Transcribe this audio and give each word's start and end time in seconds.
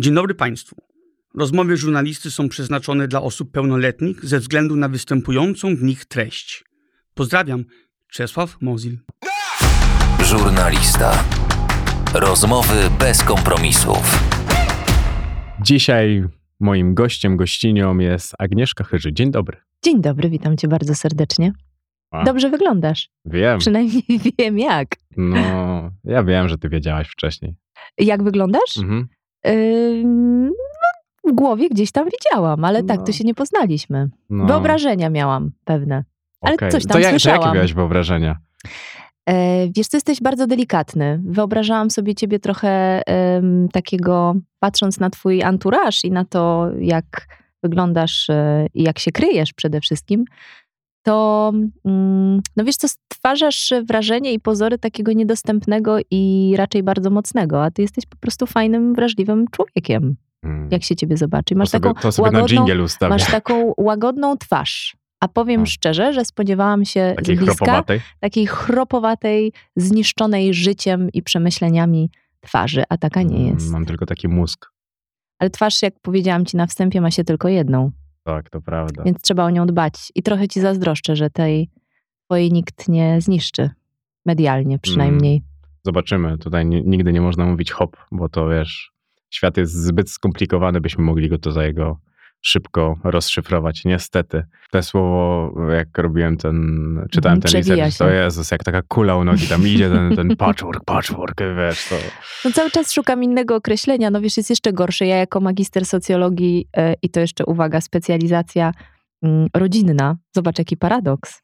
Dzień 0.00 0.14
dobry 0.14 0.34
Państwu. 0.34 0.76
Rozmowy 1.34 1.76
żurnalisty 1.76 2.30
są 2.30 2.48
przeznaczone 2.48 3.08
dla 3.08 3.22
osób 3.22 3.50
pełnoletnich 3.52 4.24
ze 4.24 4.38
względu 4.38 4.76
na 4.76 4.88
występującą 4.88 5.76
w 5.76 5.82
nich 5.82 6.04
treść. 6.04 6.64
Pozdrawiam, 7.14 7.64
Czesław 8.08 8.56
Mozil. 8.60 8.98
Żurnalista. 10.24 11.24
Rozmowy 12.14 12.74
bez 12.98 13.22
kompromisów. 13.22 14.18
Dzisiaj 15.62 16.24
moim 16.60 16.94
gościem, 16.94 17.36
gościnią 17.36 17.98
jest 17.98 18.34
Agnieszka 18.38 18.84
Chyży. 18.84 19.12
Dzień 19.12 19.30
dobry. 19.30 19.56
Dzień 19.84 20.00
dobry, 20.00 20.30
witam 20.30 20.56
cię 20.56 20.68
bardzo 20.68 20.94
serdecznie. 20.94 21.52
A. 22.10 22.24
Dobrze 22.24 22.50
wyglądasz. 22.50 23.08
Wiem. 23.24 23.58
Przynajmniej 23.58 24.02
wiem 24.38 24.58
jak. 24.58 24.88
No, 25.16 25.90
ja 26.04 26.24
wiem, 26.24 26.48
że 26.48 26.58
ty 26.58 26.68
wiedziałaś 26.68 27.08
wcześniej. 27.08 27.54
Jak 27.98 28.22
wyglądasz? 28.22 28.76
Mhm. 28.78 29.08
No, 30.04 30.50
w 31.30 31.32
głowie 31.32 31.68
gdzieś 31.68 31.92
tam 31.92 32.04
widziałam, 32.04 32.64
ale 32.64 32.82
tak, 32.82 32.98
No. 32.98 33.04
to 33.06 33.12
się 33.12 33.24
nie 33.24 33.34
poznaliśmy. 33.34 34.08
No, 34.30 34.46
Wyobrażenia 34.46 35.10
miałam 35.10 35.50
pewne. 35.64 36.04
ale 36.40 36.54
okej. 36.54 36.70
coś 36.70 36.82
tam 36.86 36.92
to 36.92 36.98
jak, 36.98 37.06
to 37.06 37.10
słyszałam. 37.20 37.40
jakie 37.42 37.54
miałeś 37.54 37.74
wyobrażenia? 37.74 38.36
E, 39.26 39.66
wiesz, 39.76 39.88
ty 39.88 39.96
jesteś 39.96 40.20
bardzo 40.22 40.46
delikatny. 40.46 41.20
Wyobrażałam 41.24 41.90
sobie 41.90 42.14
ciebie 42.14 42.38
trochę 42.38 43.02
takiego, 43.72 44.34
patrząc 44.58 45.00
na 45.00 45.10
twój 45.10 45.42
anturaż 45.42 46.04
i 46.04 46.10
na 46.10 46.24
to, 46.24 46.68
jak 46.78 47.26
wyglądasz 47.62 48.30
e, 48.30 48.66
i 48.74 48.82
jak 48.82 48.98
się 48.98 49.12
kryjesz 49.12 49.52
przede 49.52 49.80
wszystkim, 49.80 50.24
to 51.02 51.52
mm, 51.84 52.40
no 52.56 52.64
wiesz 52.64 52.76
co, 52.76 52.88
stwarzasz 52.88 53.72
wrażenie 53.88 54.32
i 54.32 54.40
pozory 54.40 54.78
takiego 54.78 55.12
niedostępnego 55.12 55.96
i 56.10 56.54
raczej 56.56 56.82
bardzo 56.82 57.10
mocnego, 57.10 57.64
a 57.64 57.70
ty 57.70 57.82
jesteś 57.82 58.06
po 58.06 58.16
prostu 58.16 58.46
fajnym, 58.46 58.94
wrażliwym 58.94 59.44
człowiekiem, 59.50 60.16
Mm. 60.44 60.68
jak 60.72 60.82
się 60.84 60.96
ciebie 60.96 61.16
zobaczy. 61.16 61.54
Masz 61.54 61.70
to 61.70 61.80
taką 61.80 62.12
sobie 62.12 62.30
łagodną, 62.36 62.66
masz 63.08 63.30
taką 63.30 63.72
łagodną 63.78 64.36
twarz. 64.36 64.96
A 65.20 65.28
powiem 65.28 65.62
A. 65.62 65.66
szczerze, 65.66 66.12
że 66.12 66.24
spodziewałam 66.24 66.84
się 66.84 67.12
Takiej 67.16 67.36
bliska 67.36 67.54
chropowatej. 67.54 68.00
takiej 68.20 68.46
chropowatej, 68.46 69.52
zniszczonej 69.76 70.54
życiem 70.54 71.08
i 71.12 71.22
przemyśleniami 71.22 72.10
twarzy, 72.40 72.82
a 72.88 72.96
taka 72.96 73.22
nie 73.22 73.36
Mm, 73.36 73.54
jest. 73.54 73.70
Mam 73.70 73.86
tylko 73.86 74.06
taki 74.06 74.28
mózg. 74.28 74.70
Ale 75.38 75.50
twarz, 75.50 75.82
jak 75.82 75.94
powiedziałam 76.02 76.44
ci 76.46 76.56
na 76.56 76.66
wstępie, 76.66 77.00
ma 77.00 77.10
się 77.10 77.24
tylko 77.24 77.48
jedną, 77.48 77.90
Tak, 78.24 78.50
to 78.50 78.60
prawda. 78.60 79.02
więc 79.02 79.22
trzeba 79.22 79.44
o 79.44 79.50
nią 79.50 79.66
dbać. 79.66 80.12
I 80.14 80.22
trochę 80.22 80.48
ci 80.48 80.60
zazdroszczę, 80.60 81.16
że 81.16 81.30
tej 81.30 81.70
twojej 82.24 82.52
nikt 82.52 82.88
nie 82.88 83.20
zniszczy. 83.20 83.70
Medialnie 84.26 84.78
przynajmniej. 84.78 85.42
Zobaczymy. 85.84 86.38
Tutaj 86.38 86.66
ni- 86.66 86.82
nigdy 86.86 87.12
nie 87.12 87.20
można 87.20 87.46
mówić 87.46 87.72
hop, 87.72 87.96
bo 88.12 88.28
to 88.28 88.48
wiesz, 88.48 88.92
świat 89.30 89.56
jest 89.56 89.72
zbyt 89.74 90.10
skomplikowany, 90.10 90.80
byśmy 90.80 91.04
mogli 91.04 91.28
go 91.28 91.38
to 91.38 91.52
za 91.52 91.64
jego 91.64 91.98
szybko 92.42 92.98
rozszyfrować. 93.04 93.84
Niestety. 93.84 94.42
To 94.70 94.82
słowo, 94.82 95.52
jak 95.72 95.98
robiłem 95.98 96.36
ten, 96.36 96.56
czytałem 97.10 97.38
Mhm, 97.38 97.52
ten 97.52 97.76
research, 97.76 97.98
to. 97.98 98.10
Jezus, 98.10 98.50
jak 98.50 98.64
taka 98.64 98.82
kula 98.82 99.16
u 99.16 99.24
nogi, 99.24 99.46
tam 99.46 99.66
idzie 99.66 99.90
ten, 99.90 100.16
ten 100.16 100.36
patchwork, 100.36 100.84
patchwork, 100.84 101.40
wiesz, 101.56 101.88
to... 101.88 101.96
No 102.44 102.50
cały 102.50 102.70
czas 102.70 102.92
szukam 102.92 103.22
innego 103.24 103.56
określenia. 103.56 104.10
No 104.10 104.20
wiesz, 104.20 104.36
jest 104.36 104.50
jeszcze 104.50 104.72
gorsze. 104.72 105.06
Ja 105.06 105.16
jako 105.16 105.40
magister 105.40 105.86
socjologii 105.86 106.68
e, 106.76 106.94
i 107.02 107.10
to 107.10 107.20
jeszcze, 107.20 107.44
uwaga, 107.44 107.80
specjalizacja 107.80 108.72
mm, 109.22 109.48
rodzinna. 109.54 110.16
Zobacz, 110.32 110.58
jaki 110.58 110.76
paradoks. 110.76 111.40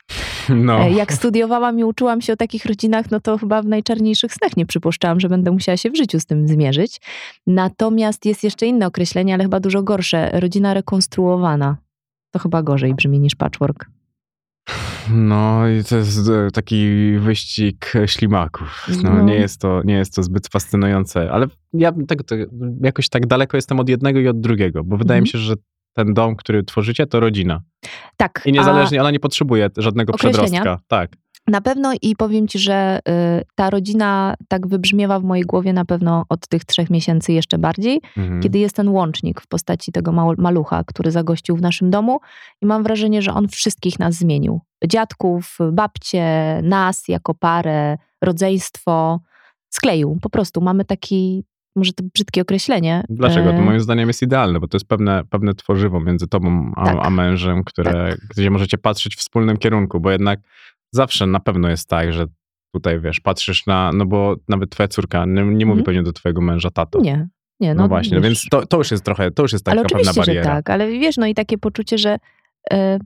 No, 0.50 0.78
E, 0.80 0.90
Jak 0.90 1.12
studiowałam 1.12 1.78
i 1.78 1.84
uczyłam 1.84 2.20
się 2.20 2.32
o 2.32 2.36
takich 2.36 2.64
rodzinach, 2.66 3.10
no 3.10 3.20
to 3.20 3.38
chyba 3.38 3.62
w 3.62 3.66
najczarniejszych 3.66 4.34
snach 4.34 4.56
nie 4.56 4.66
przypuszczałam, 4.66 5.20
że 5.20 5.28
będę 5.28 5.50
musiała 5.50 5.76
się 5.76 5.90
w 5.90 5.96
życiu 5.96 6.20
z 6.20 6.26
tym 6.26 6.48
zmierzyć. 6.48 7.00
Natomiast 7.46 8.24
jest 8.26 8.44
jeszcze 8.44 8.66
inne 8.66 8.86
określenie, 8.86 9.34
ale 9.34 9.42
chyba 9.44 9.60
dużo 9.60 9.82
gorsze. 9.82 10.30
Rodzina 10.40 10.74
rekonstruowana. 10.74 11.76
To 12.30 12.38
chyba 12.38 12.62
gorzej 12.62 12.94
brzmi 12.94 13.20
niż 13.20 13.34
patchwork. 13.34 13.86
no 15.10 15.68
i 15.68 15.84
to 15.84 15.96
jest 15.96 16.28
e, 16.28 16.50
taki 16.50 16.86
wyścig 17.18 17.92
ślimaków. 18.06 18.86
No, 19.02 19.14
No. 19.14 19.22
Nie, 19.22 19.34
jest 19.34 19.60
to, 19.60 19.82
nie 19.84 19.94
jest 19.94 20.14
to 20.14 20.22
zbyt 20.22 20.48
fascynujące, 20.48 21.30
ale 21.30 21.46
ja 21.72 21.92
tego, 22.08 22.24
to, 22.24 22.34
jakoś 22.82 23.08
tak 23.08 23.26
daleko 23.26 23.56
jestem 23.56 23.80
od 23.80 23.88
jednego 23.88 24.20
i 24.20 24.28
od 24.28 24.40
drugiego, 24.40 24.84
bo 24.84 24.96
wydaje 24.96 25.20
mi 25.20 25.28
Mhm. 25.28 25.32
się, 25.32 25.38
że 25.46 25.54
ten 25.96 26.14
dom, 26.14 26.36
który 26.36 26.64
tworzycie, 26.64 27.06
to 27.06 27.20
rodzina. 27.20 27.60
Tak. 28.16 28.42
I 28.46 28.52
niezależnie, 28.52 29.00
ona 29.00 29.10
nie 29.10 29.20
potrzebuje 29.20 29.70
żadnego 29.76 30.12
przedrostka. 30.12 30.78
Tak. 30.88 31.10
Na 31.48 31.60
pewno 31.60 31.92
i 32.02 32.16
powiem 32.16 32.48
ci, 32.48 32.58
że 32.58 32.98
y, 33.08 33.44
ta 33.54 33.70
rodzina 33.70 34.34
tak 34.48 34.66
wybrzmiewa 34.66 35.20
w 35.20 35.24
mojej 35.24 35.44
głowie 35.44 35.72
na 35.72 35.84
pewno 35.84 36.24
od 36.28 36.48
tych 36.48 36.64
trzech 36.64 36.90
miesięcy 36.90 37.32
jeszcze 37.32 37.58
bardziej, 37.58 38.00
Mhm. 38.16 38.42
kiedy 38.42 38.58
jest 38.58 38.76
ten 38.76 38.88
łącznik 38.88 39.40
w 39.40 39.46
postaci 39.46 39.92
tego 39.92 40.12
malucha, 40.38 40.84
który 40.84 41.10
zagościł 41.10 41.56
w 41.56 41.60
naszym 41.62 41.90
domu 41.90 42.20
i 42.62 42.66
mam 42.66 42.82
wrażenie, 42.82 43.22
że 43.22 43.34
on 43.34 43.48
wszystkich 43.48 43.98
nas 43.98 44.14
zmienił. 44.14 44.60
Dziadków, 44.86 45.58
babcie, 45.72 46.60
nas 46.62 47.08
jako 47.08 47.34
parę, 47.34 47.96
rodzeństwo 48.22 49.20
skleił. 49.70 50.18
Po 50.22 50.30
prostu 50.30 50.60
mamy 50.60 50.84
taki, 50.84 51.44
może 51.76 51.92
to 51.92 52.04
brzydkie 52.14 52.42
określenie. 52.42 53.02
Dlaczego? 53.08 53.50
To 53.50 53.56
e, 53.56 53.60
moim 53.62 53.80
zdaniem 53.80 54.08
jest 54.08 54.22
idealne, 54.22 54.60
bo 54.60 54.68
to 54.68 54.76
jest 54.76 54.88
pewne, 54.88 55.22
pewne 55.30 55.54
tworzywo 55.54 56.00
między 56.00 56.26
tobą 56.26 56.72
a, 56.76 56.84
Tak. 56.84 56.96
a 57.02 57.10
mężem, 57.10 57.64
które, 57.64 58.16
gdzie 58.30 58.50
możecie 58.50 58.78
patrzeć 58.78 59.16
w 59.16 59.18
wspólnym 59.18 59.56
kierunku, 59.56 60.00
bo 60.00 60.10
jednak 60.10 60.40
zawsze 60.92 61.26
na 61.26 61.40
pewno 61.40 61.68
jest 61.68 61.88
tak, 61.88 62.12
że 62.12 62.24
tutaj 62.74 63.00
wiesz, 63.00 63.20
patrzysz 63.20 63.66
na, 63.66 63.90
no 63.94 64.06
bo 64.06 64.36
nawet 64.48 64.70
twoja 64.70 64.88
córka 64.88 65.24
nie, 65.26 65.32
nie 65.34 65.42
mówi 65.42 65.78
Mhm. 65.80 65.84
pewnie 65.84 66.02
do 66.02 66.12
twojego 66.12 66.40
męża 66.40 66.70
tato. 66.70 67.00
Nie, 67.00 67.28
nie. 67.60 67.74
No, 67.74 67.82
No, 67.82 67.88
właśnie, 67.88 68.16
wiesz, 68.16 68.22
więc 68.24 68.44
to, 68.50 68.66
to 68.66 68.76
już 68.78 68.90
jest 68.90 69.04
trochę, 69.04 69.30
to 69.30 69.42
już 69.42 69.52
jest 69.52 69.64
taka 69.64 69.78
ale 69.78 69.82
pewna 69.88 69.98
oczywiście, 70.00 70.22
że 70.22 70.26
bariera. 70.26 70.54
tak, 70.54 70.70
ale 70.70 70.88
wiesz, 70.90 71.16
no 71.16 71.26
i 71.26 71.34
takie 71.34 71.58
poczucie, 71.58 71.98
że 71.98 72.16
e, 72.72 72.98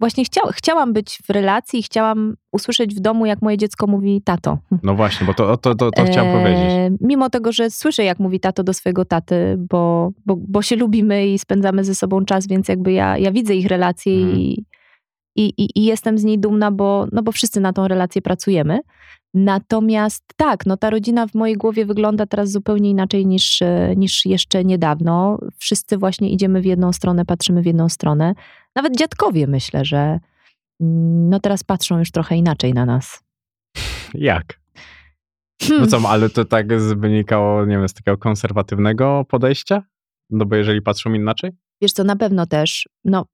właśnie 0.00 0.24
chciał, 0.24 0.44
chciałam 0.52 0.92
być 0.92 1.18
w 1.26 1.30
relacji 1.30 1.78
i 1.80 1.82
chciałam 1.82 2.34
usłyszeć 2.52 2.94
w 2.94 3.00
domu, 3.00 3.26
jak 3.26 3.42
moje 3.42 3.56
dziecko 3.58 3.86
mówi 3.86 4.22
tato. 4.24 4.58
No 4.82 4.94
właśnie, 4.94 5.26
bo 5.26 5.34
to, 5.34 5.56
to, 5.56 5.74
to, 5.74 5.90
to 5.90 6.04
chciałem 6.04 6.36
E, 6.36 6.40
powiedzieć. 6.40 6.98
Mimo 7.00 7.30
tego, 7.30 7.52
że 7.52 7.70
słyszę, 7.70 8.04
jak 8.04 8.18
mówi 8.18 8.40
tato 8.40 8.62
do 8.64 8.72
swojego 8.72 9.04
taty, 9.04 9.56
bo, 9.58 10.10
bo, 10.26 10.36
bo 10.36 10.62
się 10.62 10.76
lubimy 10.76 11.26
i 11.28 11.38
spędzamy 11.38 11.84
ze 11.84 11.94
sobą 11.94 12.24
czas, 12.24 12.46
więc 12.46 12.68
jakby 12.68 12.92
ja, 12.92 13.18
ja 13.18 13.32
widzę 13.32 13.54
ich 13.54 13.66
relacje 13.66 14.12
Mhm. 14.12 14.38
i, 14.38 14.64
i, 15.36 15.52
i, 15.56 15.78
i 15.78 15.84
jestem 15.84 16.18
z 16.18 16.24
niej 16.24 16.38
dumna, 16.38 16.70
bo, 16.70 17.06
no 17.12 17.22
bo 17.22 17.32
wszyscy 17.32 17.60
na 17.60 17.72
tą 17.72 17.88
relację 17.88 18.22
pracujemy. 18.22 18.80
Natomiast 19.34 20.24
tak, 20.36 20.66
no 20.66 20.76
ta 20.76 20.90
rodzina 20.90 21.26
w 21.26 21.34
mojej 21.34 21.56
głowie 21.56 21.84
wygląda 21.86 22.26
teraz 22.26 22.50
zupełnie 22.50 22.90
inaczej 22.90 23.26
niż, 23.26 23.60
niż 23.96 24.26
jeszcze 24.26 24.64
niedawno. 24.64 25.38
Wszyscy 25.58 25.98
właśnie 25.98 26.30
idziemy 26.30 26.60
w 26.60 26.64
jedną 26.64 26.92
stronę, 26.92 27.24
patrzymy 27.24 27.62
w 27.62 27.66
jedną 27.66 27.88
stronę. 27.88 28.34
Nawet 28.76 28.96
dziadkowie 28.96 29.46
myślę, 29.46 29.84
że 29.84 29.98
mm, 30.80 31.28
no 31.28 31.40
teraz 31.40 31.64
patrzą 31.64 31.98
już 31.98 32.10
trochę 32.10 32.36
inaczej 32.36 32.74
na 32.74 32.86
nas. 32.86 33.22
Jak? 34.14 34.60
No 35.62 35.68
Hmm. 35.68 35.88
co, 35.88 36.08
ale 36.08 36.30
to 36.30 36.44
tak 36.44 36.66
wynikało, 36.96 37.66
nie 37.66 37.78
wiem, 37.78 37.88
z 37.88 37.94
takiego 37.94 38.18
konserwatywnego 38.18 39.24
podejścia? 39.28 39.82
No 40.30 40.46
bo 40.46 40.56
jeżeli 40.56 40.82
patrzą 40.82 41.12
inaczej? 41.12 41.50
Wiesz 41.82 41.92
co, 41.92 42.04
na 42.04 42.16
pewno 42.16 42.46
też, 42.46 42.88
no, 43.04 43.24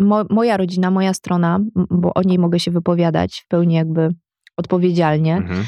mo, 0.00 0.24
moja 0.30 0.56
rodzina, 0.56 0.90
moja 0.90 1.14
strona, 1.14 1.60
bo 1.90 2.14
o 2.14 2.22
niej 2.22 2.38
mogę 2.38 2.60
się 2.60 2.70
wypowiadać 2.70 3.40
w 3.44 3.48
pełni 3.48 3.74
jakby 3.74 4.08
odpowiedzialnie. 4.56 5.36
Mhm. 5.36 5.64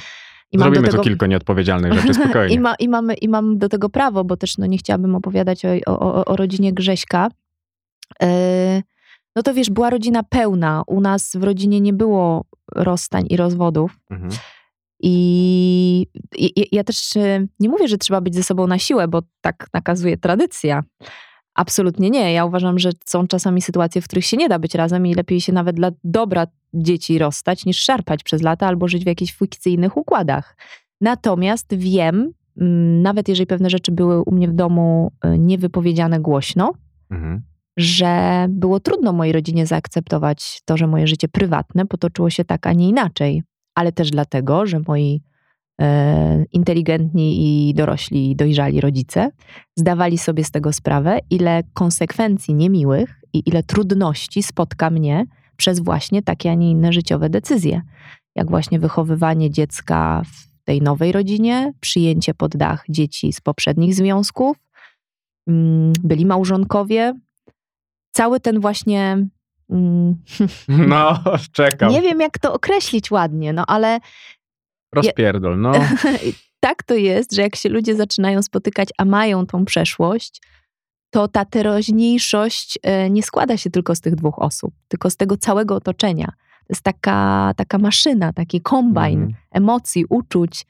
I 0.53 0.59
mam 0.59 0.65
Zrobimy 0.65 0.87
do 0.87 0.91
tego, 0.91 1.03
tu 1.03 1.09
kilka 1.09 1.26
nieodpowiedzialnych 1.26 1.93
rzeczy, 1.93 2.15
spokojnie. 2.25 2.54
I, 2.54 2.60
ma, 2.60 2.75
i, 2.75 2.88
mamy, 2.88 3.15
I 3.15 3.28
mam 3.28 3.59
do 3.59 3.69
tego 3.69 3.88
prawo, 3.88 4.25
bo 4.25 4.37
też 4.37 4.59
no, 4.59 4.66
nie 4.66 4.78
chciałabym 4.78 5.15
opowiadać 5.15 5.65
o, 5.65 5.69
o, 5.87 6.00
o, 6.00 6.25
o 6.25 6.37
rodzinie 6.37 6.72
Grześka. 6.72 7.28
Yy, 8.22 8.28
no 9.37 9.42
to 9.42 9.54
wiesz, 9.54 9.71
była 9.71 9.91
rodzina 9.91 10.22
pełna. 10.22 10.82
U 10.87 11.00
nas 11.00 11.37
w 11.37 11.42
rodzinie 11.42 11.81
nie 11.81 11.92
było 11.92 12.44
rozstań 12.75 13.25
i 13.31 13.37
rozwodów. 13.37 13.97
Mhm. 14.10 14.31
I 15.00 16.06
i- 16.37 16.76
ja 16.76 16.84
też 16.84 17.16
e, 17.16 17.47
nie 17.60 17.69
mówię, 17.69 17.88
że 17.88 17.98
trzeba 17.98 18.21
być 18.21 18.34
ze 18.34 18.42
sobą 18.42 18.66
na 18.66 18.78
siłę, 18.78 19.09
bo 19.09 19.22
tak 19.41 19.66
nakazuje 19.75 20.16
tradycja. 20.16 20.82
Absolutnie 21.54 22.10
nie. 22.10 22.33
Ja 22.33 22.45
uważam, 22.45 22.78
że 22.78 22.91
są 23.04 23.27
czasami 23.27 23.63
sytuacje, 23.63 24.03
w 24.03 24.04
których 24.04 24.25
się 24.25 24.37
nie 24.37 24.49
da 24.49 24.59
być 24.59 24.75
razem 24.75 25.07
i 25.07 25.15
lepiej 25.15 25.41
się 25.41 25.53
nawet 25.53 25.77
dla 25.77 25.91
dobra 26.04 26.47
dzieci 26.75 27.19
rozstać, 27.19 27.66
niż 27.66 27.81
szarpać 27.81 28.22
przez 28.22 28.43
lata 28.43 28.66
albo 28.66 28.89
żyć 28.89 29.04
w 29.04 29.07
jakichś 29.07 29.33
fikcyjnych 29.33 29.97
układach. 29.97 30.57
Natomiast 31.01 31.75
wiem, 31.75 32.33
mm, 32.60 33.03
nawet 33.03 33.28
jeżeli 33.28 33.47
pewne 33.47 33.71
rzeczy 33.71 33.93
były 33.93 34.22
u 34.22 34.33
mnie 34.33 34.49
w 34.49 34.53
domu 34.53 35.13
e, 35.25 35.39
niewypowiedziane 35.39 36.21
głośno, 36.21 36.72
Mhm. 37.10 37.43
że 37.77 38.47
było 38.49 38.81
trudno 38.81 39.13
mojej 39.13 39.33
rodzinie 39.33 39.66
zaakceptować 39.66 40.60
to, 40.65 40.77
że 40.77 40.87
moje 40.87 41.07
życie 41.07 41.28
prywatne 41.28 41.87
potoczyło 41.87 42.31
się 42.31 42.45
tak, 42.45 42.66
a 42.66 42.72
nie 42.72 42.89
inaczej. 42.89 43.43
Ale 43.75 43.93
też 43.93 44.10
dlatego, 44.10 44.66
że 44.66 44.81
moi 44.87 45.22
inteligentni 46.53 47.69
i 47.69 47.74
dorośli, 47.74 48.36
dojrzali 48.36 48.80
rodzice 48.80 49.30
zdawali 49.77 50.19
sobie 50.19 50.45
z 50.45 50.51
tego 50.51 50.72
sprawę, 50.72 51.19
ile 51.30 51.63
konsekwencji 51.74 52.54
niemiłych 52.54 53.21
i 53.33 53.42
ile 53.47 53.63
trudności 53.63 54.42
spotka 54.42 54.91
mnie 54.91 55.27
przez 55.57 55.80
właśnie 55.80 56.22
takie, 56.22 56.51
a 56.51 56.54
nie 56.54 56.71
inne 56.71 56.92
życiowe 56.92 57.30
decyzje. 57.30 57.83
Jak 58.34 58.51
właśnie 58.51 58.78
wychowywanie 58.78 59.51
dziecka 59.51 60.22
w 60.24 60.65
tej 60.65 60.83
nowej 60.83 61.13
rodzinie, 61.13 61.72
przyjęcie 61.80 62.34
pod 62.34 62.57
dach 62.57 62.84
dzieci 62.89 63.33
z 63.33 63.41
poprzednich 63.41 63.95
związków, 63.95 64.57
mm, 65.47 65.92
byli 66.03 66.27
małżonkowie. 66.27 67.15
Cały 68.13 68.41
ten 68.41 68.60
właśnie. 68.60 69.27
mm, 69.71 70.16
No, 70.68 71.21
czekam. 71.53 71.91
Nie 71.92 72.03
wiem, 72.03 72.21
jak 72.21 72.39
to 72.39 72.53
określić 72.53 73.10
ładnie, 73.10 73.53
no 73.53 73.65
ale 73.66 73.98
Rozpierdol, 74.92 75.60
no. 75.60 75.72
tak 76.60 76.83
to 76.83 76.94
jest, 76.94 77.34
że 77.34 77.42
jak 77.42 77.56
się 77.56 77.68
ludzie 77.68 77.97
zaczynają 77.97 78.42
spotykać, 78.42 78.89
a 78.98 79.04
mają 79.04 79.47
tą 79.47 79.65
przeszłość, 79.65 80.42
to 81.10 81.28
ta 81.28 81.44
teraźniejszość 81.44 82.78
e, 82.83 83.10
nie 83.10 83.22
składa 83.22 83.56
się 83.56 83.71
tylko 83.71 83.94
z 83.94 84.00
tych 84.00 84.15
dwóch 84.15 84.39
osób, 84.39 84.74
tylko 84.89 85.10
z 85.10 85.16
tego 85.16 85.36
całego 85.36 85.74
otoczenia. 85.74 86.27
To 86.36 86.66
jest 86.71 86.83
taka, 86.83 87.53
taka 87.56 87.78
maszyna, 87.78 88.33
taki 88.33 88.60
kombajn 88.60 89.22
Mhm. 89.22 89.34
emocji, 89.53 90.04
uczuć. 90.09 90.66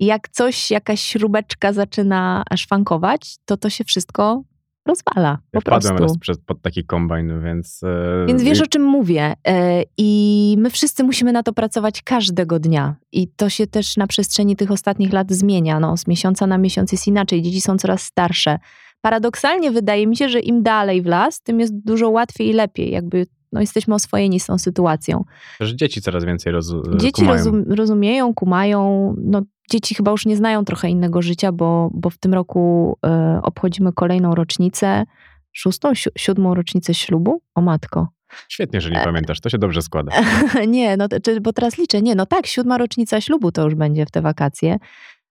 I 0.00 0.06
jak 0.06 0.28
coś, 0.28 0.70
jakaś 0.70 1.00
śrubeczka 1.00 1.72
zaczyna 1.72 2.42
szwankować, 2.56 3.36
to 3.44 3.56
to 3.56 3.70
się 3.70 3.84
wszystko 3.84 4.42
rozwala 4.86 5.38
po 5.50 5.56
Ja 5.56 5.60
wpadłem 5.60 5.96
prostu. 5.96 6.18
raz 6.28 6.38
pod 6.46 6.62
taki 6.62 6.84
kombajn, 6.84 7.42
więc... 7.44 7.80
e, 7.82 8.24
Więc 8.28 8.42
wiesz, 8.42 8.58
i- 8.58 8.62
o 8.62 8.66
czym 8.66 8.82
mówię. 8.84 9.34
E, 9.48 9.82
I 9.98 10.54
my 10.58 10.70
wszyscy 10.70 11.04
musimy 11.04 11.32
na 11.32 11.42
to 11.42 11.52
pracować 11.52 12.02
każdego 12.02 12.58
dnia. 12.58 12.96
I 13.12 13.28
to 13.28 13.48
się 13.48 13.66
też 13.66 13.96
na 13.96 14.06
przestrzeni 14.06 14.56
tych 14.56 14.70
ostatnich 14.70 15.12
lat 15.12 15.32
zmienia. 15.32 15.80
No, 15.80 15.96
z 15.96 16.06
miesiąca 16.06 16.46
na 16.46 16.58
miesiąc 16.58 16.92
jest 16.92 17.06
inaczej. 17.06 17.42
Dzieci 17.42 17.60
są 17.60 17.76
coraz 17.78 18.02
starsze. 18.02 18.58
Paradoksalnie 19.00 19.70
wydaje 19.70 20.06
mi 20.06 20.16
się, 20.16 20.28
że 20.28 20.40
im 20.40 20.62
dalej 20.62 21.02
w 21.02 21.06
las, 21.06 21.40
tym 21.42 21.60
jest 21.60 21.72
dużo 21.84 22.10
łatwiej 22.10 22.48
i 22.48 22.52
lepiej. 22.52 22.90
Jakby 22.90 23.26
no, 23.52 23.60
jesteśmy 23.60 23.94
oswojeni 23.94 24.40
z 24.40 24.46
tą 24.46 24.58
sytuacją. 24.58 25.24
Też 25.58 25.70
dzieci 25.72 26.02
coraz 26.02 26.24
więcej 26.24 26.52
roz, 26.52 26.74
Dzieci 26.96 27.24
rozum, 27.24 27.64
rozumieją, 27.68 28.34
kumają. 28.34 29.14
No, 29.18 29.42
dzieci 29.70 29.94
chyba 29.94 30.10
już 30.10 30.26
nie 30.26 30.36
znają 30.36 30.64
trochę 30.64 30.88
innego 30.90 31.22
życia, 31.22 31.52
bo, 31.52 31.90
bo 31.94 32.10
w 32.10 32.18
tym 32.18 32.34
roku 32.34 32.96
e, 33.06 33.40
obchodzimy 33.42 33.92
kolejną 33.92 34.34
rocznicę, 34.34 35.04
szóstą, 35.52 35.94
si- 35.94 36.10
siódmą 36.18 36.54
rocznicę 36.54 36.94
ślubu. 36.94 37.40
O 37.54 37.60
matko. 37.60 38.08
Świetnie, 38.48 38.76
E, 38.76 38.80
że 38.80 38.90
nie 38.90 39.00
pamiętasz, 39.04 39.40
to 39.40 39.48
się 39.48 39.58
dobrze 39.58 39.82
składa. 39.82 40.12
nie, 40.68 40.96
no 40.96 41.06
bo 41.40 41.52
teraz 41.52 41.78
liczę. 41.78 42.02
Nie, 42.02 42.14
no 42.14 42.26
tak, 42.26 42.46
siódma 42.46 42.78
rocznica 42.78 43.20
ślubu 43.20 43.52
to 43.52 43.64
już 43.64 43.74
będzie 43.74 44.06
w 44.06 44.10
te 44.10 44.22
wakacje. 44.22 44.76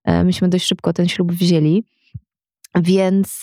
E, 0.04 0.24
Myśmy 0.24 0.50
dość 0.50 0.66
szybko 0.68 0.94
ten 0.94 1.08
ślub 1.08 1.32
wzięli. 1.32 1.84
Więc 2.82 3.42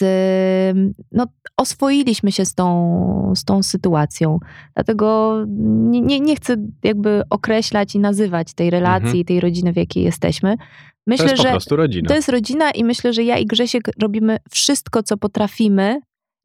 no, 1.12 1.26
oswoiliśmy 1.56 2.32
się 2.32 2.44
z 2.44 2.54
tą, 2.54 3.32
z 3.36 3.44
tą 3.44 3.62
sytuacją. 3.62 4.38
Dlatego 4.74 5.36
nie, 5.56 6.00
nie, 6.00 6.20
nie 6.20 6.36
chcę 6.36 6.56
jakby 6.82 7.22
określać 7.30 7.94
i 7.94 7.98
nazywać 7.98 8.54
tej 8.54 8.70
relacji 8.70 9.04
Mhm. 9.06 9.16
i 9.20 9.24
tej 9.24 9.40
rodziny, 9.40 9.72
w 9.72 9.76
jakiej 9.76 10.04
jesteśmy. 10.04 10.56
to 10.56 10.62
Myślę, 11.06 11.24
jest 11.24 11.36
po 11.36 11.42
że 11.42 11.50
prostu 11.50 11.76
rodzina. 11.76 12.08
to 12.08 12.14
jest 12.14 12.28
rodzina 12.28 12.70
i 12.70 12.84
myślę, 12.84 13.12
że 13.12 13.22
ja 13.22 13.38
i 13.38 13.46
Grzesiek 13.46 13.82
robimy 14.00 14.36
wszystko, 14.50 15.02
co 15.02 15.16
potrafimy, 15.16 16.00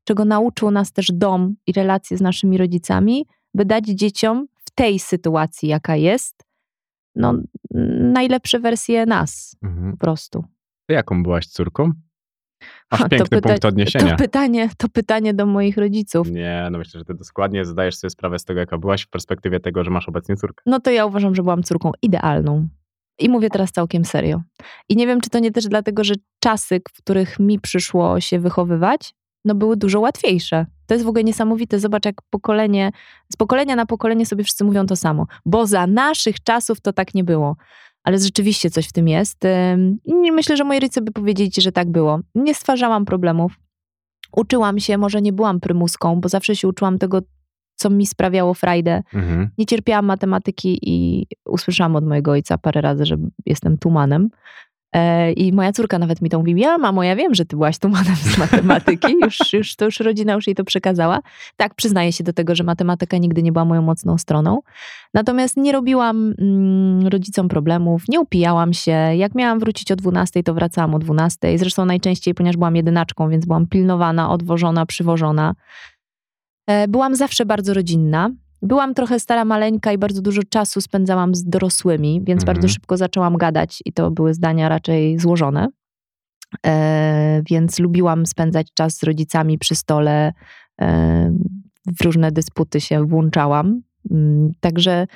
czego 0.07 0.25
nauczył 0.25 0.71
nas 0.71 0.91
też 0.91 1.07
dom 1.13 1.55
i 1.67 1.73
relacje 1.73 2.17
z 2.17 2.21
naszymi 2.21 2.57
rodzicami, 2.57 3.25
by 3.53 3.65
dać 3.65 3.85
dzieciom 3.85 4.47
w 4.65 4.71
tej 4.75 4.99
sytuacji, 4.99 5.69
jaka 5.69 5.95
jest, 5.95 6.43
no, 7.15 7.33
najlepsze 8.13 8.59
wersje 8.59 9.05
nas 9.05 9.55
Mhm. 9.63 9.91
po 9.91 9.97
prostu. 9.97 10.43
Ty 10.87 10.93
jaką 10.93 11.23
byłaś 11.23 11.47
córką? 11.47 11.91
Masz 12.91 13.01
to 13.01 13.09
piękny 13.09 13.37
pyta- 13.37 13.49
punkt 13.49 13.65
odniesienia. 13.65 14.11
To 14.11 14.17
pytanie, 14.17 14.69
to 14.77 14.89
pytanie 14.89 15.33
do 15.33 15.45
moich 15.45 15.77
rodziców. 15.77 16.31
Nie, 16.31 16.67
no 16.71 16.77
myślę, 16.77 16.99
że 16.99 17.05
ty 17.05 17.13
dokładnie 17.13 17.65
zdajesz 17.65 17.95
sobie 17.95 18.11
sprawę 18.11 18.39
z 18.39 18.45
tego, 18.45 18.59
jaka 18.59 18.77
byłaś 18.77 19.01
w 19.01 19.09
perspektywie 19.09 19.59
tego, 19.59 19.83
że 19.83 19.91
masz 19.91 20.09
obecnie 20.09 20.35
córkę. 20.35 20.63
No 20.65 20.79
to 20.79 20.91
ja 20.91 21.05
uważam, 21.05 21.35
że 21.35 21.43
byłam 21.43 21.63
córką 21.63 21.91
idealną. 22.01 22.67
I 23.19 23.29
mówię 23.29 23.49
teraz 23.49 23.71
całkiem 23.71 24.05
serio. 24.05 24.41
I 24.89 24.95
nie 24.95 25.07
wiem, 25.07 25.21
czy 25.21 25.29
to 25.29 25.39
nie 25.39 25.51
też 25.51 25.65
dlatego, 25.65 26.03
że 26.03 26.13
czasy, 26.39 26.81
w 26.89 26.97
których 26.97 27.39
mi 27.39 27.59
przyszło 27.59 28.19
się 28.19 28.39
wychowywać, 28.39 29.13
no 29.45 29.55
były 29.55 29.77
dużo 29.77 29.99
łatwiejsze. 29.99 30.65
To 30.87 30.93
jest 30.93 31.05
w 31.05 31.07
ogóle 31.07 31.23
niesamowite. 31.23 31.79
Zobacz, 31.79 32.05
jak 32.05 32.15
pokolenie, 32.29 32.91
z 33.33 33.35
pokolenia 33.35 33.75
na 33.75 33.85
pokolenie 33.85 34.25
sobie 34.25 34.43
wszyscy 34.43 34.63
mówią 34.63 34.85
to 34.85 34.95
samo. 34.95 35.27
Bo 35.45 35.67
za 35.67 35.87
naszych 35.87 36.43
czasów 36.43 36.81
to 36.81 36.93
tak 36.93 37.13
nie 37.13 37.23
było. 37.23 37.55
Ale 38.07 38.19
rzeczywiście 38.19 38.69
coś 38.69 38.87
w 38.87 38.91
tym 38.91 39.07
jest. 39.07 39.43
Myślę, 40.31 40.57
że 40.57 40.63
moi 40.63 40.79
rodzice 40.79 41.01
by 41.01 41.11
powiedzieli 41.11 41.51
że 41.57 41.71
tak 41.71 41.91
było. 41.91 42.19
Nie 42.35 42.55
stwarzałam 42.55 43.05
problemów. 43.05 43.59
Uczyłam 44.31 44.79
się, 44.79 44.97
może 44.97 45.21
nie 45.21 45.33
byłam 45.33 45.59
prymuską, 45.59 46.21
bo 46.21 46.29
zawsze 46.29 46.55
się 46.55 46.67
uczyłam 46.67 46.97
tego, 46.97 47.21
co 47.75 47.89
mi 47.89 48.07
sprawiało 48.07 48.53
frajdę 48.53 49.03
Mhm. 49.13 49.49
nie 49.57 49.65
cierpiałam 49.65 50.05
matematyki 50.05 50.79
i 50.81 51.27
usłyszałam 51.45 51.95
od 51.95 52.05
mojego 52.05 52.31
ojca 52.31 52.57
parę 52.57 52.81
razy, 52.81 53.05
że 53.05 53.17
jestem 53.45 53.77
tumanem. 53.77 54.29
E, 54.95 55.31
I 55.31 55.53
moja 55.53 55.71
córka 55.71 55.99
nawet 55.99 56.21
mi 56.21 56.29
to 56.29 56.37
mówi, 56.37 56.59
ja 56.61 56.77
mamo, 56.77 57.03
ja 57.03 57.15
wiem, 57.15 57.35
że 57.35 57.45
ty 57.45 57.55
byłaś 57.55 57.77
tumanem 57.77 58.15
z 58.15 58.37
matematyki, 58.37 59.13
już, 59.23 59.53
już, 59.53 59.75
to 59.75 59.85
już 59.85 59.99
rodzina 59.99 60.33
już 60.33 60.47
jej 60.47 60.55
to 60.55 60.63
przekazała. 60.63 61.19
Tak, 61.57 61.75
przyznaję 61.75 62.13
się 62.13 62.23
do 62.23 62.33
tego, 62.33 62.55
że 62.55 62.63
matematyka 62.63 63.17
nigdy 63.17 63.43
nie 63.43 63.51
była 63.51 63.65
moją 63.65 63.81
mocną 63.81 64.17
stroną. 64.17 64.59
Natomiast 65.13 65.57
nie 65.57 65.71
robiłam 65.71 66.33
mm, 66.39 67.07
rodzicom 67.07 67.47
problemów, 67.47 68.03
nie 68.07 68.19
upijałam 68.19 68.73
się. 68.73 68.91
Jak 68.91 69.35
miałam 69.35 69.59
wrócić 69.59 69.91
o 69.91 69.95
12, 69.95 70.43
to 70.43 70.53
wracałam 70.53 70.95
o 70.95 70.99
12. 70.99 71.57
Zresztą 71.57 71.85
najczęściej, 71.85 72.33
ponieważ 72.33 72.57
byłam 72.57 72.75
jedynaczką, 72.75 73.29
więc 73.29 73.45
byłam 73.45 73.67
pilnowana, 73.67 74.29
odwożona, 74.29 74.85
przywożona. 74.85 75.53
E, 76.67 76.87
Byłam 76.87 77.15
zawsze 77.15 77.45
bardzo 77.45 77.73
rodzinna. 77.73 78.29
Byłam 78.61 78.93
trochę 78.93 79.19
stara, 79.19 79.45
maleńka 79.45 79.91
i 79.91 79.97
bardzo 79.97 80.21
dużo 80.21 80.41
czasu 80.49 80.81
spędzałam 80.81 81.35
z 81.35 81.43
dorosłymi, 81.43 82.21
więc 82.23 82.41
Mhm. 82.41 82.45
bardzo 82.55 82.67
szybko 82.67 82.97
zaczęłam 82.97 83.37
gadać 83.37 83.79
i 83.85 83.93
to 83.93 84.11
były 84.11 84.33
zdania 84.33 84.69
raczej 84.69 85.19
złożone. 85.19 85.67
E, 86.65 87.41
więc 87.49 87.79
lubiłam 87.79 88.25
spędzać 88.25 88.67
czas 88.73 88.97
z 88.97 89.03
rodzicami 89.03 89.57
przy 89.57 89.75
stole. 89.75 90.33
E, 90.81 91.31
w 91.99 92.01
różne 92.05 92.31
dysputy 92.31 92.81
się 92.81 93.05
włączałam. 93.05 93.81
Mm, 94.11 94.51
Także 94.59 95.07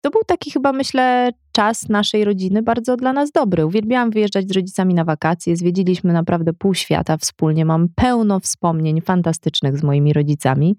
to 0.00 0.10
był 0.10 0.20
taki 0.26 0.50
chyba, 0.50 0.72
myślę, 0.72 1.30
czas 1.52 1.88
naszej 1.88 2.24
rodziny 2.24 2.62
bardzo 2.62 2.96
dla 2.96 3.12
nas 3.12 3.32
dobry. 3.32 3.66
Uwielbiałam 3.66 4.10
wyjeżdżać 4.10 4.48
z 4.48 4.52
rodzicami 4.52 4.94
na 4.94 5.04
wakacje. 5.04 5.56
Zwiedziliśmy 5.56 6.12
naprawdę 6.12 6.52
pół 6.52 6.74
świata 6.74 7.16
wspólnie. 7.16 7.64
Mam 7.64 7.88
pełno 7.94 8.40
wspomnień 8.40 9.00
fantastycznych 9.00 9.78
z 9.78 9.82
moimi 9.82 10.12
rodzicami. 10.12 10.76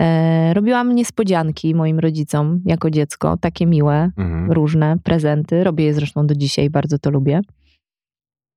E, 0.00 0.54
robiłam 0.54 0.94
niespodzianki 0.94 1.74
moim 1.74 1.98
rodzicom 1.98 2.60
jako 2.64 2.90
dziecko, 2.90 3.36
takie 3.40 3.66
miłe, 3.66 4.10
Mhm. 4.16 4.52
różne 4.52 4.96
prezenty. 5.04 5.64
Robię 5.64 5.84
je 5.84 5.94
zresztą 5.94 6.26
do 6.26 6.34
dzisiaj, 6.34 6.70
bardzo 6.70 6.98
to 6.98 7.10
lubię. 7.10 7.40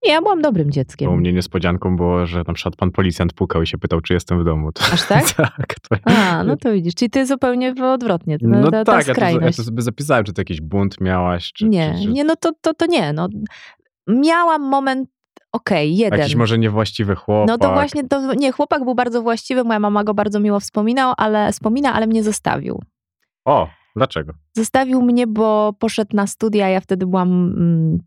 I 0.05 0.09
ja 0.09 0.21
byłam 0.21 0.41
dobrym 0.41 0.71
dzieckiem. 0.71 1.09
Bo 1.09 1.13
u 1.15 1.17
mnie 1.17 1.33
niespodzianką 1.33 1.95
było, 1.95 2.25
że 2.25 2.43
na 2.47 2.53
przykład 2.53 2.75
pan 2.75 2.91
policjant 2.91 3.33
pukał 3.33 3.61
i 3.61 3.67
się 3.67 3.77
pytał, 3.77 4.01
czy 4.01 4.13
jestem 4.13 4.41
w 4.41 4.43
domu. 4.45 4.71
To, 4.71 4.83
Aż 4.94 5.07
tak? 5.07 5.31
tak. 5.57 5.75
To, 5.89 5.95
A, 6.04 6.44
no 6.44 6.57
to 6.57 6.73
widzisz, 6.73 6.95
czyli 6.95 7.09
ty 7.11 7.25
zupełnie 7.25 7.73
odwrotnie. 7.83 8.37
No, 8.42 8.59
no 8.59 8.71
ta, 8.71 8.85
ta 8.85 8.92
tak, 8.92 9.07
ja 9.07 9.13
to, 9.16 9.21
ja 9.21 9.27
skrajność. 9.27 9.57
to 9.57 9.63
sobie 9.63 9.81
zapisałem, 9.81 10.23
czy 10.25 10.33
to 10.33 10.42
jakiś 10.42 10.61
bunt 10.61 11.01
miałaś, 11.01 11.51
czy... 11.54 11.69
nie, 11.69 11.94
czy, 11.97 12.04
czy 12.04 12.11
nie, 12.11 12.23
no 12.23 12.35
to, 12.35 12.51
to, 12.61 12.73
to 12.73 12.85
nie. 12.85 13.13
No. 13.13 13.27
Miałam 14.07 14.61
moment, 14.61 15.09
okej, 15.51 15.97
jeden. 15.97 16.19
Jakiś 16.19 16.35
może 16.35 16.57
niewłaściwy 16.57 17.15
chłopak. 17.15 17.47
No 17.47 17.57
to 17.57 17.73
właśnie, 17.73 18.07
to, 18.07 18.33
nie, 18.33 18.51
chłopak 18.51 18.83
był 18.83 18.95
bardzo 18.95 19.21
właściwy, 19.21 19.63
moja 19.63 19.79
mama 19.79 20.03
go 20.03 20.13
bardzo 20.13 20.39
miło 20.39 20.59
wspominał, 20.59 21.13
ale, 21.17 21.51
wspomina, 21.51 21.93
ale 21.93 22.07
mnie 22.07 22.23
zostawił. 22.23 22.81
O, 23.45 23.67
dlaczego? 23.95 24.33
Zostawił 24.53 25.01
mnie, 25.01 25.27
bo 25.27 25.73
poszedł 25.79 26.15
na 26.15 26.27
studia, 26.27 26.69
ja 26.69 26.79
wtedy 26.79 27.05
byłam 27.05 27.29
mm, 27.29 27.97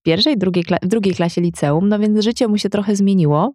w 0.00 0.02
pierwszej, 0.02 0.38
drugiej, 0.38 0.64
w 0.82 0.88
drugiej 0.88 1.14
klasie 1.14 1.40
liceum, 1.40 1.88
no 1.88 1.98
więc 1.98 2.24
życie 2.24 2.48
mu 2.48 2.58
się 2.58 2.68
trochę 2.68 2.96
zmieniło. 2.96 3.52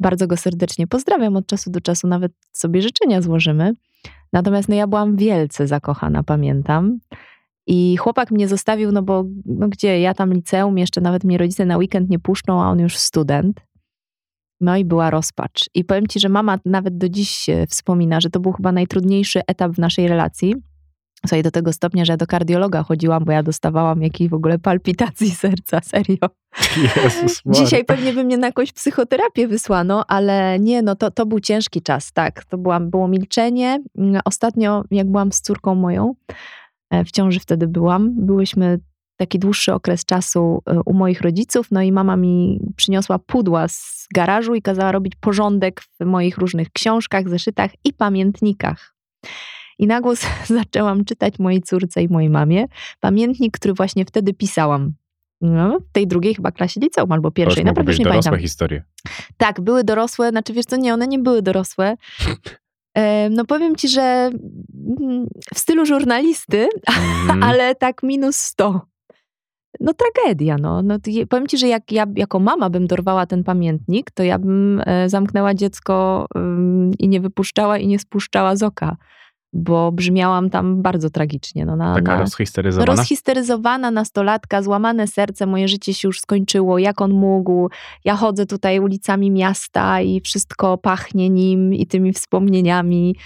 Bardzo 0.00 0.26
go 0.26 0.36
serdecznie 0.36 0.86
pozdrawiam 0.86 1.36
od 1.36 1.46
czasu 1.46 1.70
do 1.70 1.80
czasu, 1.80 2.06
nawet 2.06 2.32
sobie 2.52 2.82
życzenia 2.82 3.22
złożymy. 3.22 3.72
Natomiast 4.32 4.68
no, 4.68 4.74
ja 4.74 4.86
byłam 4.86 5.16
wielce 5.16 5.66
zakochana, 5.66 6.22
pamiętam. 6.22 6.98
I 7.66 7.96
chłopak 7.96 8.30
mnie 8.30 8.48
zostawił, 8.48 8.92
no 8.92 9.02
bo 9.02 9.24
no 9.46 9.68
gdzie, 9.68 10.00
ja 10.00 10.14
tam 10.14 10.32
liceum, 10.32 10.78
jeszcze 10.78 11.00
nawet 11.00 11.24
mnie 11.24 11.38
rodzice 11.38 11.64
na 11.64 11.76
weekend 11.76 12.10
nie 12.10 12.18
puszczą, 12.18 12.62
a 12.62 12.70
on 12.70 12.78
już 12.78 12.96
student. 12.96 13.60
No 14.60 14.76
i 14.76 14.84
była 14.84 15.10
rozpacz. 15.10 15.70
I 15.74 15.84
powiem 15.84 16.06
ci, 16.06 16.20
że 16.20 16.28
mama 16.28 16.58
nawet 16.64 16.98
do 16.98 17.08
dziś 17.08 17.46
wspomina, 17.68 18.20
że 18.20 18.30
to 18.30 18.40
był 18.40 18.52
chyba 18.52 18.72
najtrudniejszy 18.72 19.40
etap 19.46 19.72
w 19.72 19.78
naszej 19.78 20.08
relacji. 20.08 20.54
Słuchaj, 21.26 21.42
do 21.42 21.50
tego 21.50 21.72
stopnia, 21.72 22.04
że 22.04 22.12
ja 22.12 22.16
do 22.16 22.26
kardiologa 22.26 22.82
chodziłam, 22.82 23.24
bo 23.24 23.32
ja 23.32 23.42
dostawałam 23.42 24.02
jakiejś 24.02 24.30
w 24.30 24.34
ogóle 24.34 24.58
palpitacji 24.58 25.30
serca, 25.44 25.80
serio. 25.80 26.16
Jezus. 26.96 27.42
Dzisiaj 27.46 27.84
pewnie 27.84 28.12
by 28.12 28.24
mnie 28.24 28.36
na 28.36 28.46
jakąś 28.46 28.72
psychoterapię 28.72 29.48
wysłano, 29.48 30.04
ale 30.08 30.58
nie, 30.58 30.82
no 30.82 30.96
to, 30.96 31.10
to 31.10 31.26
był 31.26 31.40
ciężki 31.40 31.82
czas, 31.82 32.12
tak. 32.12 32.44
To 32.44 32.58
byłam, 32.58 32.90
było 32.90 33.08
milczenie. 33.08 33.82
Ostatnio, 34.24 34.84
jak 34.90 35.10
byłam 35.10 35.32
z 35.32 35.40
córką 35.40 35.74
moją, 35.74 36.14
w 37.06 37.10
ciąży 37.10 37.40
wtedy 37.40 37.68
byłam, 37.68 38.26
byłyśmy 38.26 38.78
taki 39.16 39.38
dłuższy 39.38 39.74
okres 39.74 40.04
czasu 40.04 40.62
e, 40.66 40.80
u 40.84 40.94
moich 40.94 41.20
rodziców, 41.20 41.68
no 41.70 41.82
i 41.82 41.92
mama 41.92 42.16
mi 42.16 42.60
przyniosła 42.76 43.18
pudła 43.18 43.68
z 43.68 44.06
garażu 44.14 44.54
i 44.54 44.62
kazała 44.62 44.92
robić 44.92 45.12
porządek 45.20 45.80
w 45.80 46.04
moich 46.04 46.38
różnych 46.38 46.70
książkach, 46.70 47.28
zeszytach 47.28 47.70
i 47.84 47.92
pamiętnikach. 47.92 48.94
I 49.78 49.86
na 49.86 50.00
głos 50.00 50.26
zaczęłam 50.58 51.04
czytać 51.04 51.38
mojej 51.38 51.62
córce 51.62 52.02
i 52.02 52.08
mojej 52.08 52.30
mamie 52.30 52.66
pamiętnik, 53.00 53.58
który 53.58 53.74
właśnie 53.74 54.04
wtedy 54.04 54.34
pisałam 54.34 54.92
no, 55.40 55.78
w 55.80 55.92
tej 55.92 56.06
drugiej 56.06 56.34
chyba 56.34 56.52
klasie 56.52 56.80
liceum 56.80 57.12
albo 57.12 57.30
To 57.30 57.32
już 57.32 57.34
pierwszej, 57.46 57.64
naprawdę 57.64 57.92
już 57.92 57.98
nie 57.98 58.04
dorosłe 58.04 58.22
pamiętam. 58.22 58.42
historie. 58.42 58.82
Tak, 59.36 59.60
były 59.60 59.84
dorosłe, 59.84 60.30
znaczy 60.30 60.52
wiesz 60.52 60.64
co, 60.64 60.76
nie, 60.76 60.94
one 60.94 61.06
nie 61.06 61.18
były 61.18 61.42
dorosłe. 61.42 61.96
No 63.30 63.44
powiem 63.44 63.76
ci, 63.76 63.88
że 63.88 64.30
mm, 65.00 65.26
w 65.54 65.58
stylu 65.58 65.86
żurnalisty, 65.86 66.68
Mhm. 66.88 67.42
ale 67.48 67.74
tak 67.74 68.02
minus 68.02 68.36
100. 68.36 68.80
No 69.80 69.92
tragedia, 69.94 70.56
no. 70.60 70.82
no 70.82 70.98
powiem 71.28 71.46
ci, 71.46 71.58
że 71.58 71.68
jak 71.68 71.92
ja 71.92 72.06
jako 72.16 72.38
mama 72.38 72.70
bym 72.70 72.86
dorwała 72.86 73.26
ten 73.26 73.44
pamiętnik, 73.44 74.10
to 74.10 74.22
ja 74.22 74.38
bym 74.38 74.82
e, 74.86 75.08
zamknęła 75.08 75.54
dziecko 75.54 76.26
i 76.98 77.08
nie 77.08 77.20
wypuszczała 77.20 77.78
i 77.78 77.86
nie 77.86 77.98
spuszczała 77.98 78.56
z 78.56 78.62
oka, 78.62 78.96
bo 79.54 79.92
brzmiałam 79.92 80.50
tam 80.50 80.82
bardzo 80.82 81.10
tragicznie. 81.10 81.66
No, 81.66 81.76
na, 81.76 81.94
Taka 81.94 82.12
na, 82.12 82.18
no 82.18 82.24
rozhisteryzowana. 82.24 82.92
rozhisteryzowana 82.92 83.90
nastolatka, 83.90 84.62
złamane 84.62 85.06
serce, 85.06 85.46
moje 85.46 85.68
życie 85.68 85.94
się 85.94 86.08
już 86.08 86.20
skończyło, 86.20 86.78
jak 86.78 87.00
on 87.00 87.12
mógł. 87.12 87.70
Ja 88.04 88.16
chodzę 88.16 88.46
tutaj 88.46 88.80
ulicami 88.80 89.30
miasta 89.30 90.00
i 90.00 90.20
wszystko 90.20 90.78
pachnie 90.78 91.30
nim 91.30 91.74
i 91.74 91.86
tymi 91.86 92.12
wspomnieniami. 92.12 93.16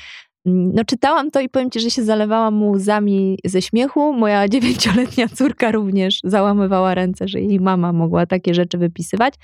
No 0.44 0.84
czytałam 0.84 1.30
to 1.30 1.40
i 1.40 1.48
powiem 1.48 1.70
ci, 1.70 1.80
że 1.80 1.90
się 1.90 2.02
zalewałam 2.04 2.62
łzami 2.62 3.38
ze 3.44 3.62
śmiechu. 3.62 4.12
Moja 4.12 4.48
dziewięcioletnia 4.52 5.28
córka 5.28 5.72
również 5.72 6.20
załamywała 6.24 6.94
ręce, 6.94 7.28
że 7.28 7.40
jej 7.40 7.60
mama 7.60 7.92
mogła 7.92 8.26
takie 8.26 8.54
rzeczy 8.54 8.78
wypisywać, 8.78 9.34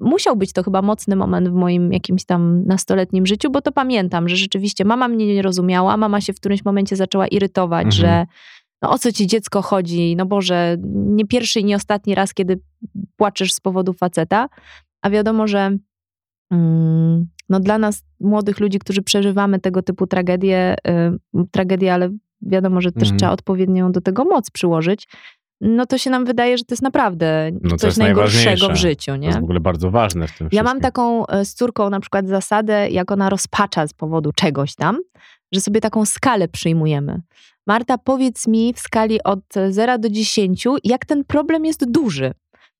musiał 0.00 0.36
być 0.36 0.52
to 0.52 0.62
chyba 0.62 0.82
mocny 0.82 1.16
moment 1.16 1.48
w 1.48 1.52
moim 1.52 1.92
jakimś 1.92 2.24
tam 2.24 2.64
nastoletnim 2.66 3.26
życiu, 3.26 3.50
bo 3.50 3.60
to 3.62 3.72
pamiętam, 3.72 4.28
że 4.28 4.36
rzeczywiście 4.36 4.84
mama 4.84 5.08
mnie 5.08 5.26
nie 5.26 5.42
rozumiała, 5.42 5.96
mama 5.96 6.20
się 6.20 6.32
w 6.32 6.36
którymś 6.36 6.64
momencie 6.64 6.96
zaczęła 6.96 7.26
irytować, 7.26 7.84
Mhm. 7.86 7.92
że 7.92 8.26
no 8.82 8.90
o 8.90 8.98
co 8.98 9.12
ci 9.12 9.26
dziecko 9.26 9.62
chodzi, 9.62 10.16
no 10.16 10.26
Boże, 10.26 10.76
nie 10.92 11.26
pierwszy 11.26 11.60
i 11.60 11.64
nie 11.64 11.76
ostatni 11.76 12.14
raz, 12.14 12.34
kiedy 12.34 12.60
płaczesz 13.16 13.52
z 13.52 13.60
powodu 13.60 13.92
faceta, 13.92 14.48
a 15.02 15.10
wiadomo, 15.10 15.46
że 15.46 15.76
mm, 16.52 17.26
no 17.48 17.60
dla 17.60 17.78
nas, 17.78 18.04
młodych 18.20 18.60
ludzi, 18.60 18.78
którzy 18.78 19.02
przeżywamy 19.02 19.58
tego 19.60 19.82
typu 19.82 20.06
tragedie, 20.06 20.76
y, 20.88 21.44
tragedie, 21.50 21.94
ale 21.94 22.10
wiadomo, 22.42 22.80
że 22.80 22.92
też 22.92 23.02
Mhm. 23.02 23.18
trzeba 23.18 23.32
odpowiednią 23.32 23.92
do 23.92 24.00
tego 24.00 24.24
moc 24.24 24.50
przyłożyć, 24.50 25.08
no 25.60 25.86
to 25.86 25.98
się 25.98 26.10
nam 26.10 26.24
wydaje, 26.24 26.58
że 26.58 26.64
to 26.64 26.72
jest 26.74 26.82
naprawdę 26.82 27.50
No 27.62 27.70
to 27.70 27.76
coś 27.76 27.88
jest 27.88 27.98
najgorszego 27.98 28.68
w 28.68 28.76
życiu, 28.76 29.12
To 29.12 29.16
nie? 29.16 29.26
jest 29.26 29.40
w 29.40 29.42
ogóle 29.42 29.60
bardzo 29.60 29.90
ważne 29.90 30.28
w 30.28 30.38
tym 30.38 30.48
Ja 30.52 30.62
mam 30.62 30.66
wszystkim. 30.70 30.82
taką 30.82 31.26
e, 31.26 31.44
z 31.44 31.54
córką 31.54 31.90
na 31.90 32.00
przykład 32.00 32.28
zasadę, 32.28 32.90
jak 32.90 33.10
ona 33.10 33.30
rozpacza 33.30 33.86
z 33.86 33.92
powodu 33.92 34.32
czegoś 34.32 34.74
tam, 34.74 34.98
że 35.52 35.60
sobie 35.60 35.80
taką 35.80 36.04
skalę 36.04 36.48
przyjmujemy. 36.48 37.20
Marta, 37.66 37.98
powiedz 37.98 38.46
mi 38.46 38.74
w 38.74 38.78
skali 38.78 39.22
od 39.22 39.40
0 39.70 39.98
do 39.98 40.08
10, 40.10 40.64
jak 40.84 41.06
ten 41.06 41.24
problem 41.24 41.64
jest 41.64 41.90
duży. 41.90 42.32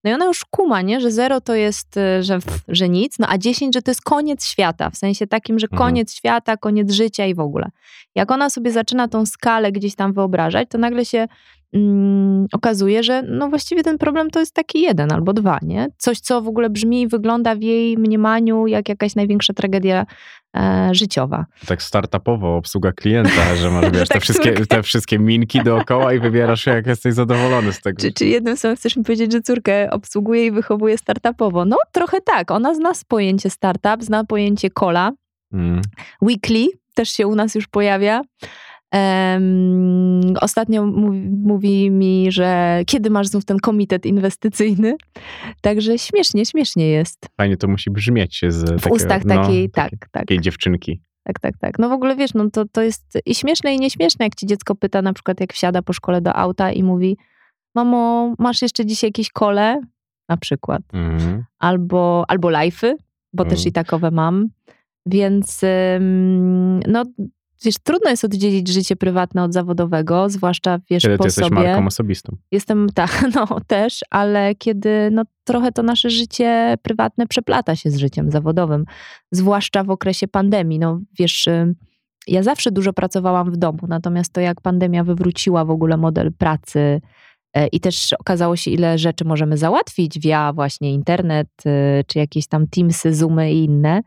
No 0.05 0.11
i 0.11 0.15
ona 0.15 0.25
już 0.25 0.45
kuma, 0.51 0.83
nie? 0.83 1.01
że 1.01 1.11
0 1.11 1.41
to 1.41 1.55
jest, 1.55 1.97
e, 1.97 2.23
że, 2.23 2.39
że 2.69 2.89
nic, 2.89 3.19
no 3.19 3.27
a 3.31 3.39
10, 3.39 3.75
że 3.75 3.83
to 3.83 3.91
jest 3.91 4.03
koniec 4.03 4.47
świata, 4.47 4.91
w 4.91 4.97
sensie 4.97 5.27
takim, 5.27 5.59
że 5.59 5.67
Mhm. 5.73 5.79
koniec 5.89 6.15
świata, 6.15 6.57
koniec 6.57 6.93
życia 6.93 7.27
i 7.27 7.35
w 7.35 7.41
ogóle. 7.41 7.71
Jak 8.15 8.31
ona 8.31 8.51
sobie 8.51 8.71
zaczyna 8.73 9.09
tą 9.09 9.27
skalę 9.27 9.73
gdzieś 9.73 9.95
tam 9.95 10.13
wyobrażać, 10.13 10.69
to 10.71 10.79
nagle 10.79 11.05
się 11.05 11.29
mm, 11.73 12.47
okazuje, 12.53 13.03
że 13.03 13.23
no 13.23 13.49
właściwie 13.49 13.83
ten 13.83 13.99
problem 13.99 14.31
to 14.31 14.41
jest 14.41 14.55
taki 14.55 14.81
jeden 14.81 15.13
albo 15.13 15.33
dwa, 15.33 15.59
nie? 15.63 15.89
Coś, 15.99 16.21
co 16.21 16.43
w 16.43 16.49
ogóle 16.49 16.71
brzmi 16.71 17.03
i 17.03 17.09
wygląda 17.09 17.55
w 17.55 17.63
jej 17.63 17.99
mniemaniu 17.99 18.67
jak 18.67 18.89
jakaś 18.89 19.15
największa 19.15 19.53
tragedia 19.53 20.07
e, 20.57 20.89
życiowa. 20.93 21.47
Tak 21.67 21.83
startupowo, 21.83 22.57
obsługa 22.57 22.93
klienta, 22.93 23.57
że 23.57 23.71
masz 23.71 23.91
wiesz, 23.95 24.09
te, 24.09 24.15
Tak, 24.15 24.23
wszystkie, 24.23 24.67
te 24.67 24.83
wszystkie 24.83 25.19
minki 25.19 25.63
dookoła 25.63 26.13
i 26.13 26.21
wybierasz 26.21 26.65
się, 26.65 26.71
jak 26.71 26.87
jesteś 26.87 27.15
zadowolony 27.15 27.73
z 27.73 27.81
tego. 27.81 28.03
Czy, 28.03 28.13
czy 28.13 28.27
jednym 28.27 28.57
słowem 28.57 28.77
chcesz 28.77 28.97
mi 28.97 29.05
powiedzieć, 29.05 29.33
że 29.33 29.41
córkę 29.41 29.91
obsługuje 29.91 30.47
i 30.47 30.51
wychowuje 30.51 30.99
startupowo? 30.99 31.65
No 31.65 31.77
trochę 31.93 32.21
tak. 32.21 32.51
Ona 32.51 32.75
zna 32.75 32.93
pojęcie 33.09 33.51
startup, 33.51 34.03
zna 34.05 34.25
pojęcie 34.25 34.71
kola. 34.71 35.13
Mm. 35.53 35.83
Weekly 36.23 36.67
też 36.95 37.09
się 37.11 37.27
u 37.27 37.35
nas 37.35 37.55
już 37.55 37.67
pojawia. 37.67 38.23
Em, 38.95 40.35
ostatnio 40.41 40.87
mówi, 40.87 41.21
mówi 41.31 41.91
mi, 41.91 42.33
że 42.33 42.81
kiedy 42.87 43.11
masz 43.11 43.27
znów 43.27 43.45
ten 43.45 43.59
komitet 43.59 44.07
inwestycyjny. 44.07 44.97
Także 45.61 45.99
śmiesznie, 45.99 46.47
śmiesznie 46.47 46.89
jest. 46.89 47.29
Fajnie 47.37 47.57
to 47.57 47.69
musi 47.69 47.91
brzmieć 47.91 48.41
z 48.49 48.63
W 48.63 48.77
takiego, 48.77 48.95
ustach 48.95 49.25
no, 49.25 49.35
takiej, 49.35 49.71
tak, 49.71 49.85
takiej, 49.85 49.99
tak. 49.99 50.11
takiej 50.11 50.41
dziewczynki. 50.41 51.01
Tak, 51.23 51.41
tak, 51.41 51.59
tak. 51.59 51.79
No 51.79 51.89
w 51.89 51.93
ogóle 51.93 52.17
wiesz, 52.17 52.35
no 52.35 52.51
to, 52.51 52.65
to 52.73 52.83
jest 52.83 53.19
i 53.27 53.35
śmieszne 53.35 53.75
i 53.75 53.79
nieśmieszne, 53.79 54.25
jak 54.27 54.35
ci 54.35 54.47
dziecko 54.47 54.75
pyta 54.75 55.03
na 55.03 55.13
przykład, 55.13 55.41
jak 55.41 55.53
wsiada 55.53 55.83
po 55.83 55.93
szkole 55.93 56.21
do 56.21 56.37
auta 56.37 56.73
i 56.73 56.83
mówi 56.83 57.17
mamo, 57.75 58.35
masz 58.39 58.63
jeszcze 58.63 58.87
dzisiaj 58.87 59.09
jakieś 59.09 59.31
kole? 59.31 59.81
Na 60.29 60.37
przykład. 60.37 60.83
Mhm. 60.93 61.45
Albo, 61.59 62.25
albo 62.29 62.51
lajfy, 62.51 62.95
bo 63.33 63.45
też 63.45 63.59
Mm. 63.59 63.69
i 63.69 63.73
takowe 63.73 64.11
mam. 64.11 64.49
Więc 65.07 65.63
ym, 65.97 66.81
no 66.81 67.05
wiesz, 67.65 67.75
trudno 67.83 68.11
jest 68.11 68.25
oddzielić 68.25 68.69
życie 68.69 68.97
prywatne 68.97 69.43
od 69.43 69.53
zawodowego, 69.53 70.29
zwłaszcza 70.29 70.79
wiesz 70.91 71.03
Kiedy 71.03 71.17
po 71.17 71.25
ty 71.25 71.27
jesteś 71.27 71.45
sobie. 71.45 71.57
marką 71.57 71.87
osobistą. 71.87 72.37
Jestem 72.51 72.89
tak, 72.95 73.25
no 73.35 73.61
też, 73.67 74.01
ale 74.11 74.55
kiedy 74.55 75.09
no, 75.13 75.23
trochę 75.45 75.73
to 75.73 75.83
nasze 75.83 76.11
życie 76.11 76.75
prywatne 76.83 77.27
przeplata 77.27 77.77
się 77.77 77.91
z 77.91 77.97
życiem 77.97 78.31
zawodowym, 78.31 78.85
zwłaszcza 79.33 79.85
w 79.85 79.91
okresie 79.91 80.29
pandemii. 80.29 80.79
No 80.79 81.01
wiesz, 81.19 81.49
ja 82.29 82.43
zawsze 82.43 82.71
dużo 82.71 82.93
pracowałam 82.93 83.51
w 83.51 83.57
domu, 83.57 83.79
natomiast 83.89 84.33
to 84.33 84.41
jak 84.41 84.61
pandemia 84.61 85.05
wywróciła 85.05 85.65
w 85.65 85.71
ogóle 85.71 85.97
model 85.97 86.33
pracy 86.33 87.01
e, 87.55 87.67
i 87.67 87.81
też 87.81 88.13
okazało 88.13 88.57
się, 88.57 88.71
ile 88.71 88.99
rzeczy 88.99 89.25
możemy 89.25 89.57
załatwić 89.57 90.19
via 90.19 90.53
właśnie 90.53 90.93
internet, 90.93 91.49
y, 91.67 92.05
czy 92.07 92.19
jakieś 92.19 92.47
tam 92.47 92.67
Teamsy, 92.67 93.15
Zoomy 93.15 93.53
i 93.53 93.65
inne. 93.65 94.03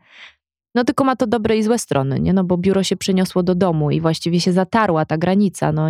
No 0.74 0.84
tylko 0.84 1.04
ma 1.04 1.16
to 1.16 1.26
dobre 1.26 1.56
i 1.56 1.62
złe 1.62 1.78
strony, 1.78 2.20
nie? 2.20 2.32
No 2.32 2.44
bo 2.44 2.56
biuro 2.56 2.82
się 2.82 2.96
przeniosło 2.96 3.42
do 3.42 3.54
domu 3.54 3.90
i 3.90 4.00
właściwie 4.00 4.40
się 4.40 4.52
zatarła 4.52 5.04
ta 5.04 5.18
granica. 5.18 5.72
No, 5.72 5.88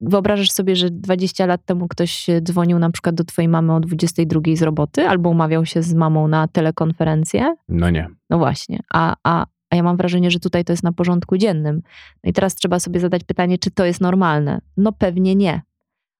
wyobrażasz 0.00 0.50
sobie, 0.50 0.76
że 0.76 0.90
20 0.90 1.46
lat 1.46 1.64
temu 1.64 1.88
ktoś 1.88 2.26
dzwonił 2.42 2.78
na 2.78 2.90
przykład 2.90 3.14
do 3.14 3.24
twojej 3.24 3.48
mamy 3.48 3.74
o 3.74 3.80
22 3.80 4.40
z 4.54 4.62
roboty 4.62 5.08
albo 5.08 5.30
umawiał 5.30 5.66
się 5.66 5.82
z 5.82 5.94
mamą 5.94 6.28
na 6.28 6.48
telekonferencję? 6.48 7.54
No 7.68 7.90
nie. 7.90 8.08
No 8.30 8.38
właśnie. 8.38 8.80
A, 8.94 9.16
a, 9.24 9.46
a 9.70 9.76
ja 9.76 9.82
mam 9.82 9.96
wrażenie, 9.96 10.30
że 10.30 10.40
tutaj 10.40 10.64
to 10.64 10.72
jest 10.72 10.82
na 10.82 10.92
porządku 10.92 11.36
dziennym. 11.36 11.82
No 12.24 12.30
i 12.30 12.32
teraz 12.32 12.54
trzeba 12.54 12.78
sobie 12.80 13.00
zadać 13.00 13.24
pytanie, 13.24 13.58
czy 13.58 13.70
to 13.70 13.84
jest 13.84 14.00
normalne? 14.00 14.60
No 14.76 14.92
pewnie 14.92 15.34
nie. 15.34 15.62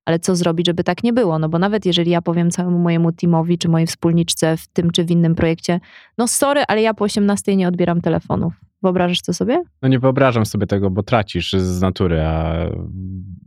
Ale 0.08 0.18
co 0.18 0.36
zrobić, 0.36 0.66
żeby 0.66 0.84
tak 0.84 1.02
nie 1.02 1.12
było? 1.12 1.38
No 1.38 1.48
bo 1.48 1.58
nawet 1.58 1.86
jeżeli 1.86 2.10
ja 2.10 2.22
powiem 2.22 2.50
całemu 2.50 2.78
mojemu 2.78 3.12
teamowi, 3.12 3.58
czy 3.58 3.68
mojej 3.68 3.86
wspólniczce 3.86 4.56
w 4.56 4.66
tym 4.68 4.90
czy 4.90 5.04
w 5.04 5.10
innym 5.10 5.34
projekcie, 5.34 5.80
no 6.18 6.28
sorry, 6.28 6.62
ale 6.68 6.82
ja 6.82 6.94
po 6.94 7.04
18 7.04 7.56
nie 7.56 7.68
odbieram 7.68 8.00
telefonów. 8.00 8.67
Wyobrażasz 8.82 9.22
to 9.22 9.32
sobie? 9.34 9.62
No 9.82 9.88
nie 9.88 9.98
wyobrażam 9.98 10.46
sobie 10.46 10.66
tego, 10.66 10.90
bo 10.90 11.02
tracisz 11.02 11.52
z 11.52 11.80
natury, 11.80 12.20
a 12.20 12.54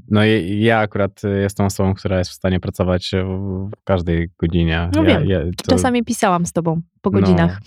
no 0.10 0.22
ja 0.44 0.80
akurat 0.80 1.22
jestem 1.42 1.66
osobą, 1.66 1.94
która 1.94 2.18
jest 2.18 2.32
w 2.32 2.34
stanie 2.34 2.60
pracować 2.60 3.12
w 3.72 3.84
każdej 3.84 4.30
godzinie. 4.40 4.90
No 4.96 5.04
ja, 5.04 5.20
wiem. 5.20 5.30
ja, 5.30 5.40
to- 5.40 5.72
Czasami 5.72 6.04
pisałam 6.04 6.46
z 6.46 6.52
tobą 6.52 6.82
po 7.02 7.12
godzinach 7.12 7.60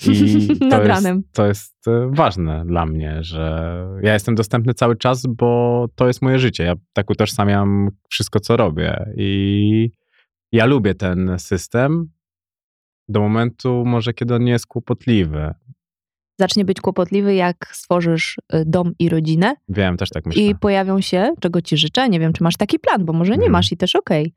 No, 0.60 0.66
nad 0.68 0.78
jest, 0.78 0.88
ranem. 0.88 1.22
To 1.32 1.46
jest 1.46 1.88
e, 1.88 2.10
ważne 2.12 2.64
dla 2.66 2.86
mnie, 2.86 3.18
że 3.20 3.74
ja 4.02 4.12
jestem 4.12 4.34
dostępny 4.34 4.74
cały 4.74 4.96
czas, 4.96 5.26
bo 5.26 5.86
to 5.94 6.06
jest 6.06 6.22
moje 6.22 6.38
życie. 6.38 6.64
Ja 6.64 6.74
tak 6.92 7.10
utożsamiam 7.10 7.88
wszystko, 8.08 8.40
co 8.40 8.56
robię 8.56 9.06
i 9.16 9.90
ja 10.52 10.66
lubię 10.66 10.94
ten 10.94 11.34
system 11.38 12.08
do 13.08 13.20
momentu 13.20 13.84
może, 13.86 14.12
kiedy 14.14 14.34
on 14.34 14.44
nie 14.44 14.52
jest 14.52 14.66
kłopotliwy. 14.66 15.54
Zacznie 16.40 16.64
być 16.64 16.80
kłopotliwy, 16.80 17.34
jak 17.34 17.56
stworzysz 17.72 18.36
y, 18.54 18.62
dom 18.66 18.92
i 18.98 19.08
rodzinę 19.08 19.54
Wiem, 19.68 19.96
też 19.96 20.10
tak 20.10 20.26
myślę. 20.26 20.42
i 20.42 20.54
pojawią 20.54 21.00
się, 21.00 21.32
czego 21.40 21.60
ci 21.62 21.76
życzę, 21.76 22.08
nie 22.08 22.20
wiem, 22.20 22.32
czy 22.32 22.42
masz 22.42 22.56
taki 22.56 22.78
plan, 22.78 23.04
bo 23.04 23.12
może 23.12 23.30
nie 23.30 23.34
Mhm. 23.36 23.52
masz 23.52 23.72
i 23.72 23.76
też 23.76 23.96
okej, 23.96 24.34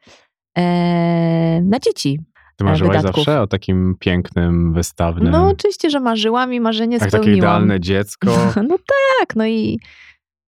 eee, 0.58 1.62
na 1.64 1.80
dzieci. 1.80 2.20
Ty 2.56 2.64
marzyłaś 2.64 2.98
wydatków. 2.98 3.26
zawsze 3.26 3.42
o 3.42 3.48
takim 3.48 3.96
pięknym, 4.00 4.74
wystawnym, 4.74 5.32
No 5.32 5.48
oczywiście, 5.48 5.90
że 5.90 6.00
marzyłam 6.00 6.54
i 6.54 6.60
marzenie 6.60 7.00
tak, 7.00 7.12
takie 7.12 7.24
spełniłam. 7.24 7.38
idealne 7.38 7.80
dziecko. 7.80 8.32
No 8.70 8.78
tak, 9.20 9.36
no 9.36 9.46
i 9.46 9.80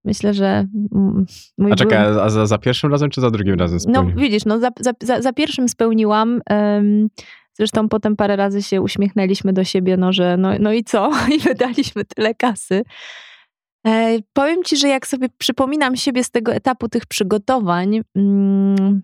myślę, 0.04 0.34
że 0.34 0.66
mój 1.58 1.72
A 1.72 1.74
czekaj, 1.74 1.98
a 2.20 2.28
za, 2.28 2.46
za 2.46 2.58
pierwszym 2.58 2.90
razem 2.92 3.10
czy 3.10 3.20
za 3.20 3.30
drugim 3.30 3.54
razem 3.54 3.78
No 3.86 3.92
spełnił? 3.92 4.16
widzisz, 4.16 4.44
no 4.44 4.58
za, 4.58 4.70
za, 4.80 5.20
za, 5.22 5.32
pierwszym 5.32 5.68
spełniłam. 5.68 6.40
em, 6.50 7.08
zresztą 7.52 7.88
potem 7.88 8.16
parę 8.16 8.36
razy 8.36 8.62
się 8.62 8.82
uśmiechnęliśmy 8.82 9.52
do 9.52 9.64
siebie, 9.64 9.96
no 9.96 10.12
że 10.12 10.36
no, 10.36 10.50
no 10.60 10.72
i 10.72 10.84
co? 10.84 11.10
I 11.36 11.38
wydaliśmy 11.38 12.04
tyle 12.04 12.34
kasy. 12.34 12.82
E, 13.86 14.18
powiem 14.32 14.64
ci, 14.64 14.76
że 14.76 14.88
jak 14.88 15.06
sobie 15.06 15.28
przypominam 15.38 15.96
siebie 15.96 16.24
z 16.24 16.30
tego 16.30 16.52
etapu 16.52 16.88
tych 16.88 17.06
przygotowań, 17.06 18.00
mm, 18.16 19.02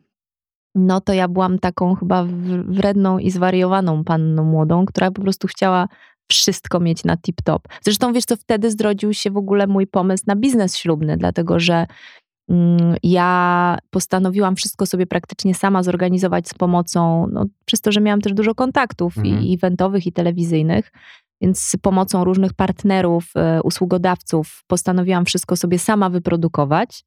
no 0.74 1.00
to 1.00 1.12
ja 1.12 1.28
byłam 1.28 1.58
taką 1.58 1.94
chyba 1.94 2.26
wredną 2.68 3.18
i 3.18 3.30
zwariowaną 3.30 4.04
panną 4.04 4.44
młodą, 4.44 4.86
która 4.86 5.10
po 5.10 5.22
prostu 5.22 5.48
chciała 5.48 5.88
wszystko 6.30 6.80
mieć 6.80 7.04
na 7.04 7.16
tip-top. 7.16 7.58
Zresztą 7.82 8.12
wiesz 8.12 8.24
co, 8.24 8.36
wtedy 8.36 8.70
zrodził 8.70 9.14
się 9.14 9.30
w 9.30 9.36
ogóle 9.36 9.66
mój 9.66 9.86
pomysł 9.86 10.24
na 10.26 10.36
biznes 10.36 10.76
ślubny, 10.76 11.16
dlatego 11.16 11.60
że 11.60 11.86
Ja 13.02 13.78
postanowiłam 13.90 14.56
wszystko 14.56 14.86
sobie 14.86 15.06
praktycznie 15.06 15.54
sama 15.54 15.82
zorganizować 15.82 16.48
z 16.48 16.54
pomocą, 16.54 17.26
no, 17.32 17.46
przez 17.64 17.80
to, 17.80 17.92
że 17.92 18.00
miałam 18.00 18.20
też 18.20 18.32
dużo 18.34 18.54
kontaktów 18.54 19.18
Mhm. 19.18 19.42
i 19.44 19.54
eventowych, 19.54 20.06
i 20.06 20.12
telewizyjnych, 20.12 20.92
więc 21.40 21.60
z 21.62 21.76
pomocą 21.76 22.24
różnych 22.24 22.54
partnerów, 22.54 23.24
e, 23.36 23.62
usługodawców 23.62 24.64
postanowiłam 24.66 25.24
wszystko 25.24 25.56
sobie 25.56 25.78
sama 25.78 26.10
wyprodukować. 26.10 27.04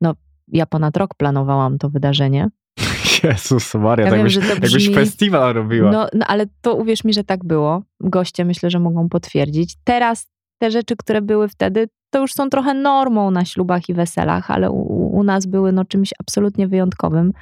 No, 0.00 0.14
ja 0.48 0.66
ponad 0.66 0.96
rok 0.96 1.14
planowałam 1.14 1.78
to 1.78 1.90
wydarzenie. 1.90 2.48
Jezus 3.24 3.74
Maria, 3.74 4.04
Ja 4.06 4.10
tak 4.10 4.18
wiem, 4.18 4.26
byś, 4.26 4.38
to 4.38 4.44
jakbyś 4.44 4.72
brzmi- 4.74 4.94
festiwal 4.94 5.54
robiła. 5.54 5.90
No, 5.90 6.06
no, 6.14 6.26
ale 6.26 6.46
to 6.60 6.74
uwierz 6.74 7.04
mi, 7.04 7.12
że 7.12 7.24
tak 7.24 7.44
było. 7.44 7.82
Goście 8.00 8.44
myślę, 8.44 8.70
że 8.70 8.78
mogą 8.78 9.08
potwierdzić. 9.08 9.76
Teraz 9.84 10.26
te 10.60 10.70
rzeczy, 10.70 10.96
które 10.96 11.22
były 11.22 11.48
wtedy, 11.48 11.88
to 12.10 12.20
już 12.20 12.32
są 12.32 12.50
trochę 12.50 12.74
normą 12.74 13.30
na 13.30 13.44
ślubach 13.44 13.88
i 13.88 13.94
weselach, 13.94 14.50
ale 14.50 14.70
u, 14.70 15.16
u 15.18 15.24
nas 15.24 15.46
były 15.46 15.72
no, 15.72 15.84
czymś 15.84 16.14
absolutnie 16.20 16.68
wyjątkowym. 16.68 17.32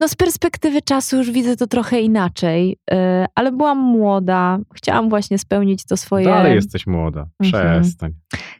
No 0.00 0.08
z 0.08 0.14
perspektywy 0.14 0.82
czasu 0.82 1.16
już 1.16 1.30
widzę 1.30 1.56
to 1.56 1.66
trochę 1.66 2.00
inaczej, 2.00 2.76
yy, 2.90 2.96
ale 3.34 3.52
byłam 3.52 3.78
młoda, 3.78 4.58
chciałam 4.74 5.08
właśnie 5.08 5.38
spełnić 5.38 5.84
to 5.84 5.96
swoje... 5.96 6.24
Dalej 6.24 6.54
jesteś 6.54 6.86
młoda. 6.86 7.26
Mhm. 7.40 7.82
Przestań. 7.82 8.12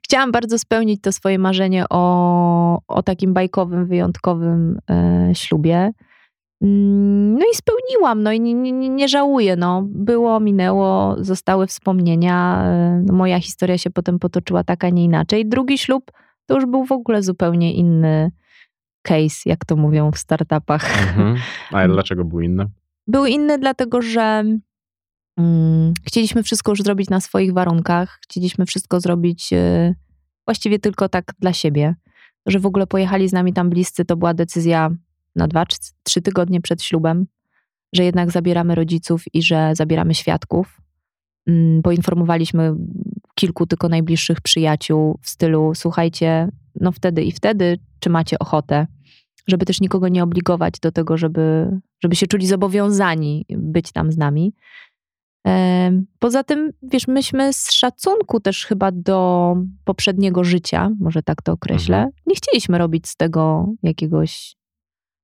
Chciałam 0.05 0.33
bardzo 0.33 0.59
spełnić 0.59 1.01
to 1.01 1.13
swoje 1.13 1.39
marzenie 1.39 1.85
o, 1.91 2.81
o 2.89 3.03
takim 3.03 3.35
bajkowym, 3.35 3.87
wyjątkowym 3.87 4.79
e, 4.91 5.31
ślubie. 5.35 5.91
Mm, 6.63 7.33
No 7.39 7.45
i 7.53 7.57
spełniłam, 7.57 8.23
no 8.23 8.33
i 8.33 8.41
nie, 8.41 8.55
nie, 8.55 8.89
nie- 8.89 9.09
żałuję. 9.09 9.57
No. 9.57 9.83
Było, 9.87 10.41
minęło, 10.41 11.17
zostały 11.19 11.67
wspomnienia. 11.67 12.63
e, 12.65 13.03
No 13.07 13.15
moja 13.15 13.41
historia 13.41 13.79
się 13.79 13.91
potem 13.91 14.19
potoczyła 14.19 14.65
tak, 14.65 14.85
a 14.85 14.89
nie 14.91 15.05
inaczej. 15.05 15.47
Drugi 15.49 15.79
ślub 15.79 16.11
to 16.47 16.55
już 16.55 16.67
był 16.67 16.85
w 16.85 16.93
ogóle 16.93 17.23
zupełnie 17.23 17.75
inny 17.75 18.31
case, 19.03 19.43
jak 19.47 19.65
to 19.65 19.77
mówią 19.77 20.11
w 20.13 20.19
startupach. 20.19 20.85
Mhm. 21.09 21.37
A 21.73 21.89
dlaczego 21.95 22.25
był 22.25 22.41
inny? 22.41 22.67
Był 23.07 23.27
inny 23.27 23.59
dlatego, 23.59 24.03
że 24.03 24.45
mm, 25.39 25.95
chcieliśmy 26.07 26.43
wszystko 26.43 26.73
już 26.73 26.83
zrobić 26.83 27.11
na 27.11 27.21
swoich 27.21 27.53
warunkach. 27.53 28.19
Chcieliśmy 28.23 28.67
wszystko 28.67 29.01
zrobić 29.01 29.53
e, 29.53 29.95
właściwie 30.47 30.79
tylko 30.79 31.09
tak 31.09 31.33
dla 31.39 31.53
siebie. 31.53 31.95
Że 32.47 32.59
w 32.59 32.67
ogóle 32.67 32.87
pojechali 32.87 33.29
z 33.29 33.33
nami 33.33 33.53
tam 33.53 33.71
bliscy, 33.71 34.05
to 34.05 34.17
była 34.17 34.35
decyzja 34.35 34.91
na 35.37 35.49
dwa 35.49 35.67
czy 35.67 35.77
trzy 36.03 36.23
tygodnie 36.23 36.61
przed 36.61 36.83
ślubem, 36.83 37.27
że 37.95 38.05
jednak 38.05 38.31
zabieramy 38.31 38.75
rodziców 38.75 39.25
i 39.33 39.43
że 39.43 39.71
zabieramy 39.75 40.15
świadków. 40.15 40.81
Mm, 41.47 41.83
Poinformowaliśmy 41.83 42.75
kilku 43.35 43.67
tylko 43.67 43.89
najbliższych 43.89 44.41
przyjaciół 44.41 45.19
w 45.23 45.29
stylu: 45.29 45.73
słuchajcie, 45.75 46.49
no 46.81 46.93
wtedy 46.93 47.23
i 47.25 47.33
wtedy, 47.33 47.79
czy 48.01 48.11
macie 48.11 48.39
ochotę? 48.39 48.87
Żeby 49.47 49.67
też 49.67 49.81
nikogo 49.81 50.09
nie 50.09 50.23
obligować 50.23 50.75
do 50.83 50.93
tego, 50.93 51.17
żeby, 51.17 51.71
żeby 52.03 52.17
się 52.17 52.27
czuli 52.27 52.47
zobowiązani 52.47 53.47
być 53.49 53.93
tam 53.93 54.13
z 54.13 54.17
nami. 54.17 54.55
Poza 56.19 56.45
tym, 56.45 56.73
wiesz, 56.83 57.09
myśmy 57.09 57.53
z 57.53 57.73
szacunku 57.73 58.41
też 58.41 58.67
chyba 58.67 58.93
do 58.93 59.57
poprzedniego 59.85 60.45
życia, 60.45 60.91
może 61.01 61.23
tak 61.23 61.43
to 61.43 61.53
określę, 61.53 61.97
Mhm. 61.97 62.13
nie 62.27 62.35
chcieliśmy 62.35 62.79
robić 62.79 63.09
z 63.09 63.17
tego 63.17 63.73
jakiegoś 63.83 64.57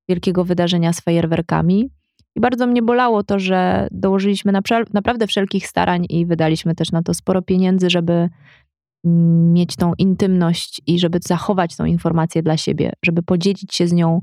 wielkiego 0.08 0.44
wydarzenia 0.44 0.92
z 0.92 1.00
fajerwerkami. 1.00 1.90
I 2.36 2.40
bardzo 2.40 2.66
mnie 2.66 2.82
bolało 2.82 3.22
to, 3.22 3.38
że 3.38 3.88
dołożyliśmy 3.90 4.52
napra- 4.52 4.94
naprawdę 4.94 5.26
wszelkich 5.26 5.66
starań 5.66 6.06
i 6.08 6.26
wydaliśmy 6.26 6.74
też 6.74 6.92
na 6.92 7.02
to 7.02 7.14
sporo 7.14 7.42
pieniędzy, 7.42 7.90
żeby 7.90 8.28
mm, 9.04 9.52
mieć 9.52 9.76
tą 9.76 9.92
intymność 9.98 10.80
i 10.86 10.98
żeby 10.98 11.18
zachować 11.22 11.76
tą 11.76 11.84
informację 11.84 12.42
dla 12.42 12.56
siebie, 12.56 12.92
żeby 13.04 13.22
podzielić 13.22 13.74
się 13.74 13.88
z 13.88 13.92
nią 13.92 14.20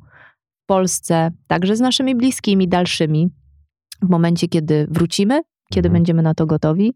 w 0.64 0.66
Polsce, 0.66 1.32
także 1.48 1.76
z 1.76 1.80
naszymi 1.80 2.16
bliskimi, 2.16 2.68
dalszymi, 2.68 3.30
w 4.02 4.10
momencie, 4.10 4.48
kiedy 4.48 4.88
wrócimy, 4.92 5.42
kiedy 5.72 5.88
Mhm. 5.88 5.94
będziemy 5.94 6.22
na 6.22 6.34
to 6.34 6.46
gotowi. 6.46 6.94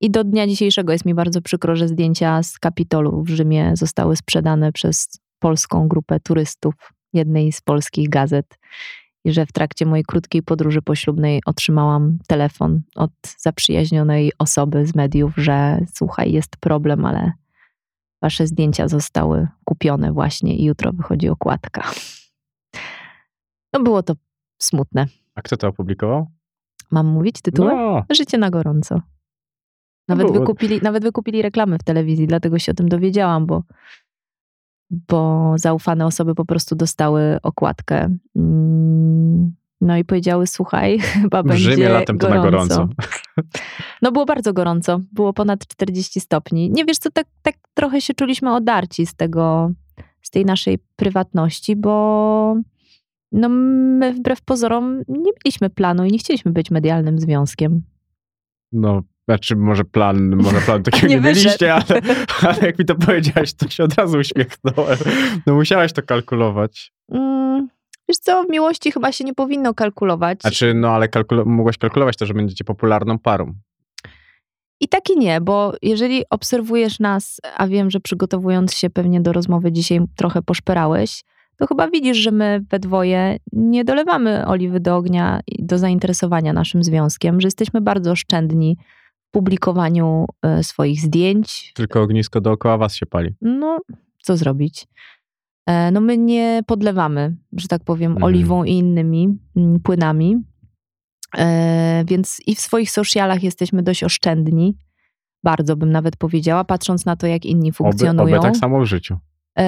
I 0.00 0.10
do 0.10 0.24
dnia 0.24 0.46
dzisiejszego 0.46 0.92
jest 0.92 1.04
mi 1.04 1.14
bardzo 1.14 1.42
przykro, 1.42 1.76
że 1.76 1.88
zdjęcia 1.88 2.42
z 2.42 2.58
Kapitolu 2.58 3.22
w 3.22 3.28
Rzymie 3.28 3.72
zostały 3.76 4.16
sprzedane 4.16 4.72
przez 4.72 5.08
polską 5.38 5.88
grupę 5.88 6.20
turystów 6.20 6.74
jednej 7.14 7.52
z 7.52 7.60
polskich 7.60 8.08
gazet. 8.08 8.58
I 9.24 9.32
że 9.32 9.46
w 9.46 9.52
trakcie 9.52 9.86
mojej 9.86 10.04
krótkiej 10.04 10.42
podróży 10.42 10.82
poślubnej 10.82 11.40
otrzymałam 11.46 12.18
telefon 12.26 12.82
od 12.94 13.10
zaprzyjaźnionej 13.38 14.32
osoby 14.38 14.86
z 14.86 14.94
mediów, 14.94 15.32
że 15.36 15.80
słuchaj, 15.94 16.32
jest 16.32 16.56
problem, 16.56 17.04
ale 17.04 17.32
wasze 18.22 18.46
zdjęcia 18.46 18.88
zostały 18.88 19.48
kupione 19.64 20.12
właśnie 20.12 20.56
i 20.56 20.64
jutro 20.64 20.92
wychodzi 20.92 21.28
okładka. 21.28 21.90
No 23.72 23.82
było 23.82 24.02
to 24.02 24.14
smutne. 24.58 25.06
A 25.34 25.42
kto 25.42 25.56
to 25.56 25.68
opublikował? 25.68 26.26
Mam 26.90 27.06
mówić 27.06 27.42
tytuły? 27.42 27.74
No, 27.74 28.04
Życie 28.10 28.38
na 28.38 28.50
gorąco. 28.50 29.00
Nawet, 30.08 30.26
było- 30.26 30.38
wykupili, 30.40 30.80
nawet 30.82 31.02
wykupili 31.02 31.42
reklamy 31.42 31.78
w 31.78 31.82
telewizji, 31.82 32.26
dlatego 32.26 32.58
się 32.58 32.72
o 32.72 32.74
tym 32.74 32.88
dowiedziałam, 32.88 33.46
bo, 33.46 33.62
bo 35.08 35.52
zaufane 35.56 36.06
osoby 36.06 36.34
po 36.34 36.44
prostu 36.44 36.76
dostały 36.76 37.38
okładkę. 37.42 38.16
Mm, 38.36 39.54
No 39.80 39.96
i 39.96 40.04
powiedziały, 40.04 40.46
słuchaj, 40.46 40.98
chyba 41.22 41.42
w 41.42 41.46
będzie 41.46 41.70
Rzymie 41.70 41.88
latem 41.88 42.18
to 42.18 42.28
na 42.28 42.42
gorąco. 42.42 42.88
No 44.02 44.12
było 44.12 44.24
bardzo 44.24 44.52
gorąco, 44.52 45.00
było 45.12 45.32
ponad 45.32 45.66
40 45.66 46.20
stopni. 46.20 46.70
Nie 46.70 46.84
wiesz 46.84 46.98
co, 46.98 47.10
tak, 47.10 47.26
tak 47.42 47.54
trochę 47.74 48.00
się 48.00 48.14
czuliśmy 48.14 48.54
odarci 48.54 49.06
z 49.06 49.14
tego, 49.14 49.70
z 50.22 50.30
tej 50.30 50.44
naszej 50.44 50.78
prywatności, 50.96 51.76
bo 51.76 52.56
no 53.32 53.48
my 53.48 54.12
wbrew 54.12 54.42
pozorom 54.42 55.02
nie 55.08 55.32
mieliśmy 55.44 55.70
planu 55.70 56.04
i 56.04 56.10
nie 56.12 56.18
chcieliśmy 56.18 56.52
być 56.52 56.70
medialnym 56.70 57.18
związkiem. 57.18 57.82
No, 58.72 59.02
znaczy 59.28 59.56
może 59.56 59.84
plan, 59.84 60.36
może 60.36 60.60
plan 60.60 60.82
takiego 60.90 61.06
Nie 61.06 61.14
nie, 61.14 61.20
mieliście, 61.20 61.74
ale, 61.74 62.00
ale 62.42 62.58
jak 62.62 62.78
mi 62.78 62.84
to 62.84 62.94
powiedziałeś, 62.94 63.54
to 63.54 63.68
się 63.68 63.84
od 63.84 63.94
razu 63.94 64.18
uśmiechnąłem. 64.18 64.98
No 65.46 65.54
musiałaś 65.54 65.92
to 65.92 66.02
kalkulować. 66.02 66.92
Mm, 67.12 67.68
wiesz 68.08 68.18
co, 68.18 68.44
w 68.44 68.50
miłości 68.50 68.92
chyba 68.92 69.12
się 69.12 69.24
nie 69.24 69.34
powinno 69.34 69.74
kalkulować. 69.74 70.40
Znaczy, 70.40 70.74
no 70.74 70.88
ale 70.88 71.06
kalkulo- 71.06 71.46
mogłaś 71.46 71.78
kalkulować 71.78 72.16
to, 72.16 72.26
że 72.26 72.34
będziecie 72.34 72.64
popularną 72.64 73.18
parą. 73.18 73.54
I 74.80 74.88
tak 74.88 75.10
i 75.10 75.18
nie, 75.18 75.40
bo 75.40 75.72
jeżeli 75.82 76.22
obserwujesz 76.30 77.00
nas, 77.00 77.40
a 77.56 77.66
wiem, 77.66 77.90
że 77.90 78.00
przygotowując 78.00 78.74
się 78.74 78.90
pewnie 78.90 79.20
do 79.20 79.32
rozmowy 79.32 79.72
dzisiaj 79.72 80.00
trochę 80.16 80.42
poszperałeś, 80.42 81.22
to 81.56 81.66
chyba 81.66 81.88
widzisz, 81.88 82.16
że 82.16 82.30
my 82.30 82.64
we 82.70 82.78
dwoje 82.78 83.36
nie 83.52 83.84
dolewamy 83.84 84.46
oliwy 84.46 84.80
do 84.80 84.96
ognia 84.96 85.40
i 85.46 85.66
do 85.66 85.78
zainteresowania 85.78 86.52
naszym 86.52 86.84
związkiem, 86.84 87.40
że 87.40 87.46
jesteśmy 87.46 87.80
bardzo 87.80 88.10
oszczędni 88.10 88.76
publikowaniu 89.34 90.26
e, 90.42 90.62
swoich 90.62 91.00
zdjęć. 91.00 91.72
Tylko 91.74 92.02
ognisko 92.02 92.40
dookoła 92.40 92.78
was 92.78 92.94
się 92.94 93.06
pali. 93.06 93.30
No, 93.40 93.78
co 94.22 94.36
zrobić? 94.36 94.86
E, 95.66 95.90
No 95.90 96.00
my 96.00 96.18
nie 96.18 96.62
podlewamy, 96.66 97.36
że 97.52 97.68
tak 97.68 97.84
powiem, 97.84 98.12
Mhm. 98.12 98.24
oliwą 98.24 98.64
i 98.64 98.72
innymi 98.72 99.38
mm, 99.56 99.80
płynami. 99.80 100.36
E, 101.38 102.04
Więc 102.06 102.40
i 102.46 102.54
w 102.54 102.60
swoich 102.60 102.90
socialach 102.90 103.42
jesteśmy 103.42 103.82
dość 103.82 104.04
oszczędni. 104.04 104.76
Bardzo 105.44 105.76
bym 105.76 105.92
nawet 105.92 106.16
powiedziała, 106.16 106.64
patrząc 106.64 107.04
na 107.06 107.16
to, 107.16 107.26
jak 107.26 107.44
inni 107.46 107.68
Oby, 107.70 107.76
funkcjonują. 107.76 108.36
oby 108.38 108.46
tak 108.46 108.56
samo 108.56 108.80
w 108.80 108.84
życiu. 108.86 109.16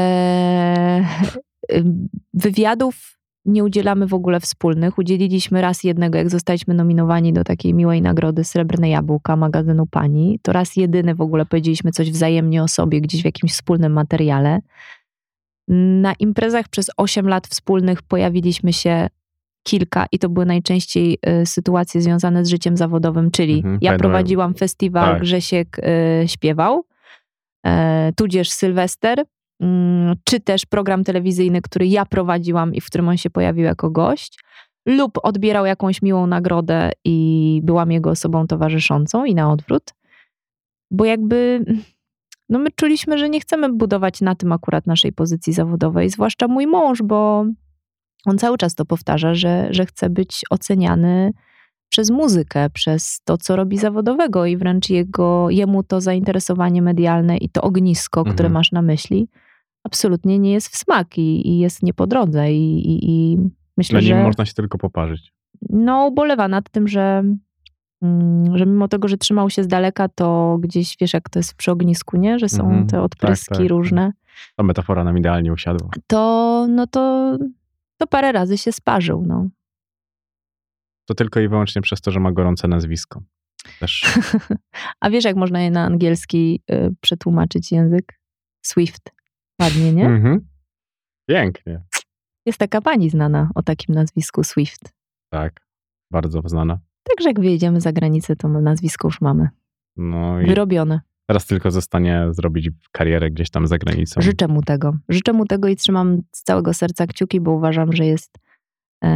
Wywiadów 2.35 3.16
nie 3.47 3.65
udzielamy 3.65 4.07
w 4.07 4.15
ogóle 4.15 4.41
wspólnych. 4.41 4.99
Udzieliliśmy 4.99 5.61
raz 5.61 5.85
jednego, 5.85 6.19
jak 6.19 6.31
zostaliśmy 6.31 6.75
nominowani 6.75 7.33
do 7.33 7.45
takiej 7.45 7.75
miłej 7.75 8.03
nagrody 8.03 8.45
Srebrne 8.45 8.89
Jabłka 8.89 9.37
magazynu 9.37 9.87
Pani. 9.87 10.39
To 10.43 10.53
raz 10.53 10.77
jedyny 10.77 11.15
w 11.15 11.21
ogóle 11.21 11.47
powiedzieliśmy 11.47 11.93
coś 11.93 12.11
wzajemnie 12.11 12.63
o 12.63 12.69
sobie 12.69 13.01
gdzieś 13.01 13.23
w 13.23 13.25
jakimś 13.25 13.53
wspólnym 13.53 13.93
materiale. 13.93 14.59
Na 15.69 16.13
imprezach 16.19 16.69
przez 16.69 16.91
8 16.97 17.29
lat 17.29 17.47
wspólnych 17.47 18.03
pojawiliśmy 18.03 18.73
się 18.73 19.09
kilka 19.63 20.07
i 20.13 20.19
to 20.19 20.29
były 20.29 20.47
najczęściej 20.47 21.19
y, 21.43 21.47
sytuacje 21.47 22.01
związane 22.01 22.45
z 22.45 22.49
życiem 22.49 22.77
zawodowym, 22.77 23.31
czyli 23.31 23.57
Mhm, 23.57 23.79
ja 23.81 23.99
prowadziłam 23.99 24.55
festiwal, 24.55 25.13
tak. 25.13 25.21
Grzesiek 25.21 25.79
y, 25.79 26.29
śpiewał, 26.29 26.85
e, 27.67 28.13
tudzież 28.17 28.51
Sylwester, 28.51 29.25
czy 30.25 30.41
też 30.41 30.67
program 30.67 31.05
telewizyjny, 31.05 31.63
który 31.63 31.87
ja 31.87 32.07
prowadziłam 32.07 32.75
i 32.75 32.81
w 32.81 32.87
którym 32.87 33.09
on 33.09 33.17
się 33.17 33.31
pojawił 33.31 33.65
jako 33.65 33.91
gość, 33.91 34.39
lub 34.87 35.19
odbierał 35.23 35.67
jakąś 35.67 36.03
miłą 36.03 36.27
nagrodę 36.27 36.93
i 37.05 37.61
byłam 37.65 37.93
jego 37.93 38.11
osobą 38.11 38.47
towarzyszącą 38.47 39.25
i 39.25 39.35
na 39.35 39.53
odwrót. 39.53 39.95
Bo 40.91 41.05
jakby 41.05 41.65
no 42.49 42.59
my 42.59 42.71
czuliśmy, 42.71 43.19
że 43.19 43.29
nie 43.29 43.41
chcemy 43.41 43.73
budować 43.73 44.21
na 44.21 44.35
tym 44.35 44.53
akurat 44.53 44.87
naszej 44.87 45.13
pozycji 45.13 45.53
zawodowej, 45.53 46.11
zwłaszcza 46.11 46.49
mój 46.49 46.67
mąż, 46.67 47.03
bo 47.03 47.45
on 48.27 48.39
cały 48.39 48.59
czas 48.59 48.75
to 48.75 48.85
powtarza, 48.85 49.35
że, 49.35 49.69
że 49.71 49.87
chce 49.87 50.11
być 50.11 50.43
oceniany 50.51 51.33
przez 51.89 52.11
muzykę, 52.11 52.71
przez 52.71 53.21
to, 53.25 53.39
co 53.39 53.57
robi 53.57 53.79
zawodowego 53.79 54.47
i 54.47 54.57
wręcz 54.57 54.91
jego, 54.91 55.51
jemu 55.51 55.83
to 55.83 56.01
zainteresowanie 56.01 56.83
medialne 56.83 57.37
i 57.37 57.49
to 57.49 57.63
ognisko, 57.63 58.21
Mhm. 58.21 58.35
które 58.35 58.49
masz 58.49 58.73
na 58.73 58.83
myśli, 58.83 59.29
absolutnie 59.87 60.39
nie 60.39 60.53
jest 60.53 60.69
w 60.69 60.77
smak 60.77 61.19
i, 61.19 61.49
i 61.49 61.59
jest 61.59 61.83
nie 61.83 61.95
po 61.95 62.07
drodze. 62.07 62.53
I, 62.53 62.91
i, 62.91 63.11
i 63.11 63.39
myślę, 63.77 64.03
że 64.03 64.23
można 64.23 64.45
się 64.47 64.53
tylko 64.55 64.79
poparzyć. 64.79 65.33
no, 65.71 66.07
ubolewa 66.07 66.49
nad 66.49 66.71
tym, 66.71 66.89
że, 66.89 67.23
mm, 68.03 68.59
że 68.59 68.67
mimo 68.67 68.89
tego, 68.89 69.09
że 69.09 69.17
trzymał 69.17 69.51
się 69.51 69.63
z 69.65 69.69
daleka, 69.69 70.09
to 70.09 70.59
gdzieś 70.61 70.97
wiesz, 71.01 71.13
jak 71.15 71.29
to 71.31 71.39
jest 71.39 71.55
przy 71.55 71.71
ognisku, 71.71 72.17
nie? 72.17 72.39
Że 72.39 72.49
są 72.49 72.65
Mhm. 72.65 72.87
te 72.87 73.03
odpryski 73.03 73.47
Tak, 73.49 73.57
tak, 73.59 73.65
tak. 73.67 73.71
różne, 73.71 74.13
Ta 74.57 74.63
metafora 74.63 75.05
nam 75.05 75.19
idealnie 75.19 75.53
usiadła. 75.53 75.91
to 76.07 76.67
no 76.71 76.87
to, 76.87 77.37
to 77.97 78.07
parę 78.07 78.33
razy 78.33 78.59
się 78.59 78.73
sparzył. 78.73 79.25
No. 79.27 79.49
To 81.09 81.15
tylko 81.15 81.41
i 81.41 81.49
wyłącznie 81.49 81.83
przez 81.83 82.01
to, 82.01 82.11
że 82.11 82.21
ma 82.21 82.33
gorące 82.33 82.69
nazwisko. 82.69 83.23
Też 83.81 84.05
A 85.01 85.11
wiesz, 85.11 85.25
jak 85.25 85.37
można 85.37 85.61
je 85.61 85.71
na 85.71 85.85
angielski 85.85 86.63
y, 86.71 86.95
przetłumaczyć 87.01 87.73
język? 87.73 88.21
Swift. 88.63 89.16
Ładnie, 89.61 89.93
nie? 89.93 90.07
Mhm. 90.07 90.47
Pięknie. 91.29 91.83
Jest 92.47 92.59
taka 92.59 92.81
pani 92.81 93.11
znana 93.11 93.51
o 93.55 93.63
takim 93.63 93.95
nazwisku 93.95 94.45
Swift. 94.45 94.93
Tak. 95.33 95.67
Bardzo 96.13 96.43
znana. 96.45 96.79
Także 97.09 97.29
jak 97.29 97.41
wyjedziemy 97.41 97.81
za 97.81 97.93
granicę, 97.93 98.37
to 98.37 98.49
nazwisko 98.49 99.09
już 99.09 99.21
mamy. 99.21 99.49
No 99.97 100.41
i 100.41 100.47
Wyrobione. 100.47 101.01
teraz 101.29 101.47
tylko 101.47 101.71
zostanie 101.71 102.27
zrobić 102.31 102.71
karierę 102.93 103.31
gdzieś 103.31 103.51
tam 103.51 103.67
za 103.67 103.79
granicą. 103.79 104.21
Życzę 104.21 104.49
mu 104.49 104.63
tego. 104.63 104.97
Życzę 105.09 105.33
mu 105.33 105.47
tego 105.47 105.69
i 105.69 105.77
trzymam 105.77 106.23
z 106.33 106.43
całego 106.43 106.75
serca 106.75 107.07
kciuki, 107.07 107.41
bo 107.41 107.53
uważam, 107.53 107.93
że 107.93 108.05
jest 108.07 108.39
e, 109.05 109.11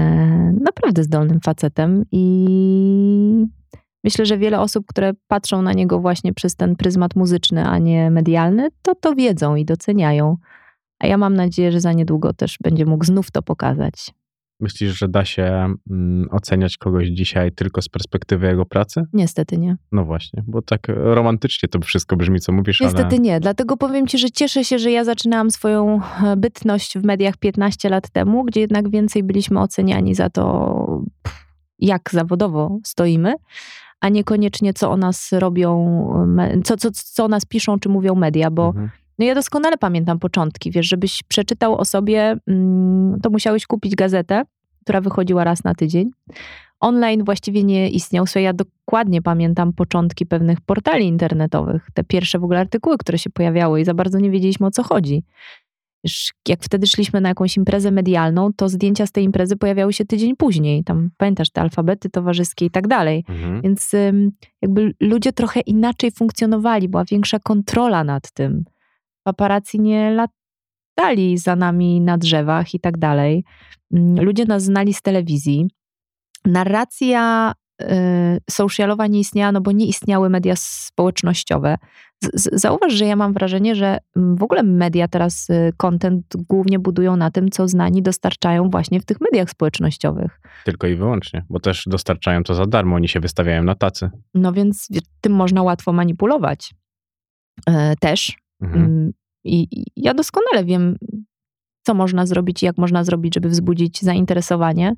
naprawdę 0.60 1.02
zdolnym 1.02 1.40
facetem 1.40 2.04
i 2.12 3.46
myślę, 4.04 4.26
że 4.26 4.38
wiele 4.38 4.60
osób, 4.60 4.86
które 4.86 5.12
patrzą 5.28 5.62
na 5.62 5.72
niego 5.72 6.00
właśnie 6.00 6.34
przez 6.34 6.56
ten 6.56 6.76
pryzmat 6.76 7.16
muzyczny, 7.16 7.64
a 7.66 7.78
nie 7.78 8.10
medialny, 8.10 8.68
to 8.82 8.94
to 8.94 9.14
wiedzą 9.14 9.56
i 9.56 9.64
doceniają. 9.64 10.36
A 10.98 11.06
ja 11.06 11.18
mam 11.18 11.34
nadzieję, 11.34 11.72
że 11.72 11.80
za 11.80 11.92
niedługo 11.92 12.32
też 12.32 12.56
będzie 12.62 12.86
mógł 12.86 13.04
znów 13.04 13.30
to 13.30 13.42
pokazać. 13.42 14.12
Myślisz, 14.60 14.98
że 14.98 15.08
da 15.08 15.24
się 15.24 15.74
mm, 15.90 16.28
oceniać 16.30 16.76
kogoś 16.76 17.08
dzisiaj 17.08 17.52
tylko 17.52 17.82
z 17.82 17.88
perspektywy 17.88 18.46
jego 18.46 18.66
pracy? 18.66 19.02
Niestety 19.12 19.58
nie. 19.58 19.76
No 19.92 20.04
właśnie, 20.04 20.42
bo 20.46 20.62
tak 20.62 20.80
romantycznie 20.88 21.68
to 21.68 21.80
wszystko 21.80 22.16
brzmi, 22.16 22.40
co 22.40 22.52
mówisz, 22.52 22.80
Niestety 22.80 23.04
ale 23.04 23.18
nie. 23.18 23.40
Dlatego 23.40 23.76
powiem 23.76 24.06
ci, 24.06 24.18
że 24.18 24.30
cieszę 24.30 24.64
się, 24.64 24.78
że 24.78 24.90
ja 24.90 25.04
zaczynałam 25.04 25.50
swoją 25.50 26.00
e, 26.24 26.36
bytność 26.36 26.98
w 26.98 27.04
mediach 27.04 27.36
15 27.36 27.88
lat 27.88 28.10
temu, 28.10 28.44
gdzie 28.44 28.60
jednak 28.60 28.90
więcej 28.90 29.22
byliśmy 29.22 29.60
oceniani 29.60 30.14
za 30.14 30.30
to, 30.30 31.02
jak 31.78 32.10
zawodowo 32.12 32.78
stoimy, 32.84 33.34
a 34.00 34.08
niekoniecznie 34.08 34.72
co 34.72 34.90
o 34.90 34.96
nas 34.96 35.32
robią, 35.32 35.86
co, 36.64 36.76
co, 36.76 36.88
co 36.92 37.24
o 37.24 37.28
nas 37.28 37.44
piszą 37.44 37.78
czy 37.78 37.88
mówią 37.88 38.14
media, 38.14 38.50
bo 38.50 38.66
Mhm. 38.66 38.90
no 39.18 39.24
ja 39.24 39.34
doskonale 39.34 39.78
pamiętam 39.78 40.18
początki, 40.18 40.70
wiesz, 40.70 40.86
żebyś 40.88 41.22
przeczytał 41.22 41.76
o 41.78 41.84
sobie, 41.84 42.36
mm, 42.48 43.20
to 43.22 43.30
musiałeś 43.30 43.66
kupić 43.66 43.94
gazetę, 43.94 44.42
która 44.82 45.00
wychodziła 45.00 45.44
raz 45.44 45.64
na 45.64 45.74
tydzień. 45.74 46.10
Online 46.80 47.24
właściwie 47.24 47.64
nie 47.64 47.90
istniał. 47.90 48.26
Słuchaj, 48.26 48.42
ja 48.42 48.52
dokładnie 48.52 49.22
pamiętam 49.22 49.72
początki 49.72 50.26
pewnych 50.26 50.60
portali 50.60 51.06
internetowych, 51.06 51.88
te 51.94 52.04
pierwsze 52.04 52.38
w 52.38 52.44
ogóle 52.44 52.60
artykuły, 52.60 52.98
które 52.98 53.18
się 53.18 53.30
pojawiały 53.30 53.80
i 53.80 53.84
za 53.84 53.94
bardzo 53.94 54.18
nie 54.18 54.30
wiedzieliśmy 54.30 54.66
o 54.66 54.70
co 54.70 54.82
chodzi. 54.82 55.24
Jak 56.48 56.62
wtedy 56.62 56.86
szliśmy 56.86 57.20
na 57.20 57.28
jakąś 57.28 57.56
imprezę 57.56 57.90
medialną, 57.90 58.52
to 58.52 58.68
zdjęcia 58.68 59.06
z 59.06 59.12
tej 59.12 59.24
imprezy 59.24 59.56
pojawiały 59.56 59.92
się 59.92 60.04
tydzień 60.04 60.36
później. 60.36 60.84
Tam 60.84 61.10
pamiętasz 61.16 61.50
te 61.50 61.60
alfabety 61.60 62.10
towarzyskie 62.10 62.64
i 62.64 62.70
tak 62.70 62.88
dalej. 62.88 63.24
Mhm. 63.28 63.62
Więc 63.62 63.94
ym, 63.94 64.30
jakby 64.62 64.94
ludzie 65.00 65.32
trochę 65.32 65.60
inaczej 65.60 66.10
funkcjonowali, 66.10 66.88
była 66.88 67.04
większa 67.04 67.38
kontrola 67.38 68.04
nad 68.04 68.32
tym. 68.32 68.64
Paparazzi 69.22 69.80
nie 69.80 70.10
latali 70.10 71.38
za 71.38 71.56
nami 71.56 72.00
na 72.00 72.18
drzewach 72.18 72.74
i 72.74 72.80
tak 72.80 72.98
dalej. 72.98 73.44
Ym, 73.94 74.20
Ludzie 74.20 74.44
nas 74.44 74.62
znali 74.62 74.94
z 74.94 75.02
telewizji. 75.02 75.68
Narracja 76.44 77.52
y, 77.82 77.86
socialowa 78.50 79.06
nie 79.06 79.20
istniała, 79.20 79.52
no 79.52 79.60
bo 79.60 79.72
nie 79.72 79.86
istniały 79.86 80.30
media 80.30 80.54
społecznościowe. 80.56 81.76
Zauważ, 82.34 82.92
że 82.92 83.04
ja 83.04 83.16
mam 83.16 83.32
wrażenie, 83.32 83.74
że 83.74 83.98
mm, 84.16 84.36
w 84.36 84.42
ogóle 84.42 84.62
media 84.62 85.08
teraz 85.08 85.50
y, 85.50 85.72
content 85.76 86.24
głównie 86.48 86.78
budują 86.78 87.16
na 87.16 87.30
tym, 87.30 87.50
co 87.50 87.68
znani 87.68 88.02
dostarczają 88.02 88.70
właśnie 88.70 89.00
w 89.00 89.04
tych 89.04 89.16
mediach 89.20 89.50
społecznościowych. 89.50 90.40
Tylko 90.64 90.86
i 90.86 90.94
wyłącznie, 90.94 91.44
bo 91.50 91.60
też 91.60 91.84
dostarczają 91.86 92.42
to 92.42 92.54
za 92.54 92.66
darmo, 92.66 92.96
oni 92.96 93.08
się 93.08 93.20
wystawiają 93.20 93.62
na 93.62 93.74
tacy. 93.74 94.10
No 94.34 94.52
więc 94.52 94.88
tym 95.20 95.32
można 95.32 95.62
łatwo 95.62 95.92
manipulować. 95.92 96.74
E, 97.66 97.96
też. 97.96 98.38
Mhm. 98.62 98.84
Mm, 98.84 99.12
I, 99.44 99.84
ja 99.96 100.14
doskonale 100.14 100.64
wiem, 100.64 100.96
co 101.82 101.94
można 101.94 102.26
zrobić 102.26 102.62
i 102.62 102.66
jak 102.66 102.78
można 102.78 103.04
zrobić, 103.04 103.34
żeby 103.34 103.48
wzbudzić 103.48 104.00
zainteresowanie 104.02 104.94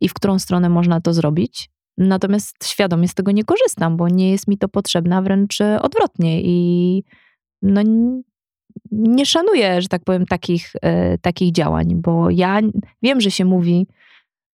i 0.00 0.08
w 0.08 0.14
którą 0.14 0.38
stronę 0.38 0.68
można 0.68 1.00
to 1.00 1.12
zrobić. 1.12 1.70
Natomiast 1.98 2.64
świadomie 2.64 3.08
z 3.08 3.14
tego 3.14 3.30
nie 3.30 3.44
korzystam, 3.44 3.96
bo 3.96 4.08
nie 4.08 4.30
jest 4.30 4.48
mi 4.48 4.58
to 4.58 4.68
potrzebne, 4.68 5.16
a 5.16 5.22
wręcz 5.22 5.60
e, 5.60 5.82
odwrotnie. 5.82 6.42
I 6.42 7.04
no, 7.62 7.82
nie 8.92 9.26
szanuję, 9.26 9.82
że 9.82 9.88
tak 9.88 10.04
powiem, 10.04 10.26
takich, 10.26 10.72
e, 10.82 11.18
takich 11.18 11.52
działań, 11.52 11.94
bo 11.94 12.30
ja 12.30 12.60
wiem, 13.02 13.20
że 13.20 13.30
się 13.30 13.44
mówi, 13.44 13.86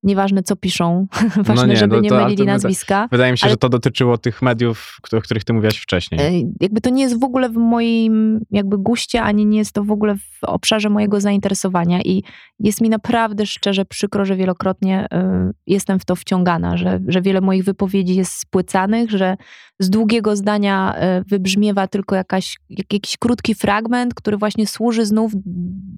nieważne 0.02 0.42
co 0.42 0.56
piszą, 0.56 1.06
ważne, 1.36 1.68
nie, 1.68 1.76
żeby 1.76 1.96
no 1.96 2.02
nie 2.02 2.10
mylili 2.10 2.46
nazwiska. 2.46 3.08
Wydaje 3.10 3.32
mi 3.32 3.38
się, 3.38 3.44
Ale- 3.44 3.50
że 3.50 3.56
to 3.56 3.68
dotyczyło 3.68 4.18
tych 4.18 4.42
mediów, 4.42 4.98
o 5.12 5.20
których 5.20 5.44
ty 5.44 5.52
mówiłaś 5.52 5.78
wcześniej. 5.78 6.20
E, 6.20 6.50
Jakby 6.60 6.80
to 6.80 6.90
nie 6.90 7.02
jest 7.02 7.20
w 7.20 7.24
ogóle 7.24 7.48
w 7.48 7.56
moim 7.56 8.40
jakby 8.50 8.78
guście, 8.78 9.22
ani 9.22 9.46
nie 9.46 9.58
jest 9.58 9.72
to 9.72 9.84
w 9.84 9.90
ogóle 9.90 10.16
w 10.16 10.44
obszarze 10.44 10.90
mojego 10.90 11.20
zainteresowania 11.20 12.00
i 12.00 12.22
jest 12.60 12.80
mi 12.80 12.88
naprawdę 12.88 13.46
szczerze 13.46 13.84
przykro, 13.84 14.24
że 14.24 14.36
wielokrotnie 14.36 15.04
y, 15.04 15.52
jestem 15.66 15.98
w 15.98 16.04
to 16.04 16.16
wciągana, 16.16 16.76
że, 16.76 17.00
że 17.08 17.22
wiele 17.22 17.40
moich 17.40 17.64
wypowiedzi 17.64 18.14
jest 18.16 18.32
spłycanych, 18.32 19.10
że 19.10 19.36
z 19.78 19.90
długiego 19.90 20.36
zdania 20.36 20.94
y, 21.20 21.24
wybrzmiewa 21.24 21.86
tylko 21.86 22.16
jakaś, 22.16 22.56
jak, 22.70 22.92
jakiś 22.92 23.16
krótki 23.16 23.54
fragment, 23.54 24.14
który 24.14 24.36
właśnie 24.36 24.66
służy 24.66 25.06
znów 25.06 25.32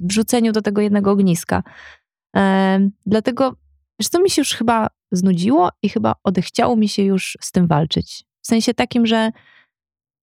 wrzuceniu 0.05 0.53
do 0.53 0.63
tego 0.63 0.81
jednego 0.81 1.11
ogniska. 1.11 1.63
Dlatego, 3.07 3.57
wiesz 4.03 4.09
co, 4.09 4.23
mi 4.23 4.31
się 4.31 4.41
już 4.41 4.55
chyba 4.55 4.87
znudziło 5.13 5.69
i 5.83 5.89
chyba 5.89 6.15
odechciało 6.25 6.77
mi 6.77 6.89
się 6.89 7.03
już 7.03 7.39
z 7.41 7.53
tym 7.53 7.67
walczyć. 7.67 8.25
W 8.41 8.47
sensie 8.47 8.75
takim, 8.75 9.07
że 9.07 9.31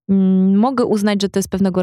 mm, 0.09 0.55
mogę 0.57 0.85
uznać, 0.85 1.21
że 1.21 1.29
to 1.29 1.39
jest 1.39 1.49
pewnego 1.49 1.81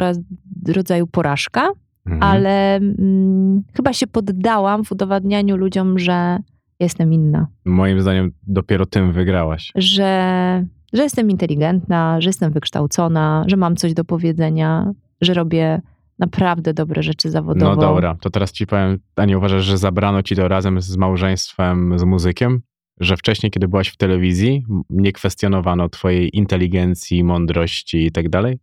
rodzaju 0.74 1.06
porażka, 1.06 1.68
Mhm. 2.06 2.22
ale 2.22 2.74
mm, 2.76 3.62
chyba 3.76 3.92
się 3.92 4.06
poddałam 4.06 4.84
w 4.84 4.92
udowadnianiu 4.92 5.56
ludziom, 5.56 5.98
że 5.98 6.38
jestem 6.80 7.12
inna, 7.12 7.46
Moim 7.64 8.00
zdaniem 8.00 8.32
dopiero 8.46 8.86
tym 8.86 9.12
wygrałaś. 9.12 9.72
że, 9.74 10.64
że 10.92 11.02
jestem 11.02 11.30
inteligentna, 11.30 12.20
że 12.20 12.28
jestem 12.28 12.52
wykształcona, 12.52 13.44
że 13.46 13.56
mam 13.56 13.76
coś 13.76 13.94
do 13.94 14.04
powiedzenia, 14.04 14.92
że 15.20 15.34
robię 15.34 15.80
naprawdę 16.18 16.74
dobre 16.74 17.02
rzeczy 17.02 17.30
zawodowo. 17.30 17.70
No 17.74 17.80
dobra, 17.80 18.16
to 18.20 18.30
teraz 18.30 18.52
ci 18.52 18.66
powiem, 18.66 18.98
a 19.16 19.24
nie 19.24 19.38
uważasz, 19.38 19.64
że 19.64 19.78
zabrano 19.78 20.22
ci 20.22 20.36
to 20.36 20.48
razem 20.48 20.80
z 20.80 20.96
małżeństwem 20.96 21.98
z 21.98 22.04
muzykiem? 22.04 22.60
Że 23.00 23.16
wcześniej, 23.16 23.50
kiedy 23.52 23.68
byłaś 23.68 23.88
w 23.88 23.96
telewizji, 23.96 24.64
nie 24.90 25.12
kwestionowano 25.12 25.88
twojej 25.88 26.36
inteligencji, 26.36 27.24
mądrości 27.24 28.06
i 28.06 28.12
tak 28.12 28.28
dalej? 28.28 28.58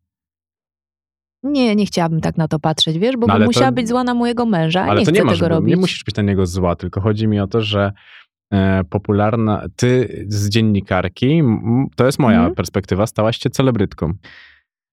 Nie, 1.44 1.76
nie 1.76 1.86
chciałabym 1.86 2.22
tak 2.22 2.38
na 2.38 2.48
to 2.48 2.60
patrzeć, 2.60 2.98
wiesz, 3.00 3.18
bo 3.18 3.28
No 3.28 3.34
bym 3.34 3.42
to- 3.42 3.46
musiała 3.48 3.72
być 3.72 3.88
zła 3.90 4.04
na 4.04 4.14
mojego 4.14 4.46
męża, 4.46 4.82
a 4.82 4.86
Ale 4.86 5.00
nie 5.00 5.06
chcę 5.06 5.12
nie 5.12 5.24
masz, 5.24 5.38
tego 5.40 5.50
robić. 5.50 5.70
nie 5.70 5.76
musisz 5.78 6.04
być 6.04 6.16
na 6.16 6.24
niego 6.24 6.46
zła, 6.46 6.76
tylko 6.76 7.02
chodzi 7.02 7.28
mi 7.28 7.40
o 7.40 7.48
to, 7.48 7.62
że 7.62 7.92
e, 8.54 8.84
popularna, 8.84 9.66
ty 9.76 10.26
z 10.28 10.50
dziennikarki, 10.50 11.42
to 11.96 12.06
jest 12.06 12.20
moja 12.20 12.38
Mhm. 12.38 12.56
perspektywa, 12.56 13.08
stałaś 13.08 13.38
się 13.40 13.50
celebrytką. 13.50 14.14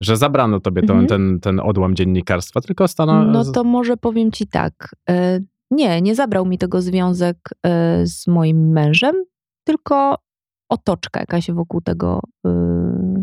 Że 0.02 0.16
zabrano 0.16 0.60
tobie 0.60 0.82
to, 0.82 0.92
Mhm. 0.92 1.06
ten, 1.08 1.40
ten 1.40 1.60
odłam 1.60 1.94
dziennikarstwa, 1.96 2.60
tylko 2.60 2.88
stano... 2.88 3.24
No 3.24 3.44
to 3.52 3.64
może 3.64 3.96
powiem 3.96 4.32
ci 4.32 4.46
tak. 4.46 4.72
e, 5.10 5.40
Nie, 5.70 6.02
nie 6.02 6.14
zabrał 6.14 6.46
mi 6.46 6.58
tego 6.58 6.82
związek 6.82 7.36
e, 7.66 8.06
z 8.06 8.26
moim 8.26 8.72
mężem, 8.72 9.14
tylko 9.66 10.16
otoczka 10.70 11.20
jakaś 11.20 11.50
wokół 11.50 11.80
tego, 11.80 12.20
e, 12.46 12.50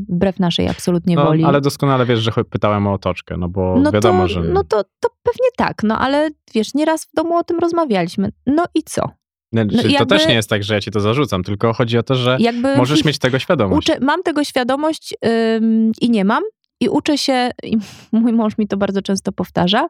wbrew 0.09 0.39
naszej 0.39 0.69
absolutnie 0.69 1.15
no, 1.15 1.25
woli. 1.25 1.43
ale 1.43 1.61
doskonale 1.61 2.05
wiesz, 2.05 2.19
że 2.19 2.31
pytałem 2.49 2.87
o 2.87 2.93
otoczkę, 2.93 3.37
no 3.37 3.49
bo 3.49 3.79
no 3.79 3.91
wiadomo, 3.91 4.21
to, 4.23 4.27
że... 4.27 4.41
No 4.41 4.63
to, 4.63 4.83
to 4.83 5.09
pewnie 5.23 5.47
tak, 5.57 5.83
no 5.83 5.99
ale 5.99 6.29
wiesz, 6.53 6.73
nieraz 6.73 7.05
w 7.05 7.13
domu 7.15 7.37
o 7.37 7.43
tym 7.43 7.59
rozmawialiśmy. 7.59 8.29
No 8.45 8.65
i 8.75 8.83
co? 8.83 9.01
No 9.53 9.61
czyli 9.65 9.81
To 9.83 9.89
jakby- 9.89 10.05
też 10.05 10.27
nie 10.27 10.33
jest 10.33 10.49
tak, 10.49 10.63
że 10.63 10.73
ja 10.73 10.81
ci 10.81 10.91
to 10.91 10.99
zarzucam, 10.99 11.43
tylko 11.43 11.73
chodzi 11.73 11.97
o 11.97 12.03
to, 12.03 12.15
że 12.15 12.37
możesz 12.77 13.05
mieć 13.05 13.19
tego 13.19 13.39
świadomość. 13.39 13.89
Uczę, 13.89 13.99
mam 14.01 14.23
tego 14.23 14.43
świadomość 14.43 15.15
i 16.01 16.09
nie 16.09 16.25
mam. 16.25 16.43
I 16.79 16.89
uczę 16.89 17.17
się, 17.17 17.51
i 17.63 17.77
mój 18.11 18.33
mąż 18.33 18.57
mi 18.57 18.67
to 18.67 18.77
bardzo 18.77 19.01
często 19.01 19.31
powtarza, 19.31 19.87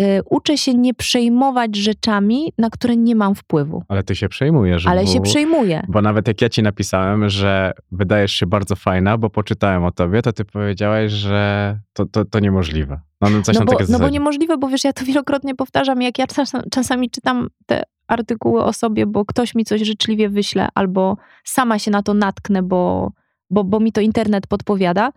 y, 0.00 0.20
uczę 0.30 0.58
się 0.58 0.74
nie 0.74 0.94
przejmować 0.94 1.76
rzeczami, 1.76 2.52
na 2.58 2.70
które 2.70 2.96
nie 2.96 3.16
mam 3.16 3.34
wpływu. 3.34 3.82
Ale 3.88 4.02
ty 4.02 4.16
się 4.16 4.28
przejmujesz. 4.28 4.86
Ale 4.86 5.04
bo, 5.04 5.10
się 5.10 5.20
przejmuję. 5.20 5.86
Bo 5.88 6.02
nawet 6.02 6.28
jak 6.28 6.42
ja 6.42 6.48
ci 6.48 6.62
napisałem, 6.62 7.28
że 7.28 7.72
wydajesz 7.92 8.32
się 8.32 8.46
bardzo 8.46 8.76
fajna, 8.76 9.18
bo 9.18 9.30
poczytałem 9.30 9.84
o 9.84 9.92
tobie, 9.92 10.22
to 10.22 10.32
ty 10.32 10.44
powiedziałeś, 10.44 11.12
że 11.12 11.78
to, 11.92 12.06
to, 12.06 12.24
to 12.24 12.40
niemożliwe. 12.40 13.00
No, 13.20 13.30
no 13.30 13.42
coś 13.42 13.58
no 13.58 13.64
bo, 13.64 13.78
no 13.88 13.98
bo 13.98 14.08
niemożliwe, 14.08 14.58
bo 14.58 14.68
wiesz, 14.68 14.84
ja 14.84 14.92
to 14.92 15.04
wielokrotnie 15.04 15.54
powtarzam, 15.54 16.02
jak 16.02 16.18
ja 16.18 16.26
czas, 16.26 16.52
czasami 16.70 17.10
czytam 17.10 17.48
te 17.66 17.82
artykuły 18.06 18.64
o 18.64 18.72
sobie, 18.72 19.06
bo 19.06 19.24
ktoś 19.24 19.54
mi 19.54 19.64
coś 19.64 19.80
życzliwie 19.82 20.28
wyśle, 20.28 20.68
albo 20.74 21.16
sama 21.44 21.78
się 21.78 21.90
na 21.90 22.02
to 22.02 22.14
natknę, 22.14 22.62
bo, 22.62 23.12
bo, 23.50 23.64
bo 23.64 23.80
mi 23.80 23.92
to 23.92 24.00
internet 24.00 24.46
podpowiada, 24.46 25.12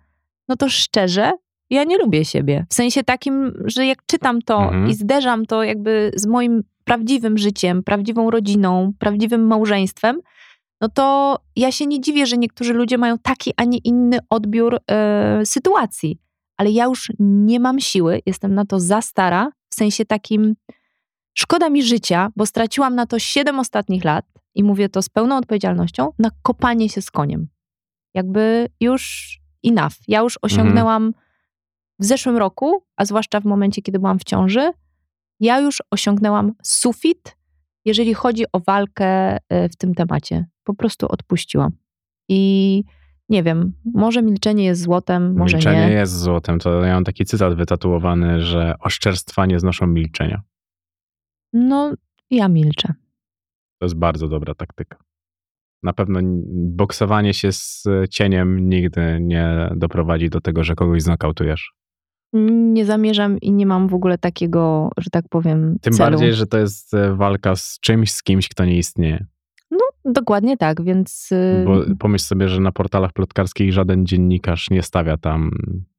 no 0.50 0.56
to 0.56 0.70
szczerze, 0.70 1.32
ja 1.70 1.84
nie 1.84 1.98
lubię 1.98 2.26
siebie. 2.26 2.66
W 2.70 2.74
sensie 2.74 3.04
takim, 3.04 3.54
że 3.66 3.86
jak 3.86 4.06
czytam 4.06 4.42
to 4.42 4.58
Mhm. 4.64 4.88
i 4.88 4.94
zderzam 4.94 5.46
to 5.46 5.64
jakby 5.64 6.12
z 6.16 6.26
moim 6.26 6.64
prawdziwym 6.84 7.38
życiem, 7.38 7.84
prawdziwą 7.84 8.32
rodziną, 8.32 8.92
prawdziwym 9.00 9.48
małżeństwem, 9.48 10.22
no 10.82 10.90
to 10.90 11.38
ja 11.56 11.72
się 11.72 11.86
nie 11.86 12.02
dziwię, 12.02 12.26
że 12.26 12.38
niektórzy 12.38 12.74
ludzie 12.74 12.98
mają 12.98 13.18
taki, 13.18 13.54
a 13.58 13.64
nie 13.64 13.78
inny 13.78 14.20
odbiór 14.30 14.80
e, 14.92 15.46
sytuacji. 15.46 16.20
Ale 16.58 16.72
ja 16.72 16.86
już 16.86 17.12
nie 17.20 17.60
mam 17.60 17.80
siły, 17.80 18.22
jestem 18.26 18.54
na 18.56 18.66
to 18.66 18.80
za 18.80 19.02
stara, 19.02 19.52
w 19.70 19.76
sensie 19.76 20.06
takim 20.06 20.56
szkoda 21.34 21.70
mi 21.70 21.84
życia, 21.84 22.30
bo 22.36 22.46
straciłam 22.46 22.96
na 22.96 23.06
to 23.06 23.20
7 23.20 23.60
ostatnich 23.60 24.04
lat 24.04 24.26
i 24.56 24.64
mówię 24.64 24.90
to 24.90 25.02
z 25.02 25.10
pełną 25.10 25.38
odpowiedzialnością, 25.38 26.10
na 26.20 26.30
kopanie 26.42 26.90
się 26.90 27.02
z 27.02 27.12
koniem. 27.12 27.48
Jakby 28.14 28.68
już 28.80 29.34
enough. 29.70 29.94
Ja 30.08 30.20
już 30.20 30.40
osiągnęłam 30.42 31.14
w 32.00 32.06
zeszłym 32.06 32.38
roku, 32.38 32.84
a 32.96 33.06
zwłaszcza 33.06 33.40
w 33.40 33.46
momencie, 33.46 33.82
kiedy 33.82 34.00
byłam 34.00 34.20
w 34.20 34.24
ciąży, 34.24 34.72
ja 35.40 35.60
już 35.60 35.78
osiągnęłam 35.92 36.54
sufit, 36.64 37.38
jeżeli 37.86 38.14
chodzi 38.14 38.44
o 38.54 38.60
walkę 38.60 39.38
e, 39.50 39.70
w 39.70 39.76
tym 39.76 39.94
temacie. 39.96 40.46
Po 40.64 40.74
prostu 40.74 41.08
odpuściłam. 41.10 41.72
I 42.30 42.84
nie 43.30 43.44
wiem, 43.44 43.74
może 43.94 44.22
milczenie 44.22 44.64
jest 44.66 44.82
złotem, 44.82 45.38
może 45.38 45.58
Milczenie 45.58 45.88
nie. 45.88 45.94
jest 45.94 46.20
złotem. 46.20 46.60
To 46.60 46.84
ja 46.84 46.94
mam 46.94 47.04
taki 47.04 47.26
cytat 47.26 47.54
wytatuowany, 47.54 48.42
że 48.42 48.76
oszczerstwa 48.80 49.46
nie 49.46 49.60
znoszą 49.60 49.88
milczenia. 49.88 50.42
No, 51.54 51.94
ja 52.30 52.48
milczę. 52.48 52.94
To 53.80 53.86
jest 53.86 53.96
bardzo 53.96 54.28
dobra 54.28 54.56
taktyka. 54.56 54.98
Na 55.84 55.94
pewno 55.94 56.20
boksowanie 56.54 57.34
się 57.34 57.52
z 57.52 57.84
cieniem 58.10 58.70
nigdy 58.70 59.18
nie 59.22 59.70
doprowadzi 59.76 60.30
do 60.30 60.42
tego, 60.42 60.64
że 60.64 60.76
kogoś 60.76 61.02
znokautujesz. 61.02 61.72
Nie 62.34 62.86
zamierzam 62.86 63.38
i 63.38 63.52
nie 63.52 63.66
mam 63.66 63.88
w 63.88 63.94
ogóle 63.94 64.18
takiego, 64.18 64.90
że 64.98 65.10
tak 65.10 65.26
powiem, 65.30 65.78
Tym 65.82 65.94
celu. 65.94 66.12
bardziej, 66.12 66.34
że 66.34 66.48
to 66.48 66.58
jest 66.58 66.94
e, 66.94 67.16
walka 67.16 67.56
z 67.56 67.80
czymś, 67.80 68.12
z 68.12 68.24
kimś, 68.24 68.50
kto 68.50 68.66
nie 68.66 68.78
istnieje. 68.78 69.26
Dokładnie 70.06 70.58
tak, 70.58 70.84
więc 70.84 71.30
y, 71.32 71.64
Bo 71.66 71.82
pomyśl 72.00 72.26
sobie, 72.26 72.50
że 72.50 72.62
na 72.62 72.72
portalach 72.72 73.14
plotkarskich 73.14 73.74
żaden 73.74 74.06
dziennikarz 74.06 74.70
nie 74.70 74.84
stawia 74.84 75.18
tam, 75.18 75.52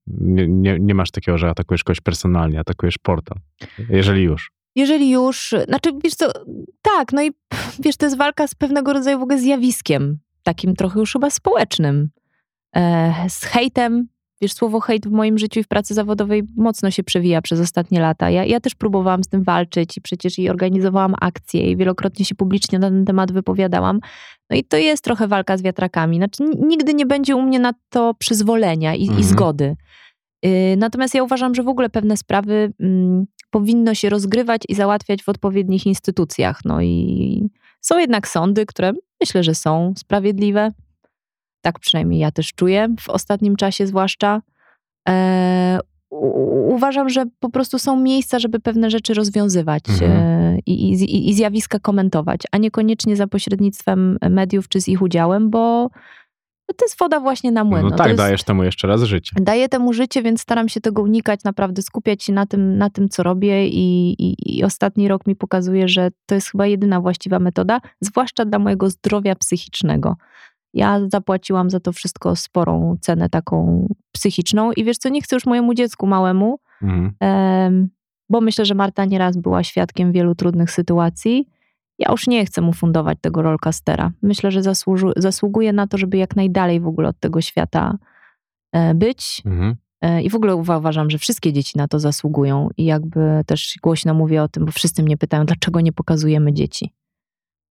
nie, 0.07 0.49
nie, 0.49 0.79
nie 0.81 0.95
masz 0.95 1.11
takiego, 1.11 1.39
że 1.39 1.51
atakujesz 1.51 1.85
kogoś 1.85 2.01
personalnie, 2.01 2.61
atakujesz 2.61 2.99
portal. 2.99 3.39
Jeżeli 3.89 4.23
już. 4.23 4.53
Jeżeli 4.79 5.11
już, 5.11 5.55
znaczy 5.69 5.91
wiesz 6.05 6.15
co, 6.15 6.33
tak, 6.83 7.13
no 7.13 7.23
i 7.23 7.31
wiesz, 7.81 7.97
to 7.97 8.07
jest 8.07 8.17
walka 8.17 8.47
z 8.47 8.55
pewnego 8.55 8.93
rodzaju 8.93 9.19
w 9.19 9.23
ogóle 9.23 9.39
zjawiskiem, 9.39 10.19
takim 10.43 10.75
trochę 10.77 11.01
już 11.01 11.13
chyba 11.13 11.31
społecznym, 11.31 12.11
e, 12.77 13.15
z 13.29 13.45
hejtem. 13.45 14.09
Wiesz, 14.41 14.53
słowo 14.53 14.81
hejt 14.81 15.09
w 15.09 15.11
moim 15.11 15.39
życiu 15.39 15.61
i 15.61 15.63
w 15.63 15.69
pracy 15.69 15.95
zawodowej 15.95 16.43
mocno 16.57 16.91
się 16.91 17.05
przewija 17.05 17.43
przez 17.43 17.61
ostatnie 17.61 18.01
lata. 18.01 18.31
Ja, 18.31 18.45
ja 18.45 18.61
też 18.61 18.75
próbowałam 18.75 19.25
z 19.25 19.29
tym 19.29 19.43
walczyć 19.43 19.97
i 19.97 20.01
przecież 20.01 20.39
i 20.39 20.51
organizowałam 20.51 21.15
akcje 21.21 21.71
i 21.71 21.77
wielokrotnie 21.77 22.25
się 22.25 22.35
publicznie 22.35 22.79
na 22.79 22.89
ten 22.91 23.05
temat 23.05 23.33
wypowiadałam. 23.33 24.01
No 24.51 24.57
i 24.57 24.65
to 24.65 24.77
jest 24.77 25.05
trochę 25.05 25.29
walka 25.29 25.57
z 25.57 25.63
wiatrakami. 25.63 26.17
Znaczy, 26.17 26.45
nigdy 26.59 26.95
nie 26.95 27.07
będzie 27.07 27.37
u 27.37 27.43
mnie 27.43 27.59
na 27.59 27.73
to 27.89 28.15
przyzwolenia 28.15 28.95
i, 28.95 29.03
Mhm. 29.03 29.21
i 29.21 29.25
zgody. 29.25 29.77
Y, 30.47 30.77
Natomiast 30.79 31.15
ja 31.15 31.23
uważam, 31.23 31.55
że 31.55 31.63
w 31.63 31.69
ogóle 31.69 31.91
pewne 31.91 32.17
sprawy 32.17 32.73
mm, 32.81 33.27
powinno 33.51 33.95
się 33.95 34.09
rozgrywać 34.09 34.63
i 34.69 34.75
załatwiać 34.75 35.23
w 35.23 35.29
odpowiednich 35.29 35.87
instytucjach. 35.87 36.61
No 36.65 36.83
i 36.83 37.49
są 37.81 37.99
jednak 37.99 38.29
sądy, 38.29 38.67
które 38.67 38.93
myślę, 39.21 39.43
że 39.45 39.55
są 39.55 39.95
sprawiedliwe. 39.97 40.71
Tak 41.61 41.79
przynajmniej 41.79 42.21
ja 42.21 42.31
też 42.31 42.53
czuję, 42.53 42.95
w 43.01 43.09
ostatnim 43.09 43.57
czasie 43.57 43.87
zwłaszcza. 43.87 44.43
E, 45.09 45.79
uważam, 46.69 47.09
że 47.09 47.25
po 47.41 47.51
prostu 47.51 47.79
są 47.79 48.01
miejsca, 48.01 48.39
żeby 48.39 48.61
pewne 48.61 48.91
rzeczy 48.91 49.15
rozwiązywać 49.15 49.83
Mhm. 49.89 50.13
e, 50.13 50.59
i, 50.67 50.93
i, 50.93 51.31
i 51.31 51.35
zjawiska 51.35 51.79
komentować, 51.79 52.41
a 52.53 52.59
niekoniecznie 52.59 53.17
za 53.17 53.27
pośrednictwem 53.27 54.19
mediów 54.31 54.69
czy 54.69 54.81
z 54.81 54.89
ich 54.89 55.03
udziałem, 55.03 55.51
bo 55.51 55.91
to 56.77 56.85
jest 56.85 56.99
woda 56.99 57.21
właśnie 57.21 57.53
na 57.53 57.65
młyn. 57.65 57.83
No, 57.83 57.89
No, 57.91 57.97
tak, 57.97 58.07
jest, 58.07 58.19
dajesz 58.19 58.43
temu 58.45 58.65
jeszcze 58.65 58.89
raz 58.89 59.03
życie. 59.03 59.33
daję 59.41 59.69
temu 59.69 59.93
życie, 59.93 60.23
więc 60.23 60.41
staram 60.41 60.69
się 60.69 60.81
tego 60.81 61.03
unikać, 61.03 61.45
naprawdę 61.45 61.83
skupiać 61.83 62.25
się 62.25 62.33
na 62.33 62.47
tym, 62.47 62.79
na 62.79 62.91
tym 62.91 63.09
co 63.09 63.23
robię 63.23 63.69
i, 63.69 64.09
i, 64.19 64.57
i 64.59 64.65
ostatni 64.65 65.09
rok 65.09 65.27
mi 65.27 65.37
pokazuje, 65.37 65.89
że 65.89 66.09
to 66.27 66.35
jest 66.35 66.51
chyba 66.51 66.67
jedyna 66.67 67.01
właściwa 67.01 67.39
metoda, 67.39 67.81
zwłaszcza 68.01 68.45
dla 68.45 68.59
mojego 68.59 68.91
zdrowia 68.91 69.35
psychicznego. 69.35 70.17
Ja 70.75 71.01
zapłaciłam 71.13 71.71
za 71.71 71.81
to 71.81 71.93
wszystko 71.93 72.37
sporą 72.37 72.97
cenę 73.01 73.29
taką 73.29 73.87
psychiczną 74.13 74.73
i 74.73 74.85
wiesz 74.85 74.99
co, 74.99 75.09
nie 75.09 75.23
chcę 75.23 75.37
już 75.37 75.47
mojemu 75.47 75.75
dziecku 75.75 76.07
małemu, 76.07 76.59
Mhm. 76.83 77.89
bo 78.31 78.41
myślę, 78.41 78.65
że 78.65 78.75
Marta 78.75 79.05
nieraz 79.05 79.37
była 79.37 79.63
świadkiem 79.65 80.13
wielu 80.13 80.35
trudnych 80.35 80.71
sytuacji. 80.71 81.49
Ja 81.99 82.11
już 82.11 82.27
nie 82.27 82.47
chcę 82.47 82.61
mu 82.61 82.73
fundować 82.73 83.19
tego 83.21 83.43
rollcastera. 83.43 84.11
Myślę, 84.23 84.51
że 84.51 84.63
zasłuży, 84.63 85.07
zasługuje 85.17 85.73
na 85.73 85.87
to, 85.87 85.99
żeby 85.99 86.17
jak 86.17 86.37
najdalej 86.37 86.81
w 86.81 86.87
ogóle 86.87 87.09
od 87.09 87.21
tego 87.21 87.41
świata 87.41 87.99
e, 88.73 88.95
być. 88.95 89.43
Mhm. 89.47 89.77
E, 90.01 90.23
I 90.23 90.31
w 90.31 90.35
ogóle 90.35 90.53
uwa- 90.57 90.79
uważam, 90.79 91.11
że 91.11 91.19
wszystkie 91.19 91.53
dzieci 91.53 91.79
na 91.79 91.89
to 91.89 91.99
zasługują. 92.01 92.69
I 92.77 92.85
jakby 92.85 93.21
też 93.47 93.75
głośno 93.83 94.15
mówię 94.15 94.43
o 94.43 94.49
tym, 94.49 94.65
bo 94.65 94.73
wszyscy 94.73 95.03
mnie 95.03 95.17
pytają, 95.17 95.47
dlaczego 95.47 95.81
nie 95.81 95.93
pokazujemy 95.93 96.53
dzieci. 96.53 96.93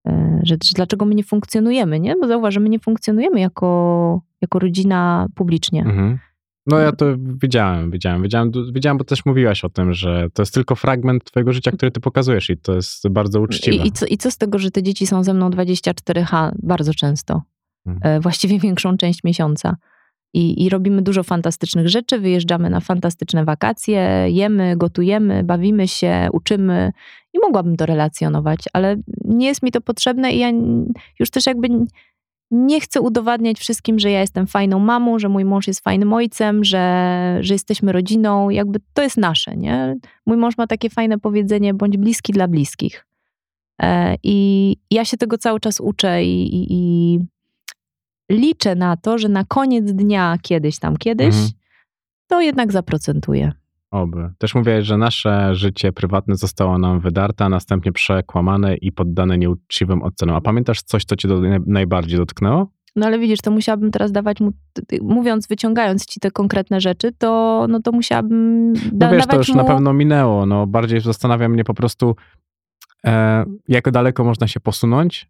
E, 0.08 0.40
Że, 0.44 0.56
że 0.64 0.72
dlaczego 0.76 1.06
my 1.06 1.16
nie 1.16 1.24
funkcjonujemy, 1.24 2.00
nie? 2.00 2.16
Bo 2.22 2.28
zauważ, 2.28 2.54
że 2.54 2.60
my 2.60 2.70
nie 2.70 2.80
funkcjonujemy 2.80 3.40
jako, 3.40 4.22
jako 4.42 4.60
rodzina 4.60 5.28
publicznie. 5.36 5.82
Mhm. 5.82 6.20
No 6.68 6.80
ja 6.80 6.92
to 6.92 7.06
widziałem, 7.18 7.92
widziałem, 7.92 8.22
widziałem, 8.22 8.52
widziałem, 8.74 8.98
bo 8.98 9.04
też 9.04 9.26
mówiłaś 9.26 9.64
o 9.64 9.70
tym, 9.70 9.94
że 9.94 10.28
to 10.34 10.42
jest 10.42 10.54
tylko 10.54 10.76
fragment 10.76 11.24
twojego 11.24 11.54
życia, 11.54 11.72
który 11.72 11.92
ty 11.92 12.00
pokazujesz 12.00 12.50
i 12.50 12.58
to 12.58 12.76
jest 12.76 13.08
bardzo 13.10 13.42
uczciwe. 13.42 13.84
I, 13.84 13.88
i, 13.88 13.92
co, 13.92 14.06
I 14.06 14.18
co 14.18 14.32
z 14.32 14.38
tego, 14.38 14.60
że 14.60 14.72
te 14.72 14.84
dzieci 14.84 15.08
są 15.08 15.24
ze 15.24 15.34
mną 15.34 15.50
24H 15.50 16.52
bardzo 16.64 16.94
często, 16.94 17.42
Mhm. 17.86 18.16
e, 18.16 18.20
właściwie 18.20 18.60
większą 18.60 18.98
część 18.98 19.24
miesiąca. 19.24 19.76
I, 20.34 20.66
I 20.66 20.70
robimy 20.70 21.02
dużo 21.02 21.24
fantastycznych 21.24 21.88
rzeczy, 21.90 22.20
wyjeżdżamy 22.20 22.70
na 22.70 22.80
fantastyczne 22.80 23.46
wakacje, 23.46 24.26
jemy, 24.30 24.78
gotujemy, 24.78 25.44
bawimy 25.44 25.88
się, 25.88 26.30
uczymy 26.34 26.92
i 27.34 27.40
mogłabym 27.40 27.76
to 27.76 27.86
relacjonować, 27.86 28.60
ale 28.74 28.96
nie 29.26 29.48
jest 29.48 29.64
mi 29.64 29.72
to 29.72 29.82
potrzebne 29.82 30.32
i 30.32 30.40
ja 30.40 30.52
już 31.20 31.30
też 31.30 31.46
jakby 31.46 31.68
nie 32.52 32.82
chcę 32.82 33.02
udowadniać 33.02 33.60
wszystkim, 33.60 34.00
że 34.00 34.12
ja 34.12 34.22
jestem 34.22 34.48
fajną 34.48 34.80
mamą, 34.80 35.20
że 35.20 35.30
mój 35.30 35.46
mąż 35.46 35.68
jest 35.68 35.80
fajnym 35.84 36.14
ojcem, 36.14 36.64
że, 36.64 37.38
że 37.42 37.54
jesteśmy 37.54 37.92
rodziną, 37.92 38.50
jakby 38.50 38.80
to 38.94 39.02
jest 39.04 39.18
nasze, 39.18 39.58
nie? 39.58 39.96
Mój 40.26 40.38
mąż 40.38 40.58
ma 40.58 40.68
takie 40.68 40.90
fajne 40.90 41.20
powiedzenie, 41.20 41.74
bądź 41.74 41.98
bliski 41.98 42.34
dla 42.34 42.48
bliskich. 42.48 43.06
E, 43.82 44.16
I 44.24 44.78
ja 44.92 45.06
się 45.06 45.18
tego 45.18 45.38
cały 45.38 45.60
czas 45.60 45.80
uczę 45.80 46.24
i, 46.24 46.56
i, 46.56 46.68
i 46.70 47.20
liczę 48.32 48.76
na 48.76 48.98
to, 48.98 49.18
że 49.18 49.30
na 49.30 49.44
koniec 49.44 49.92
dnia, 49.92 50.38
kiedyś 50.42 50.80
tam, 50.80 50.98
kiedyś, 50.98 51.28
Mhm. 51.36 51.50
to 52.28 52.42
jednak 52.42 52.72
zaprocentuje. 52.72 53.52
Oby. 53.92 54.30
Też 54.38 54.56
mówiłeś, 54.56 54.86
że 54.86 54.98
nasze 54.98 55.56
życie 55.56 55.94
prywatne 55.94 56.36
zostało 56.36 56.78
nam 56.78 57.00
wydarte, 57.00 57.46
a 57.46 57.50
następnie 57.50 57.92
przekłamane 57.92 58.76
i 58.76 58.92
poddane 58.92 59.38
nieuczciwym 59.38 60.04
ocenom. 60.04 60.36
A 60.36 60.42
pamiętasz 60.42 60.82
coś, 60.82 61.06
co 61.06 61.16
cię 61.16 61.28
do, 61.28 61.42
najbardziej 61.66 62.18
dotknęło? 62.18 62.68
No 62.96 63.06
ale 63.06 63.20
widzisz, 63.20 63.40
to 63.42 63.52
musiałabym 63.52 63.92
teraz 63.92 64.12
dawać 64.12 64.40
mu, 64.40 64.52
mówiąc, 65.02 65.48
wyciągając 65.48 66.06
ci 66.06 66.20
te 66.20 66.32
konkretne 66.32 66.82
rzeczy, 66.82 67.12
to, 67.18 67.66
no 67.70 67.82
to 67.82 67.92
musiałabym 67.92 68.72
No 68.74 68.80
da, 68.94 69.10
wiesz, 69.12 69.22
dawać 69.22 69.28
to 69.30 69.38
już 69.38 69.50
mu... 69.50 69.56
na 69.56 69.64
pewno 69.64 69.94
minęło. 69.94 70.46
No, 70.46 70.68
bardziej 70.68 71.02
zastanawia 71.02 71.50
mnie 71.50 71.64
po 71.64 71.74
prostu, 71.74 72.16
e, 73.06 73.46
jak 73.68 73.92
daleko 73.92 74.24
można 74.24 74.48
się 74.48 74.60
posunąć, 74.60 75.30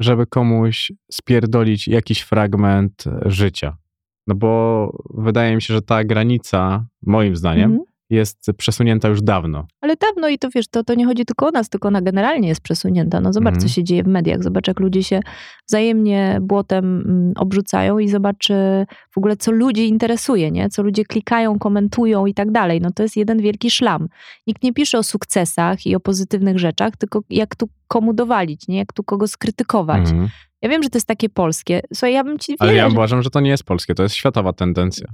żeby 0.00 0.26
komuś 0.26 0.92
spierdolić 1.12 1.88
jakiś 1.88 2.20
fragment 2.20 3.04
życia. 3.26 3.76
No 4.26 4.34
bo 4.34 4.90
wydaje 5.14 5.54
mi 5.54 5.62
się, 5.62 5.74
że 5.74 5.82
ta 5.82 6.04
granica, 6.04 6.86
moim 7.06 7.36
zdaniem, 7.36 7.70
Mhm. 7.70 7.84
jest 8.10 8.46
przesunięta 8.56 9.08
już 9.08 9.22
dawno. 9.22 9.66
Ale 9.80 9.96
dawno 9.96 10.28
i 10.28 10.38
to 10.38 10.48
wiesz, 10.54 10.68
to, 10.68 10.84
to 10.84 10.94
nie 10.94 11.06
chodzi 11.06 11.24
tylko 11.24 11.46
o 11.46 11.50
nas, 11.50 11.68
tylko 11.68 11.88
ona 11.88 12.02
generalnie 12.02 12.48
jest 12.48 12.60
przesunięta. 12.60 13.20
No 13.20 13.32
zobacz, 13.32 13.54
Mhm. 13.54 13.60
co 13.68 13.74
się 13.74 13.84
dzieje 13.84 14.02
w 14.02 14.06
mediach. 14.06 14.42
Zobacz, 14.42 14.68
jak 14.68 14.80
ludzie 14.80 15.02
się 15.02 15.20
wzajemnie 15.68 16.38
błotem 16.42 16.84
mm, 17.06 17.32
obrzucają 17.36 17.98
i 17.98 18.08
zobacz 18.08 18.50
y, 18.50 18.86
w 19.10 19.18
ogóle, 19.18 19.36
co 19.36 19.52
ludzi 19.52 19.88
interesuje, 19.88 20.50
nie? 20.50 20.68
Co 20.68 20.82
ludzie 20.82 21.04
klikają, 21.04 21.58
komentują 21.58 22.26
i 22.26 22.34
tak 22.34 22.50
dalej. 22.50 22.80
No 22.80 22.90
to 22.90 23.02
jest 23.02 23.16
jeden 23.16 23.38
wielki 23.40 23.70
szlam. 23.70 24.08
Nikt 24.46 24.62
nie 24.62 24.72
pisze 24.72 24.98
o 24.98 25.02
sukcesach 25.02 25.86
i 25.86 25.96
o 25.96 26.00
pozytywnych 26.00 26.58
rzeczach, 26.58 26.96
tylko 26.96 27.20
jak 27.30 27.56
tu 27.56 27.68
komu 27.88 28.12
dowalić, 28.12 28.68
nie? 28.68 28.76
Jak 28.78 28.92
tu 28.92 29.02
kogo 29.04 29.28
skrytykować. 29.28 30.10
Mhm. 30.10 30.28
Ja 30.64 30.70
wiem, 30.70 30.82
że 30.82 30.90
to 30.90 30.96
jest 30.96 31.06
takie 31.06 31.28
polskie. 31.28 31.80
Słuchaj, 31.94 32.12
ja 32.12 32.24
bym 32.24 32.38
ci 32.38 32.56
Ale 32.58 32.74
ja 32.74 32.88
uważam, 32.88 33.22
że 33.22 33.30
to 33.30 33.40
nie 33.40 33.50
jest 33.50 33.64
polskie, 33.64 33.94
to 33.94 34.02
jest 34.02 34.14
światowa 34.14 34.52
tendencja. 34.52 35.08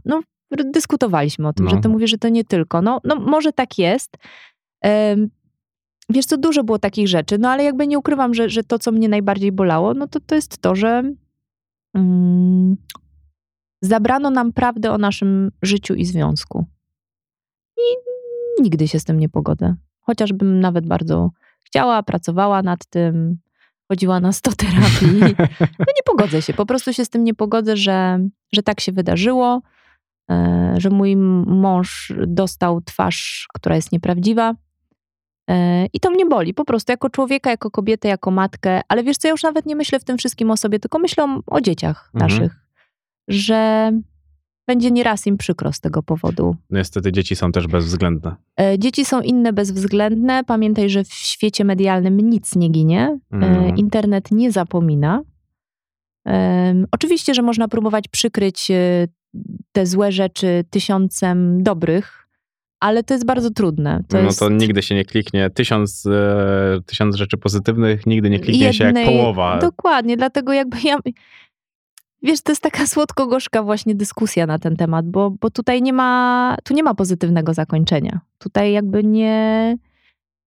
dyskutowaliśmy 0.73 1.49
o 1.49 1.53
tym, 1.53 1.65
No. 1.65 1.71
że 1.71 1.77
ty 1.77 1.89
mówisz, 1.89 2.11
że 2.11 2.19
to 2.19 2.29
nie 2.29 2.45
tylko. 2.45 2.83
No, 2.83 3.01
no 3.05 3.17
może 3.17 3.53
tak 3.53 3.79
jest. 3.79 4.17
Em, 4.83 5.31
wiesz 6.09 6.27
co, 6.27 6.37
dużo 6.37 6.65
było 6.65 6.79
takich 6.79 7.09
rzeczy, 7.09 7.39
no 7.39 7.51
ale 7.51 7.65
jakby 7.65 7.87
nie 7.87 7.99
ukrywam, 7.99 8.35
że, 8.35 8.49
że 8.49 8.65
to, 8.65 8.79
co 8.79 8.93
mnie 8.93 9.09
najbardziej 9.09 9.53
bolało, 9.53 9.95
no 9.95 10.07
to 10.09 10.21
to 10.21 10.35
jest 10.35 10.59
to, 10.59 10.75
że 10.75 11.03
mm, 11.95 12.77
zabrano 13.83 14.31
nam 14.31 14.53
prawdę 14.53 14.93
o 14.93 14.99
naszym 14.99 15.51
życiu 15.63 15.95
i 15.95 16.05
związku. 16.05 16.65
I 17.79 17.83
nigdy 18.63 18.89
się 18.89 19.01
z 19.01 19.05
tym 19.05 19.19
nie 19.21 19.29
pogodzę. 19.29 19.75
Chociażbym 20.01 20.61
nawet 20.61 20.87
bardzo 20.87 21.31
chciała, 21.65 22.03
pracowała 22.03 22.63
nad 22.63 22.87
tym, 22.87 23.39
chodziła 23.91 24.21
na 24.21 24.33
100 24.33 24.53
terapii. 24.53 25.21
No 25.79 25.87
nie 25.97 26.03
pogodzę 26.05 26.43
się, 26.43 26.53
po 26.55 26.67
prostu 26.67 26.93
się 26.93 27.05
z 27.05 27.09
tym 27.09 27.25
nie 27.25 27.35
pogodzę, 27.35 27.77
że, 27.77 28.19
że 28.53 28.63
tak 28.63 28.81
się 28.81 28.93
wydarzyło, 28.93 29.63
e, 30.31 30.75
że 30.79 30.91
mój 30.91 31.17
mąż 31.47 32.13
dostał 32.27 32.81
twarz, 32.81 33.49
która 33.55 33.77
jest 33.77 33.93
nieprawdziwa. 33.93 34.55
E, 35.51 35.87
I 35.93 36.01
to 36.01 36.11
mnie 36.11 36.27
boli, 36.27 36.55
po 36.55 36.65
prostu 36.65 36.93
jako 36.93 37.11
człowieka, 37.11 37.51
jako 37.51 37.71
kobietę, 37.71 38.09
jako 38.09 38.31
matkę. 38.31 38.81
Ale 38.89 39.03
wiesz 39.03 39.17
co, 39.17 39.29
ja 39.29 39.33
już 39.33 39.43
nawet 39.43 39.67
nie 39.67 39.77
myślę 39.77 40.01
w 40.01 40.05
tym 40.05 40.19
wszystkim 40.19 40.51
o 40.51 40.57
sobie, 40.57 40.79
tylko 40.79 40.99
myślę 40.99 41.25
o, 41.25 41.41
o 41.47 41.61
dzieciach 41.61 42.11
Mhm. 42.15 42.31
naszych, 42.31 42.61
że 43.29 43.91
będzie 44.71 44.91
nieraz 44.91 45.27
im 45.27 45.37
przykro 45.37 45.73
z 45.73 45.81
tego 45.81 46.03
powodu. 46.03 46.57
Niestety 46.71 47.13
dzieci 47.13 47.37
są 47.37 47.53
też 47.53 47.67
bezwzględne. 47.67 48.35
E, 48.61 48.79
Dzieci 48.79 49.05
są 49.05 49.21
inne, 49.21 49.53
bezwzględne. 49.53 50.45
Pamiętaj, 50.45 50.91
że 50.91 51.05
w 51.05 51.13
świecie 51.13 51.65
medialnym 51.65 52.21
nic 52.21 52.57
nie 52.57 52.69
ginie. 52.69 53.19
Mhm. 53.33 53.77
Internet 53.77 54.31
nie 54.31 54.53
zapomina. 54.53 55.23
Oczywiście, 56.93 57.35
że 57.35 57.43
można 57.43 57.69
próbować 57.69 58.09
przykryć 58.09 58.71
e, 58.71 59.07
te 59.73 59.87
złe 59.87 60.13
rzeczy 60.13 60.65
tysiącem 60.71 61.63
dobrych, 61.63 62.29
ale 62.81 63.03
to 63.03 63.15
jest 63.15 63.27
bardzo 63.27 63.51
trudne. 63.51 64.03
To 64.09 64.17
no 64.17 64.23
jest 64.23 64.39
to 64.39 64.49
nigdy 64.49 64.83
się 64.83 64.95
nie 64.95 65.05
kliknie. 65.05 65.51
Tysiąc, 65.51 66.07
e, 66.07 66.79
tysiąc 66.87 67.17
rzeczy 67.17 67.37
pozytywnych, 67.37 68.07
nigdy 68.07 68.31
nie 68.31 68.41
kliknie 68.41 68.73
się 68.73 68.85
jak 68.85 68.97
jednej- 68.97 69.17
połowa. 69.19 69.59
Dokładnie, 69.59 70.17
dlatego 70.17 70.53
jakby 70.53 70.77
ja. 70.85 70.97
Wiesz, 72.23 72.43
to 72.43 72.53
jest 72.53 72.63
taka 72.63 72.87
słodko-gorzka 72.87 73.63
właśnie 73.63 73.95
dyskusja 73.95 74.47
na 74.47 74.59
ten 74.59 74.77
temat, 74.77 75.11
bo, 75.11 75.31
bo 75.31 75.51
tutaj 75.51 75.83
nie 75.83 75.93
ma, 75.93 76.57
tu 76.65 76.75
nie 76.75 76.83
ma 76.83 76.95
pozytywnego 76.95 77.55
zakończenia. 77.55 78.21
Tutaj 78.39 78.73
jakby 78.73 79.05
nie, 79.05 79.77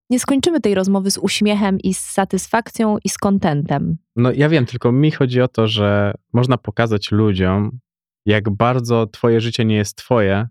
nie 0.09 0.19
skończymy 0.19 0.59
tej 0.59 0.75
rozmowy 0.75 1.11
z 1.11 1.17
uśmiechem 1.17 1.79
i 1.79 1.93
z 1.93 1.99
satysfakcją 1.99 2.97
i 3.03 3.09
z 3.09 3.17
kontentem. 3.17 3.97
No 4.15 4.31
ja 4.31 4.49
wiem, 4.49 4.65
tylko 4.65 4.91
mi 4.91 5.11
chodzi 5.11 5.41
o 5.41 5.47
to, 5.47 5.67
że 5.67 6.13
można 6.33 6.57
pokazać 6.57 7.11
ludziom, 7.11 7.79
jak 8.25 8.49
bardzo 8.49 9.07
twoje 9.07 9.41
życie 9.41 9.65
nie 9.65 9.75
jest 9.75 9.97
twoje, 9.97 10.47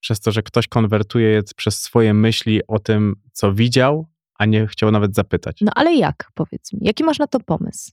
przez 0.00 0.20
to, 0.20 0.32
że 0.32 0.42
ktoś 0.42 0.68
konwertuje 0.68 1.28
je 1.28 1.42
przez 1.56 1.82
swoje 1.82 2.14
myśli 2.14 2.66
o 2.66 2.78
tym, 2.78 3.16
co 3.32 3.54
widział, 3.54 4.06
a 4.38 4.46
nie 4.46 4.66
chciał 4.66 4.90
nawet 4.90 5.14
zapytać. 5.14 5.60
No 5.60 5.72
ale 5.74 5.94
jak, 5.94 6.30
powiedz 6.34 6.72
mi, 6.72 6.78
jaki 6.82 7.04
masz 7.04 7.18
na 7.18 7.26
to 7.26 7.40
pomysł? 7.40 7.92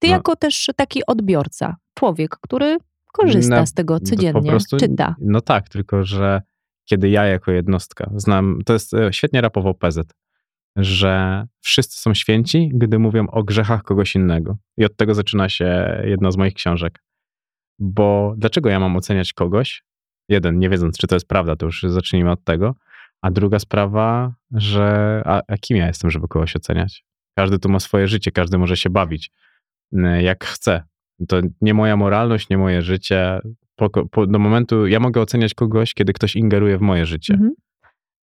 Ty 0.00 0.06
No. 0.08 0.12
jako 0.14 0.36
też 0.36 0.66
taki 0.76 1.06
odbiorca, 1.06 1.76
człowiek, 1.94 2.36
który 2.40 2.78
korzysta 3.12 3.54
Na- 3.56 3.66
z 3.66 3.74
tego 3.74 4.00
codziennie, 4.00 4.50
prostu- 4.50 4.76
czyta. 4.76 5.14
No 5.20 5.40
tak, 5.40 5.68
tylko 5.68 6.04
że 6.04 6.42
kiedy 6.84 7.08
ja 7.08 7.24
jako 7.26 7.52
jednostka 7.52 8.10
znam, 8.16 8.58
to 8.66 8.72
jest 8.72 8.94
e, 8.94 9.12
świetnie 9.12 9.40
rapował 9.40 9.74
PZ, 9.74 9.98
że 10.76 11.44
wszyscy 11.60 12.00
są 12.00 12.14
święci, 12.14 12.70
gdy 12.74 12.98
mówią 12.98 13.26
o 13.26 13.42
grzechach 13.42 13.82
kogoś 13.82 14.14
innego. 14.14 14.56
I 14.76 14.84
od 14.84 14.96
tego 14.96 15.14
zaczyna 15.14 15.48
się 15.48 16.00
jedna 16.04 16.30
z 16.30 16.36
moich 16.36 16.54
książek. 16.54 17.02
Bo 17.78 18.34
dlaczego 18.36 18.68
ja 18.70 18.80
mam 18.80 18.96
oceniać 18.96 19.32
kogoś? 19.32 19.82
Jeden, 20.28 20.58
nie 20.58 20.68
wiedząc, 20.70 20.98
czy 20.98 21.06
to 21.06 21.16
jest 21.16 21.28
prawda, 21.28 21.56
to 21.56 21.66
już 21.66 21.82
zacznijmy 21.82 22.30
od 22.30 22.44
tego. 22.44 22.74
A 23.22 23.30
druga 23.30 23.58
sprawa, 23.58 24.34
że 24.52 25.22
a, 25.26 25.40
a 25.48 25.56
kim 25.56 25.76
ja 25.76 25.86
jestem, 25.86 26.10
żeby 26.10 26.28
kogoś 26.28 26.56
oceniać? 26.56 27.04
Każdy 27.36 27.58
tu 27.58 27.68
ma 27.68 27.80
swoje 27.80 28.08
życie, 28.08 28.30
każdy 28.32 28.58
może 28.58 28.76
się 28.76 28.90
bawić 28.90 29.30
jak 30.20 30.44
chce. 30.44 30.82
To 31.28 31.40
nie 31.60 31.74
moja 31.74 31.96
moralność, 31.96 32.48
nie 32.50 32.58
moje 32.58 32.82
życie. 32.82 33.40
Po, 33.76 33.90
po, 33.90 34.26
do 34.26 34.38
momentu, 34.38 34.86
ja 34.86 35.00
mogę 35.00 35.20
oceniać 35.20 35.54
kogoś, 35.54 35.94
kiedy 35.94 36.12
ktoś 36.12 36.36
ingeruje 36.36 36.78
w 36.78 36.80
moje 36.80 37.06
życie. 37.06 37.34
Mhm. 37.34 37.52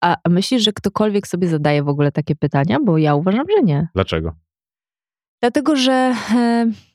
A 0.00 0.16
myślisz, 0.28 0.62
że 0.62 0.72
ktokolwiek 0.72 1.26
sobie 1.26 1.48
zadaje 1.48 1.82
w 1.82 1.88
ogóle 1.88 2.12
takie 2.12 2.36
pytania? 2.36 2.78
Bo 2.84 2.98
ja 2.98 3.14
uważam, 3.14 3.44
że 3.56 3.62
nie. 3.62 3.88
Dlaczego? 3.94 4.32
Dlatego, 5.40 5.76
że 5.76 6.14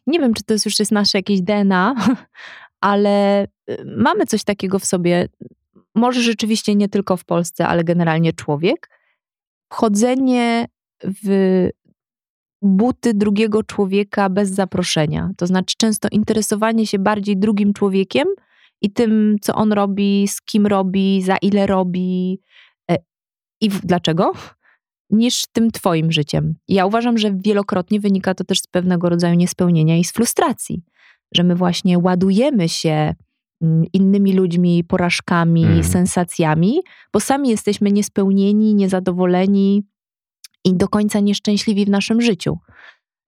nie 0.08 0.20
wiem, 0.20 0.34
czy 0.34 0.44
to 0.44 0.54
jest 0.54 0.66
już 0.66 0.80
jest 0.80 0.92
nasze 0.92 1.18
jakieś 1.18 1.42
DNA, 1.42 1.96
ale 2.82 3.44
e, 3.44 3.48
mamy 3.98 4.26
coś 4.26 4.44
takiego 4.44 4.80
w 4.80 4.86
sobie. 4.86 5.28
Może 5.96 6.22
rzeczywiście 6.22 6.76
nie 6.76 6.90
tylko 6.90 7.18
w 7.18 7.26
Polsce, 7.26 7.68
ale 7.68 7.84
generalnie 7.84 8.34
człowiek. 8.34 8.90
Wchodzenie 9.72 10.66
w 11.04 11.70
buty 12.64 13.14
drugiego 13.14 13.64
człowieka 13.64 14.30
bez 14.30 14.50
zaproszenia. 14.50 15.30
To 15.38 15.48
znaczy 15.48 15.76
często 15.78 16.08
interesowanie 16.12 16.88
się 16.88 17.00
bardziej 17.00 17.38
drugim 17.38 17.74
człowiekiem 17.74 18.28
i 18.82 18.92
tym, 18.92 19.36
co 19.42 19.56
on 19.56 19.74
robi, 19.74 20.28
z 20.28 20.42
kim 20.42 20.68
robi, 20.68 21.22
za 21.22 21.38
ile 21.38 21.68
robi 21.68 22.40
e, 22.92 22.98
i 23.62 23.70
dlaczego, 23.70 24.32
niż 25.10 25.44
tym 25.52 25.72
twoim 25.72 26.12
życiem. 26.12 26.56
Ja 26.68 26.86
uważam, 26.86 27.18
że 27.18 27.32
wielokrotnie 27.36 28.00
wynika 28.00 28.34
to 28.36 28.44
też 28.44 28.60
z 28.60 28.68
pewnego 28.68 29.10
rodzaju 29.10 29.36
niespełnienia 29.36 29.98
i 29.98 30.04
z 30.04 30.12
frustracji, 30.12 30.84
że 31.36 31.44
my 31.44 31.56
właśnie 31.56 32.00
ładujemy 32.00 32.70
się 32.70 33.14
mm, 33.62 33.86
innymi 33.94 34.34
ludźmi, 34.34 34.84
porażkami, 34.84 35.64
Mhm. 35.64 35.84
sensacjami, 35.84 36.82
bo 37.14 37.20
sami 37.20 37.50
jesteśmy 37.50 37.92
niespełnieni, 37.92 38.76
niezadowoleni 38.76 39.84
i 40.66 40.74
do 40.74 40.88
końca 40.88 41.20
nieszczęśliwi 41.20 41.86
w 41.86 41.90
naszym 41.90 42.22
życiu. 42.22 42.58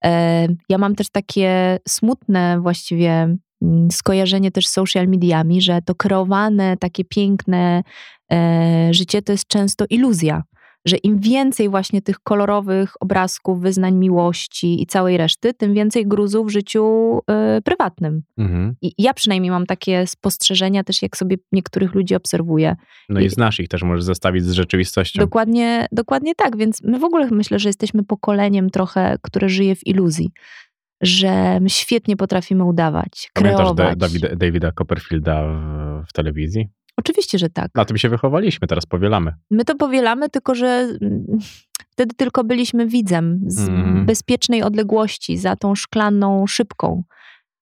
E, 0.06 0.48
Ja 0.70 0.78
mam 0.78 0.96
też 0.96 1.10
takie 1.10 1.80
smutne 1.88 2.60
właściwie 2.62 3.38
mm, 3.62 3.92
skojarzenie 3.92 4.52
też 4.52 4.68
z 4.68 4.72
social 4.72 5.08
mediami, 5.08 5.62
że 5.62 5.82
to 5.82 5.96
kreowane, 5.96 6.78
takie 6.78 7.06
piękne 7.06 7.84
e, 8.32 8.90
życie 8.92 9.22
to 9.22 9.32
jest 9.32 9.48
często 9.48 9.86
iluzja. 9.90 10.44
Że 10.86 10.98
im 10.98 11.20
więcej 11.20 11.70
właśnie 11.70 12.02
tych 12.02 12.20
kolorowych 12.20 12.94
obrazków, 13.00 13.62
wyznań 13.62 13.96
miłości 13.96 14.82
i 14.82 14.86
całej 14.86 15.18
reszty, 15.18 15.54
tym 15.54 15.74
więcej 15.74 16.08
gruzu 16.08 16.46
w 16.46 16.50
życiu 16.50 16.86
e, 17.30 17.62
prywatnym. 17.62 18.24
Mhm. 18.38 18.76
I 18.82 18.92
ja 18.98 19.14
przynajmniej 19.14 19.52
mam 19.52 19.66
takie 19.66 20.08
spostrzeżenia 20.08 20.84
też, 20.84 21.02
jak 21.02 21.18
sobie 21.18 21.38
niektórych 21.52 21.94
ludzi 21.94 22.16
obserwuję. 22.16 22.76
No 23.10 23.20
i 23.20 23.26
I- 23.26 23.30
znasz 23.30 23.60
ich 23.60 23.68
też, 23.68 23.84
możesz 23.84 24.04
zestawić 24.04 24.44
z 24.46 24.52
rzeczywistością. 24.52 25.20
Dokładnie, 25.20 25.88
dokładnie 25.92 26.36
tak, 26.36 26.58
więc 26.58 26.82
my 26.84 27.00
w 27.00 27.04
ogóle 27.04 27.28
myślę, 27.32 27.60
że 27.60 27.70
jesteśmy 27.70 28.04
pokoleniem 28.04 28.70
trochę, 28.70 29.16
które 29.22 29.50
żyje 29.50 29.76
w 29.76 29.88
iluzji, 29.88 30.32
że 31.02 31.60
my 31.60 31.70
świetnie 31.70 32.18
potrafimy 32.18 32.64
udawać, 32.64 33.30
Pamiętasz 33.34 33.58
kreować. 33.58 33.78
Da- 33.98 34.08
Davida, 34.08 34.36
Davida 34.36 34.72
Copperfielda 34.72 35.44
w, 35.48 36.10
w 36.10 36.14
telewizji? 36.14 36.68
Oczywiście, 36.98 37.38
że 37.40 37.50
tak. 37.50 37.72
Na 37.76 37.86
tym 37.86 37.98
się 37.98 38.10
wychowaliśmy, 38.10 38.68
teraz 38.68 38.86
powielamy. 38.86 39.34
My 39.52 39.66
to 39.66 39.76
powielamy, 39.76 40.30
tylko 40.30 40.56
że 40.56 40.68
mm, 41.02 41.26
wtedy 41.92 42.16
tylko 42.16 42.44
byliśmy 42.44 42.88
widzem 42.88 43.42
z 43.48 43.70
Mhm. 43.70 44.06
bezpiecznej 44.06 44.64
odległości, 44.64 45.38
za 45.38 45.56
tą 45.56 45.76
szklaną 45.76 46.48
szybką. 46.48 47.04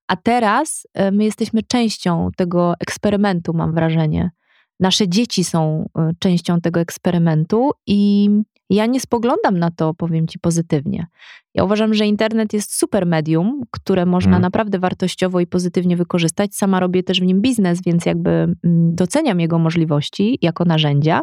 A 0.08 0.16
teraz 0.16 0.88
e, 0.94 1.12
my 1.12 1.24
jesteśmy 1.24 1.64
częścią 1.64 2.30
tego 2.38 2.74
eksperymentu, 2.80 3.54
mam 3.54 3.74
wrażenie. 3.74 4.32
Nasze 4.80 5.08
dzieci 5.08 5.44
są 5.44 5.90
e, 5.98 6.12
częścią 6.20 6.62
tego 6.62 6.80
eksperymentu 6.80 7.72
i 7.88 8.30
ja 8.70 8.86
nie 8.86 9.00
spoglądam 9.00 9.60
na 9.60 9.72
to, 9.72 9.94
powiem 9.94 10.28
ci, 10.28 10.40
pozytywnie. 10.40 11.08
Ja 11.56 11.64
uważam, 11.64 11.94
że 11.94 12.06
internet 12.06 12.54
jest 12.54 12.76
super 12.78 13.06
medium, 13.06 13.62
które 13.72 14.06
można 14.06 14.30
Mhm. 14.30 14.42
naprawdę 14.42 14.80
wartościowo 14.80 15.40
i 15.40 15.48
pozytywnie 15.48 15.98
wykorzystać. 15.98 16.56
Sama 16.56 16.80
robię 16.80 17.04
też 17.04 17.22
w 17.22 17.24
nim 17.24 17.42
biznes, 17.42 17.82
więc 17.86 18.06
jakby 18.06 18.30
mm, 18.30 18.56
doceniam 18.96 19.40
jego 19.40 19.60
możliwości 19.60 20.38
jako 20.42 20.66
narzędzia. 20.66 21.22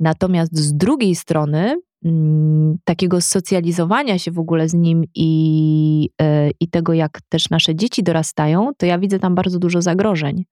Natomiast 0.00 0.56
z 0.56 0.74
drugiej 0.76 1.14
strony, 1.14 1.76
mm, 2.04 2.78
takiego 2.84 3.20
socjalizowania 3.20 4.18
się 4.18 4.30
w 4.30 4.38
ogóle 4.38 4.68
z 4.68 4.74
nim 4.74 5.04
i, 5.14 6.10
e, 6.20 6.50
i 6.60 6.68
tego, 6.68 6.92
jak 6.92 7.20
też 7.28 7.50
nasze 7.50 7.74
dzieci 7.74 8.02
dorastają, 8.02 8.70
to 8.78 8.86
ja 8.86 8.98
widzę 8.98 9.18
tam 9.18 9.34
bardzo 9.34 9.58
dużo 9.58 9.82
zagrożeń, 9.82 10.44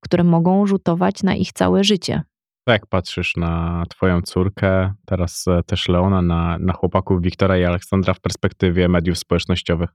które 0.00 0.24
mogą 0.24 0.66
rzutować 0.66 1.22
na 1.22 1.34
ich 1.34 1.52
całe 1.52 1.84
życie. 1.84 2.22
To 2.68 2.72
jak 2.72 2.86
patrzysz 2.86 3.36
na 3.36 3.84
twoją 3.88 4.22
córkę, 4.22 4.94
teraz 5.06 5.44
e, 5.48 5.62
też 5.62 5.88
Leona, 5.88 6.22
na, 6.22 6.58
na 6.58 6.72
chłopaków 6.72 7.22
Wiktora 7.22 7.58
i 7.58 7.64
Aleksandra 7.64 8.14
w 8.14 8.20
perspektywie 8.20 8.88
mediów 8.88 9.18
społecznościowych? 9.18 9.90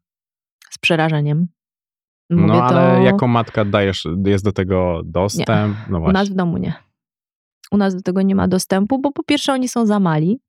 Z 0.69 0.77
przerażeniem. 0.77 1.47
Mówię 2.29 2.47
no 2.47 2.63
ale 2.63 2.97
to... 2.97 3.03
jako 3.03 3.27
matka 3.27 3.65
dajesz, 3.65 4.07
jest 4.25 4.43
do 4.43 4.51
tego 4.51 5.01
dostęp? 5.05 5.77
No 5.89 5.97
U 5.97 6.01
właśnie. 6.01 6.13
nas 6.13 6.29
w 6.29 6.33
domu 6.33 6.57
nie. 6.57 6.73
U 7.71 7.77
nas 7.77 7.95
do 7.95 8.01
tego 8.01 8.21
nie 8.21 8.35
ma 8.35 8.47
dostępu, 8.47 9.01
bo 9.01 9.11
po 9.11 9.23
pierwsze 9.23 9.53
oni 9.53 9.67
są 9.67 9.85
za 9.85 9.99
mali 9.99 10.39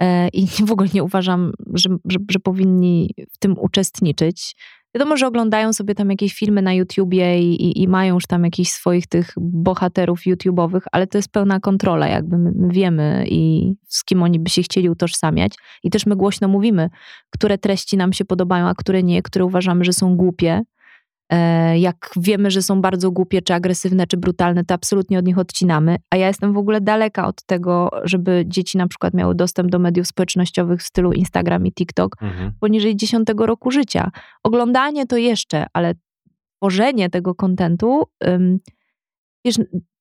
e, 0.00 0.28
i 0.28 0.46
w 0.68 0.72
ogóle 0.72 0.88
nie 0.94 1.04
uważam, 1.04 1.52
że, 1.74 1.90
że, 2.04 2.18
że 2.30 2.38
powinni 2.38 3.14
w 3.32 3.38
tym 3.38 3.58
uczestniczyć. 3.58 4.56
Wiadomo, 4.94 5.16
że 5.16 5.26
oglądają 5.26 5.72
sobie 5.72 5.94
tam 5.94 6.10
jakieś 6.10 6.34
filmy 6.34 6.62
na 6.62 6.72
YouTubie 6.72 7.40
i, 7.40 7.62
i, 7.62 7.82
i 7.82 7.88
mają 7.88 8.14
już 8.14 8.26
tam 8.26 8.44
jakichś 8.44 8.70
swoich 8.70 9.06
tych 9.06 9.32
bohaterów 9.36 10.26
YouTubeowych, 10.26 10.84
ale 10.92 11.06
to 11.06 11.18
jest 11.18 11.32
pełna 11.32 11.60
kontrola, 11.60 12.06
jakby 12.06 12.38
my, 12.38 12.52
my 12.54 12.72
wiemy 12.72 13.24
i 13.28 13.72
z 13.88 14.04
kim 14.04 14.22
oni 14.22 14.40
by 14.40 14.50
się 14.50 14.62
chcieli 14.62 14.90
utożsamiać. 14.90 15.52
I 15.82 15.90
też 15.90 16.06
my 16.06 16.16
głośno 16.16 16.48
mówimy, 16.48 16.90
które 17.30 17.58
treści 17.58 17.96
nam 17.96 18.12
się 18.12 18.24
podobają, 18.24 18.66
a 18.66 18.74
które 18.74 19.02
nie, 19.02 19.22
które 19.22 19.44
uważamy, 19.44 19.84
że 19.84 19.92
są 19.92 20.16
głupie. 20.16 20.62
E, 21.32 21.78
Jak 21.78 22.10
wiemy, 22.16 22.50
że 22.50 22.62
są 22.62 22.80
bardzo 22.80 23.10
głupie, 23.10 23.42
czy 23.42 23.54
agresywne, 23.54 24.06
czy 24.06 24.16
brutalne, 24.16 24.64
to 24.64 24.74
absolutnie 24.74 25.18
od 25.18 25.26
nich 25.26 25.38
odcinamy. 25.38 25.96
A 26.10 26.16
ja 26.16 26.26
jestem 26.26 26.52
w 26.52 26.56
ogóle 26.58 26.80
daleka 26.80 27.26
od 27.26 27.42
tego, 27.42 27.90
żeby 28.04 28.44
dzieci 28.46 28.78
na 28.78 28.88
przykład 28.88 29.14
miały 29.14 29.34
dostęp 29.34 29.70
do 29.70 29.78
mediów 29.78 30.06
społecznościowych 30.06 30.80
w 30.80 30.86
stylu 30.86 31.12
Instagram 31.12 31.66
i 31.66 31.72
TikTok 31.72 32.16
Mhm. 32.22 32.52
poniżej 32.60 32.96
10 32.96 33.28
roku 33.38 33.70
życia. 33.70 34.10
Oglądanie 34.42 35.06
to 35.06 35.16
jeszcze, 35.16 35.66
ale 35.72 35.94
tworzenie 36.56 37.10
tego 37.10 37.34
kontentu, 37.34 38.02
wiesz, 39.44 39.56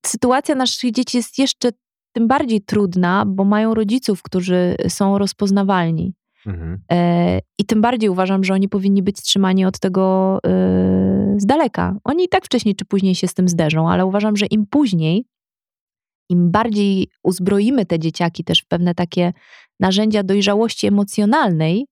sytuacja 0.06 0.56
naszych 0.56 0.92
dzieci 0.92 1.18
jest 1.18 1.40
jeszcze 1.40 1.70
tym 2.12 2.28
bardziej 2.28 2.62
trudna, 2.62 3.24
bo 3.28 3.44
mają 3.44 3.74
rodziców, 3.74 4.22
którzy 4.24 4.76
są 4.88 5.18
rozpoznawalni. 5.18 6.14
Mhm. 6.46 6.82
E, 6.92 7.40
I 7.60 7.66
tym 7.66 7.82
bardziej 7.82 8.10
uważam, 8.10 8.44
że 8.44 8.54
oni 8.54 8.70
powinni 8.70 9.04
być 9.04 9.22
trzymani 9.22 9.66
od 9.66 9.80
tego 9.80 10.38
e, 10.48 10.50
z 11.42 11.46
daleka. 11.46 11.96
Oni 12.04 12.24
i 12.24 12.30
tak 12.30 12.46
wcześniej 12.46 12.76
czy 12.76 12.86
później 12.86 13.16
się 13.16 13.28
z 13.28 13.34
tym 13.34 13.48
zderzą, 13.48 13.90
ale 13.90 14.06
uważam, 14.06 14.38
że 14.38 14.46
im 14.46 14.66
później, 14.70 15.26
im 16.30 16.52
bardziej 16.52 17.08
uzbroimy 17.24 17.86
te 17.86 18.00
dzieciaki 18.00 18.44
też 18.44 18.62
w 18.62 18.68
pewne 18.68 18.96
takie 18.96 19.34
narzędzia 19.80 20.24
dojrzałości 20.24 20.88
emocjonalnej, 20.88 21.86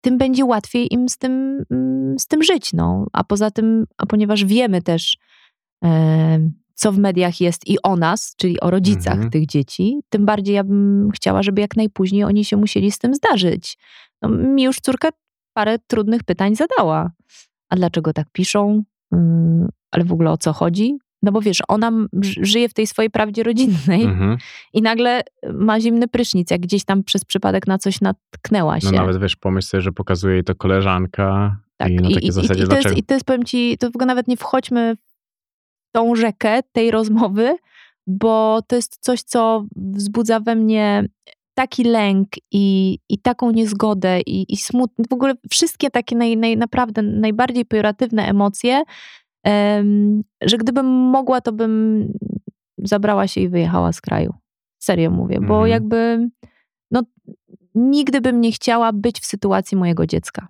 tym 0.00 0.18
będzie 0.18 0.44
łatwiej 0.44 0.94
im 0.94 1.08
z 1.08 1.18
tym, 1.18 1.64
mm, 1.70 2.18
z 2.18 2.26
tym 2.26 2.42
żyć. 2.42 2.72
No. 2.72 3.06
A 3.12 3.24
poza 3.24 3.50
tym, 3.50 3.84
a 3.98 4.06
ponieważ 4.06 4.44
wiemy 4.44 4.82
też, 4.82 5.16
e, 5.84 6.50
co 6.74 6.92
w 6.92 6.98
mediach 6.98 7.40
jest 7.40 7.68
i 7.68 7.82
o 7.82 7.96
nas, 7.96 8.34
czyli 8.36 8.60
o 8.60 8.70
rodzicach 8.70 9.14
Mhm. 9.14 9.30
tych 9.30 9.46
dzieci, 9.46 10.00
tym 10.08 10.26
bardziej 10.26 10.54
ja 10.54 10.64
bym 10.64 11.10
chciała, 11.14 11.42
żeby 11.42 11.60
jak 11.60 11.76
najpóźniej 11.76 12.24
oni 12.24 12.44
się 12.44 12.56
musieli 12.56 12.90
z 12.90 12.98
tym 12.98 13.14
zdarzyć. 13.14 13.78
No, 14.22 14.28
mi 14.28 14.62
już 14.62 14.80
córka 14.80 15.08
parę 15.52 15.78
trudnych 15.86 16.24
pytań 16.24 16.56
zadała. 16.56 17.10
A 17.74 17.76
dlaczego 17.76 18.12
tak 18.12 18.26
piszą? 18.32 18.82
Ym, 19.14 19.68
ale 19.90 20.04
w 20.04 20.12
ogóle 20.12 20.30
o 20.30 20.36
co 20.38 20.52
chodzi? 20.52 20.98
No 21.22 21.32
bo 21.32 21.40
wiesz, 21.40 21.62
ona 21.68 21.92
żyje 22.22 22.68
w 22.68 22.74
tej 22.74 22.86
swojej 22.86 23.10
prawdzie 23.10 23.42
rodzinnej 23.42 24.02
Mhm. 24.04 24.36
i 24.72 24.82
nagle 24.82 25.22
ma 25.54 25.80
zimny 25.80 26.08
prysznic, 26.08 26.50
jak 26.50 26.60
gdzieś 26.60 26.84
tam 26.84 27.04
przez 27.04 27.24
przypadek 27.24 27.66
na 27.66 27.78
coś 27.78 28.00
natknęła 28.00 28.80
się. 28.80 28.86
No 28.86 28.92
nawet 28.92 29.20
wiesz, 29.20 29.36
pomyśl 29.36 29.68
sobie, 29.68 29.80
że 29.80 29.92
pokazuje 29.92 30.34
jej 30.34 30.44
to 30.44 30.54
koleżanka 30.54 31.56
Tak, 31.76 31.90
i 31.90 31.94
na 31.94 32.08
i, 32.08 32.14
takiej 32.14 32.28
i, 32.28 32.32
zasadzie 32.32 32.64
i, 32.64 32.66
to 32.66 32.76
jest, 32.76 32.96
i 32.96 33.02
to 33.02 33.14
jest, 33.14 33.26
powiem 33.26 33.44
ci, 33.44 33.78
to 33.78 33.86
w 33.90 33.96
ogóle 33.96 34.06
nawet 34.06 34.28
nie 34.28 34.36
wchodźmy 34.36 34.96
w 34.96 35.92
tą 35.92 36.14
rzekę 36.14 36.60
tej 36.72 36.90
rozmowy, 36.90 37.56
bo 38.06 38.62
to 38.66 38.76
jest 38.76 38.98
coś, 39.00 39.22
co 39.22 39.64
wzbudza 39.76 40.40
we 40.40 40.54
mnie 40.54 41.08
taki 41.54 41.84
lęk 41.84 42.28
i, 42.52 42.98
i 43.08 43.18
taką 43.18 43.50
niezgodę 43.50 44.20
i, 44.20 44.52
i 44.52 44.56
smutny, 44.56 45.04
w 45.10 45.12
ogóle 45.12 45.34
wszystkie 45.50 45.90
takie 45.90 46.16
naj, 46.16 46.36
naj, 46.36 46.56
naprawdę 46.56 47.02
najbardziej 47.02 47.64
pejoratywne 47.64 48.26
emocje, 48.28 48.82
em, 49.44 50.22
że 50.42 50.58
gdybym 50.58 50.86
mogła, 50.86 51.40
to 51.40 51.52
bym 51.52 52.12
zabrała 52.78 53.26
się 53.28 53.40
i 53.40 53.48
wyjechała 53.48 53.92
z 53.92 54.00
kraju. 54.00 54.34
Serio 54.82 55.10
mówię, 55.10 55.40
bo 55.40 55.54
Mhm. 55.54 55.70
jakby 55.70 56.28
no, 56.90 57.02
nigdy 57.74 58.20
bym 58.20 58.40
nie 58.40 58.52
chciała 58.52 58.92
być 58.92 59.20
w 59.20 59.26
sytuacji 59.26 59.76
mojego 59.76 60.06
dziecka. 60.06 60.48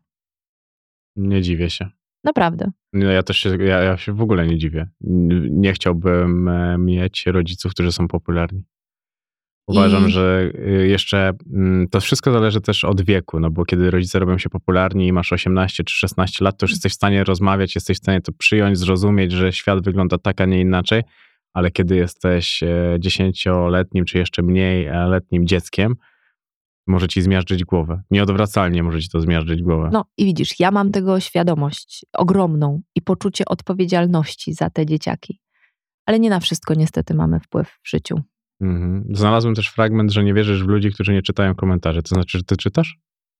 Nie 1.16 1.42
dziwię 1.42 1.70
się. 1.70 1.88
Naprawdę. 2.24 2.70
No 2.92 3.10
ja 3.10 3.22
też 3.22 3.38
się, 3.38 3.56
ja, 3.56 3.80
ja 3.80 3.96
się 3.96 4.12
w 4.12 4.20
ogóle 4.22 4.46
nie 4.46 4.58
dziwię. 4.58 4.88
Nie 5.50 5.72
chciałbym 5.72 6.48
e, 6.48 6.78
mieć 6.78 7.26
rodziców, 7.26 7.72
którzy 7.72 7.92
są 7.92 8.08
popularni. 8.08 8.64
Uważam, 9.66 10.08
I- 10.08 10.10
że 10.10 10.50
y, 10.54 10.88
jeszcze 10.88 11.32
mm, 11.52 11.88
to 11.88 12.00
wszystko 12.00 12.32
zależy 12.32 12.60
też 12.60 12.84
od 12.84 13.02
wieku, 13.02 13.40
no 13.40 13.50
bo 13.50 13.64
kiedy 13.64 13.90
rodzice 13.90 14.18
robią 14.18 14.38
się 14.38 14.48
popularni 14.50 15.06
i 15.06 15.12
masz 15.12 15.32
18 15.32 15.84
czy 15.84 15.94
16 15.94 16.44
lat, 16.44 16.58
to 16.58 16.64
już 16.64 16.70
jesteś 16.70 16.92
w 16.92 16.94
stanie 16.94 17.24
rozmawiać, 17.24 17.74
jesteś 17.74 17.96
w 17.96 18.00
stanie 18.02 18.20
to 18.20 18.32
przyjąć, 18.32 18.78
zrozumieć, 18.78 19.32
że 19.32 19.52
świat 19.52 19.84
wygląda 19.84 20.18
tak, 20.18 20.40
a 20.40 20.44
nie 20.44 20.60
inaczej, 20.60 21.02
ale 21.54 21.70
kiedy 21.70 21.96
jesteś 21.96 22.62
e, 22.62 22.96
10-letnim 22.98 24.04
czy 24.04 24.18
jeszcze 24.18 24.42
mniej 24.42 24.86
e, 24.86 25.06
letnim 25.06 25.46
dzieckiem, 25.46 25.94
może 26.86 27.08
ci 27.08 27.22
zmiażdżyć 27.22 27.64
głowę. 27.64 28.02
Nieodwracalnie 28.10 28.82
może 28.82 29.00
ci 29.00 29.08
to 29.08 29.20
zmiażdżyć 29.20 29.62
głowę. 29.62 29.90
No 29.92 30.04
i 30.16 30.24
widzisz, 30.24 30.60
ja 30.60 30.70
mam 30.70 30.90
tego 30.92 31.20
świadomość 31.20 32.04
ogromną 32.12 32.82
i 32.94 33.02
poczucie 33.02 33.44
odpowiedzialności 33.44 34.52
za 34.54 34.70
te 34.70 34.86
dzieciaki. 34.86 35.40
Ale 36.06 36.20
nie 36.20 36.30
na 36.30 36.40
wszystko 36.40 36.74
niestety 36.74 37.14
mamy 37.14 37.40
wpływ 37.40 37.78
w 37.82 37.88
życiu. 37.88 38.22
Mhm. 38.64 39.04
Znalazłem 39.16 39.54
też 39.54 39.68
fragment, 39.68 40.12
że 40.12 40.24
nie 40.24 40.34
wierzysz 40.34 40.64
w 40.64 40.68
ludzi, 40.68 40.90
którzy 40.92 41.12
nie 41.12 41.22
czytają 41.22 41.54
komentarzy. 41.54 42.02
To 42.02 42.14
znaczy, 42.14 42.38
że 42.38 42.44
ty 42.44 42.56
czytasz? 42.56 42.96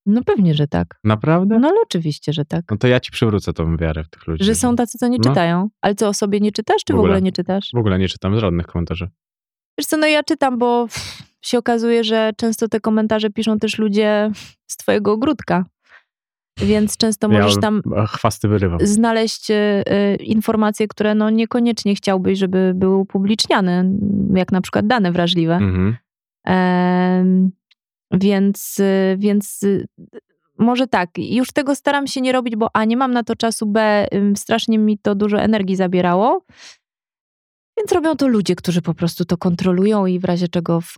No 0.07 0.23
pewnie, 0.25 0.55
że 0.55 0.67
tak. 0.69 0.99
Naprawdę? 1.05 1.59
No 1.59 1.69
ale 1.69 1.77
oczywiście, 1.83 2.33
że 2.33 2.45
tak. 2.45 2.65
No 2.71 2.77
to 2.77 2.89
ja 2.89 3.01
ci 3.01 3.13
przywrócę 3.13 3.53
tą 3.53 3.77
wiarę 3.77 4.05
w 4.05 4.09
tych 4.11 4.27
ludzi. 4.27 4.45
Że 4.45 4.55
są 4.55 4.77
tacy, 4.77 4.99
co 4.99 5.09
nie 5.09 5.19
No. 5.19 5.25
czytają. 5.31 5.69
Ale 5.83 5.95
co, 5.95 6.09
o 6.09 6.15
sobie 6.15 6.41
nie 6.41 6.53
czytasz, 6.53 6.85
czy 6.87 6.93
W 6.93 6.97
w 6.97 6.99
ogóle, 6.99 7.13
ogóle. 7.13 7.23
nie 7.23 7.33
czytasz? 7.33 7.71
W 7.75 7.79
ogóle 7.79 7.99
nie 7.99 8.09
czytam 8.09 8.39
żadnych 8.41 8.67
komentarzy. 8.67 9.09
Wiesz 9.79 9.87
co, 9.87 9.97
no 9.97 10.07
ja 10.07 10.23
czytam, 10.23 10.59
bo 10.59 10.87
się 11.43 11.59
okazuje, 11.59 12.05
że 12.05 12.31
często 12.37 12.69
te 12.69 12.81
komentarze 12.81 13.31
piszą 13.31 13.59
też 13.59 13.79
ludzie 13.79 14.31
z 14.67 14.77
twojego 14.77 15.13
ogródka. 15.13 15.65
Więc 16.59 16.97
często 16.97 17.29
możesz 17.29 17.55
ja 17.55 17.61
tam 17.61 17.83
chwasty 18.09 18.49
wyrywam. 18.49 18.79
znaleźć 18.83 19.51
y, 19.51 19.55
y, 19.55 20.17
informacje, 20.17 20.89
które 20.89 21.15
no 21.15 21.31
niekoniecznie 21.31 21.95
chciałbyś, 21.95 22.39
żeby 22.39 22.73
były 22.75 22.97
upubliczniane, 22.97 23.85
jak 24.35 24.53
na 24.53 24.61
przykład 24.61 24.87
dane 24.87 25.13
wrażliwe. 25.13 25.55
Mhm. 25.57 25.97
Więc, 28.13 28.79
y, 28.81 29.17
więc 29.19 29.63
y, 29.63 29.87
może 30.59 30.87
tak, 30.87 31.11
już 31.19 31.53
tego 31.53 31.75
staram 31.75 32.07
się 32.07 32.21
nie 32.21 32.33
robić, 32.33 32.57
bo 32.57 32.69
A, 32.73 32.85
nie 32.85 32.97
mam 32.97 33.13
na 33.13 33.23
to 33.23 33.37
czasu, 33.37 33.67
B, 33.67 34.07
strasznie 34.37 34.79
mi 34.79 34.99
to 34.99 35.15
dużo 35.15 35.41
energii 35.41 35.77
zabierało. 35.77 36.45
Więc 37.79 37.93
robią 37.93 38.17
to 38.17 38.29
ludzie, 38.29 38.55
którzy 38.57 38.83
po 38.83 38.95
prostu 38.95 39.25
to 39.25 39.37
kontrolują 39.37 40.07
i 40.07 40.19
w 40.19 40.25
razie 40.25 40.49
czego 40.49 40.81
w, 40.81 40.95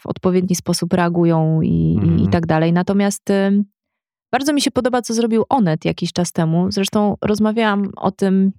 w 0.00 0.06
odpowiedni 0.06 0.56
sposób 0.56 0.92
reagują 0.92 1.62
i, 1.62 1.68
i, 1.68 1.94
i 1.94 1.98
Mhm. 1.98 2.30
tak 2.30 2.46
dalej. 2.46 2.72
Natomiast 2.72 3.28
bardzo 4.32 4.52
mi 4.52 4.60
się 4.60 4.70
podoba, 4.70 5.02
co 5.02 5.14
zrobił 5.14 5.44
Onet 5.48 5.84
jakiś 5.84 6.12
czas 6.12 6.32
temu. 6.32 6.70
Zresztą 6.72 7.16
rozmawiałam 7.22 7.90
o 7.96 8.10
tym 8.10 8.52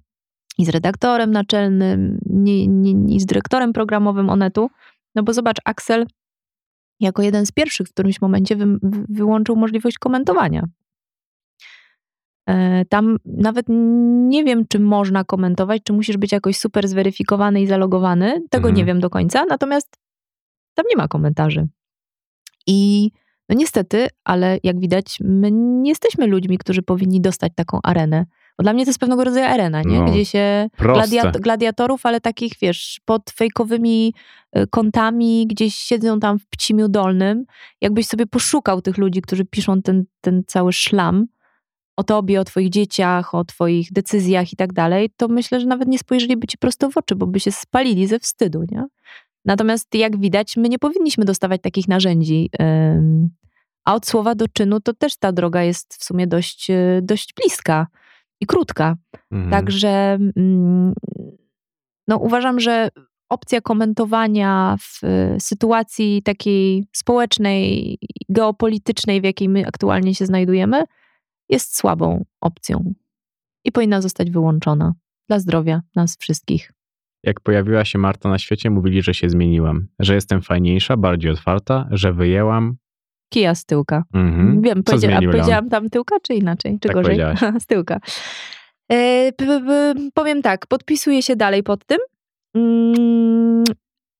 i 0.58 0.64
z 0.64 0.68
redaktorem 0.68 1.30
naczelnym, 1.30 2.18
nie, 2.26 2.64
i 3.16 3.20
z 3.20 3.26
dyrektorem 3.26 3.72
programowym 3.72 4.30
Onetu. 4.30 4.70
No 5.14 5.22
bo 5.22 5.32
zobacz, 5.32 5.56
Axel 5.64 6.06
jako 7.00 7.22
jeden 7.22 7.46
z 7.46 7.52
pierwszych 7.52 7.88
w 7.88 7.92
którymś 7.92 8.20
momencie 8.20 8.56
wy, 8.56 8.66
wy- 8.82 9.04
wyłączył 9.08 9.56
możliwość 9.56 9.98
komentowania. 9.98 10.64
E, 12.48 12.84
Tam 12.84 13.16
nawet 13.24 13.66
nie 14.28 14.44
wiem, 14.44 14.66
czy 14.68 14.80
można 14.80 15.24
komentować, 15.24 15.82
czy 15.84 15.92
musisz 15.92 16.16
być 16.16 16.32
jakoś 16.32 16.58
super 16.58 16.88
zweryfikowany 16.88 17.62
i 17.62 17.66
zalogowany. 17.66 18.32
Tego 18.50 18.68
Mhm. 18.68 18.74
nie 18.76 18.84
wiem 18.84 19.00
do 19.00 19.10
końca, 19.10 19.44
natomiast 19.44 19.88
tam 20.74 20.84
nie 20.90 20.96
ma 20.96 21.08
komentarzy. 21.08 21.68
I 22.66 23.10
no 23.48 23.54
niestety, 23.56 24.08
ale 24.24 24.58
jak 24.62 24.80
widać, 24.80 25.18
my 25.20 25.50
nie 25.52 25.90
jesteśmy 25.90 26.26
ludźmi, 26.26 26.58
którzy 26.58 26.82
powinni 26.82 27.20
dostać 27.20 27.52
taką 27.54 27.78
arenę. 27.82 28.24
Bo 28.58 28.62
dla 28.62 28.72
mnie 28.72 28.84
to 28.84 28.88
jest 28.90 29.00
pewnego 29.00 29.24
rodzaju 29.24 29.46
arena, 29.46 29.82
nie? 29.82 29.98
No, 30.00 30.04
Gdzie 30.04 30.24
się 30.24 30.68
gladiat- 31.02 31.40
gladiatorów, 31.40 32.06
ale 32.06 32.20
takich, 32.20 32.52
wiesz, 32.62 33.00
pod 33.04 33.30
fejkowymi 33.30 34.14
y, 34.56 34.66
kątami, 34.70 35.46
gdzieś 35.46 35.74
siedzą 35.74 36.20
tam 36.20 36.38
w 36.38 36.46
pcimiu 36.46 36.88
dolnym. 36.88 37.44
Jakbyś 37.80 38.06
sobie 38.06 38.26
poszukał 38.26 38.82
tych 38.82 38.98
ludzi, 38.98 39.22
którzy 39.22 39.44
piszą 39.44 39.82
ten, 39.82 40.04
ten 40.20 40.42
cały 40.46 40.72
szlam 40.72 41.26
o 41.96 42.04
tobie, 42.04 42.40
o 42.40 42.44
twoich 42.44 42.68
dzieciach, 42.70 43.34
o 43.34 43.44
twoich 43.44 43.92
decyzjach 43.92 44.52
i 44.52 44.56
tak 44.56 44.72
dalej, 44.72 45.10
to 45.16 45.28
myślę, 45.28 45.60
że 45.60 45.66
nawet 45.66 45.88
nie 45.88 45.98
spojrzeliby 45.98 46.46
ci 46.46 46.58
prosto 46.58 46.90
w 46.90 46.96
oczy, 46.96 47.16
bo 47.16 47.26
by 47.26 47.40
się 47.40 47.52
spalili 47.52 48.06
ze 48.06 48.18
wstydu, 48.18 48.62
nie? 48.70 48.84
Natomiast 49.44 49.94
jak 49.94 50.20
widać, 50.20 50.56
my 50.56 50.68
nie 50.68 50.78
powinniśmy 50.78 51.24
dostawać 51.24 51.60
takich 51.62 51.88
narzędzi. 51.88 52.50
A 53.88 53.94
od 53.94 54.06
słowa 54.06 54.34
do 54.34 54.48
czynu 54.48 54.80
to 54.80 54.94
też 54.94 55.16
ta 55.16 55.32
droga 55.32 55.62
jest 55.62 55.94
w 55.94 56.04
sumie 56.04 56.26
dość, 56.26 56.70
y, 56.70 57.00
dość 57.02 57.34
bliska 57.34 57.86
i 58.40 58.46
krótka. 58.46 58.96
Mhm. 59.30 59.50
Także 59.50 60.18
mm, 60.36 60.92
no, 62.08 62.16
uważam, 62.16 62.60
że 62.60 62.88
opcja 63.28 63.60
komentowania 63.60 64.76
w 64.80 65.04
y, 65.04 65.40
sytuacji 65.40 66.22
takiej 66.22 66.88
społecznej, 66.92 67.98
geopolitycznej, 68.28 69.20
w 69.20 69.24
jakiej 69.24 69.48
my 69.48 69.66
aktualnie 69.66 70.14
się 70.14 70.26
znajdujemy, 70.26 70.84
jest 71.48 71.76
słabą 71.76 72.24
opcją 72.40 72.94
i 73.64 73.72
powinna 73.72 74.00
zostać 74.00 74.30
wyłączona 74.30 74.94
dla 75.28 75.38
zdrowia 75.38 75.82
nas 75.94 76.16
wszystkich. 76.16 76.72
Jak 77.28 77.40
pojawiła 77.40 77.84
się 77.84 77.98
Marta 77.98 78.28
na 78.28 78.38
świecie, 78.38 78.70
mówili, 78.70 79.02
że 79.02 79.14
się 79.14 79.28
zmieniłam, 79.30 79.86
że 79.98 80.14
jestem 80.14 80.42
fajniejsza, 80.42 80.96
bardziej 80.96 81.30
otwarta, 81.30 81.88
że 81.90 82.12
wyjęłam. 82.12 82.76
Kija 83.32 83.54
z 83.54 83.64
tyłka. 83.64 84.02
Mhm. 84.14 84.62
Wiem, 84.62 84.84
Co 84.84 84.92
powiedzia- 84.92 85.16
a 85.18 85.20
powiedziałam 85.32 85.68
tam 85.68 85.90
tyłka, 85.90 86.16
czy 86.22 86.34
inaczej? 86.34 86.72
Czy 86.80 86.88
Tak 86.88 86.92
gorzej? 86.96 87.18
z 87.60 87.66
tyłka. 87.66 88.00
E, 88.92 89.32
p- 89.32 89.60
p- 89.66 89.94
powiem 90.14 90.42
tak, 90.42 90.66
podpisuję 90.66 91.22
się 91.22 91.36
dalej 91.36 91.62
pod 91.62 91.84
tym. 91.86 91.98
Mm, 92.56 93.64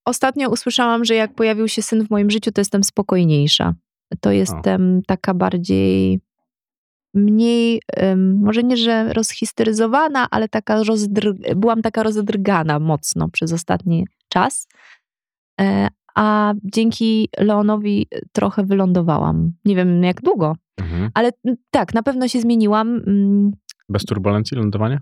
ostatnio 0.06 0.50
usłyszałam, 0.50 1.04
że 1.04 1.14
jak 1.14 1.34
pojawił 1.34 1.68
się 1.68 1.82
syn 1.82 2.06
w 2.06 2.10
moim 2.10 2.30
życiu, 2.30 2.52
to 2.52 2.60
jestem 2.60 2.84
spokojniejsza. 2.84 3.74
To 4.20 4.30
jestem 4.32 5.02
taka 5.06 5.34
bardziej 5.34 6.20
mniej, 7.18 7.82
może 8.34 8.62
nie, 8.62 8.76
że 8.76 9.12
rozhisteryzowana, 9.12 10.26
ale 10.30 10.48
taka 10.48 10.80
rozdr- 10.82 11.54
byłam 11.56 11.82
taka 11.82 12.02
rozdrgana 12.02 12.78
mocno 12.78 13.28
przez 13.28 13.52
ostatni 13.52 14.06
czas. 14.28 14.68
E, 15.60 15.88
a 16.14 16.54
dzięki 16.64 17.28
Leonowi 17.38 18.06
trochę 18.32 18.64
wylądowałam. 18.64 19.52
Nie 19.64 19.76
wiem 19.76 20.02
jak 20.02 20.22
długo, 20.22 20.56
Mhm. 20.80 21.10
ale 21.14 21.30
tak, 21.70 21.94
na 21.94 22.02
pewno 22.02 22.28
się 22.28 22.40
zmieniłam. 22.40 22.88
Mm, 23.06 23.50
Bez 23.88 24.04
turbulencji 24.04 24.56
lądowania? 24.56 25.00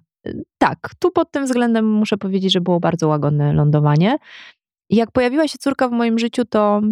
Tak, 0.58 0.90
tu 0.98 1.10
pod 1.10 1.30
tym 1.30 1.44
względem 1.44 1.92
muszę 1.92 2.16
powiedzieć, 2.16 2.52
że 2.52 2.60
było 2.60 2.80
bardzo 2.80 3.08
łagodne 3.08 3.52
lądowanie. 3.52 4.16
Jak 4.90 5.12
pojawiła 5.12 5.48
się 5.48 5.58
córka 5.58 5.88
w 5.88 5.92
moim 5.92 6.18
życiu, 6.18 6.44
to 6.44 6.82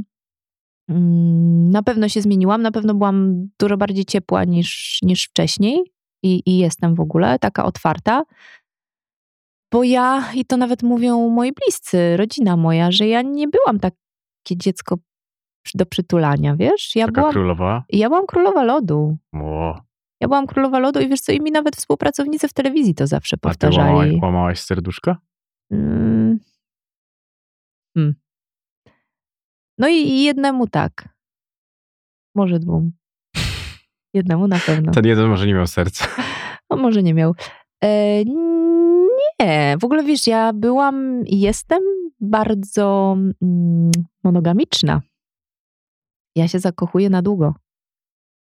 na 1.71 1.83
pewno 1.83 2.09
się 2.09 2.21
zmieniłam. 2.23 2.63
Na 2.63 2.71
pewno 2.71 2.95
byłam 2.95 3.49
dużo 3.61 3.77
bardziej 3.77 4.05
ciepła 4.05 4.45
niż, 4.45 4.99
niż 5.03 5.25
wcześniej 5.25 5.93
i, 6.23 6.43
i 6.47 6.59
jestem 6.59 6.95
w 6.95 7.01
ogóle 7.01 7.39
taka 7.39 7.65
otwarta. 7.65 8.23
Bo 9.73 9.85
ja, 9.85 10.33
i 10.35 10.45
to 10.45 10.57
nawet 10.57 10.83
mówią 10.83 11.29
moi 11.29 11.53
bliscy, 11.53 12.17
rodzina 12.17 12.57
moja, 12.57 12.91
że 12.93 13.07
ja 13.07 13.23
nie 13.23 13.49
byłam 13.49 13.81
takie 13.81 13.97
dziecko 14.57 14.97
do 15.75 15.87
przytulania, 15.87 16.57
wiesz? 16.57 16.97
Ja 16.97 17.07
Taka 17.07 17.21
byłam, 17.21 17.33
królowa? 17.33 17.85
ja 17.89 18.09
byłam 18.09 18.27
królowa 18.27 18.63
lodu. 18.65 19.17
O, 19.35 19.81
Ja 20.21 20.29
byłam 20.29 20.47
królowa 20.47 20.79
lodu 20.79 21.01
i 21.01 21.09
wiesz 21.09 21.21
co, 21.21 21.33
i 21.33 21.41
mi 21.41 21.51
nawet 21.51 21.77
współpracownicy 21.77 22.49
w 22.49 22.53
telewizji 22.53 22.95
to 22.95 23.07
zawsze 23.07 23.35
a 23.35 23.39
ty 23.39 23.41
powtarzali. 23.41 23.89
łamałaś, 23.89 24.23
łamałaś 24.23 24.61
serduszka? 24.61 25.17
Mm. 25.73 26.39
Hmm. 27.97 28.15
No 29.79 29.89
i 29.89 30.23
jednemu 30.23 30.67
tak. 30.67 31.09
Może 32.35 32.59
dwóm. 32.59 32.93
Jednemu 34.15 34.49
na 34.49 34.59
pewno. 34.59 34.93
Ten 34.93 35.07
jeden 35.07 35.29
może 35.29 35.47
nie 35.47 35.55
miał 35.55 35.67
serca. 35.67 36.07
A 36.69 36.77
może 36.77 37.03
nie 37.03 37.15
miał. 37.15 37.35
E, 37.85 38.25
nie, 39.41 39.77
w 39.81 39.85
ogóle 39.85 40.05
wiesz, 40.05 40.27
ja 40.27 40.53
byłam 40.53 41.27
i 41.27 41.41
jestem 41.41 41.83
bardzo 42.21 43.17
mm, 43.43 43.91
monogamiczna. 44.25 45.01
Ja 46.37 46.49
się 46.49 46.59
zakochuję 46.59 47.11
na 47.11 47.23
długo. 47.23 47.55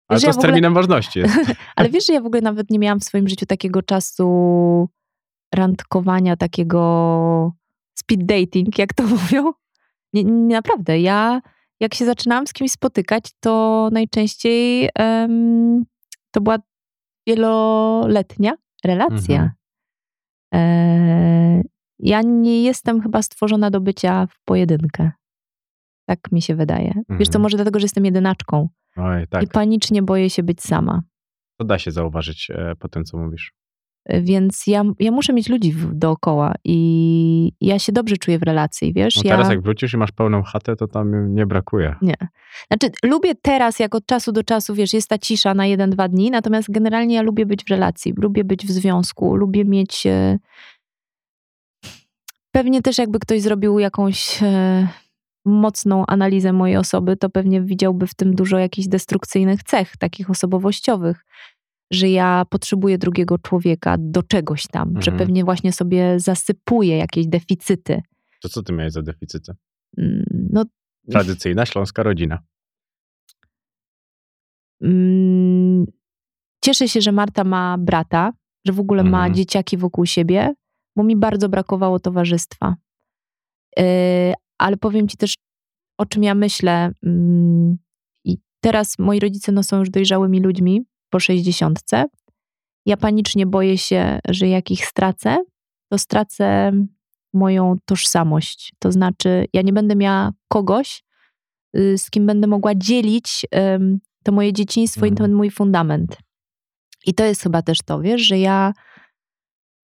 Ale 0.07 0.17
Wiesz, 0.17 0.21
to 0.21 0.27
ja 0.27 0.33
z 0.33 0.37
ogóle- 0.37 0.47
terminem 0.47 0.73
ważności 0.73 1.19
jest. 1.19 1.35
Ale 1.75 1.89
wiesz, 1.89 2.05
że 2.07 2.13
ja 2.13 2.21
w 2.21 2.25
ogóle 2.25 2.41
nawet 2.41 2.69
nie 2.69 2.79
miałam 2.79 2.99
w 2.99 3.03
swoim 3.03 3.27
życiu 3.27 3.45
takiego 3.45 3.81
czasu 3.81 4.89
randkowania, 5.53 6.37
takiego 6.37 7.53
speed 7.99 8.25
dating, 8.25 8.77
jak 8.77 8.93
to 8.93 9.03
mówią. 9.17 9.51
Nie, 10.13 10.23
nie, 10.23 10.55
naprawdę, 10.55 10.99
ja 10.99 11.41
jak 11.79 11.93
się 11.93 12.05
zaczynałam 12.05 12.47
z 12.47 12.53
kimś 12.53 12.71
spotykać, 12.71 13.23
to 13.39 13.89
najczęściej 13.91 14.89
em, 14.95 15.83
to 16.31 16.41
była 16.41 16.57
wieloletnia 17.27 18.53
relacja. 18.85 19.35
Mhm. 19.35 19.51
E, 20.53 21.63
ja 21.99 22.21
nie 22.21 22.63
jestem 22.63 23.01
chyba 23.01 23.21
stworzona 23.21 23.69
do 23.71 23.81
bycia 23.81 24.27
w 24.27 24.39
pojedynkę. 24.45 25.11
Tak 26.05 26.19
mi 26.31 26.41
się 26.41 26.55
wydaje. 26.55 26.93
Wiesz 27.09 27.27
co, 27.27 27.31
Mhm. 27.37 27.41
może 27.41 27.57
dlatego, 27.57 27.79
że 27.79 27.83
jestem 27.85 28.05
jedynaczką 28.05 28.69
Oj, 28.97 29.27
tak. 29.27 29.43
i 29.43 29.47
panicznie 29.47 30.01
boję 30.03 30.29
się 30.29 30.43
być 30.43 30.61
sama. 30.61 31.01
To 31.59 31.65
da 31.65 31.79
się 31.79 31.91
zauważyć 31.91 32.49
e, 32.49 32.75
po 32.79 32.87
tym, 32.89 33.03
co 33.03 33.17
mówisz. 33.17 33.53
Więc 34.09 34.67
ja, 34.67 34.83
ja 34.99 35.11
muszę 35.11 35.33
mieć 35.33 35.49
ludzi 35.49 35.73
w, 35.73 35.93
dookoła 35.93 36.53
i 36.63 37.51
ja 37.61 37.79
się 37.79 37.91
dobrze 37.91 38.17
czuję 38.17 38.39
w 38.39 38.43
relacji, 38.43 38.93
wiesz? 38.93 39.15
No 39.15 39.21
ja, 39.25 39.31
teraz 39.31 39.49
jak 39.49 39.61
wrócisz 39.61 39.93
i 39.93 39.97
masz 39.97 40.11
pełną 40.11 40.43
chatę, 40.43 40.75
to 40.75 40.87
tam 40.87 41.35
nie 41.35 41.45
brakuje. 41.45 41.95
Nie. 42.01 42.15
Znaczy, 42.67 42.95
lubię 43.03 43.35
teraz, 43.41 43.79
jak 43.79 43.95
od 43.95 44.05
czasu 44.05 44.31
do 44.31 44.43
czasu, 44.43 44.75
wiesz, 44.75 44.93
jest 44.93 45.09
ta 45.09 45.17
cisza 45.17 45.53
na 45.53 45.65
jeden, 45.65 45.89
dwa 45.89 46.07
dni, 46.07 46.31
natomiast 46.31 46.71
generalnie 46.71 47.15
ja 47.15 47.21
lubię 47.21 47.45
być 47.45 47.63
w 47.63 47.69
relacji, 47.69 48.13
lubię 48.17 48.43
być 48.43 48.65
w 48.65 48.71
związku, 48.71 49.35
lubię 49.35 49.65
mieć... 49.65 50.05
E... 50.05 50.37
Pewnie 52.51 52.81
też 52.81 52.97
jakby 52.97 53.19
ktoś 53.19 53.41
zrobił 53.41 53.79
jakąś 53.79 54.43
e... 54.43 54.87
mocną 55.45 56.05
analizę 56.07 56.53
mojej 56.53 56.77
osoby, 56.77 57.17
to 57.17 57.29
pewnie 57.29 57.61
widziałby 57.61 58.07
w 58.07 58.15
tym 58.15 58.35
dużo 58.35 58.57
jakichś 58.57 58.87
destrukcyjnych 58.87 59.63
cech, 59.63 59.97
takich 59.97 60.29
osobowościowych, 60.29 61.25
że 61.91 62.09
ja 62.09 62.45
potrzebuję 62.49 62.97
drugiego 62.97 63.37
człowieka 63.37 63.95
do 63.99 64.23
czegoś 64.23 64.67
tam, 64.67 64.89
że 65.01 65.11
Mhm. 65.11 65.17
pewnie 65.17 65.43
właśnie 65.43 65.71
sobie 65.73 66.19
zasypuję 66.19 66.97
jakieś 66.97 67.27
deficyty. 67.27 68.01
To 68.41 68.49
co 68.49 68.63
ty 68.63 68.73
miałeś 68.73 68.93
za 68.93 69.01
deficyty? 69.01 69.53
Mm, 69.97 70.23
No, 70.51 70.65
Tradycyjna 71.11 71.65
śląska 71.65 72.03
rodzina. 72.03 72.39
Mm, 74.81 75.85
Cieszę 76.65 76.87
się, 76.87 77.01
że 77.01 77.11
Marta 77.11 77.43
ma 77.43 77.77
brata, 77.77 78.33
że 78.67 78.73
w 78.73 78.79
ogóle 78.79 79.03
ma 79.03 79.17
Mhm. 79.17 79.33
dzieciaki 79.33 79.77
wokół 79.77 80.05
siebie, 80.05 80.53
bo 80.95 81.03
mi 81.03 81.15
bardzo 81.15 81.49
brakowało 81.49 81.99
towarzystwa. 81.99 82.75
Yy, 83.77 83.83
ale 84.57 84.77
powiem 84.77 85.07
ci 85.07 85.17
też, 85.17 85.33
o 85.97 86.05
czym 86.05 86.23
ja 86.23 86.35
myślę. 86.35 86.91
I 88.25 88.37
teraz 88.63 88.99
moi 88.99 89.19
rodzice 89.19 89.51
no, 89.51 89.63
są 89.63 89.79
już 89.79 89.89
dojrzałymi 89.89 90.39
ludźmi 90.39 90.85
po 91.11 91.19
sześćdziesiątce. 91.19 92.05
Ja 92.85 92.97
panicznie 92.97 93.45
boję 93.45 93.77
się, 93.77 94.19
że 94.29 94.47
jak 94.47 94.71
ich 94.71 94.85
stracę, 94.85 95.37
to 95.91 95.97
stracę 95.97 96.71
moją 97.33 97.75
tożsamość. 97.85 98.73
To 98.79 98.91
znaczy, 98.91 99.45
ja 99.53 99.61
nie 99.61 99.73
będę 99.73 99.95
miała 99.95 100.31
kogoś, 100.47 101.03
y, 101.77 101.97
z 101.97 102.09
kim 102.09 102.25
będę 102.25 102.47
mogła 102.47 102.75
dzielić 102.75 103.45
to 104.23 104.31
moje 104.31 104.53
dzieciństwo 104.53 105.05
i 105.05 105.09
Mhm. 105.09 105.27
ten 105.29 105.37
mój 105.37 105.51
fundament. 105.51 106.17
I 107.05 107.13
to 107.13 107.25
jest 107.25 107.43
chyba 107.43 107.61
też 107.61 107.77
to, 107.85 108.01
wiesz, 108.01 108.21
że 108.21 108.39
ja 108.39 108.73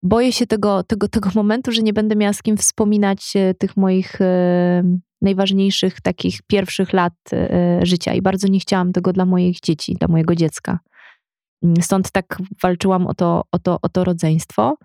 boję 0.04 0.32
się 0.32 0.48
tego, 0.48 0.84
tego, 0.84 1.08
tego 1.08 1.30
momentu, 1.36 1.72
że 1.72 1.82
nie 1.82 1.94
będę 1.94 2.16
miała 2.16 2.34
z 2.34 2.42
kim 2.42 2.58
wspominać 2.58 3.36
e, 3.36 3.54
tych 3.54 3.78
moich 3.78 4.22
e, 4.22 4.84
najważniejszych 5.22 6.02
takich 6.02 6.42
pierwszych 6.48 6.94
lat 6.94 7.14
e, 7.34 7.80
życia 7.84 8.14
i 8.14 8.22
bardzo 8.22 8.48
nie 8.48 8.60
chciałam 8.60 8.94
tego 8.94 9.14
dla 9.14 9.26
moich 9.26 9.60
dzieci, 9.60 9.96
dla 9.96 10.08
mojego 10.08 10.36
dziecka. 10.36 10.80
Mm, 11.64 11.82
Stąd 11.82 12.12
tak 12.12 12.38
walczyłam 12.64 13.08
o 13.08 13.14
to, 13.14 13.44
o 13.52 13.60
to, 13.60 13.80
o 13.82 13.90
to 13.90 14.04
rodzeństwo. 14.04 14.78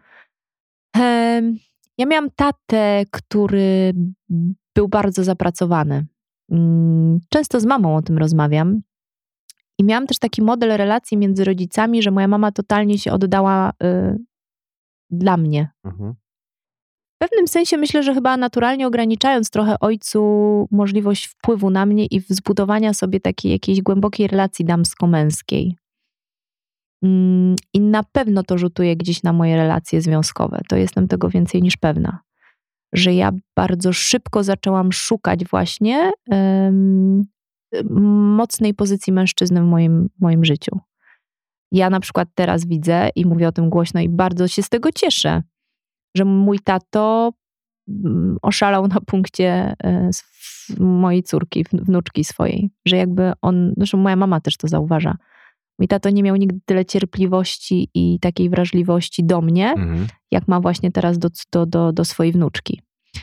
Ja 1.98 2.06
miałam 2.06 2.30
tatę, 2.30 3.04
który 3.10 3.94
był 4.76 4.88
bardzo 4.88 5.24
zapracowany. 5.24 6.06
Mm, 6.50 7.20
Często 7.28 7.60
z 7.60 7.66
mamą 7.66 7.96
o 7.96 8.02
tym 8.02 8.18
rozmawiam. 8.18 8.80
I 9.78 9.84
miałam 9.84 10.06
też 10.06 10.18
taki 10.18 10.42
model 10.42 10.76
relacji 10.76 11.16
między 11.16 11.44
rodzicami, 11.44 12.02
że 12.02 12.10
moja 12.10 12.28
mama 12.28 12.52
totalnie 12.52 12.98
się 12.98 13.12
oddała 13.12 13.70
y, 13.70 14.18
dla 15.10 15.36
mnie. 15.36 15.68
Mhm. 15.84 16.14
W 17.14 17.18
pewnym 17.18 17.48
sensie 17.48 17.76
myślę, 17.76 18.02
że 18.02 18.14
chyba 18.14 18.36
naturalnie 18.36 18.86
ograniczając 18.86 19.50
trochę 19.50 19.80
ojcu 19.80 20.22
możliwość 20.70 21.26
wpływu 21.26 21.70
na 21.70 21.86
mnie 21.86 22.06
i 22.06 22.20
zbudowania 22.20 22.94
sobie 22.94 23.20
takiej 23.20 23.52
jakiejś 23.52 23.82
głębokiej 23.82 24.26
relacji 24.26 24.64
damsko-męskiej. 24.64 25.76
Mm, 27.02 27.56
I 27.74 27.80
na 27.80 28.02
pewno 28.02 28.42
to 28.42 28.58
rzutuje 28.58 28.96
gdzieś 28.96 29.22
na 29.22 29.32
moje 29.32 29.56
relacje 29.56 30.02
związkowe. 30.02 30.60
To 30.68 30.76
jestem 30.76 31.08
tego 31.08 31.28
więcej 31.28 31.62
niż 31.62 31.76
pewna. 31.76 32.18
Że 32.92 33.14
ja 33.14 33.32
bardzo 33.56 33.92
szybko 33.92 34.44
zaczęłam 34.44 34.92
szukać 34.92 35.44
właśnie 35.44 36.10
em, 36.30 37.24
mocnej 38.36 38.74
pozycji 38.74 39.12
mężczyzny 39.12 39.60
w 39.60 39.64
moim, 39.64 40.08
moim 40.20 40.44
życiu. 40.44 40.80
Ja 41.72 41.90
na 41.90 42.00
przykład 42.00 42.28
teraz 42.34 42.66
widzę 42.66 43.08
i 43.16 43.26
mówię 43.26 43.48
o 43.48 43.52
tym 43.52 43.70
głośno 43.70 44.00
i 44.00 44.08
bardzo 44.08 44.48
się 44.48 44.62
z 44.62 44.68
tego 44.68 44.92
cieszę, 44.92 45.42
że 46.16 46.24
mój 46.24 46.58
tato 46.58 47.32
mm, 47.88 48.36
oszalał 48.42 48.88
na 48.88 49.00
punkcie 49.06 49.74
e, 49.84 50.10
mojej 50.80 51.22
córki, 51.22 51.64
wn- 51.64 51.84
wnuczki 51.84 52.24
swojej, 52.24 52.70
że 52.86 52.96
jakby 52.96 53.32
on, 53.42 53.74
zresztą 53.76 53.98
moja 53.98 54.16
mama 54.16 54.40
też 54.40 54.56
to 54.56 54.68
zauważa. 54.68 55.16
Mój 55.78 55.88
tato 55.88 56.10
nie 56.10 56.22
miał 56.22 56.36
nigdy 56.36 56.60
tyle 56.64 56.84
cierpliwości 56.84 57.88
i 57.94 58.18
takiej 58.20 58.50
wrażliwości 58.50 59.24
do 59.24 59.40
mnie, 59.40 59.70
Mhm. 59.70 60.06
jak 60.30 60.48
ma 60.48 60.60
właśnie 60.60 60.92
teraz 60.92 61.18
do, 61.18 61.28
do, 61.52 61.66
do, 61.66 61.92
do 61.92 62.04
swojej 62.04 62.32
wnuczki. 62.32 62.80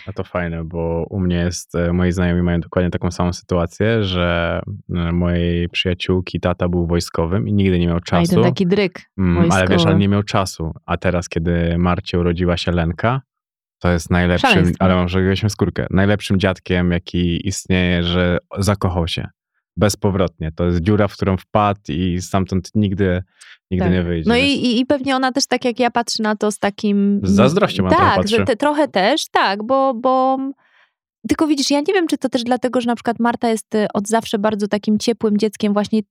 A 0.07 0.13
to 0.13 0.23
fajne, 0.23 0.63
bo 0.63 1.05
u 1.09 1.19
mnie 1.19 1.35
jest, 1.35 1.75
e, 1.75 1.93
moi 1.93 2.11
znajomi 2.11 2.41
mają 2.41 2.59
dokładnie 2.59 2.89
taką 2.91 3.11
samą 3.11 3.33
sytuację, 3.33 4.03
że 4.03 4.61
e, 4.95 5.11
mojej 5.11 5.69
przyjaciółki 5.69 6.39
tata 6.39 6.69
był 6.69 6.87
wojskowym 6.87 7.47
i 7.47 7.53
nigdy 7.53 7.79
nie 7.79 7.87
miał 7.87 7.97
A 7.97 8.01
czasu. 8.01 8.33
ten 8.35 8.43
taki 8.43 8.67
dryk 8.67 9.01
Mm, 9.17 9.51
ale 9.51 9.67
wiesz, 9.67 9.85
ale 9.85 9.95
nie 9.95 10.07
miał 10.07 10.23
czasu. 10.23 10.71
A 10.85 10.97
teraz, 10.97 11.29
kiedy 11.29 11.77
Marcie 11.77 12.19
urodziła 12.19 12.57
się 12.57 12.71
Lenka, 12.71 13.21
to 13.79 13.91
jest 13.91 14.09
najlepszym, 14.09 14.49
Szaleństwo. 14.49 14.85
ale 14.85 14.95
może 14.95 15.23
gryźmy 15.23 15.49
skórkę, 15.49 15.87
najlepszym 15.89 16.39
dziadkiem, 16.39 16.91
jaki 16.91 17.47
istnieje, 17.47 18.03
że 18.03 18.37
zakochał 18.57 19.07
się. 19.07 19.27
Bezpowrotnie. 19.77 20.51
To 20.55 20.65
jest 20.65 20.79
dziura, 20.81 21.07
w 21.07 21.13
którą 21.13 21.37
wpadł 21.37 21.79
i 21.89 22.21
stamtąd 22.21 22.69
nigdy, 22.75 23.23
nigdy 23.71 23.85
Tak. 23.85 23.93
nie 23.93 24.03
wyjdzie. 24.03 24.29
No 24.29 24.35
i, 24.37 24.79
i, 24.79 24.85
pewnie 24.85 25.15
ona 25.15 25.31
też 25.31 25.47
tak 25.47 25.65
jak 25.65 25.79
ja 25.79 25.91
patrzy 25.91 26.23
na 26.23 26.35
to 26.35 26.51
z 26.51 26.59
takim... 26.59 27.19
Z 27.23 27.31
zazdrością 27.31 27.87
Tak, 27.89 28.15
patrzy. 28.15 28.35
że 28.37 28.45
te, 28.45 28.55
trochę 28.55 28.87
też, 28.87 29.25
tak, 29.31 29.63
bo, 29.63 29.93
bo... 29.93 30.37
Tylko 31.27 31.47
widzisz, 31.47 31.71
ja 31.71 31.79
nie 31.79 31.93
wiem, 31.93 32.07
czy 32.07 32.17
to 32.17 32.29
też 32.29 32.43
dlatego, 32.43 32.81
że 32.81 32.87
na 32.87 32.95
przykład 32.95 33.19
Marta 33.19 33.49
jest 33.49 33.75
y, 33.75 33.87
od 33.93 34.07
zawsze 34.07 34.39
bardzo 34.39 34.67
takim 34.67 34.99
ciepłym 34.99 35.37
dzieckiem, 35.37 35.73
właśnie 35.73 36.01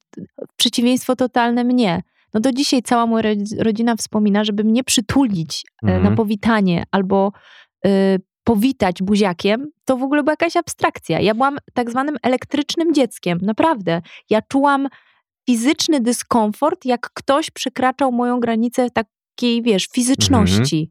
przeciwieństwo 0.56 1.16
totalne 1.16 1.64
mnie. 1.64 2.02
No 2.34 2.40
do 2.40 2.52
dzisiaj 2.52 2.82
cała 2.82 3.06
moja 3.06 3.22
rodz- 3.34 3.62
rodzina 3.62 3.96
wspomina, 3.96 4.44
żeby 4.44 4.64
mnie 4.64 4.84
przytulić 4.84 5.64
Mhm. 5.82 6.02
na 6.02 6.10
powitanie 6.16 6.84
albo 6.90 7.32
y, 7.86 7.90
powitać 8.48 9.02
buziakiem, 9.02 9.70
to 9.84 9.96
w 9.96 10.02
ogóle 10.02 10.22
była 10.22 10.32
jakaś 10.32 10.56
abstrakcja. 10.56 11.20
Ja 11.20 11.34
byłam 11.34 11.58
tak 11.74 11.90
zwanym 11.90 12.16
elektrycznym 12.22 12.94
dzieckiem, 12.94 13.38
naprawdę. 13.42 14.02
Ja 14.30 14.42
czułam 14.42 14.88
fizyczny 15.50 16.00
dyskomfort, 16.00 16.84
jak 16.84 17.10
ktoś 17.14 17.50
przekraczał 17.50 18.12
moją 18.12 18.40
granicę 18.40 18.88
takiej, 18.90 19.62
wiesz, 19.62 19.86
fizyczności. 19.86 20.90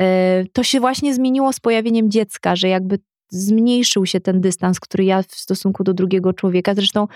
E, 0.00 0.44
To 0.52 0.62
się 0.62 0.80
właśnie 0.80 1.14
zmieniło 1.14 1.52
z 1.52 1.60
pojawieniem 1.60 2.10
dziecka, 2.10 2.56
że 2.56 2.68
jakby 2.68 2.98
zmniejszył 3.28 4.06
się 4.06 4.20
ten 4.20 4.40
dystans, 4.40 4.80
który 4.80 5.04
ja 5.04 5.22
w 5.22 5.34
stosunku 5.34 5.84
do 5.84 5.94
drugiego 5.94 6.32
człowieka. 6.32 6.74
Zresztą 6.74 7.06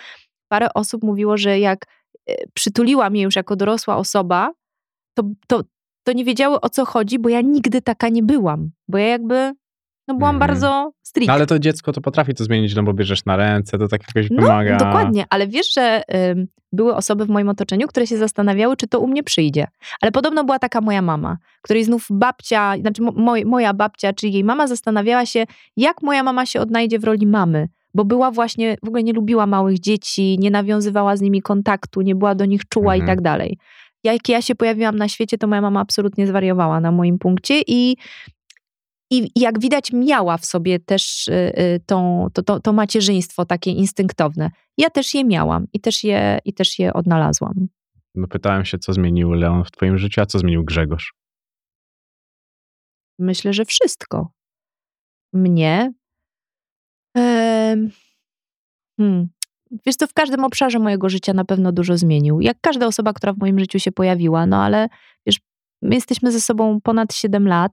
parę 0.49 0.69
osób 0.75 1.03
mówiło, 1.03 1.37
że 1.37 1.59
jak 1.59 1.87
e, 2.27 2.35
przytuliła 2.55 3.11
mnie 3.11 3.23
już 3.23 3.37
jako 3.37 3.57
dorosła 3.57 3.97
osoba, 3.97 4.53
to, 5.15 5.23
to, 5.47 5.63
to 6.05 6.13
nie 6.13 6.25
wiedziały 6.25 6.61
o 6.61 6.69
co 6.71 6.85
chodzi, 6.85 7.19
bo 7.19 7.29
ja 7.29 7.41
nigdy 7.41 7.83
taka 7.83 8.09
nie 8.09 8.23
byłam. 8.23 8.71
Bo 8.89 8.99
ja 8.99 9.07
jakby 9.07 9.53
no 10.09 10.15
byłam 10.15 10.35
Mhm. 10.37 10.49
bardzo 10.51 10.93
strict. 11.03 11.29
No 11.29 11.35
ale 11.35 11.47
to 11.47 11.59
dziecko 11.59 11.93
to 11.93 12.01
potrafi 12.01 12.35
to 12.35 12.45
zmienić, 12.45 12.75
no 12.75 12.83
bo 12.83 12.93
bierzesz 12.93 13.25
na 13.25 13.37
ręce, 13.37 13.79
to 13.79 13.89
tak 13.89 14.01
jakoś 14.09 14.31
No, 14.31 14.43
wymaga. 14.43 14.77
dokładnie, 14.77 15.25
ale 15.31 15.49
wiesz, 15.49 15.75
że 15.75 16.03
były 16.73 16.95
osoby 16.97 17.25
w 17.27 17.29
moim 17.29 17.49
otoczeniu, 17.49 17.87
które 17.89 18.07
się 18.07 18.17
zastanawiały, 18.17 18.77
czy 18.77 18.87
to 18.87 19.01
u 19.01 19.07
mnie 19.07 19.23
przyjdzie. 19.23 19.67
Ale 20.01 20.13
podobno 20.13 20.45
była 20.45 20.59
taka 20.59 20.81
moja 20.81 21.03
mama, 21.03 21.37
której 21.63 21.85
znów 21.85 22.07
babcia, 22.11 22.75
znaczy 22.81 23.03
mo- 23.03 23.13
moj, 23.17 23.45
moja 23.45 23.75
babcia, 23.75 24.13
czyli 24.13 24.33
jej 24.33 24.45
mama 24.45 24.67
zastanawiała 24.67 25.27
się, 25.27 25.45
jak 25.77 26.03
moja 26.03 26.23
mama 26.23 26.47
się 26.47 26.61
odnajdzie 26.61 26.99
w 26.99 27.05
roli 27.05 27.27
mamy. 27.27 27.69
Bo 27.95 28.05
była 28.05 28.31
właśnie, 28.31 28.77
w 28.85 28.89
ogóle 28.89 29.03
nie 29.03 29.13
lubiła 29.13 29.47
małych 29.47 29.81
dzieci, 29.81 30.37
nie 30.41 30.51
nawiązywała 30.51 31.17
z 31.17 31.21
nimi 31.21 31.43
kontaktu, 31.43 32.01
nie 32.01 32.15
była 32.15 32.35
do 32.35 32.45
nich 32.45 32.63
czuła 32.69 32.95
Mhm. 32.95 33.03
i 33.03 33.07
tak 33.07 33.21
dalej. 33.21 33.59
Jak 34.05 34.29
ja 34.29 34.43
się 34.43 34.55
pojawiłam 34.55 34.97
na 34.97 35.09
świecie, 35.09 35.39
to 35.39 35.47
moja 35.47 35.61
mama 35.61 35.81
absolutnie 35.81 36.27
zwariowała 36.27 36.81
na 36.81 36.93
moim 36.93 37.19
punkcie 37.19 37.61
i 37.67 37.97
i 39.11 39.31
jak 39.37 39.61
widać, 39.61 39.93
miała 39.93 40.39
w 40.39 40.45
sobie 40.45 40.79
też 40.81 41.29
y, 41.29 41.33
y, 41.33 41.81
tą, 41.87 42.29
to, 42.33 42.43
to, 42.43 42.61
to 42.61 42.73
macierzyństwo 42.73 43.45
takie 43.45 43.71
instynktowne. 43.71 44.51
Ja 44.79 44.91
też 44.91 45.15
je 45.15 45.25
miałam 45.25 45.67
i 45.73 45.81
też 45.81 46.05
je, 46.05 46.39
i 46.45 46.55
też 46.55 46.79
je 46.79 46.93
odnalazłam. 46.93 47.69
No 48.15 48.29
pytałem 48.29 48.65
się, 48.65 48.79
co 48.79 48.93
zmienił 48.93 49.33
Leon 49.33 49.65
w 49.65 49.71
twoim 49.71 49.99
życiu, 49.99 50.21
a 50.21 50.27
co 50.27 50.39
zmienił 50.39 50.65
Grzegorz? 50.65 51.15
Myślę, 53.19 53.53
że 53.53 53.65
wszystko. 53.65 54.29
Mnie. 55.33 55.93
Em, 57.17 57.91
hmm. 59.01 59.29
Wiesz, 59.87 59.97
to 59.97 60.07
w 60.07 60.15
każdym 60.15 60.45
obszarze 60.45 60.79
mojego 60.79 61.09
życia 61.09 61.33
na 61.33 61.45
pewno 61.45 61.73
dużo 61.73 61.97
zmienił. 61.97 62.41
Jak 62.41 62.57
każda 62.61 62.87
osoba, 62.87 63.13
która 63.13 63.33
w 63.33 63.39
moim 63.39 63.59
życiu 63.59 63.79
się 63.79 63.93
pojawiła, 63.93 64.47
no 64.47 64.63
ale 64.63 64.89
wiesz, 65.27 65.41
my 65.83 65.95
jesteśmy 65.95 66.33
ze 66.33 66.41
sobą 66.41 66.81
ponad 66.81 67.15
7 67.15 67.49
lat. 67.49 67.73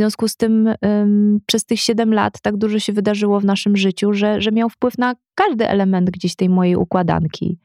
W 0.00 0.02
związku 0.02 0.28
z 0.28 0.36
tym 0.36 0.74
em, 0.80 1.40
przez 1.46 1.64
tych 1.64 1.80
7 1.80 2.14
lat 2.14 2.40
tak 2.42 2.56
dużo 2.56 2.78
się 2.78 2.92
wydarzyło 2.92 3.40
w 3.40 3.44
naszym 3.44 3.76
życiu, 3.76 4.12
że, 4.12 4.40
że 4.40 4.52
miał 4.52 4.68
wpływ 4.68 4.98
na 4.98 5.14
każdy 5.34 5.68
element 5.68 6.10
gdzieś 6.10 6.36
tej 6.36 6.48
mojej 6.48 6.76
układanki. 6.76 7.58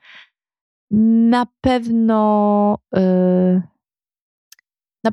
Na 1.29 1.45
pewno 1.61 2.77
y, 2.97 3.61
na, 5.03 5.11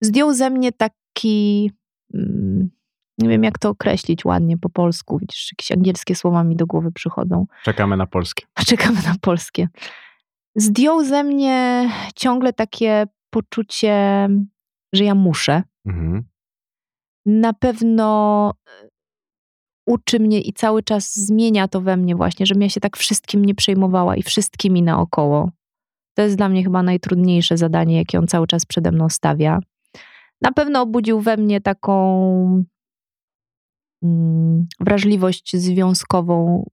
zdjął 0.00 0.34
ze 0.34 0.50
mnie 0.50 0.72
taki, 0.72 1.70
mm, 2.14 2.70
nie 3.18 3.28
wiem 3.28 3.44
jak 3.44 3.58
to 3.58 3.68
określić 3.68 4.24
ładnie 4.24 4.58
po 4.58 4.68
polsku, 4.68 5.18
widzisz, 5.18 5.52
jakieś 5.52 5.72
angielskie 5.72 6.14
słowa 6.14 6.44
mi 6.44 6.56
do 6.56 6.66
głowy 6.66 6.92
przychodzą. 6.92 7.46
Czekamy 7.64 7.96
na 7.96 8.06
polskie. 8.06 8.46
Czekamy 8.70 9.02
na 9.02 9.14
polskie. 9.20 9.68
Zdjął 10.56 11.04
ze 11.04 11.24
mnie 11.24 11.88
ciągle 12.14 12.52
takie 12.52 13.06
poczucie, 13.30 14.28
że 14.92 15.04
ja 15.04 15.14
muszę. 15.14 15.62
Mhm. 15.86 16.24
Na 17.26 17.52
pewno 17.52 18.52
e, 18.66 18.88
uczy 19.86 20.20
mnie 20.20 20.40
i 20.40 20.52
cały 20.52 20.82
czas 20.82 21.14
zmienia 21.14 21.68
to 21.68 21.80
we 21.80 21.96
mnie 21.96 22.16
właśnie, 22.16 22.46
żebym 22.46 22.62
ja 22.62 22.68
się 22.68 22.80
tak 22.80 22.96
wszystkim 22.96 23.44
nie 23.44 23.54
przejmowała 23.54 24.16
i 24.16 24.22
wszystkimi 24.22 24.82
naokoło. 24.82 25.50
To 26.14 26.22
jest 26.22 26.36
dla 26.36 26.48
mnie 26.48 26.64
chyba 26.64 26.82
najtrudniejsze 26.82 27.56
zadanie, 27.56 27.96
jakie 27.96 28.18
on 28.18 28.26
cały 28.26 28.46
czas 28.46 28.66
przede 28.66 28.92
mną 28.92 29.08
stawia. 29.08 29.58
Na 30.40 30.52
pewno 30.52 30.82
obudził 30.82 31.20
we 31.20 31.36
mnie 31.36 31.60
taką 31.60 32.64
mm, 34.02 34.66
wrażliwość 34.80 35.56
związkową, 35.56 36.64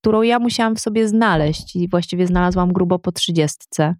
którą 0.00 0.22
ja 0.22 0.38
musiałam 0.38 0.76
w 0.76 0.80
sobie 0.80 1.08
znaleźć 1.08 1.76
i 1.76 1.88
właściwie 1.88 2.26
znalazłam 2.26 2.72
grubo 2.72 2.98
po 2.98 3.12
trzydziestce. 3.12 3.94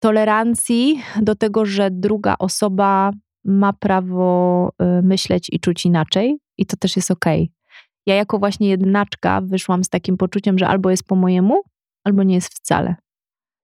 Tolerancji 0.00 1.02
do 1.22 1.34
tego, 1.34 1.66
że 1.66 1.90
druga 1.90 2.34
osoba 2.38 3.10
ma 3.44 3.72
prawo 3.72 4.68
y, 4.98 5.02
myśleć 5.02 5.48
i 5.52 5.60
czuć 5.60 5.86
inaczej 5.86 6.38
i 6.58 6.66
to 6.66 6.76
też 6.76 6.96
jest 6.96 7.10
okej. 7.10 7.52
Ja 8.06 8.14
jako 8.14 8.38
właśnie 8.38 8.68
jednaczka 8.68 9.40
wyszłam 9.40 9.84
z 9.84 9.88
takim 9.88 10.16
poczuciem, 10.16 10.58
że 10.58 10.68
albo 10.68 10.90
jest 10.90 11.04
po 11.04 11.16
mojemu, 11.16 11.62
albo 12.04 12.22
nie 12.22 12.34
jest 12.34 12.54
wcale. 12.54 12.94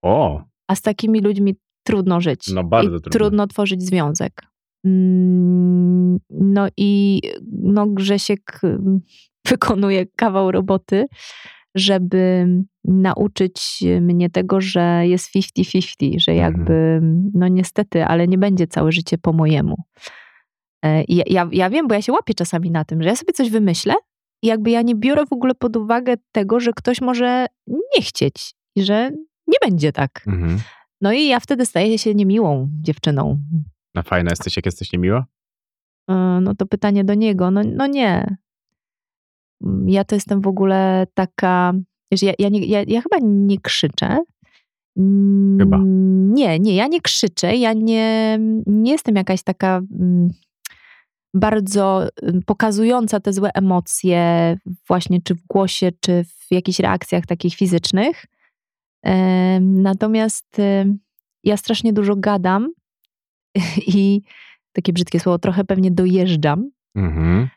O, 0.03 0.43
A 0.67 0.75
z 0.75 0.81
takimi 0.81 1.21
ludźmi 1.21 1.55
trudno 1.83 2.21
żyć. 2.21 2.47
No, 2.53 2.63
bardzo 2.63 2.99
trudno. 2.99 3.11
trudno 3.19 3.47
tworzyć 3.47 3.83
związek. 3.83 4.41
Mm, 4.85 6.19
No 6.29 6.67
i 6.77 7.21
no, 7.51 7.87
Grzesiek 7.87 8.59
ym, 8.63 9.01
wykonuje 9.49 10.05
kawał 10.05 10.51
roboty, 10.51 11.05
żeby 11.75 12.47
nauczyć 12.83 13.83
mnie 14.01 14.29
tego, 14.29 14.61
że 14.61 15.01
jest 15.07 15.29
50-50, 15.35 16.19
że 16.19 16.31
Mhm. 16.31 16.37
jakby, 16.53 16.99
no 17.33 17.47
niestety, 17.47 18.05
ale 18.05 18.27
nie 18.27 18.37
będzie 18.37 18.67
całe 18.67 18.91
życie 18.91 19.17
po 19.17 19.33
mojemu. 19.33 19.75
E, 20.85 21.03
i 21.03 21.15
Ja, 21.15 21.23
ja, 21.27 21.49
ja 21.51 21.69
wiem, 21.69 21.87
bo 21.87 21.93
ja 21.95 22.01
się 22.01 22.11
łapię 22.11 22.33
czasami 22.33 22.71
na 22.71 22.85
tym, 22.85 23.03
że 23.03 23.09
ja 23.09 23.15
sobie 23.15 23.33
coś 23.33 23.49
wymyślę 23.49 23.93
i 24.43 24.47
jakby 24.47 24.71
ja 24.71 24.81
nie 24.81 24.95
biorę 24.95 25.25
w 25.25 25.33
ogóle 25.33 25.55
pod 25.55 25.75
uwagę 25.75 26.13
tego, 26.31 26.59
że 26.59 26.73
ktoś 26.73 27.01
może 27.01 27.45
nie 27.67 28.01
chcieć 28.01 28.53
i 28.75 28.83
że 28.83 29.11
nie 29.47 29.57
będzie 29.61 29.91
tak. 29.91 30.23
mhm. 30.27 30.59
No 31.01 31.13
i 31.13 31.27
ja 31.27 31.39
wtedy 31.39 31.65
staję 31.65 31.97
się 31.97 32.15
niemiłą 32.15 32.69
dziewczyną. 32.81 33.39
No 33.95 34.03
fajna 34.03 34.29
jesteś, 34.31 34.55
jak 34.55 34.65
jesteś 34.65 34.93
niemiła? 34.93 35.25
E, 36.09 36.13
No 36.41 36.55
to 36.55 36.65
pytanie 36.65 37.03
do 37.03 37.13
niego. 37.13 37.51
No, 37.51 37.61
no 37.65 37.87
nie. 37.87 38.37
Ja 39.85 40.03
to 40.03 40.15
jestem 40.15 40.41
w 40.41 40.47
ogóle 40.47 41.07
taka. 41.13 41.73
Wiesz, 42.11 42.21
ja, 42.21 42.33
ja, 42.39 42.49
nie, 42.49 42.65
ja, 42.65 42.83
ja 42.87 43.01
chyba 43.01 43.17
nie 43.21 43.59
krzyczę. 43.59 44.19
Mm, 44.97 45.59
Chyba. 45.59 45.79
Nie, 46.35 46.59
nie, 46.59 46.75
ja 46.75 46.87
nie 46.87 47.01
krzyczę. 47.01 47.55
Ja 47.55 47.73
nie, 47.73 48.37
nie 48.65 48.91
jestem 48.91 49.15
jakaś 49.15 49.43
taka 49.43 49.81
mm, 49.99 50.29
bardzo 51.33 52.07
mm, 52.21 52.41
pokazująca 52.45 53.19
te 53.19 53.33
złe 53.33 53.49
emocje, 53.53 54.57
właśnie 54.87 55.21
czy 55.21 55.35
w 55.35 55.45
głosie, 55.47 55.91
czy 55.99 56.23
w 56.23 56.47
jakichś 56.51 56.79
reakcjach 56.79 57.25
takich 57.25 57.55
fizycznych. 57.55 58.25
Natomiast 59.61 60.57
ja 61.43 61.57
strasznie 61.57 61.93
dużo 61.93 62.15
gadam 62.15 62.69
i 63.95 64.21
takie 64.73 64.93
brzydkie 64.93 65.19
słowo, 65.19 65.39
trochę 65.39 65.63
pewnie 65.63 65.91
dojeżdżam, 65.91 66.69
Mhm. 66.95 67.49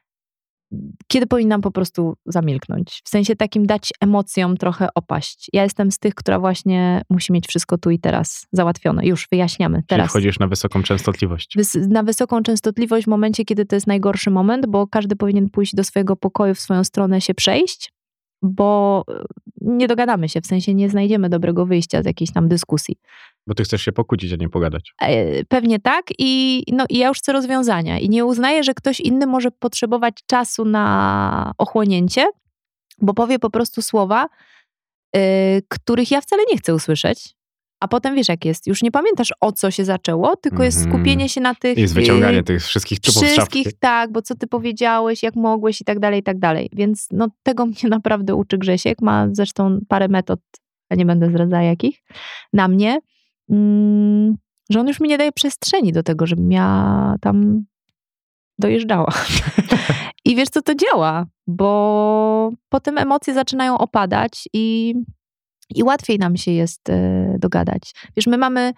Kiedy 1.06 1.26
powinnam 1.26 1.60
po 1.60 1.70
prostu 1.70 2.14
zamilknąć. 2.26 3.00
W 3.04 3.08
sensie 3.08 3.36
takim 3.36 3.66
dać 3.66 3.92
emocjom 4.00 4.56
trochę 4.56 4.88
opaść. 4.94 5.50
Ja 5.52 5.62
jestem 5.62 5.90
z 5.90 5.98
tych, 5.98 6.14
która 6.14 6.38
właśnie 6.38 7.02
musi 7.10 7.32
mieć 7.32 7.46
wszystko 7.46 7.78
tu 7.78 7.90
i 7.90 7.98
teraz 7.98 8.46
załatwione. 8.52 9.06
Już 9.06 9.28
wyjaśniamy. 9.32 9.76
Czyli 9.76 9.86
Teraz. 9.86 10.08
wchodzisz 10.10 10.38
na 10.38 10.46
wysoką 10.46 10.82
częstotliwość. 10.82 11.58
Wys- 11.58 11.88
na 11.88 12.02
wysoką 12.02 12.42
częstotliwość 12.42 13.06
w 13.06 13.08
momencie, 13.08 13.44
kiedy 13.44 13.66
to 13.66 13.76
jest 13.76 13.86
najgorszy 13.86 14.30
moment, 14.30 14.66
bo 14.66 14.86
każdy 14.86 15.16
powinien 15.16 15.50
pójść 15.50 15.74
do 15.74 15.84
swojego 15.84 16.16
pokoju, 16.16 16.54
w 16.54 16.60
swoją 16.60 16.84
stronę 16.84 17.20
się 17.20 17.34
przejść, 17.34 17.92
bo 18.46 19.04
y, 19.10 19.24
nie 19.60 19.88
dogadamy 19.88 20.28
się, 20.28 20.40
w 20.40 20.46
sensie 20.46 20.74
nie 20.74 20.90
znajdziemy 20.90 21.28
dobrego 21.28 21.66
wyjścia 21.66 22.02
z 22.02 22.06
jakiejś 22.06 22.32
tam 22.32 22.48
dyskusji. 22.48 22.96
Bo 23.46 23.54
ty 23.54 23.64
chcesz 23.64 23.82
się 23.82 23.92
pokłócić, 23.92 24.32
a 24.32 24.36
nie 24.36 24.48
pogadać. 24.48 24.94
E, 25.00 25.44
Pewnie 25.44 25.80
tak 25.80 26.04
i, 26.18 26.62
no, 26.72 26.84
i 26.90 26.98
ja 26.98 27.08
już 27.08 27.18
chcę 27.18 27.32
rozwiązania 27.32 27.98
i 27.98 28.08
nie 28.08 28.24
uznaję, 28.24 28.64
że 28.64 28.74
ktoś 28.74 29.00
inny 29.00 29.26
może 29.26 29.50
potrzebować 29.50 30.14
czasu 30.26 30.64
na 30.64 31.52
ochłonięcie, 31.58 32.26
bo 32.98 33.14
powie 33.14 33.38
po 33.38 33.50
prostu 33.50 33.82
słowa, 33.82 34.28
y, 35.16 35.18
których 35.68 36.10
ja 36.10 36.20
wcale 36.20 36.42
nie 36.52 36.58
chcę 36.58 36.74
usłyszeć. 36.74 37.35
A 37.86 37.88
potem 37.88 38.14
wiesz 38.14 38.28
jak 38.28 38.44
jest, 38.44 38.66
już 38.66 38.82
nie 38.82 38.90
pamiętasz 38.90 39.32
o 39.40 39.52
co 39.52 39.70
się 39.70 39.84
zaczęło, 39.84 40.36
tylko 40.36 40.62
jest 40.62 40.78
Mhm. 40.78 40.94
skupienie 40.94 41.28
się 41.28 41.40
na 41.40 41.54
tych... 41.54 41.78
Jest 41.78 41.92
y, 41.96 42.00
wyciąganie 42.00 42.42
tych 42.42 42.62
wszystkich 42.62 43.00
trupów 43.00 43.22
z 43.22 43.26
Wszystkich, 43.26 43.66
tak, 43.78 44.12
bo 44.12 44.22
co 44.22 44.34
ty 44.34 44.46
powiedziałeś, 44.46 45.22
jak 45.22 45.36
mogłeś 45.36 45.80
i 45.80 45.84
tak 45.84 45.98
dalej, 45.98 46.20
i 46.20 46.22
tak 46.22 46.38
dalej. 46.38 46.70
Więc 46.72 47.08
no, 47.12 47.28
tego 47.42 47.66
mnie 47.66 47.88
naprawdę 47.90 48.34
uczy 48.34 48.58
Grzesiek. 48.58 49.02
Ma 49.02 49.26
zresztą 49.32 49.78
parę 49.88 50.08
metod, 50.08 50.40
ja 50.90 50.96
nie 50.96 51.06
będę 51.06 51.30
zdradzała 51.30 51.62
jakich, 51.62 52.02
na 52.52 52.68
mnie, 52.68 53.00
mm, 53.50 54.36
że 54.70 54.80
on 54.80 54.88
już 54.88 55.00
mi 55.00 55.08
nie 55.08 55.18
daje 55.18 55.32
przestrzeni 55.32 55.92
do 55.92 56.02
tego, 56.02 56.26
żebym 56.26 56.52
ja 56.52 57.14
tam 57.20 57.64
dojeżdżała. 58.58 59.12
I 60.24 60.36
wiesz 60.36 60.48
co, 60.48 60.62
to 60.62 60.74
działa, 60.74 61.26
bo 61.46 62.50
potem 62.68 62.98
emocje 62.98 63.34
zaczynają 63.34 63.78
opadać 63.78 64.48
i, 64.52 64.94
i 65.74 65.82
łatwiej 65.82 66.18
nam 66.18 66.36
się 66.36 66.50
jest 66.50 66.90
e, 66.90 67.36
dogadać. 67.38 67.92
Wiesz, 68.16 68.26
my 68.26 68.38
mamy 68.38 68.72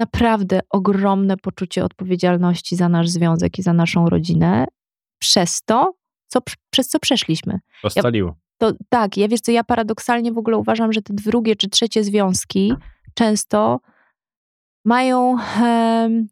naprawdę 0.00 0.60
ogromne 0.70 1.36
poczucie 1.36 1.84
odpowiedzialności 1.84 2.76
za 2.76 2.88
nasz 2.88 3.08
związek 3.08 3.58
i 3.58 3.62
za 3.62 3.72
naszą 3.72 4.08
rodzinę 4.08 4.66
przez 5.18 5.62
to, 5.62 5.94
co, 6.26 6.40
przez 6.70 6.88
co 6.88 6.98
przeszliśmy. 6.98 7.58
To 7.82 7.90
scaliło. 7.90 8.34
To 8.58 8.72
tak, 8.88 9.16
ja 9.16 9.28
wiesz 9.28 9.40
co, 9.40 9.52
ja 9.52 9.64
paradoksalnie 9.64 10.32
w 10.32 10.38
ogóle 10.38 10.56
uważam, 10.56 10.92
że 10.92 11.02
te 11.02 11.14
drugie 11.14 11.56
czy 11.56 11.68
trzecie 11.68 12.04
związki 12.04 12.74
często 13.14 13.80
mają, 14.84 15.36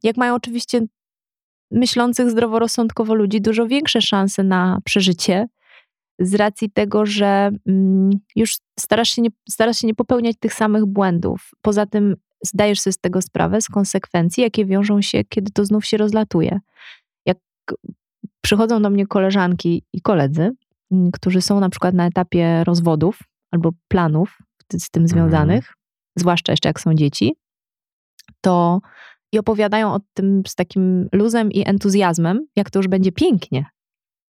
jak 0.02 0.16
mają 0.16 0.34
oczywiście 0.34 0.80
myślących 1.70 2.30
zdroworozsądkowo 2.30 3.14
ludzi, 3.14 3.40
dużo 3.40 3.66
większe 3.66 4.00
szanse 4.00 4.42
na 4.42 4.78
przeżycie 4.84 5.46
z 6.22 6.34
racji 6.34 6.70
tego, 6.70 7.06
że 7.06 7.50
mm, 7.66 8.10
już 8.36 8.56
starasz 8.80 9.10
się, 9.10 9.22
nie, 9.22 9.30
starasz 9.48 9.78
się 9.78 9.86
nie 9.86 9.94
popełniać 9.94 10.36
tych 10.40 10.54
samych 10.54 10.86
błędów. 10.86 11.50
Poza 11.62 11.86
tym 11.86 12.16
zdajesz 12.44 12.80
sobie 12.80 12.92
z 12.92 12.98
tego 12.98 13.22
sprawę, 13.22 13.60
z 13.60 13.68
konsekwencji, 13.68 14.42
jakie 14.42 14.66
wiążą 14.66 15.02
się, 15.02 15.24
kiedy 15.24 15.52
to 15.52 15.64
znów 15.64 15.86
się 15.86 15.96
rozlatuje. 15.96 16.60
Jak 17.26 17.38
przychodzą 18.40 18.82
do 18.82 18.90
mnie 18.90 19.06
koleżanki 19.06 19.82
i 19.92 20.00
koledzy, 20.00 20.50
mm, 20.90 21.10
którzy 21.10 21.42
są 21.42 21.60
na 21.60 21.68
przykład 21.68 21.94
na 21.94 22.06
etapie 22.06 22.64
rozwodów 22.64 23.18
albo 23.50 23.70
planów 23.88 24.38
z 24.78 24.90
tym 24.90 25.08
związanych, 25.08 25.74
zwłaszcza 26.16 26.52
jeszcze 26.52 26.68
jak 26.68 26.80
są 26.80 26.94
dzieci, 26.94 27.36
to 28.40 28.80
i 29.32 29.38
opowiadają 29.38 29.94
o 29.94 30.00
tym 30.14 30.42
z 30.46 30.54
takim 30.54 31.08
luzem 31.12 31.52
i 31.52 31.68
entuzjazmem, 31.68 32.46
jak 32.56 32.70
to 32.70 32.78
już 32.78 32.88
będzie 32.88 33.12
pięknie. 33.12 33.66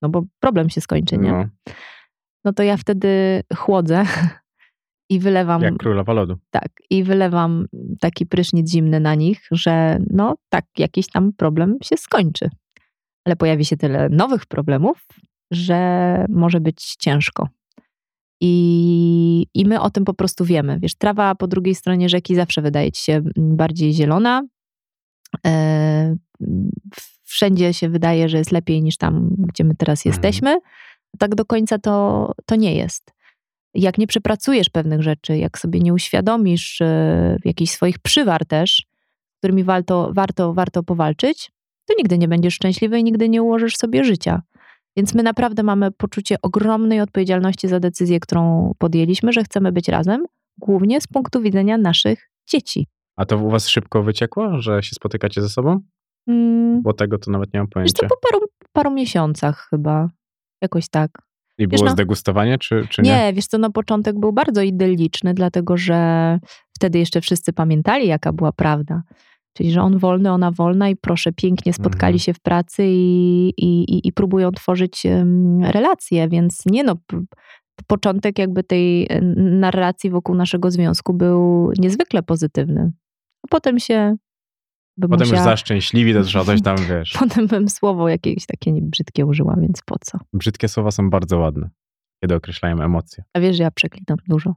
No 0.03 0.09
bo 0.09 0.23
problem 0.39 0.69
się 0.69 0.81
skończy, 0.81 1.17
nie? 1.17 1.31
No, 1.31 1.45
No 2.45 2.53
to 2.53 2.63
ja 2.63 2.77
wtedy 2.77 3.41
chłodzę 3.55 4.05
i 5.09 5.19
wylewam 5.19 5.61
jak 5.61 5.77
królowa 5.77 6.13
lodu. 6.13 6.37
tak, 6.51 6.69
i 6.89 7.03
wylewam 7.03 7.65
taki 7.99 8.25
prysznic 8.25 8.71
zimny 8.71 8.99
na 8.99 9.15
nich, 9.15 9.47
że 9.51 9.99
no 10.09 10.35
tak, 10.49 10.65
jakiś 10.77 11.07
tam 11.07 11.33
problem 11.33 11.77
się 11.83 11.97
skończy. 11.97 12.49
Ale 13.25 13.35
pojawi 13.35 13.65
się 13.65 13.77
tyle 13.77 14.09
nowych 14.09 14.45
problemów, 14.45 15.07
że 15.51 16.25
może 16.29 16.59
być 16.59 16.95
ciężko. 16.99 17.47
I, 18.41 19.47
I 19.53 19.65
my 19.65 19.81
o 19.81 19.89
tym 19.89 20.05
po 20.05 20.13
prostu 20.13 20.45
wiemy. 20.45 20.79
Wiesz, 20.79 20.95
trawa 20.95 21.35
po 21.35 21.47
drugiej 21.47 21.75
stronie 21.75 22.09
rzeki 22.09 22.35
zawsze 22.35 22.61
wydaje 22.61 22.91
ci 22.91 23.03
się 23.03 23.21
bardziej 23.37 23.93
zielona. 23.93 24.41
Wszędzie 27.33 27.73
się 27.73 27.89
wydaje, 27.89 28.29
że 28.29 28.37
jest 28.37 28.51
lepiej 28.51 28.83
niż 28.83 28.97
tam, 28.97 29.29
gdzie 29.37 29.63
my 29.63 29.75
teraz 29.75 30.05
Mhm. 30.05 30.13
jesteśmy. 30.13 30.57
Tak 31.19 31.35
do 31.35 31.45
końca 31.45 31.79
to, 31.79 32.31
to 32.45 32.55
nie 32.55 32.75
jest 32.75 33.13
jak 33.73 33.97
nie 33.97 34.07
przepracujesz 34.07 34.69
pewnych 34.69 35.01
rzeczy, 35.01 35.37
jak 35.37 35.57
sobie 35.57 35.79
nie 35.79 35.93
uświadomisz 35.93 36.81
e, 36.81 37.37
jakichś 37.45 37.71
swoich 37.71 37.99
przywar 37.99 38.45
też, 38.45 38.83
którymi 39.39 39.63
warto, 39.63 40.11
warto, 40.15 40.53
warto 40.53 40.83
powalczyć, 40.83 41.51
to 41.85 41.93
nigdy 41.97 42.17
nie 42.17 42.27
będziesz 42.27 42.53
szczęśliwy 42.53 42.99
i 42.99 43.03
nigdy 43.03 43.29
nie 43.29 43.43
ułożysz 43.43 43.77
sobie 43.77 44.03
życia. 44.03 44.41
Więc 44.97 45.13
my 45.13 45.23
naprawdę 45.23 45.63
mamy 45.63 45.91
poczucie 45.91 46.35
ogromnej 46.41 47.01
odpowiedzialności 47.01 47.67
za 47.67 47.79
decyzję, 47.79 48.19
którą 48.19 48.73
podjęliśmy, 48.77 49.33
że 49.33 49.43
chcemy 49.43 49.71
być 49.71 49.87
razem, 49.87 50.25
głównie 50.57 51.01
z 51.01 51.07
punktu 51.07 51.41
widzenia 51.41 51.77
naszych 51.77 52.29
dzieci. 52.49 52.87
A 53.15 53.25
to 53.25 53.37
u 53.37 53.49
was 53.49 53.67
szybko 53.69 54.03
wyciekło, 54.03 54.61
że 54.61 54.83
się 54.83 54.95
spotykacie 54.95 55.41
ze 55.41 55.49
sobą? 55.49 55.79
Mm, 56.27 56.81
Bo 56.81 56.93
tego 56.93 57.17
to 57.17 57.31
nawet 57.31 57.53
nie 57.53 57.59
mam 57.59 57.67
wiesz 57.67 57.93
to 57.93 57.99
pojęcia. 57.99 58.07
po 58.07 58.15
paru, 58.29 58.45
paru 58.73 58.91
miesiącach 58.91 59.67
chyba. 59.69 60.09
Jakoś 60.61 60.89
tak. 60.89 61.11
I 61.57 61.67
wiesz, 61.67 61.79
było 61.79 61.85
no- 61.89 61.93
zdegustowanie, 61.93 62.57
czy, 62.57 62.87
czy 62.89 63.01
nie? 63.01 63.09
Nie, 63.11 63.33
wiesz 63.33 63.47
co, 63.47 63.57
na 63.57 63.69
początek 63.69 64.19
był 64.19 64.33
bardzo 64.33 64.61
idylliczny, 64.61 65.33
dlatego 65.33 65.77
że 65.77 66.39
wtedy 66.77 66.99
jeszcze 66.99 67.21
wszyscy 67.21 67.53
pamiętali, 67.53 68.07
jaka 68.07 68.33
była 68.33 68.51
prawda. 68.51 69.03
Czyli, 69.57 69.71
że 69.71 69.81
on 69.81 69.97
wolny, 69.97 70.31
ona 70.31 70.51
wolna 70.51 70.89
i 70.89 70.95
proszę, 70.95 71.31
pięknie 71.33 71.73
spotkali 71.73 72.13
Mhm. 72.13 72.19
się 72.19 72.33
w 72.33 72.39
pracy 72.39 72.83
i, 72.87 73.47
i, 73.57 74.07
i, 74.07 74.11
próbują 74.13 74.51
tworzyć 74.51 75.03
relacje, 75.61 76.29
więc 76.29 76.63
nie 76.65 76.83
no, 76.83 76.95
początek 77.87 78.39
jakby 78.39 78.63
tej 78.63 79.07
narracji 79.35 80.09
wokół 80.09 80.35
naszego 80.35 80.71
związku 80.71 81.13
był 81.13 81.71
niezwykle 81.77 82.23
pozytywny. 82.23 82.91
A 83.45 83.47
potem 83.49 83.79
się 83.79 84.15
bym 84.97 85.09
Potem 85.09 85.25
już 85.25 85.29
musiała, 85.29 85.49
za 85.49 85.57
szczęśliwi, 85.57 86.13
to 86.13 86.23
trzeba 86.23 86.45
coś 86.45 86.61
tam, 86.61 86.75
wiesz. 86.89 87.13
Potem 87.19 87.47
bym 87.47 87.69
słowo 87.69 88.09
jakieś 88.09 88.45
takie 88.45 88.73
brzydkie 88.81 89.25
użyła, 89.25 89.55
więc 89.61 89.81
po 89.85 89.95
co? 90.01 90.17
Brzydkie 90.33 90.67
słowa 90.67 90.91
są 90.91 91.09
bardzo 91.09 91.39
ładne, 91.39 91.69
kiedy 92.23 92.35
określają 92.35 92.81
emocje. 92.81 93.23
A 93.33 93.39
wiesz, 93.39 93.57
że 93.57 93.63
ja 93.63 93.71
przeklinam 93.71 94.17
dużo. 94.27 94.55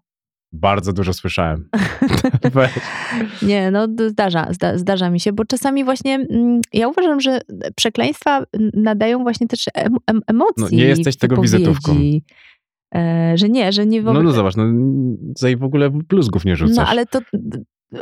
Bardzo 0.52 0.92
dużo 0.92 1.12
słyszałem. 1.12 1.68
Nie, 3.42 3.70
no 3.70 3.88
zdarza, 4.08 4.52
zda, 4.52 4.78
zdarza 4.78 5.10
mi 5.10 5.20
się, 5.20 5.32
bo 5.32 5.44
czasami 5.44 5.84
właśnie 5.84 6.14
mm, 6.14 6.60
ja 6.72 6.88
uważam, 6.88 7.20
że 7.20 7.40
przekleństwa 7.76 8.44
nadają 8.74 9.22
właśnie 9.22 9.48
też 9.48 9.64
em, 9.74 9.96
em, 10.06 10.20
emocji. 10.26 10.62
No, 10.62 10.68
nie 10.70 10.84
jesteś 10.84 11.16
tego 11.16 11.42
wizytówką. 11.42 11.96
E, 12.94 13.32
że 13.38 13.48
nie, 13.48 13.72
że 13.72 13.86
nie 13.86 14.02
No, 14.02 14.12
wobec... 14.12 14.24
no 14.24 14.32
zobacz, 14.32 14.56
no, 14.56 14.64
tutaj 15.34 15.56
w 15.56 15.64
ogóle 15.64 15.90
bluzgów 15.90 16.44
nie 16.44 16.56
rzucasz. 16.56 16.76
No 16.76 16.86
ale 16.86 17.06
to 17.06 17.20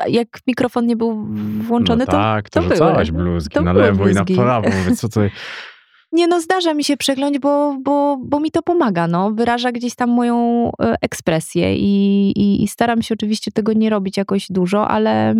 jak 0.08 0.28
mikrofon 0.46 0.86
nie 0.86 0.96
był 0.96 1.26
włączony, 1.60 1.98
no 1.98 2.06
to 2.06 2.12
tak, 2.12 2.50
to, 2.50 2.62
to 2.62 2.68
rzucałaś 2.68 3.10
były. 3.10 3.24
bluzki 3.24 3.54
To 3.54 3.62
na 3.62 3.72
lewo 3.72 4.08
i 4.08 4.12
na 4.12 4.24
prawo. 4.24 4.68
Mówię, 4.68 4.96
co 4.96 5.08
nie 6.14 6.26
no 6.26 6.40
zdarza 6.40 6.74
mi 6.74 6.84
się 6.84 6.96
przekląć, 6.96 7.38
bo, 7.38 7.78
bo, 7.82 8.18
bo 8.24 8.40
mi 8.40 8.50
to 8.50 8.62
pomaga, 8.62 9.06
no. 9.06 9.30
Wyraża 9.30 9.72
gdzieś 9.72 9.94
tam 9.94 10.10
moją 10.10 10.68
e, 10.80 10.94
ekspresję 11.00 11.76
i, 11.76 12.30
i, 12.30 12.62
i 12.62 12.68
staram 12.68 13.02
się 13.02 13.14
oczywiście 13.14 13.52
tego 13.52 13.72
nie 13.72 13.90
robić 13.90 14.16
jakoś 14.16 14.46
dużo, 14.50 14.88
ale, 14.88 15.34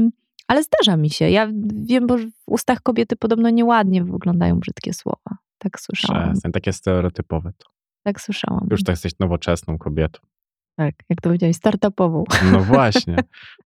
ale 0.49 0.62
zdarza 0.62 0.97
mi 0.97 1.11
się. 1.11 1.30
Ja 1.30 1.49
wiem, 1.84 2.07
bo 2.07 2.18
w 2.18 2.22
ustach 2.47 2.80
kobiety 2.80 3.16
podobno 3.16 3.51
nieładnie 3.51 4.05
wyglądają 4.05 4.59
brzydkie 4.59 4.95
słowa. 4.95 5.36
Tak 5.59 5.80
słyszałam. 5.80 6.30
Przestań, 6.30 6.53
takie 6.53 6.72
stereotypowe. 6.72 7.53
To. 7.59 7.70
Tak 8.03 8.20
słyszałam. 8.20 8.66
Już 8.70 8.84
to 8.84 8.92
jesteś 8.92 9.12
nowoczesną 9.20 9.78
kobietą. 9.78 10.20
Tak, 10.77 10.95
jak 11.09 11.20
to 11.20 11.29
powiedziałeś, 11.29 11.57
startupową. 11.57 12.25
No 12.53 12.61
właśnie. 12.75 13.16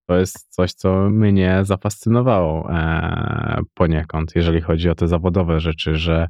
To 0.07 0.17
jest 0.17 0.55
coś, 0.55 0.73
co 0.73 1.11
mnie 1.11 1.61
zafascynowało 1.63 2.73
e, 2.73 3.61
poniekąd, 3.75 4.33
jeżeli 4.37 4.61
chodzi 4.61 4.91
o 4.91 4.95
te 4.95 5.09
zawodowe 5.09 5.61
rzeczy, 5.61 5.97
że 5.97 6.29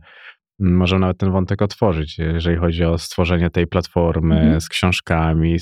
możemy 0.59 1.01
nawet 1.01 1.19
ten 1.19 1.33
wątek 1.33 1.63
otworzyć, 1.63 2.19
jeżeli 2.19 2.57
chodzi 2.57 2.85
o 2.85 2.99
stworzenie 2.99 3.51
tej 3.51 3.67
platformy 3.67 4.41
Mhm. 4.41 4.61
z 4.61 4.69
książkami. 4.69 5.57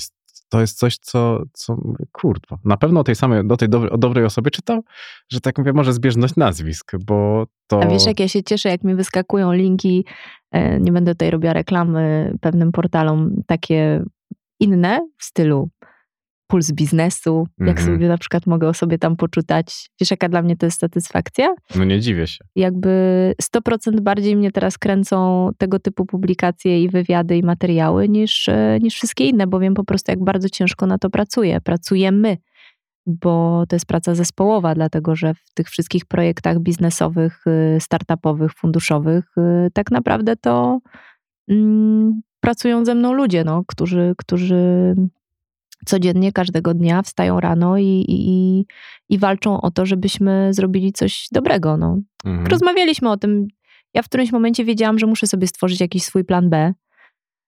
To 0.49 0.61
jest 0.61 0.79
coś, 0.79 0.97
co, 0.97 1.43
co 1.53 1.77
kurwa, 2.11 2.57
na 2.65 2.77
pewno 2.77 2.99
o 2.99 3.03
tej 3.03 3.15
samej, 3.15 3.47
do 3.47 3.57
tej 3.57 3.69
dobrej, 3.69 3.91
o 3.91 3.97
dobrej 3.97 4.25
osobie 4.25 4.51
czytał, 4.51 4.83
że 5.31 5.41
tak 5.41 5.57
mówię, 5.57 5.73
może 5.73 5.93
zbieżność 5.93 6.35
nazwisk, 6.35 6.91
bo 7.05 7.45
to... 7.67 7.83
A 7.83 7.87
wiesz, 7.87 8.05
jak 8.05 8.19
ja 8.19 8.27
się 8.27 8.43
cieszę, 8.43 8.69
jak 8.69 8.83
mi 8.83 8.95
wyskakują 8.95 9.53
linki, 9.53 10.05
e, 10.51 10.79
nie 10.79 10.91
będę 10.91 11.11
tutaj 11.11 11.31
robiła 11.31 11.53
reklamy 11.53 12.33
pewnym 12.41 12.71
portalom, 12.71 13.43
takie 13.47 14.03
inne 14.59 15.07
w 15.17 15.23
stylu 15.23 15.69
puls 16.49 16.71
biznesu, 16.71 17.47
jak 17.59 17.69
Mhm. 17.79 17.87
sobie 17.87 18.07
na 18.07 18.17
przykład 18.17 18.45
mogę 18.45 18.69
o 18.69 18.73
sobie 18.73 18.97
tam 18.97 19.15
poczytać. 19.15 19.89
Wiesz, 19.99 20.11
jaka 20.11 20.29
dla 20.29 20.41
mnie 20.41 20.57
to 20.57 20.65
jest 20.65 20.79
satysfakcja? 20.79 21.55
No 21.75 21.83
nie 21.83 21.99
dziwię 21.99 22.27
się. 22.27 22.45
Jakby 22.55 23.33
100% 23.41 23.99
bardziej 23.99 24.35
mnie 24.35 24.51
teraz 24.51 24.77
kręcą 24.77 25.49
tego 25.57 25.79
typu 25.79 26.05
publikacje 26.05 26.83
i 26.83 26.89
wywiady 26.89 27.37
i 27.37 27.43
materiały 27.43 28.09
niż, 28.09 28.49
e, 28.49 28.77
niż 28.81 28.93
wszystkie 28.93 29.25
inne, 29.25 29.47
bo 29.47 29.59
wiem 29.59 29.73
po 29.73 29.83
prostu, 29.83 30.11
jak 30.11 30.23
bardzo 30.23 30.49
ciężko 30.49 30.85
na 30.85 30.97
to 30.97 31.09
pracuję. 31.09 31.61
Pracujemy, 31.61 32.37
bo 33.05 33.63
to 33.69 33.75
jest 33.75 33.85
praca 33.85 34.15
zespołowa, 34.15 34.75
dlatego 34.75 35.15
że 35.15 35.33
w 35.33 35.53
tych 35.53 35.69
wszystkich 35.69 36.05
projektach 36.05 36.59
biznesowych, 36.59 37.43
y, 37.47 37.77
startupowych, 37.79 38.53
funduszowych, 38.53 39.25
y, 39.37 39.71
tak 39.73 39.91
naprawdę 39.91 40.35
to 40.35 40.79
mm, 41.49 42.21
pracują 42.47 42.85
ze 42.85 42.95
mną 42.95 43.13
ludzie, 43.13 43.43
no, 43.43 43.63
którzy, 43.67 44.13
którzy 44.17 44.95
codziennie, 45.85 46.31
każdego 46.31 46.73
dnia 46.73 47.01
wstają 47.01 47.39
rano 47.39 47.77
i, 47.77 48.05
i, 48.07 48.65
i 49.09 49.17
walczą 49.17 49.61
o 49.61 49.71
to, 49.71 49.85
żebyśmy 49.85 50.53
zrobili 50.53 50.93
coś 50.93 51.27
dobrego. 51.31 51.77
No. 51.77 51.99
Mhm. 52.25 52.47
Rozmawialiśmy 52.47 53.11
o 53.11 53.17
tym. 53.17 53.47
Ja 53.93 54.01
w 54.01 54.05
którymś 54.05 54.31
momencie 54.31 54.65
wiedziałam, 54.65 54.99
że 54.99 55.07
muszę 55.07 55.27
sobie 55.27 55.47
stworzyć 55.47 55.81
jakiś 55.81 56.03
swój 56.03 56.23
plan 56.23 56.49
B 56.49 56.73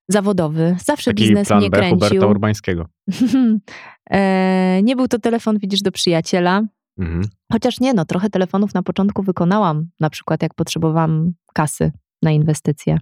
zawodowy. 0.08 0.76
Zawsze 0.84 1.10
Taki 1.10 1.24
biznes 1.24 1.48
plan 1.48 1.60
mnie 1.60 1.70
B 1.70 1.78
kręcił. 1.78 2.08
Huberta 2.08 2.26
Urbańskiego. 2.26 2.86
e, 4.10 4.80
nie 4.82 4.96
był 4.96 5.08
to 5.08 5.18
telefon, 5.18 5.58
widzisz, 5.58 5.82
do 5.82 5.92
przyjaciela. 5.92 6.62
Mhm. 6.98 7.22
Chociaż 7.52 7.80
nie, 7.80 7.94
no 7.94 8.04
trochę 8.04 8.30
telefonów 8.30 8.74
na 8.74 8.82
początku 8.82 9.22
wykonałam, 9.22 9.86
na 10.00 10.10
przykład 10.10 10.42
jak 10.42 10.54
potrzebowałam 10.54 11.32
kasy 11.54 11.92
na 12.22 12.30
inwestycje. 12.30 12.98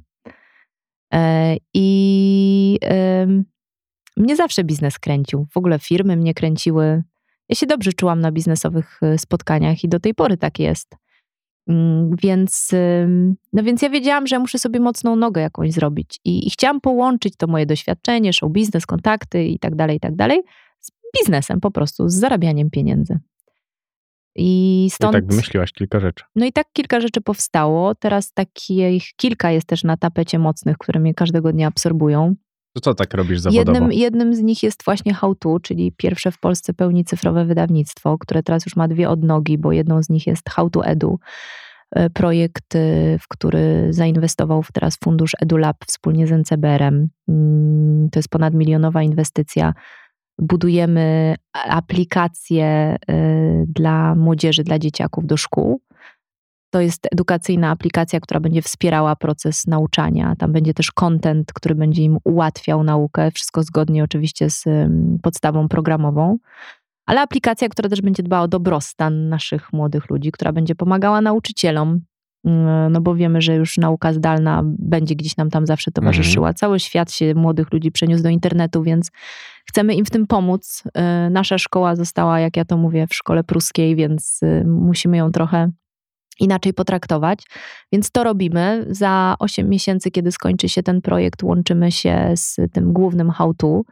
E, 1.15 1.57
I 1.75 2.79
mnie 4.17 4.37
zawsze 4.37 4.65
biznes 4.65 4.99
kręcił. 4.99 5.47
W 5.53 5.57
ogóle 5.57 5.79
firmy 5.79 6.17
mnie 6.17 6.35
kręciły. 6.35 7.03
Ja 7.49 7.57
się 7.57 7.67
dobrze 7.67 7.93
czułam 7.93 8.21
na 8.21 8.33
biznesowych 8.33 9.01
e, 9.03 9.19
spotkaniach 9.19 9.85
i 9.85 9.89
do 9.89 10.01
tej 10.01 10.15
pory 10.15 10.37
tak 10.37 10.59
jest. 10.59 10.97
Mm, 11.69 12.17
Więc, 12.23 12.71
no 13.53 13.63
więc 13.63 13.83
ja 13.83 13.91
wiedziałam, 13.91 14.27
że 14.27 14.39
muszę 14.39 14.59
sobie 14.59 14.81
mocną 14.81 15.17
nogę 15.17 15.41
jakąś 15.41 15.73
zrobić. 15.73 16.21
I, 16.25 16.47
I 16.47 16.51
chciałam 16.51 16.81
połączyć 16.81 17.37
to 17.37 17.47
moje 17.47 17.67
doświadczenie, 17.67 18.33
show 18.33 18.53
biznes, 18.53 18.87
kontakty 18.87 19.45
i 19.45 19.59
tak 19.59 19.75
dalej, 19.75 19.97
i 19.97 20.01
tak 20.01 20.17
dalej, 20.17 20.43
z 20.81 20.91
biznesem 21.19 21.61
po 21.61 21.71
prostu, 21.71 22.09
z 22.09 22.15
zarabianiem 22.15 22.71
pieniędzy. 22.71 23.19
I 24.37 24.85
I 24.85 24.91
stąd. 24.91 25.12
tak 25.12 25.26
wymyśliłaś 25.26 25.72
kilka 25.72 26.01
rzeczy. 26.01 26.24
No 26.37 26.47
i 26.47 26.53
tak 26.53 26.66
kilka 26.72 27.01
rzeczy 27.01 27.20
powstało. 27.20 27.95
Teraz 27.95 28.33
takich 28.33 29.11
kilka 29.16 29.51
jest 29.51 29.66
też 29.66 29.85
na 29.85 29.97
tapecie 29.97 30.39
mocnych, 30.39 30.79
które 30.79 31.01
mnie 31.01 31.14
każdego 31.14 31.53
dnia 31.53 31.68
absorbują. 31.68 32.35
To 32.74 32.81
co 32.81 32.95
tak 32.95 33.14
robisz 33.14 33.41
zawodowo? 33.41 33.72
Jednym, 33.72 33.93
jednym 33.93 34.35
z 34.35 34.39
nich 34.43 34.62
jest 34.62 34.85
właśnie 34.85 35.14
How 35.14 35.35
To, 35.35 35.61
czyli 35.61 35.93
pierwsze 35.97 36.31
w 36.33 36.39
Polsce 36.41 36.74
pełni 36.74 37.05
cyfrowe 37.05 37.45
wydawnictwo, 37.45 38.18
które 38.18 38.43
teraz 38.43 38.66
już 38.66 38.76
ma 38.76 38.89
dwie 38.89 39.09
odnogi, 39.09 39.59
bo 39.59 39.72
jedną 39.72 40.03
z 40.03 40.09
nich 40.09 40.26
jest 40.26 40.51
How 40.51 40.70
To 40.70 40.85
Edu, 40.87 41.18
e, 41.91 42.11
projekt, 42.11 42.74
e, 42.74 42.79
w 43.18 43.29
który 43.29 43.87
zainwestował 43.91 44.64
teraz 44.72 44.97
fundusz 45.05 45.33
EduLab 45.43 45.76
wspólnie 45.87 46.26
z 46.26 46.33
NCBR-em. 46.33 47.09
Mm, 47.29 48.09
To 48.11 48.18
jest 48.18 48.29
ponadmilionowa 48.29 49.03
inwestycja. 49.03 49.74
Budujemy 50.39 51.34
aplikację 51.53 52.64
e, 52.66 52.97
dla 53.66 54.14
młodzieży, 54.14 54.64
dla 54.64 54.78
dzieciaków 54.78 55.26
do 55.26 55.36
szkół. 55.36 55.80
To 56.70 56.80
jest 56.80 57.09
edukacyjna 57.12 57.70
aplikacja, 57.70 58.20
która 58.20 58.41
będzie 58.41 58.62
wspierała 58.62 59.16
proces 59.16 59.66
nauczania. 59.66 60.34
Tam 60.39 60.53
będzie 60.53 60.74
też 60.74 60.93
content, 60.93 61.53
który 61.53 61.74
będzie 61.74 62.03
im 62.03 62.18
ułatwiał 62.24 62.84
naukę. 62.84 63.30
Wszystko 63.30 63.62
zgodnie 63.62 64.05
oczywiście 64.05 64.51
z 64.51 64.64
podstawą 65.22 65.68
programową. 65.68 66.39
Ale 67.07 67.20
aplikacja, 67.20 67.68
która 67.68 67.89
też 67.89 68.03
będzie 68.03 68.22
dbała 68.22 68.43
o 68.43 68.49
dobrostan 68.49 69.28
naszych 69.28 69.72
młodych 69.72 70.11
ludzi, 70.11 70.32
która 70.32 70.53
będzie 70.53 70.74
pomagała 70.74 71.20
nauczycielom. 71.20 72.01
Yy, 72.45 72.53
No 72.91 73.01
bo 73.01 73.14
wiemy, 73.14 73.43
że 73.43 73.55
już 73.55 73.76
nauka 73.76 74.12
zdalna 74.12 74.62
będzie 74.64 75.14
gdzieś 75.14 75.36
nam 75.36 75.51
tam 75.51 75.66
zawsze 75.66 75.91
towarzyszyła. 75.91 76.55
Cały 76.55 76.80
świat 76.80 77.12
się 77.12 77.34
młodych 77.34 77.72
ludzi 77.72 77.93
przeniósł 77.93 78.22
do 78.22 78.28
internetu, 78.28 78.82
więc 78.82 79.11
chcemy 79.68 79.95
im 79.95 80.05
w 80.05 80.11
tym 80.11 80.26
pomóc. 80.26 80.82
Yy, 80.84 81.30
Nasza 81.30 81.59
szkoła 81.59 81.97
została, 81.97 82.41
jak 82.41 82.57
ja 82.57 82.64
to 82.64 82.76
mówię, 82.76 83.07
w 83.07 83.14
szkole 83.14 83.45
pruskiej, 83.45 83.97
więc 83.97 84.41
yy, 84.43 84.64
musimy 84.64 85.16
ją 85.16 85.32
trochę 85.32 85.70
inaczej 86.41 86.74
potraktować. 86.74 87.45
Więc 87.93 88.11
to 88.11 88.24
robimy. 88.24 88.86
Za 88.91 89.36
8 89.39 89.68
miesięcy, 89.68 90.11
kiedy 90.11 90.32
skończy 90.32 90.68
się 90.68 90.82
ten 90.82 91.01
projekt, 91.01 91.43
łączymy 91.43 91.93
się 91.93 92.32
z 92.36 92.57
tym 92.72 92.93
głównym 92.93 93.30
how 93.30 93.55
to. 93.55 93.82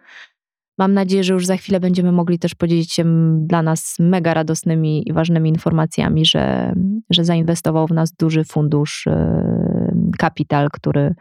Mam 0.79 0.95
nadzieję, 0.95 1.25
że 1.25 1.33
już 1.33 1.47
za 1.47 1.57
chwilę 1.57 1.81
będziemy 1.81 2.13
mogli 2.13 2.39
też 2.39 2.55
podzielić 2.55 2.93
się 2.93 3.05
dla 3.47 3.63
nas 3.63 3.97
mega 3.99 4.35
radosnymi 4.35 5.09
i 5.09 5.13
ważnymi 5.13 5.49
informacjami, 5.51 6.27
że, 6.27 6.75
że 7.11 7.25
zainwestował 7.25 7.87
w 7.87 7.91
nas 7.91 8.13
duży 8.13 8.45
fundusz 8.45 9.07
yy, 9.07 10.11
Capital, 10.19 10.69
który, 10.73 11.15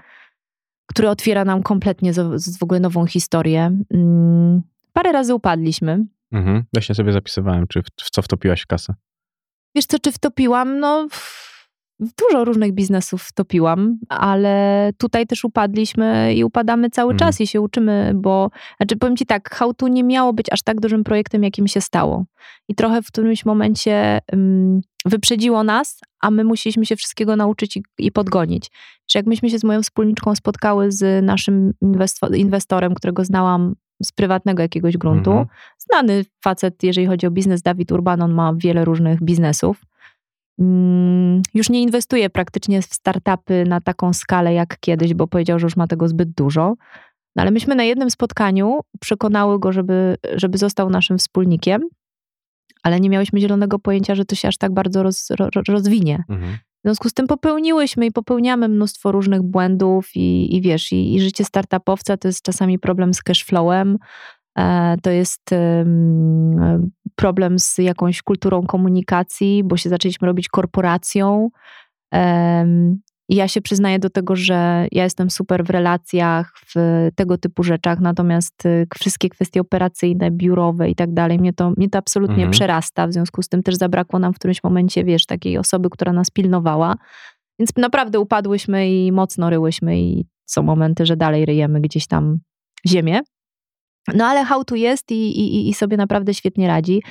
który 0.86 1.10
otwiera 1.10 1.45
nam 1.45 1.64
kompletnie 1.64 2.14
z, 2.14 2.41
z 2.41 2.58
w 2.58 2.64
ogóle 2.64 2.80
nową 2.80 3.06
historię. 3.06 3.78
Mm, 3.93 4.62
Parę 4.93 5.12
razy 5.12 5.36
upadliśmy, 5.36 6.06
Mhm. 6.32 6.64
Właśnie 6.74 6.95
sobie 6.95 7.12
zapisywałem, 7.12 7.68
czy 7.68 7.82
w, 7.82 7.86
w 8.01 8.10
co 8.10 8.22
wtopiłaś 8.22 8.66
kasę. 8.66 8.93
Wiesz 9.76 9.86
co, 9.86 9.99
czy 9.99 10.12
wtopiłam? 10.12 10.80
No, 10.80 11.08
w 11.12 11.45
dużo 12.00 12.46
różnych 12.46 12.72
biznesów 12.74 13.24
wtopiłam, 13.24 13.98
ale 14.10 14.89
tutaj 14.98 15.28
też 15.28 15.43
upadliśmy 15.43 16.34
i 16.36 16.43
upadamy 16.43 16.89
cały 16.89 17.12
Mhm. 17.14 17.20
czas 17.30 17.41
i 17.41 17.48
się 17.48 17.62
uczymy, 17.62 18.12
bo, 18.16 18.50
znaczy 18.78 18.96
powiem 18.98 19.18
ci 19.18 19.26
tak, 19.26 19.62
To 19.78 19.88
nie 19.88 20.04
miało 20.04 20.34
być 20.34 20.52
aż 20.52 20.62
tak 20.64 20.82
dużym 20.82 21.04
projektem, 21.04 21.43
jakim 21.43 21.68
się 21.68 21.82
stało. 21.82 22.26
I 22.68 22.76
trochę 22.76 23.02
w 23.02 23.08
którymś 23.08 23.46
momencie 23.46 24.20
um, 24.32 24.82
wyprzedziło 25.06 25.64
nas, 25.64 26.00
a 26.22 26.32
my 26.32 26.43
musieliśmy 26.43 26.86
się 26.86 26.96
wszystkiego 26.96 27.36
nauczyć 27.36 27.78
i, 27.78 27.84
i 27.98 28.12
podgonić. 28.12 28.72
Czy 29.08 29.18
jak 29.18 29.26
myśmy 29.26 29.50
się 29.50 29.60
z 29.60 29.64
moją 29.64 29.82
wspólniczką 29.84 30.36
spotkały 30.36 30.91
z 30.91 31.26
naszym 31.26 31.72
inwesto- 31.84 32.36
inwestorem, 32.36 32.93
którego 32.96 33.26
znałam 33.26 33.76
z 34.04 34.12
prywatnego 34.12 34.62
jakiegoś 34.62 34.98
gruntu, 34.98 35.32
Mhm. 35.32 35.48
znany 35.89 36.26
facet, 36.43 36.84
jeżeli 36.84 37.08
chodzi 37.08 37.28
o 37.28 37.32
biznes, 37.32 37.62
Dawid 37.62 37.91
Urban, 37.91 38.22
on 38.22 38.34
ma 38.34 38.54
wiele 38.58 38.86
różnych 38.86 39.24
biznesów. 39.24 39.82
Mm, 40.60 41.41
Już 41.53 41.70
nie 41.70 41.82
inwestuje 41.82 42.30
praktycznie 42.30 42.82
w 42.82 42.86
startupy 42.86 43.64
na 43.68 43.82
taką 43.82 44.14
skalę 44.14 44.53
jak 44.53 44.80
kiedyś, 44.80 45.14
bo 45.14 45.28
powiedział, 45.28 45.60
że 45.60 45.66
już 45.66 45.76
ma 45.76 45.88
tego 45.88 46.08
zbyt 46.08 46.30
dużo. 46.30 46.76
No 47.36 47.41
ale 47.41 47.51
myśmy 47.51 47.76
na 47.76 47.84
jednym 47.84 48.12
spotkaniu 48.12 48.80
przekonały 48.99 49.60
go, 49.60 49.72
żeby, 49.72 50.16
żeby 50.36 50.58
został 50.58 50.89
naszym 50.89 51.18
wspólnikiem, 51.18 51.82
ale 52.84 52.99
nie 52.99 53.10
miałyśmy 53.10 53.39
zielonego 53.39 53.80
pojęcia, 53.80 54.16
że 54.16 54.26
to 54.26 54.36
się 54.36 54.47
aż 54.47 54.58
tak 54.58 54.74
bardzo 54.74 55.03
roz, 55.03 55.30
ro, 55.30 55.49
rozwinie. 55.68 56.24
Mhm. 56.30 56.53
W 56.53 56.88
związku 56.88 57.10
z 57.10 57.14
tym 57.14 57.28
popełniłyśmy 57.28 58.06
i 58.06 58.12
popełniamy 58.12 58.68
mnóstwo 58.68 59.12
różnych 59.12 59.41
błędów 59.41 60.16
i, 60.16 60.56
i 60.56 60.62
wiesz, 60.62 60.91
i, 60.91 61.16
i 61.16 61.22
życie 61.22 61.45
startupowca 61.45 62.18
to 62.18 62.28
jest 62.28 62.41
czasami 62.41 62.80
problem 62.80 63.14
z 63.14 63.24
cashflowem, 63.24 63.97
to 65.01 65.10
jest 65.10 65.51
em, 65.51 66.91
problem 67.16 67.60
z 67.60 67.78
jakąś 67.78 68.22
kulturą 68.22 68.66
komunikacji, 68.66 69.64
bo 69.64 69.78
się 69.78 69.89
zaczęliśmy 69.89 70.28
robić 70.28 70.49
korporacją. 70.49 71.49
I 73.30 73.36
ja 73.36 73.47
się 73.47 73.62
przyznaję 73.62 73.99
do 73.99 74.10
tego, 74.10 74.36
że 74.36 74.88
ja 74.91 75.03
jestem 75.03 75.30
super 75.30 75.64
w 75.66 75.70
relacjach, 75.70 76.53
w 76.68 77.10
tego 77.16 77.38
typu 77.38 77.64
rzeczach, 77.64 77.99
natomiast 77.99 78.66
y, 78.66 78.88
wszystkie 78.99 79.30
kwestie 79.30 79.62
operacyjne, 79.62 80.32
biurowe 80.32 80.89
i 80.89 80.95
tak 80.95 81.14
dalej, 81.14 81.39
mnie 81.39 81.53
to, 81.53 81.70
mnie 81.78 81.89
to 81.89 81.97
absolutnie 81.97 82.36
Mhm. 82.36 82.51
przerasta. 82.51 83.08
W 83.08 83.14
związku 83.14 83.41
z 83.41 83.49
tym 83.49 83.64
też 83.64 83.76
zabrakło 83.76 84.20
nam 84.20 84.34
w 84.34 84.36
którymś 84.36 84.64
momencie, 84.64 85.03
wiesz, 85.03 85.26
takiej 85.26 85.58
osoby, 85.58 85.89
która 85.89 86.14
nas 86.14 86.32
pilnowała. 86.32 86.95
Więc 87.60 87.76
naprawdę 87.78 88.20
upadłyśmy 88.20 88.89
i 88.89 89.12
mocno 89.12 89.49
ryłyśmy 89.49 89.99
i 90.01 90.26
są 90.45 90.64
momenty, 90.64 91.06
że 91.06 91.18
dalej 91.18 91.45
ryjemy 91.45 91.82
gdzieś 91.82 92.08
tam 92.08 92.39
ziemię. 92.88 93.22
No 94.14 94.26
ale 94.26 94.45
how 94.45 94.64
to 94.64 94.76
jest 94.76 95.12
i, 95.12 95.39
i, 95.39 95.70
i 95.70 95.74
sobie 95.74 95.97
naprawdę 95.97 96.34
świetnie 96.34 96.68
radzi. 96.68 97.01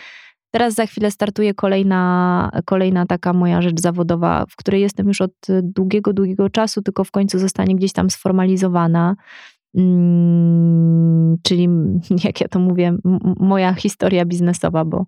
Teraz 0.51 0.75
za 0.75 0.87
chwilę 0.87 1.11
startuje 1.11 1.55
kolejna, 1.55 2.51
kolejna 2.65 3.07
taka 3.07 3.33
moja 3.33 3.63
rzecz 3.63 3.81
zawodowa, 3.81 4.45
w 4.51 4.57
której 4.57 4.81
jestem 4.81 5.09
już 5.09 5.21
od 5.21 5.33
długiego, 5.63 6.13
długiego 6.13 6.51
czasu, 6.51 6.83
tylko 6.83 7.05
w 7.05 7.11
końcu 7.11 7.39
zostanie 7.39 7.77
gdzieś 7.77 7.93
tam 7.93 8.11
sformalizowana. 8.11 9.17
Mm, 9.77 11.37
czyli, 11.43 11.69
jak 12.25 12.41
ja 12.41 12.49
to 12.49 12.59
mówię, 12.59 12.97
moja 13.41 13.75
historia 13.75 14.25
biznesowa, 14.25 14.85
bo 14.85 15.07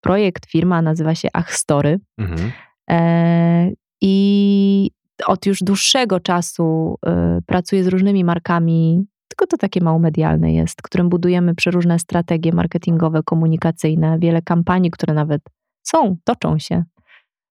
projekt, 0.00 0.46
firma 0.46 0.82
nazywa 0.82 1.14
się 1.14 1.28
Achstory. 1.32 2.00
Mhm. 2.18 2.52
E, 2.90 3.70
I 4.00 4.90
od 5.26 5.46
już 5.46 5.58
dłuższego 5.60 6.20
czasu 6.20 6.98
e, 7.06 7.40
pracuję 7.46 7.84
z 7.84 7.86
różnymi 7.86 8.24
markami, 8.24 9.06
tylko 9.36 9.46
to 9.46 9.56
takie 9.56 9.80
mało 9.80 9.98
medialne 9.98 10.52
jest, 10.52 10.82
którym 10.82 11.08
budujemy 11.08 11.54
przeróżne 11.54 11.98
strategie 11.98 12.52
marketingowe, 12.52 13.22
komunikacyjne, 13.22 14.18
wiele 14.18 14.42
kampanii, 14.42 14.90
które 14.90 15.14
nawet 15.14 15.42
są, 15.82 16.16
toczą 16.24 16.58
się, 16.58 16.84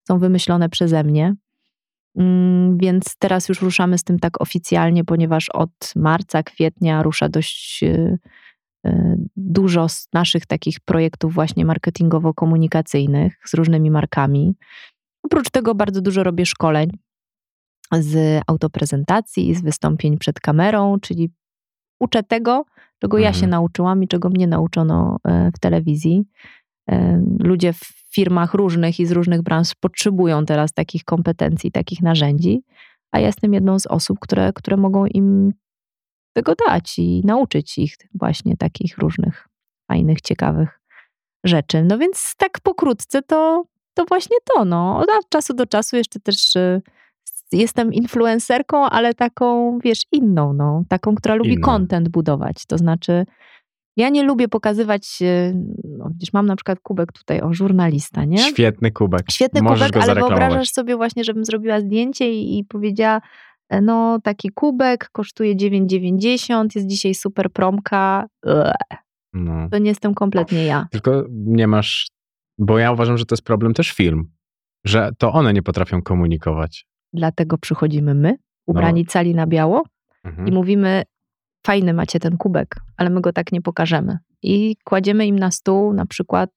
są 0.09 0.19
wymyślone 0.19 0.69
przeze 0.69 1.05
mnie. 1.05 1.35
Mm, 2.17 2.79
Więc 2.79 3.17
teraz 3.19 3.49
już 3.49 3.63
ruszamy 3.63 3.99
z 3.99 4.05
tym 4.05 4.19
tak 4.19 4.41
oficjalnie, 4.41 5.05
ponieważ 5.05 5.49
od 5.49 5.93
marca, 5.97 6.43
kwietnia 6.43 7.03
rusza 7.03 7.29
dość 7.29 7.83
e, 7.83 8.19
e, 8.87 9.17
dużo 9.37 9.89
z 9.89 10.09
naszych 10.13 10.47
takich 10.47 10.81
projektów 10.81 11.35
właśnie 11.35 11.67
marketingowo-komunikacyjnych 11.67 13.31
z 13.45 13.55
różnymi 13.55 13.91
markami. 13.91 14.55
Oprócz 15.23 15.51
tego 15.51 15.75
bardzo 15.75 16.01
dużo 16.01 16.23
robię 16.23 16.47
szkoleń 16.47 16.91
z 18.01 18.43
autoprezentacji 18.47 19.49
i 19.49 19.55
z 19.55 19.63
wystąpień 19.63 20.19
przed 20.19 20.41
kamerą, 20.41 21.01
czyli 21.01 21.31
uczę 22.03 22.23
tego, 22.23 22.65
czego 22.99 23.19
ja 23.19 23.29
Mhm. 23.29 23.41
się 23.41 23.47
nauczyłam 23.47 24.03
i 24.03 24.09
czego 24.09 24.29
mnie 24.29 24.47
nauczono 24.47 25.17
e, 25.25 25.51
w 25.57 25.59
telewizji. 25.59 26.25
E, 26.91 27.23
Ludzie 27.39 27.73
w 27.73 27.81
firmach 28.15 28.55
różnych 28.55 29.01
i 29.01 29.07
z 29.07 29.13
różnych 29.13 29.43
branż 29.43 29.75
potrzebują 29.75 30.45
teraz 30.47 30.73
takich 30.73 31.05
kompetencji, 31.05 31.73
takich 31.73 32.03
narzędzi, 32.03 32.63
a 33.13 33.19
ja 33.21 33.27
jestem 33.27 33.55
jedną 33.55 33.79
z 33.79 33.87
osób, 33.87 34.19
które, 34.21 34.53
które 34.53 34.77
mogą 34.77 35.07
im 35.07 35.53
tego 36.37 36.55
dać 36.69 36.99
i 36.99 37.23
nauczyć 37.25 37.79
ich 37.79 37.95
właśnie 38.15 38.57
takich 38.57 38.99
różnych 38.99 39.49
fajnych, 39.91 40.21
ciekawych 40.21 40.81
rzeczy. 41.45 41.85
No 41.85 41.99
więc 41.99 42.35
tak 42.37 42.61
pokrótce 42.61 43.23
to, 43.23 43.65
to 43.95 44.05
właśnie 44.05 44.37
to. 44.55 44.65
No. 44.65 44.99
Od 44.99 45.29
czasu 45.29 45.55
do 45.55 45.67
czasu 45.67 45.97
jeszcze 45.97 46.21
też 46.21 46.57
y, 46.57 46.83
jestem 47.53 47.93
influencerką, 47.93 48.85
ale 48.85 49.15
taką, 49.15 49.79
wiesz, 49.85 50.03
inną, 50.13 50.53
no. 50.53 50.83
Taką, 50.89 51.15
która 51.15 51.35
lubi 51.35 51.53
Inną. 51.53 51.67
content 51.67 52.09
budować. 52.09 52.67
To 52.67 52.79
znaczy, 52.79 53.25
ja 53.97 54.09
nie 54.09 54.23
lubię 54.23 54.49
pokazywać, 54.49 55.19
y, 55.23 55.55
no, 55.85 56.09
widzisz, 56.11 56.33
mam 56.33 56.47
na 56.47 56.57
przykład 56.57 56.81
kubek 56.81 57.13
tutaj 57.13 57.41
o 57.41 57.53
żurnalista, 57.53 58.25
nie? 58.25 58.39
Świetny 58.39 58.91
kubek. 58.91 59.31
Świetny 59.31 59.63
Możesz 59.63 59.93
kubek, 59.93 60.03
ale 60.03 60.15
wyobrażasz 60.15 60.69
sobie 60.69 60.97
właśnie, 60.97 61.25
żebym 61.25 61.45
zrobiła 61.45 61.81
zdjęcie 61.81 62.33
i, 62.33 62.59
i 62.59 62.65
powiedziała, 62.65 63.21
e, 63.69 63.81
no 63.81 64.19
taki 64.23 64.49
kubek 64.49 65.09
kosztuje 65.13 65.57
9,90, 65.57 66.67
jest 66.75 66.87
dzisiaj 66.87 67.15
super 67.15 67.53
promka. 67.53 68.27
No. 69.35 69.69
To 69.71 69.79
nie 69.79 69.89
jestem 69.89 70.15
kompletnie 70.15 70.65
ja. 70.65 70.87
Tylko 70.91 71.25
nie 71.31 71.67
masz, 71.67 72.09
bo 72.59 72.79
ja 72.79 72.93
uważam, 72.93 73.19
że 73.19 73.27
to 73.27 73.35
jest 73.35 73.45
problem 73.45 73.75
też 73.75 73.93
film, 73.93 74.31
że 74.85 75.11
to 75.19 75.33
one 75.33 75.53
nie 75.53 75.63
potrafią 75.63 76.03
komunikować. 76.03 76.87
Dlatego 77.13 77.59
przychodzimy 77.59 78.15
my, 78.15 78.37
ubrani 78.67 79.07
cali 79.07 79.35
na 79.35 79.47
biało 79.47 79.85
Mhm. 80.25 80.49
i 80.49 80.53
mówimy, 80.53 81.03
fajny 81.67 81.95
macie 81.95 82.21
ten 82.21 82.37
kubek, 82.37 82.75
ale 82.97 83.11
my 83.11 83.21
go 83.21 83.33
tak 83.33 83.53
nie 83.53 83.63
pokażemy. 83.63 84.19
I 84.43 84.77
kładziemy 84.85 85.27
im 85.27 85.39
na 85.39 85.51
stół 85.51 85.93
na 85.93 86.07
przykład 86.07 86.51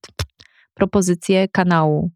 propozycję 0.74 1.48
kanału, 1.48 2.12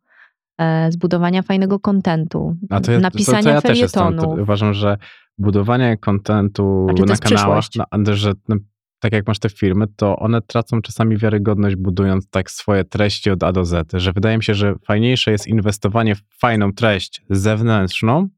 e, 0.58 0.92
zbudowania 0.92 1.42
fajnego 1.42 1.80
kontentu, 1.80 2.56
ja, 2.92 3.00
napisania 3.00 3.42
to, 3.42 3.50
to 3.50 3.50
ja 3.56 3.62
też 3.62 3.80
jestem. 3.80 4.20
uważam, 4.42 4.74
że 4.74 4.98
budowanie 5.38 5.98
kontentu 5.98 6.88
Znaczy, 6.90 7.06
na 7.06 7.18
kanałach, 7.18 7.66
na, 7.76 8.14
że 8.14 8.34
no, 8.50 8.56
tak 9.00 9.14
jak 9.14 9.28
masz 9.28 9.40
te 9.40 9.50
firmy, 9.50 9.86
to 9.96 10.16
one 10.20 10.42
tracą 10.42 10.82
czasami 10.82 11.18
wiarygodność 11.18 11.76
budując 11.76 12.30
tak 12.30 12.52
swoje 12.52 12.84
treści 12.86 13.32
od 13.32 13.44
A 13.44 13.52
do 13.52 13.66
Z, 13.66 13.92
że 13.94 14.14
wydaje 14.14 14.38
mi 14.38 14.44
się, 14.44 14.54
że 14.54 14.76
fajniejsze 14.86 15.32
jest 15.32 15.48
inwestowanie 15.48 16.16
w 16.16 16.22
fajną 16.40 16.74
treść 16.74 17.22
zewnętrzną, 17.30 18.30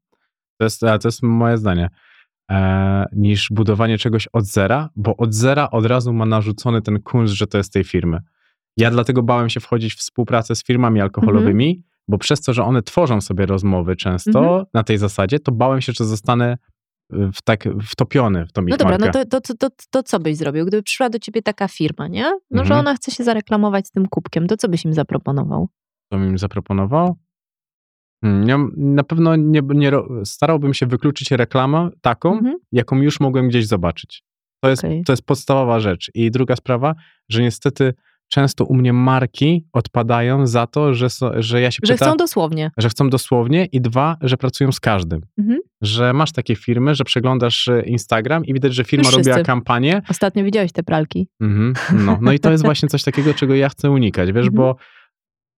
to 0.58 0.64
jest, 0.64 0.80
to 0.80 1.08
jest 1.08 1.22
moje 1.22 1.58
zdanie, 1.58 1.88
e, 2.50 3.06
niż 3.12 3.48
budowanie 3.50 3.98
czegoś 3.98 4.28
od 4.32 4.44
zera, 4.44 4.88
bo 4.96 5.16
od 5.16 5.34
zera 5.34 5.70
od 5.70 5.86
razu 5.86 6.12
ma 6.12 6.26
narzucony 6.26 6.82
ten 6.82 7.02
kunszt, 7.02 7.34
że 7.34 7.46
to 7.46 7.58
jest 7.58 7.72
tej 7.72 7.84
firmy. 7.84 8.18
Ja 8.76 8.90
dlatego 8.90 9.22
bałem 9.22 9.48
się 9.48 9.60
wchodzić 9.60 9.94
w 9.94 9.98
współpracę 9.98 10.54
z 10.54 10.64
firmami 10.64 11.00
alkoholowymi, 11.00 11.84
bo 12.08 12.18
przez 12.18 12.40
to, 12.40 12.52
że 12.52 12.64
one 12.64 12.82
tworzą 12.82 13.20
sobie 13.20 13.46
rozmowy 13.46 13.96
często 13.96 14.38
Mhm. 14.38 14.64
na 14.74 14.82
tej 14.82 14.98
zasadzie, 14.98 15.38
to 15.38 15.52
bałem 15.52 15.80
się, 15.80 15.92
że 15.92 16.04
zostanę 16.04 16.56
w 17.34 17.42
tak 17.42 17.64
wtopiony 17.86 18.46
w 18.46 18.52
tą 18.52 18.62
ich 18.62 18.68
No 18.68 18.76
dobra, 18.76 18.98
markę. 18.98 19.18
no 19.18 19.24
to, 19.24 19.40
to, 19.40 19.54
to, 19.70 19.76
to, 19.90 20.02
co 20.02 20.20
byś 20.20 20.36
zrobił? 20.36 20.66
Gdyby 20.66 20.82
przyszła 20.82 21.10
do 21.10 21.18
ciebie 21.18 21.42
taka 21.42 21.68
firma, 21.68 22.08
nie? 22.08 22.22
No, 22.50 22.58
że 22.64 22.74
Mhm. 22.74 22.80
ona 22.80 22.94
chce 22.94 23.10
się 23.10 23.24
zareklamować 23.24 23.86
z 23.86 23.90
tym 23.90 24.06
kubkiem, 24.08 24.46
to 24.46 24.56
co 24.56 24.68
byś 24.68 24.84
im 24.84 24.92
zaproponował? 24.92 25.68
Co 26.12 26.18
bym 26.18 26.28
im 26.28 26.38
zaproponował? 26.38 27.16
Hmm, 28.24 28.48
ja 28.48 28.58
na 28.76 29.02
pewno 29.04 29.36
nie, 29.36 29.60
nie, 29.74 29.92
starałbym 30.24 30.74
się 30.74 30.86
wykluczyć 30.86 31.30
reklamę 31.30 31.90
taką, 32.00 32.32
Mhm. 32.32 32.56
jaką 32.72 32.96
już 32.96 33.20
mogłem 33.20 33.48
gdzieś 33.48 33.66
zobaczyć. 33.66 34.22
To 34.62 34.68
jest, 34.70 34.84
Okej. 34.84 35.04
to 35.04 35.12
jest 35.12 35.26
podstawowa 35.26 35.80
rzecz. 35.80 36.10
I 36.14 36.30
druga 36.30 36.56
sprawa, 36.56 36.94
że 37.28 37.42
niestety 37.42 37.94
często 38.32 38.64
u 38.64 38.74
mnie 38.74 38.92
marki 38.92 39.64
odpadają 39.72 40.46
za 40.46 40.66
to, 40.66 40.94
że, 40.94 41.10
so, 41.10 41.32
że 41.42 41.60
ja 41.60 41.70
się 41.70 41.78
Że 41.84 41.92
pytam, 41.94 42.08
chcą 42.08 42.16
dosłownie. 42.16 42.70
że 42.78 42.88
chcą 42.88 43.10
dosłownie 43.10 43.64
i 43.64 43.80
dwa, 43.80 44.16
że 44.20 44.36
pracują 44.36 44.72
z 44.72 44.80
każdym. 44.80 45.20
Mhm. 45.38 45.58
Że 45.80 46.12
masz 46.12 46.32
takie 46.32 46.56
firmy, 46.56 46.94
że 46.94 47.04
przeglądasz 47.04 47.68
e, 47.68 47.82
Instagram 47.82 48.44
i 48.44 48.52
widać, 48.54 48.74
że 48.74 48.84
firma 48.84 49.04
Już 49.08 49.16
robiła 49.16 49.34
wszyscy. 49.34 49.46
kampanię. 49.46 50.02
Ostatnio 50.08 50.44
widziałeś 50.44 50.72
te 50.72 50.82
pralki. 50.82 51.28
Mhm, 51.40 51.74
no. 52.06 52.18
no 52.20 52.32
i 52.32 52.38
to 52.38 52.50
jest 52.50 52.64
właśnie 52.64 52.88
coś 52.88 53.02
takiego, 53.02 53.34
czego 53.34 53.54
ja 53.54 53.68
chcę 53.68 53.90
unikać, 53.90 54.26
wiesz, 54.32 54.46
Mhm. 54.46 54.54
bo 54.54 54.76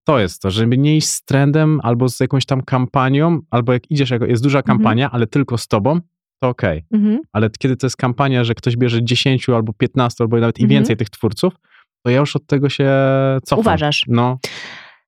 to 0.06 0.18
jest 0.18 0.42
to, 0.42 0.50
żeby 0.50 0.78
nie 0.78 0.96
iść 0.96 1.08
z 1.08 1.24
trendem 1.24 1.80
albo 1.82 2.08
z 2.08 2.20
jakąś 2.20 2.46
tam 2.46 2.62
kampanią, 2.62 3.40
albo 3.50 3.72
jak 3.72 3.90
idziesz, 3.90 4.10
jako 4.10 4.24
jest 4.26 4.42
duża 4.42 4.58
Mhm. 4.58 4.78
kampania, 4.78 5.10
ale 5.10 5.26
tylko 5.26 5.58
z 5.58 5.68
tobą, 5.68 6.00
to 6.42 6.48
okej. 6.48 6.84
Mhm. 6.92 7.20
Ale 7.32 7.50
kiedy 7.58 7.76
to 7.76 7.86
jest 7.86 7.96
kampania, 7.96 8.44
że 8.44 8.54
ktoś 8.54 8.76
bierze 8.76 9.04
10 9.04 9.48
albo 9.48 9.72
15 9.72 10.24
albo 10.24 10.40
nawet 10.40 10.58
i 10.58 10.62
Mhm. 10.62 10.68
więcej 10.78 10.96
tych 10.96 11.10
twórców, 11.10 11.52
to 12.04 12.10
ja 12.10 12.18
już 12.18 12.36
od 12.36 12.46
tego 12.46 12.68
się 12.68 12.90
cofam. 13.44 13.60
Uważasz. 13.60 14.04
No, 14.08 14.38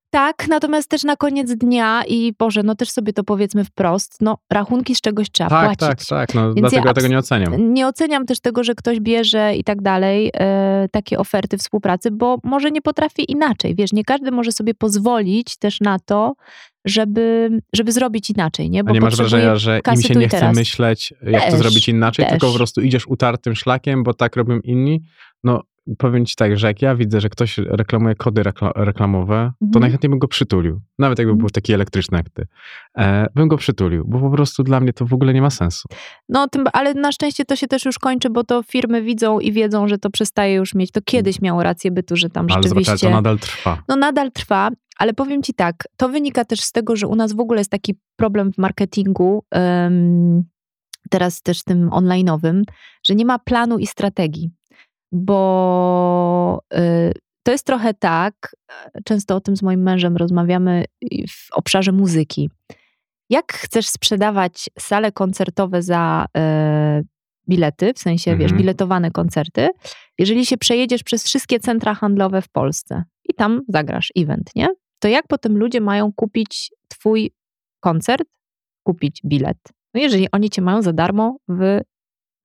Tak, 0.09 0.47
natomiast 0.47 0.89
też 0.89 1.03
na 1.03 1.15
koniec 1.15 1.55
dnia 1.55 2.03
i 2.07 2.33
Boże, 2.39 2.63
no 2.63 2.75
też 2.75 2.89
sobie 2.89 3.13
to 3.13 3.23
powiedzmy 3.23 3.63
wprost, 3.63 4.17
no 4.21 4.37
rachunki 4.51 4.95
z 4.95 5.01
czegoś 5.01 5.31
trzeba 5.31 5.49
tak, 5.49 5.65
płacić. 5.77 6.07
tak, 6.07 6.27
tak, 6.27 6.35
no 6.35 6.53
Więc 6.53 6.59
dlatego 6.59 6.81
ja 6.81 6.89
ja 6.89 6.93
tego 6.93 7.07
nie 7.07 7.17
oceniam. 7.17 7.73
Nie 7.73 7.87
oceniam 7.87 8.25
też 8.25 8.39
tego, 8.39 8.63
że 8.63 8.75
ktoś 8.75 8.99
bierze 8.99 9.55
i 9.55 9.63
tak 9.63 9.81
dalej, 9.81 10.31
e, 10.33 10.87
takie 10.91 11.19
oferty 11.19 11.57
współpracy, 11.57 12.11
bo 12.11 12.37
może 12.43 12.71
nie 12.71 12.81
potrafi 12.81 13.31
inaczej. 13.31 13.75
Wiesz, 13.75 13.93
nie 13.93 14.03
każdy 14.03 14.31
może 14.31 14.51
sobie 14.51 14.73
pozwolić 14.73 15.57
też 15.57 15.81
na 15.81 15.99
to, 15.99 16.33
żeby, 16.85 17.49
żeby 17.73 17.91
zrobić 17.91 18.29
inaczej, 18.29 18.69
nie? 18.69 18.81
A 18.85 18.91
nie 18.91 19.01
masz 19.01 19.15
wrażenia, 19.15 19.55
że 19.55 19.79
im 19.95 20.01
się 20.01 20.15
nie 20.15 20.27
chce 20.27 20.51
myśleć, 20.53 21.13
jak 21.21 21.43
to 21.43 21.51
Też, 21.51 21.59
zrobić 21.59 21.89
inaczej, 21.89 22.25
też. 22.25 22.31
tylko 22.31 22.47
po 22.47 22.53
prostu 22.53 22.81
idziesz 22.81 23.07
utartym 23.07 23.55
szlakiem, 23.55 24.03
bo 24.03 24.13
tak 24.13 24.35
robią 24.35 24.59
inni. 24.63 25.01
No, 25.43 25.61
powiem 25.97 26.25
ci 26.25 26.35
tak, 26.35 26.57
że 26.57 26.67
jak 26.67 26.81
ja 26.81 26.95
widzę, 26.95 27.21
że 27.21 27.29
ktoś 27.29 27.57
reklamuje 27.57 28.15
kody 28.15 28.43
rekla 28.43 28.71
reklamowe, 28.75 29.51
to 29.59 29.65
Mhm. 29.65 29.81
najchętniej 29.81 30.09
bym 30.09 30.19
go 30.19 30.27
przytulił. 30.27 30.81
Nawet 30.99 31.19
jakby 31.19 31.31
Mhm. 31.31 31.39
był 31.39 31.49
taki 31.49 31.73
elektryczny 31.73 32.17
jak 32.17 32.29
ty. 32.29 32.47
E, 32.97 33.27
bym 33.35 33.47
go 33.47 33.57
przytulił, 33.57 34.05
bo 34.07 34.19
po 34.19 34.29
prostu 34.29 34.63
dla 34.63 34.79
mnie 34.79 34.93
to 34.93 35.05
w 35.05 35.13
ogóle 35.13 35.33
nie 35.33 35.41
ma 35.41 35.49
sensu. 35.49 35.87
No, 36.29 36.47
tym, 36.47 36.65
ale 36.73 36.93
na 36.93 37.11
szczęście 37.11 37.45
to 37.45 37.55
się 37.55 37.67
też 37.67 37.85
już 37.85 37.99
kończy, 37.99 38.29
bo 38.29 38.43
to 38.43 38.63
firmy 38.63 39.01
widzą 39.01 39.39
i 39.39 39.51
wiedzą, 39.51 39.87
że 39.87 39.97
to 39.97 40.09
przestaje 40.09 40.55
już 40.55 40.75
mieć. 40.75 40.91
To 40.91 41.01
kiedyś 41.05 41.41
miało 41.41 41.63
rację 41.63 41.91
bytu, 41.91 42.15
że 42.15 42.29
tam 42.29 42.45
Ale 42.45 42.53
zobacz, 42.53 42.65
ale 42.65 42.79
rzeczywiście... 42.85 43.07
to 43.07 43.13
nadal 43.13 43.39
trwa. 43.39 43.83
No 43.87 43.95
nadal 43.95 44.31
trwa, 44.31 44.69
ale 44.97 45.13
powiem 45.13 45.43
ci 45.43 45.53
tak, 45.53 45.75
to 45.97 46.09
wynika 46.09 46.45
też 46.45 46.59
z 46.61 46.71
tego, 46.71 46.95
że 46.95 47.07
u 47.07 47.15
nas 47.15 47.33
w 47.33 47.39
ogóle 47.39 47.59
jest 47.59 47.71
taki 47.71 47.93
problem 48.15 48.53
w 48.53 48.57
marketingu, 48.57 49.43
em, 49.51 50.43
teraz 51.09 51.41
też 51.41 51.63
tym 51.63 51.89
online'owym, 51.89 52.61
że 53.05 53.15
nie 53.15 53.25
ma 53.25 53.39
planu 53.39 53.77
i 53.77 53.87
strategii, 53.87 54.49
bo 55.11 56.61
y, 56.73 57.11
to 57.43 57.51
jest 57.51 57.65
trochę 57.65 57.93
tak, 57.93 58.55
e, 58.71 59.01
często 59.05 59.35
o 59.35 59.41
tym 59.41 59.55
z 59.57 59.63
moim 59.63 59.81
mężem 59.83 60.17
rozmawiamy 60.17 60.85
w 61.29 61.51
obszarze 61.51 61.91
muzyki. 61.91 62.49
Jak 63.29 63.53
chcesz 63.53 63.87
sprzedawać 63.87 64.69
sale 64.79 65.11
koncertowe 65.11 65.81
za 65.81 66.25
e, 66.37 67.01
bilety, 67.49 67.93
w 67.93 67.99
sensie, 67.99 68.31
wiesz, 68.31 68.51
Mhm. 68.51 68.57
biletowane 68.61 69.11
koncerty, 69.11 69.69
jeżeli 70.17 70.45
się 70.45 70.57
przejedziesz 70.57 71.03
przez 71.03 71.23
wszystkie 71.23 71.59
centra 71.59 71.93
handlowe 71.95 72.41
w 72.41 72.49
Polsce 72.49 73.03
i 73.29 73.33
tam 73.33 73.61
zagrasz 73.67 74.11
event, 74.17 74.55
nie? 74.55 74.67
To 74.99 75.07
jak 75.07 75.27
potem 75.27 75.57
ludzie 75.57 75.81
mają 75.81 76.13
kupić 76.13 76.71
twój 76.87 77.31
koncert, 77.79 78.27
kupić 78.83 79.21
bilet? 79.25 79.57
No 79.93 80.01
jeżeli 80.01 80.31
oni 80.31 80.49
cię 80.49 80.61
mają 80.61 80.81
za 80.81 80.93
darmo 80.93 81.37
w 81.49 81.79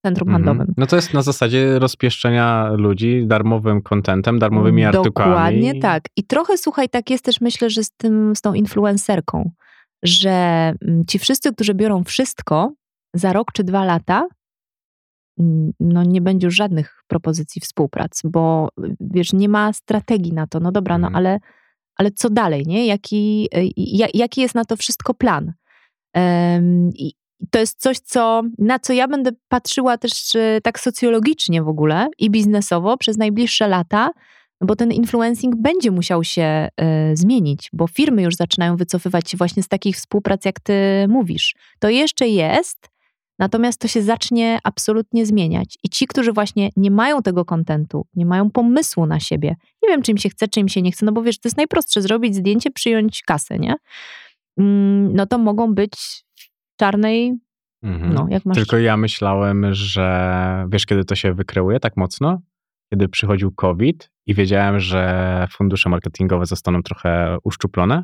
centrum 0.05 0.29
handlowym. 0.31 0.61
Mhm. 0.61 0.73
No 0.77 0.85
to 0.87 0.95
jest 0.95 1.13
na 1.13 1.21
zasadzie 1.21 1.79
rozpieszczenia 1.79 2.69
ludzi 2.77 3.23
darmowym 3.27 3.81
kontentem, 3.81 4.39
darmowymi 4.39 4.85
artykułami. 4.85 5.31
Dokładnie 5.31 5.79
tak. 5.81 6.03
I 6.17 6.23
trochę, 6.23 6.57
słuchaj, 6.57 6.89
tak 6.89 7.09
jest 7.09 7.25
też 7.25 7.41
myślę, 7.41 7.69
że 7.69 7.83
z, 7.83 7.91
tym, 7.97 8.35
z 8.35 8.41
tą 8.41 8.53
influencerką, 8.53 9.51
że 10.03 10.29
mm, 10.81 11.05
ci 11.07 11.19
wszyscy, 11.19 11.53
którzy 11.53 11.73
biorą 11.73 12.03
wszystko, 12.03 12.73
za 13.15 13.33
rok 13.33 13.51
czy 13.51 13.63
dwa 13.63 13.85
lata, 13.85 14.27
no 15.79 16.03
nie 16.03 16.21
będzie 16.21 16.47
już 16.47 16.55
żadnych 16.55 17.03
propozycji 17.07 17.61
współprac, 17.61 18.21
bo 18.25 18.69
wiesz, 18.99 19.33
nie 19.33 19.49
ma 19.49 19.73
strategii 19.73 20.33
na 20.33 20.47
to. 20.47 20.59
No 20.59 20.71
dobra, 20.71 20.95
Mhm. 20.95 21.13
no 21.13 21.17
ale, 21.17 21.39
ale 21.97 22.11
co 22.11 22.29
dalej, 22.29 22.63
nie? 22.67 22.85
Jaki, 22.85 23.49
y, 23.57 23.69
ja- 23.77 24.07
jaki 24.13 24.41
jest 24.41 24.55
na 24.55 24.65
to 24.65 24.77
wszystko 24.77 25.13
plan? 25.13 25.53
I 26.95 27.13
to 27.51 27.59
jest 27.59 27.81
coś, 27.81 27.99
co, 27.99 28.41
na 28.57 28.79
co 28.79 28.93
ja 28.93 29.07
będę 29.07 29.31
patrzyła 29.47 29.97
też 29.97 30.35
y, 30.35 30.59
tak 30.63 30.79
socjologicznie 30.79 31.63
w 31.63 31.67
ogóle 31.67 32.07
i 32.19 32.29
biznesowo 32.29 32.97
przez 32.97 33.17
najbliższe 33.17 33.67
lata, 33.67 34.11
bo 34.61 34.75
ten 34.75 34.91
influencing 34.91 35.55
będzie 35.55 35.91
musiał 35.91 36.23
się 36.23 36.67
y, 37.11 37.17
zmienić, 37.17 37.69
bo 37.73 37.87
firmy 37.87 38.21
już 38.21 38.35
zaczynają 38.35 38.75
wycofywać 38.75 39.29
się 39.29 39.37
właśnie 39.37 39.63
z 39.63 39.67
takich 39.67 39.95
współprac, 39.95 40.45
jak 40.45 40.59
ty 40.59 40.73
mówisz. 41.09 41.55
To 41.79 41.89
jeszcze 41.89 42.27
jest, 42.27 42.89
natomiast 43.39 43.79
to 43.79 43.87
się 43.87 44.01
zacznie 44.01 44.59
absolutnie 44.63 45.25
zmieniać. 45.25 45.77
I 45.83 45.89
ci, 45.89 46.07
którzy 46.07 46.33
właśnie 46.33 46.69
nie 46.75 46.91
mają 46.91 47.21
tego 47.21 47.45
kontentu, 47.45 48.05
nie 48.15 48.25
mają 48.25 48.51
pomysłu 48.51 49.05
na 49.05 49.19
siebie, 49.19 49.55
nie 49.83 49.89
wiem, 49.89 50.01
czy 50.01 50.11
im 50.11 50.17
się 50.17 50.29
chce, 50.29 50.47
czy 50.47 50.59
im 50.59 50.69
się 50.69 50.81
nie 50.81 50.91
chce, 50.91 51.05
no 51.05 51.11
bo 51.11 51.21
wiesz, 51.21 51.39
to 51.39 51.47
jest 51.47 51.57
najprostsze, 51.57 52.01
zrobić 52.01 52.35
zdjęcie, 52.35 52.71
przyjąć 52.71 53.21
kasę, 53.21 53.59
nie? 53.59 53.75
Mm, 54.57 55.13
No 55.15 55.25
to 55.25 55.37
mogą 55.37 55.73
być 55.73 56.23
czarnej, 56.79 57.33
Mhm. 57.83 58.13
no 58.13 58.27
jak 58.29 58.45
masz... 58.45 58.57
Tylko 58.57 58.77
ja 58.77 58.97
myślałem, 58.97 59.73
że 59.73 60.65
wiesz, 60.69 60.85
kiedy 60.85 61.05
to 61.05 61.15
się 61.15 61.33
wykreuje 61.33 61.79
tak 61.79 61.97
mocno? 61.97 62.41
Kiedy 62.93 63.09
przychodził 63.09 63.51
COVID 63.51 64.11
i 64.27 64.33
wiedziałem, 64.33 64.79
że 64.79 65.47
fundusze 65.51 65.89
marketingowe 65.89 66.45
zostaną 66.45 66.83
trochę 66.83 67.37
uszczuplone 67.43 68.03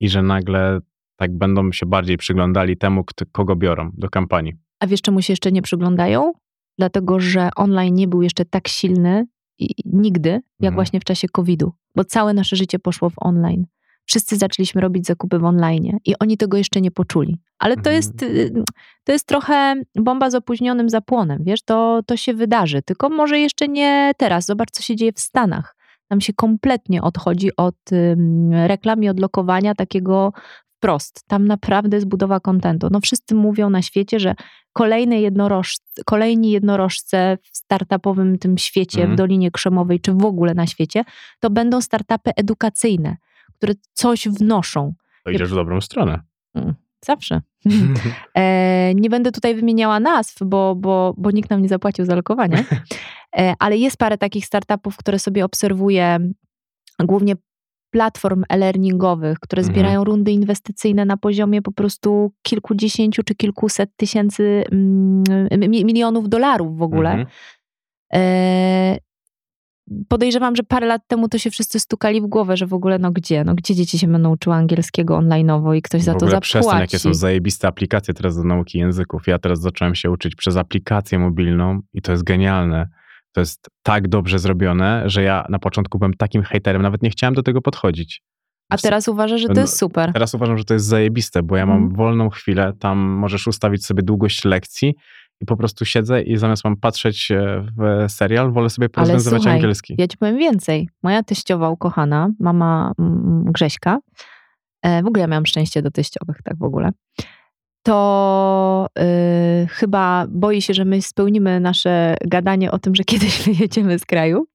i 0.00 0.08
że 0.08 0.22
nagle 0.22 0.78
tak 1.16 1.38
będą 1.38 1.72
się 1.72 1.86
bardziej 1.86 2.16
przyglądali 2.16 2.76
temu, 2.76 3.04
kto, 3.04 3.24
kogo 3.32 3.56
biorą 3.56 3.90
do 3.94 4.08
kampanii. 4.10 4.52
A 4.80 4.86
wiesz, 4.86 5.02
czemu 5.02 5.22
się 5.22 5.32
jeszcze 5.32 5.52
nie 5.52 5.62
przyglądają? 5.62 6.32
dlatego 6.78 7.20
że 7.20 7.48
online 7.56 7.94
nie 7.94 8.08
był 8.08 8.22
jeszcze 8.22 8.44
tak 8.44 8.68
silny 8.68 9.26
i 9.58 9.68
nigdy, 9.84 10.30
jak 10.30 10.42
Mhm. 10.60 10.74
właśnie 10.74 11.00
w 11.00 11.04
czasie 11.04 11.28
COVID-u, 11.28 11.72
bo 11.96 12.04
całe 12.04 12.34
nasze 12.34 12.56
życie 12.56 12.78
poszło 12.78 13.10
w 13.10 13.14
online. 13.16 13.66
Wszyscy 14.04 14.36
zaczęliśmy 14.36 14.80
robić 14.80 15.06
zakupy 15.06 15.38
w 15.38 15.44
online 15.44 15.98
i 16.04 16.14
oni 16.20 16.36
tego 16.36 16.56
jeszcze 16.56 16.80
nie 16.80 16.90
poczuli. 16.90 17.36
Ale 17.58 17.74
to 17.74 17.78
Mhm. 17.80 17.96
jest, 17.96 18.22
y, 18.22 18.52
to 19.04 19.12
jest 19.12 19.26
trochę 19.26 19.74
bomba 19.96 20.30
z 20.30 20.34
opóźnionym 20.34 20.88
zapłonem, 20.90 21.38
wiesz, 21.44 21.62
to, 21.62 22.00
to 22.06 22.16
się 22.16 22.34
wydarzy, 22.34 22.82
tylko 22.82 23.08
może 23.08 23.38
jeszcze 23.38 23.68
nie 23.68 24.12
teraz. 24.16 24.44
Zobacz, 24.46 24.70
co 24.70 24.82
się 24.82 24.96
dzieje 24.96 25.12
w 25.12 25.20
Stanach. 25.20 25.76
Tam 26.08 26.20
się 26.20 26.32
kompletnie 26.32 27.02
odchodzi 27.02 27.50
od 27.56 27.76
reklam 28.66 29.04
i 29.04 29.08
od 29.08 29.20
lokowania 29.20 29.74
takiego 29.74 30.32
wprost. 30.76 31.24
Tam 31.28 31.46
naprawdę 31.46 31.96
jest 31.96 32.08
budowa 32.08 32.40
kontentu. 32.40 32.88
No 32.90 33.00
wszyscy 33.00 33.34
mówią 33.34 33.70
na 33.70 33.82
świecie, 33.82 34.20
że 34.20 34.34
kolejne 34.72 35.20
jednorożce, 35.20 36.02
kolejni 36.06 36.50
jednorożce 36.50 37.38
w 37.42 37.56
startupowym 37.56 38.38
tym 38.38 38.58
świecie, 38.58 38.98
Mhm. 39.00 39.12
w 39.16 39.18
Dolinie 39.18 39.50
Krzemowej, 39.50 40.00
czy 40.00 40.12
w 40.12 40.24
ogóle 40.24 40.54
na 40.54 40.66
świecie, 40.66 41.04
to 41.40 41.50
będą 41.50 41.80
startupy 41.80 42.30
edukacyjne, 42.36 43.16
które 43.64 43.74
coś 43.92 44.28
wnoszą. 44.28 44.94
To 45.24 45.30
idziesz 45.30 45.50
w 45.50 45.54
dobrą 45.54 45.80
stronę. 45.80 46.20
Zawsze. 47.04 47.40
E, 48.36 48.92
nie 48.94 49.10
będę 49.10 49.32
tutaj 49.32 49.54
wymieniała 49.54 50.00
nazw, 50.00 50.36
bo, 50.46 50.74
bo, 50.74 51.14
bo 51.16 51.30
nikt 51.30 51.50
nam 51.50 51.62
nie 51.62 51.68
zapłacił 51.68 52.04
za 52.04 52.14
lokowanie, 52.14 52.64
e, 53.38 53.54
ale 53.58 53.76
jest 53.76 53.96
parę 53.96 54.18
takich 54.18 54.46
startupów, 54.46 54.96
które 54.96 55.18
sobie 55.18 55.44
obserwuję, 55.44 56.18
głównie 56.98 57.34
platform 57.90 58.44
e-learningowych, 58.48 59.38
które 59.40 59.60
Mhm. 59.60 59.74
zbierają 59.74 60.04
rundy 60.04 60.32
inwestycyjne 60.32 61.04
na 61.04 61.16
poziomie 61.16 61.62
po 61.62 61.72
prostu 61.72 62.32
kilkudziesięciu 62.42 63.22
czy 63.22 63.34
kilkuset 63.34 63.90
tysięcy 63.96 64.64
mm, 64.72 65.22
mi- 65.70 65.84
milionów 65.84 66.28
dolarów 66.28 66.78
w 66.78 66.82
ogóle. 66.82 67.10
Mhm. 67.10 67.26
E, 68.14 68.98
podejrzewam, 70.08 70.56
że 70.56 70.62
parę 70.62 70.86
lat 70.86 71.02
temu 71.06 71.28
to 71.28 71.38
się 71.38 71.50
wszyscy 71.50 71.80
stukali 71.80 72.20
w 72.20 72.26
głowę, 72.26 72.56
że 72.56 72.66
w 72.66 72.74
ogóle 72.74 72.98
no 72.98 73.12
gdzie? 73.12 73.44
No 73.44 73.54
gdzie 73.54 73.74
dzieci 73.74 73.98
się 73.98 74.06
będą 74.06 74.30
uczyły 74.30 74.56
angielskiego 74.56 75.18
online'owo 75.18 75.76
i 75.76 75.82
ktoś 75.82 76.02
za 76.02 76.12
w 76.12 76.14
to 76.14 76.16
ogóle 76.16 76.30
zapłaci? 76.30 76.50
przestań, 76.50 76.80
jakie 76.80 76.98
są 76.98 77.14
zajebiste 77.14 77.68
aplikacje 77.68 78.14
teraz 78.14 78.36
do 78.36 78.44
nauki 78.44 78.78
języków. 78.78 79.26
Ja 79.26 79.38
teraz 79.38 79.60
zacząłem 79.60 79.94
się 79.94 80.10
uczyć 80.10 80.36
przez 80.36 80.56
aplikację 80.56 81.18
mobilną 81.18 81.80
i 81.92 82.02
to 82.02 82.12
jest 82.12 82.24
genialne. 82.24 82.88
To 83.32 83.40
jest 83.40 83.68
tak 83.82 84.08
dobrze 84.08 84.38
zrobione, 84.38 85.02
że 85.06 85.22
ja 85.22 85.46
na 85.48 85.58
początku 85.58 85.98
byłem 85.98 86.14
takim 86.14 86.42
hejterem, 86.42 86.82
nawet 86.82 87.02
nie 87.02 87.10
chciałem 87.10 87.34
do 87.34 87.42
tego 87.42 87.60
podchodzić. 87.62 88.22
A 88.70 88.78
teraz 88.78 89.08
uważasz, 89.08 89.40
że 89.40 89.48
to 89.48 89.60
jest 89.60 89.78
super. 89.78 90.12
Teraz 90.12 90.34
uważam, 90.34 90.58
że 90.58 90.64
to 90.64 90.74
jest 90.74 90.86
zajebiste, 90.86 91.42
bo 91.42 91.56
ja 91.56 91.66
mam 91.66 91.76
Mhm. 91.76 91.96
wolną 91.96 92.30
chwilę, 92.30 92.72
tam 92.80 92.98
możesz 92.98 93.46
ustawić 93.46 93.86
sobie 93.86 94.02
długość 94.02 94.44
lekcji 94.44 94.94
i 95.44 95.46
po 95.46 95.56
prostu 95.56 95.84
siedzę 95.84 96.22
i 96.22 96.36
zamiast 96.36 96.64
mam 96.64 96.76
patrzeć 96.76 97.30
e, 97.30 97.66
w 97.78 98.12
serial, 98.12 98.52
wolę 98.52 98.70
sobie 98.70 98.88
porozwiązywać 98.88 99.42
słuchaj, 99.42 99.56
angielski. 99.56 99.94
Ja 99.98 100.08
ci 100.08 100.18
powiem 100.18 100.38
więcej. 100.38 100.88
Moja 101.02 101.22
teściowa 101.22 101.70
ukochana, 101.70 102.28
mama 102.40 102.92
Grześka, 103.44 103.98
e, 104.82 105.02
w 105.02 105.06
ogóle 105.06 105.20
ja 105.20 105.26
miałam 105.26 105.46
szczęście 105.46 105.82
do 105.82 105.90
teściowych, 105.90 106.36
tak 106.44 106.58
w 106.58 106.62
ogóle, 106.62 106.90
to 107.86 108.86
y, 108.98 109.66
chyba 109.66 110.26
boi 110.28 110.62
się, 110.62 110.74
że 110.74 110.84
my 110.84 111.02
spełnimy 111.02 111.60
nasze 111.60 112.16
gadanie 112.26 112.70
o 112.70 112.78
tym, 112.78 112.94
że 112.94 113.04
kiedyś 113.04 113.42
wyjedziemy 113.48 113.98
z 113.98 114.04
kraju, 114.04 114.46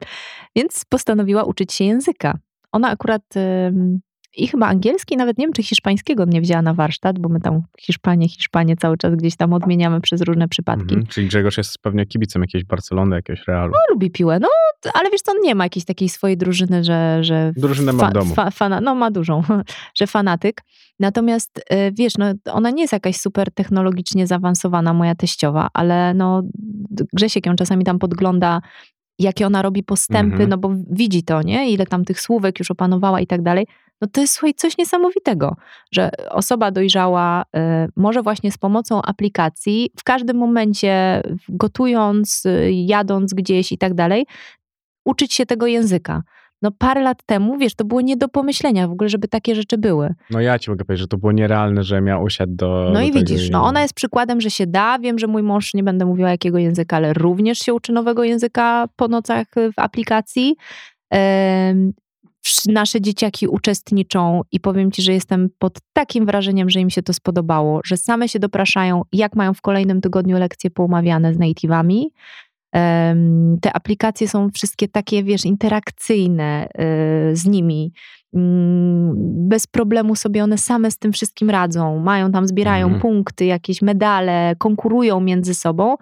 więc 0.55 0.85
postanowiła 0.89 1.43
uczyć 1.43 1.73
się 1.73 1.83
języka. 1.83 2.37
Ona 2.71 2.89
akurat 2.89 3.21
i 4.37 4.47
chyba 4.47 4.67
angielski, 4.67 5.17
nawet 5.17 5.37
nie 5.37 5.45
wiem, 5.45 5.53
czy 5.53 5.63
hiszpańskiego 5.63 6.25
nie 6.25 6.41
wzięła 6.41 6.61
na 6.61 6.73
warsztat, 6.73 7.19
bo 7.19 7.29
my 7.29 7.39
tam 7.41 7.61
Hiszpanie, 7.79 8.29
Hiszpanie 8.29 8.77
cały 8.77 8.97
czas 8.97 9.15
gdzieś 9.15 9.35
tam 9.35 9.53
odmieniamy 9.53 10.01
przez 10.01 10.21
różne 10.21 10.47
przypadki. 10.47 10.93
Mhm. 10.93 11.05
Czyli 11.07 11.27
Grzegorz 11.27 11.57
jest 11.57 11.77
pewnie 11.81 12.05
kibicem 12.05 12.41
jakiejś 12.41 12.63
Barcelony, 12.63 13.15
jakiegoś 13.15 13.47
Realu. 13.47 13.73
lubi 13.91 14.11
piłę, 14.11 14.39
no 14.39 14.47
ale 14.93 15.09
wiesz 15.09 15.21
co, 15.21 15.31
on 15.31 15.37
nie 15.43 15.55
ma 15.55 15.63
jakiejś 15.65 15.85
takiej 15.85 16.09
swojej 16.09 16.37
drużyny, 16.37 16.83
że... 16.83 17.23
że 17.23 17.51
Drużynę 17.57 17.93
ma 17.93 18.09
w 18.09 18.13
domu. 18.13 18.35
fana, 18.51 18.81
no 18.81 18.95
ma 18.95 19.11
dużą, 19.11 19.43
że 19.99 20.07
fanatyk. 20.07 20.61
Natomiast 20.99 21.57
y, 21.57 21.91
wiesz, 21.93 22.13
no 22.17 22.25
ona 22.51 22.69
nie 22.69 22.81
jest 22.81 22.93
jakaś 22.93 23.17
super 23.17 23.51
technologicznie 23.51 24.27
zaawansowana, 24.27 24.93
moja 24.93 25.15
teściowa, 25.15 25.67
ale 25.73 26.13
no 26.13 26.41
Grzesiek 27.13 27.45
ją 27.45 27.55
czasami 27.55 27.83
tam 27.85 27.99
podgląda, 27.99 28.61
jakie 29.19 29.45
ona 29.47 29.61
robi 29.61 29.83
postępy, 29.83 30.31
Mhm. 30.31 30.49
no 30.49 30.57
bo 30.57 30.71
widzi 30.91 31.23
to, 31.23 31.41
nie? 31.41 31.71
Ile 31.71 31.85
tam 31.85 32.05
tych 32.05 32.21
słówek 32.21 32.59
już 32.59 32.71
opanowała 32.71 33.19
i 33.21 33.27
tak 33.27 33.41
dalej. 33.41 33.67
No 34.01 34.07
to 34.11 34.21
jest, 34.21 34.33
słuchaj, 34.33 34.53
coś 34.53 34.77
niesamowitego, 34.77 35.55
że 35.91 36.09
osoba 36.29 36.71
dojrzała 36.71 37.41
y, 37.41 37.59
może 37.95 38.21
właśnie 38.21 38.51
z 38.51 38.57
pomocą 38.57 39.01
aplikacji 39.01 39.91
w 39.97 40.03
każdym 40.03 40.37
momencie, 40.37 41.21
gotując, 41.49 42.45
y, 42.45 42.71
jadąc 42.71 43.33
gdzieś 43.33 43.71
i 43.71 43.77
tak 43.77 43.93
dalej, 43.93 44.25
uczyć 45.05 45.33
się 45.33 45.45
tego 45.45 45.67
języka. 45.67 46.23
No 46.61 46.71
parę 46.71 47.01
lat 47.01 47.23
temu, 47.25 47.57
wiesz, 47.57 47.75
to 47.75 47.85
było 47.85 48.01
nie 48.01 48.17
do 48.17 48.27
pomyślenia 48.27 48.87
w 48.87 48.91
ogóle, 48.91 49.09
żeby 49.09 49.27
takie 49.27 49.55
rzeczy 49.55 49.77
były. 49.77 50.13
No 50.29 50.41
ja 50.41 50.59
ci 50.59 50.69
mogę 50.69 50.85
powiedzieć, 50.85 51.01
że 51.01 51.07
to 51.07 51.17
było 51.17 51.31
nierealne, 51.31 51.83
że 51.83 52.01
ja 52.05 52.19
usiadł 52.19 52.55
do 52.55 52.89
No 52.93 52.99
do 52.99 53.05
i 53.05 53.11
widzisz, 53.11 53.49
no 53.49 53.63
ona 53.63 53.81
jest 53.81 53.93
przykładem, 53.93 54.41
że 54.41 54.49
się 54.49 54.67
da. 54.67 54.99
Wiem, 54.99 55.19
że 55.19 55.27
mój 55.27 55.43
mąż, 55.43 55.73
nie 55.73 55.83
będę 55.83 56.05
mówiła 56.05 56.29
jakiego 56.29 56.57
języka, 56.57 56.97
ale 56.97 57.13
również 57.13 57.59
się 57.59 57.73
uczy 57.73 57.93
nowego 57.93 58.23
języka 58.23 58.87
po 58.95 59.07
nocach 59.07 59.57
y, 59.57 59.71
w 59.71 59.79
aplikacji. 59.79 60.55
Nasze 62.67 63.01
dzieciaki 63.01 63.47
uczestniczą 63.47 64.41
i 64.51 64.59
powiem 64.59 64.91
ci, 64.91 65.01
że 65.01 65.13
jestem 65.13 65.49
pod 65.59 65.77
takim 65.93 66.25
wrażeniem, 66.25 66.69
że 66.69 66.79
im 66.79 66.89
się 66.89 67.03
to 67.03 67.13
spodobało, 67.13 67.81
że 67.85 67.97
same 67.97 68.27
się 68.29 68.39
dopraszają, 68.39 69.01
jak 69.13 69.35
mają 69.35 69.53
w 69.53 69.61
kolejnym 69.61 70.01
tygodniu 70.01 70.37
lekcje 70.37 70.71
poumawiane 70.71 71.33
z 71.33 71.37
native'ami. 71.37 72.03
Te 73.61 73.73
aplikacje 73.73 74.27
są 74.27 74.49
wszystkie 74.49 74.87
takie, 74.87 75.23
wiesz, 75.23 75.45
interakcyjne 75.45 76.67
y, 77.31 77.35
z 77.35 77.45
nimi. 77.45 77.93
Mm, 78.33 79.13
Bez 79.49 79.67
problemu 79.67 80.15
sobie 80.15 80.43
one 80.43 80.57
same 80.57 80.91
z 80.91 80.97
tym 80.97 81.13
wszystkim 81.13 81.49
radzą. 81.49 81.99
Mają 81.99 82.31
tam, 82.31 82.47
zbierają 82.47 82.85
Mhm. 82.85 83.01
punkty, 83.01 83.45
jakieś 83.45 83.81
medale, 83.81 84.55
konkurują 84.57 85.19
między 85.19 85.53
sobą. 85.53 85.95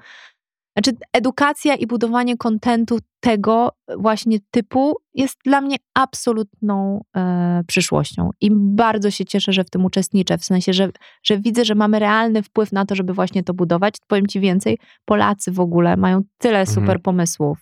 Znaczy, 0.78 0.98
edukacja 1.14 1.76
i 1.76 1.88
budowanie 1.88 2.38
kontentu 2.38 3.00
tego 3.20 3.72
właśnie 3.98 4.38
typu 4.52 4.96
jest 5.14 5.38
dla 5.46 5.62
mnie 5.62 5.76
absolutną 5.94 7.04
e, 7.16 7.62
przyszłością. 7.68 8.30
I 8.42 8.50
bardzo 8.52 9.12
się 9.12 9.26
cieszę, 9.26 9.54
że 9.54 9.64
w 9.64 9.70
tym 9.70 9.86
uczestniczę. 9.86 10.38
W 10.38 10.46
sensie, 10.46 10.74
że, 10.74 10.90
że 11.24 11.38
widzę, 11.38 11.66
że 11.66 11.76
mamy 11.76 12.00
realny 12.00 12.44
wpływ 12.44 12.72
na 12.72 12.86
to, 12.86 12.96
żeby 12.96 13.14
właśnie 13.14 13.44
to 13.44 13.54
budować. 13.54 13.96
Powiem 14.08 14.28
Ci 14.28 14.40
więcej, 14.40 14.78
Polacy 15.06 15.52
w 15.52 15.60
ogóle 15.60 15.98
mają 15.98 16.22
tyle 16.38 16.60
Mhm. 16.60 16.76
super 16.76 17.02
pomysłów 17.02 17.58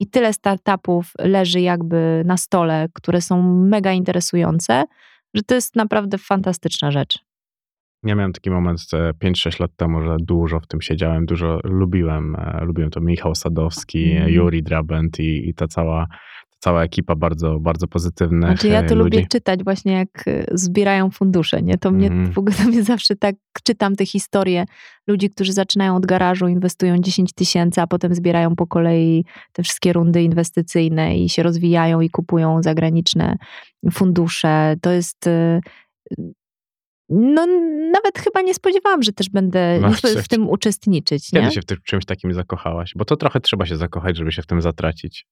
i 0.00 0.06
tyle 0.06 0.32
startupów 0.32 1.12
leży 1.18 1.60
jakby 1.60 2.22
na 2.26 2.36
stole, 2.36 2.88
które 2.92 3.20
są 3.20 3.42
mega 3.42 3.92
interesujące, 3.92 4.84
że 5.34 5.42
to 5.42 5.54
jest 5.54 5.76
naprawdę 5.76 6.18
fantastyczna 6.18 6.90
rzecz. 6.90 7.27
Ja 8.04 8.14
miałem 8.14 8.32
taki 8.32 8.50
moment 8.50 8.80
e, 8.92 9.10
5-6 9.24 9.60
lat 9.60 9.70
temu, 9.76 10.02
że 10.02 10.16
dużo 10.20 10.60
w 10.60 10.66
tym 10.66 10.80
siedziałem, 10.80 11.26
dużo 11.26 11.60
lubiłem. 11.64 12.36
e, 12.38 12.64
Lubiłem 12.64 12.90
to 12.90 13.00
Michał 13.00 13.34
Sadowski, 13.34 14.12
Mm. 14.12 14.28
Juri 14.28 14.62
Drabent 14.62 15.20
i, 15.20 15.48
i 15.48 15.54
ta 15.54 15.66
cała, 15.68 16.06
ta 16.50 16.56
cała 16.58 16.82
ekipa 16.84 17.14
bardzo, 17.16 17.60
bardzo 17.60 17.86
pozytywnych 17.88 18.50
Znaczy 18.50 18.68
ja 18.68 18.80
e, 18.80 18.84
to 18.86 18.94
ludzi. 18.94 19.16
lubię 19.16 19.26
czytać 19.26 19.64
właśnie 19.64 19.92
jak 19.92 20.28
y, 20.28 20.44
zbierają 20.52 21.10
fundusze, 21.10 21.62
nie? 21.62 21.78
To 21.78 21.90
mnie 21.90 22.06
Mhm. 22.06 22.32
w 22.32 22.38
ogóle 22.38 22.56
to 22.56 22.62
mnie 22.68 22.82
zawsze 22.82 23.16
tak 23.16 23.34
czytam 23.64 23.96
te 23.96 24.06
historie 24.06 24.64
ludzi, 25.06 25.30
którzy 25.30 25.52
zaczynają 25.52 25.96
od 25.96 26.06
garażu, 26.06 26.48
inwestują 26.48 26.98
10 26.98 27.32
tysięcy, 27.32 27.80
a 27.80 27.86
potem 27.86 28.14
zbierają 28.14 28.56
po 28.56 28.66
kolei 28.66 29.24
te 29.52 29.62
wszystkie 29.62 29.92
rundy 29.92 30.22
inwestycyjne 30.22 31.18
i 31.18 31.28
się 31.28 31.42
rozwijają 31.42 32.00
i 32.00 32.10
kupują 32.10 32.62
zagraniczne 32.62 33.36
fundusze. 33.92 34.74
To 34.82 34.90
jest 34.90 35.28
no 37.08 37.46
nawet 37.92 38.18
chyba 38.18 38.42
nie 38.42 38.54
spodziewałam, 38.54 39.02
że 39.02 39.12
też 39.12 39.30
będę 39.30 39.78
No, 39.80 39.90
w- 40.22 40.28
tym 40.28 40.48
uczestniczyć, 40.48 41.32
nie? 41.32 41.40
Kiedy 41.40 41.52
się 41.52 41.60
w 41.60 41.64
tym, 41.64 41.78
czymś 41.84 42.04
takim 42.04 42.34
zakochałaś? 42.34 42.92
Bo 42.96 43.04
to 43.04 43.16
trochę 43.16 43.40
trzeba 43.40 43.66
się 43.66 43.76
zakochać, 43.76 44.16
żeby 44.16 44.32
się 44.32 44.42
w 44.42 44.46
tym 44.46 44.62
zatracić. 44.62 45.26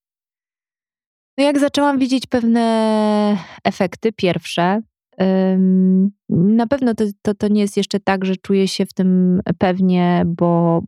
No 1.39 1.44
jak 1.44 1.59
zaczęłam 1.59 1.98
widzieć 1.98 2.27
pewne 2.27 3.36
efekty 3.65 4.12
pierwsze, 4.12 4.81
ym, 5.23 6.11
na 6.28 6.66
pewno 6.66 6.94
to, 6.94 7.05
to, 7.23 7.35
to 7.35 7.48
nie 7.48 7.61
jest 7.61 7.77
jeszcze 7.77 8.01
tak, 8.01 8.24
że 8.24 8.36
czuję 8.36 8.69
się 8.69 8.86
w 8.86 8.93
tym 8.94 9.40
pewnie, 9.59 10.23
bo, 10.27 10.82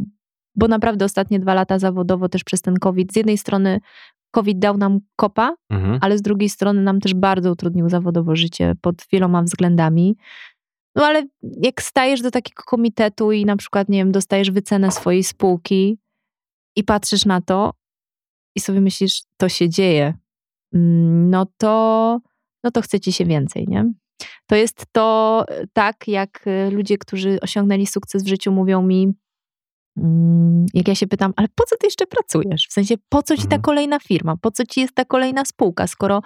bo 0.55 0.69
naprawdę 0.69 1.05
ostatnie 1.05 1.41
dwa 1.41 1.55
lata 1.55 1.79
zawodowo 1.79 2.29
też 2.29 2.45
przez 2.45 2.63
ten 2.63 2.75
COVID, 2.77 3.13
z 3.13 3.17
jednej 3.17 3.39
strony 3.39 3.81
COVID 4.31 4.59
dał 4.59 4.77
nam 4.77 4.99
kopa, 5.17 5.55
Mhm. 5.71 5.99
ale 6.03 6.19
z 6.19 6.23
drugiej 6.23 6.49
strony 6.49 6.83
nam 6.83 7.01
też 7.01 7.15
bardzo 7.15 7.53
utrudnił 7.53 7.89
zawodowo 7.89 8.37
życie 8.37 8.73
pod 8.81 8.95
wieloma 9.13 9.43
względami. 9.43 10.17
No 10.99 11.07
ale 11.07 11.27
jak 11.63 11.83
stajesz 11.83 12.23
do 12.23 12.31
takiego 12.31 12.63
komitetu 12.67 13.33
i 13.33 13.45
na 13.45 13.57
przykład, 13.57 13.89
nie 13.89 13.99
wiem, 13.99 14.13
dostajesz 14.13 14.51
wycenę 14.51 14.91
swojej 14.91 15.25
spółki 15.25 15.99
i 16.77 16.85
patrzysz 16.85 17.25
na 17.25 17.41
to 17.41 17.73
i 18.57 18.61
sobie 18.61 18.81
myślisz, 18.81 19.23
to 19.37 19.49
się 19.49 19.69
dzieje, 19.69 20.15
mm, 20.75 21.31
no 21.31 21.47
to, 21.57 22.21
no 22.65 22.71
to 22.71 22.83
chce 22.83 23.01
ci 23.01 23.13
się 23.13 23.25
więcej, 23.25 23.67
nie? 23.69 23.93
To 24.47 24.57
jest 24.57 24.85
to 24.93 25.45
e, 25.49 25.67
tak, 25.73 26.09
jak 26.09 26.47
e, 26.47 26.71
ludzie, 26.71 26.99
którzy 26.99 27.39
osiągnęli 27.41 27.87
sukces 27.87 28.25
w 28.25 28.29
życiu, 28.29 28.53
mówią 28.53 28.83
mi, 28.83 29.13
mm, 29.99 30.67
jak 30.75 30.89
ja 30.89 30.95
się 30.95 31.07
pytam, 31.07 31.33
ale 31.37 31.49
po 31.55 31.65
co 31.65 31.77
ty 31.77 31.87
jeszcze 31.87 32.07
pracujesz? 32.07 32.67
W 32.69 32.73
sensie, 32.73 32.95
po 33.09 33.23
co 33.23 33.37
ci 33.37 33.43
ta 33.43 33.47
Mhm. 33.47 33.63
kolejna 33.63 33.99
firma? 34.01 34.37
Po 34.41 34.51
co 34.51 34.67
ci 34.67 34.81
jest 34.81 34.95
ta 34.95 35.05
kolejna 35.05 35.45
spółka, 35.45 35.87
skoro 35.87 36.23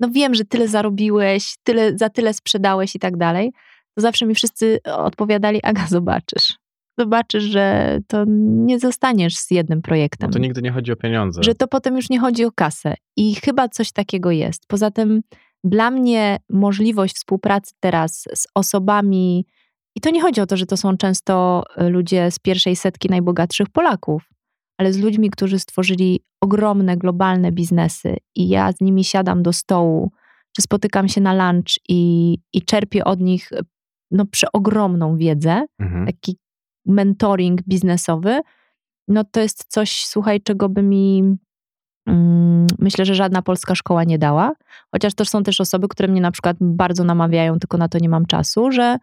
no 0.00 0.08
wiem, 0.10 0.34
że 0.34 0.44
tyle 0.44 0.68
zarobiłeś, 0.68 1.54
tyle, 1.62 1.98
za 1.98 2.08
tyle 2.08 2.34
sprzedałeś 2.34 2.96
i 2.96 2.98
tak 2.98 3.16
dalej, 3.16 3.52
zawsze 4.00 4.26
mi 4.26 4.34
wszyscy 4.34 4.78
odpowiadali, 4.84 5.60
Aga, 5.62 5.86
zobaczysz. 5.86 6.58
Zobaczysz, 6.98 7.44
że 7.44 7.98
to 8.08 8.24
nie 8.66 8.78
zostaniesz 8.78 9.36
z 9.36 9.50
jednym 9.50 9.78
No 9.78 9.82
projektem 9.82 10.30
to 10.30 10.38
nigdy 10.38 10.62
nie 10.62 10.70
chodzi 10.72 10.92
o 10.92 10.96
pieniądze. 10.96 11.42
że 11.42 11.54
to 11.54 11.68
potem 11.68 11.96
już 11.96 12.10
nie 12.10 12.18
chodzi 12.20 12.44
o 12.44 12.52
kasę. 12.52 12.94
I 13.16 13.34
chyba 13.34 13.68
coś 13.68 13.92
takiego 13.92 14.30
jest. 14.30 14.62
Poza 14.68 14.90
tym 14.90 15.20
dla 15.64 15.90
mnie 15.90 16.38
możliwość 16.50 17.16
współpracy 17.16 17.74
teraz 17.80 18.24
z 18.34 18.46
osobami, 18.54 19.46
i 19.96 20.00
to 20.00 20.10
nie 20.10 20.22
chodzi 20.22 20.40
o 20.40 20.46
to, 20.46 20.56
że 20.56 20.66
to 20.66 20.76
są 20.76 20.96
często 20.96 21.62
e, 21.76 21.88
ludzie 21.88 22.30
z 22.30 22.38
pierwszej 22.38 22.76
setki 22.76 23.08
najbogatszych 23.08 23.68
Polaków, 23.68 24.30
ale 24.78 24.92
z 24.92 24.98
ludźmi, 24.98 25.30
którzy 25.30 25.58
stworzyli 25.58 26.20
ogromne, 26.40 26.96
globalne 26.96 27.52
biznesy 27.52 28.16
i 28.34 28.48
ja 28.48 28.72
z 28.72 28.80
nimi 28.80 29.04
siadam 29.04 29.42
do 29.42 29.52
stołu, 29.52 30.10
czy 30.56 30.62
spotykam 30.62 31.08
się 31.08 31.20
na 31.20 31.50
lunch 31.52 31.74
i, 31.88 32.38
i 32.52 32.62
czerpię 32.62 33.04
od 33.04 33.20
nich 33.20 33.50
no, 34.10 34.26
przeogromną 34.26 35.16
wiedzę, 35.16 35.66
Mhm. 35.78 36.06
taki 36.06 36.36
mentoring 36.86 37.62
biznesowy, 37.62 38.40
no 39.08 39.24
to 39.24 39.40
jest 39.40 39.64
coś, 39.68 40.04
słuchaj, 40.06 40.40
czego 40.40 40.68
by 40.68 40.82
mi 40.82 41.36
mm, 42.06 42.66
myślę, 42.78 43.04
że 43.04 43.14
żadna 43.14 43.42
polska 43.42 43.74
szkoła 43.74 44.04
nie 44.04 44.18
dała. 44.18 44.52
Chociaż 44.92 45.14
to 45.14 45.24
są 45.24 45.42
też 45.42 45.60
osoby, 45.60 45.88
które 45.88 46.08
mnie 46.08 46.20
na 46.20 46.30
przykład 46.30 46.56
bardzo 46.60 47.04
namawiają, 47.04 47.58
tylko 47.58 47.78
na 47.78 47.88
to 47.88 47.98
nie 47.98 48.08
mam 48.08 48.26
czasu, 48.26 48.72
że, 48.72 48.96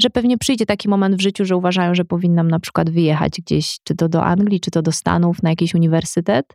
że 0.00 0.10
pewnie 0.10 0.38
przyjdzie 0.38 0.66
taki 0.66 0.88
moment 0.88 1.16
w 1.16 1.20
życiu, 1.20 1.44
że 1.44 1.56
uważają, 1.56 1.94
że 1.94 2.04
powinnam 2.04 2.48
na 2.48 2.60
przykład 2.60 2.90
wyjechać 2.90 3.40
gdzieś, 3.40 3.78
czy 3.84 3.94
to 3.94 4.08
do 4.08 4.24
Anglii, 4.24 4.60
czy 4.60 4.70
to 4.70 4.82
do 4.82 4.92
Stanów, 4.92 5.42
na 5.42 5.50
jakiś 5.50 5.74
uniwersytet 5.74 6.46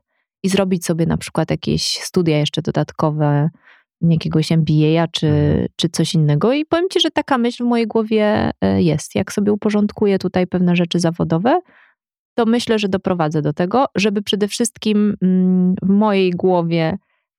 i 0.44 0.50
zrobić 0.50 0.86
sobie 0.86 1.06
na 1.06 1.18
przykład 1.18 1.52
jakieś 1.52 1.84
studia 1.84 2.38
jeszcze 2.38 2.62
dodatkowe, 2.62 3.50
jakiegoś 4.12 4.52
MBA 4.52 5.08
czy, 5.12 5.28
Mhm. 5.28 5.68
czy 5.76 5.90
coś 5.90 6.14
innego. 6.14 6.54
I 6.54 6.66
powiem 6.66 6.86
ci, 6.90 7.00
że 7.00 7.12
taka 7.12 7.38
myśl 7.38 7.64
w 7.64 7.68
mojej 7.68 7.88
głowie 7.88 8.52
e, 8.62 8.82
jest. 8.82 9.16
Jak 9.16 9.34
sobie 9.34 9.52
uporządkuję 9.52 10.20
tutaj 10.20 10.48
pewne 10.48 10.76
rzeczy 10.76 11.00
zawodowe, 11.00 11.62
to 12.38 12.46
myślę, 12.46 12.80
że 12.80 12.90
doprowadzę 12.90 13.42
do 13.42 13.54
tego, 13.54 13.86
żeby 13.96 14.22
przede 14.22 14.48
wszystkim 14.48 15.16
mm, 15.22 15.76
w 15.82 15.90
mojej 15.90 16.32
głowie 16.32 16.98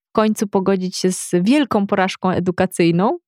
w 0.09 0.13
końcu 0.13 0.47
pogodzić 0.49 0.97
się 0.97 1.13
z 1.13 1.31
wielką 1.43 1.87
porażką 1.87 2.31
edukacyjną, 2.31 3.19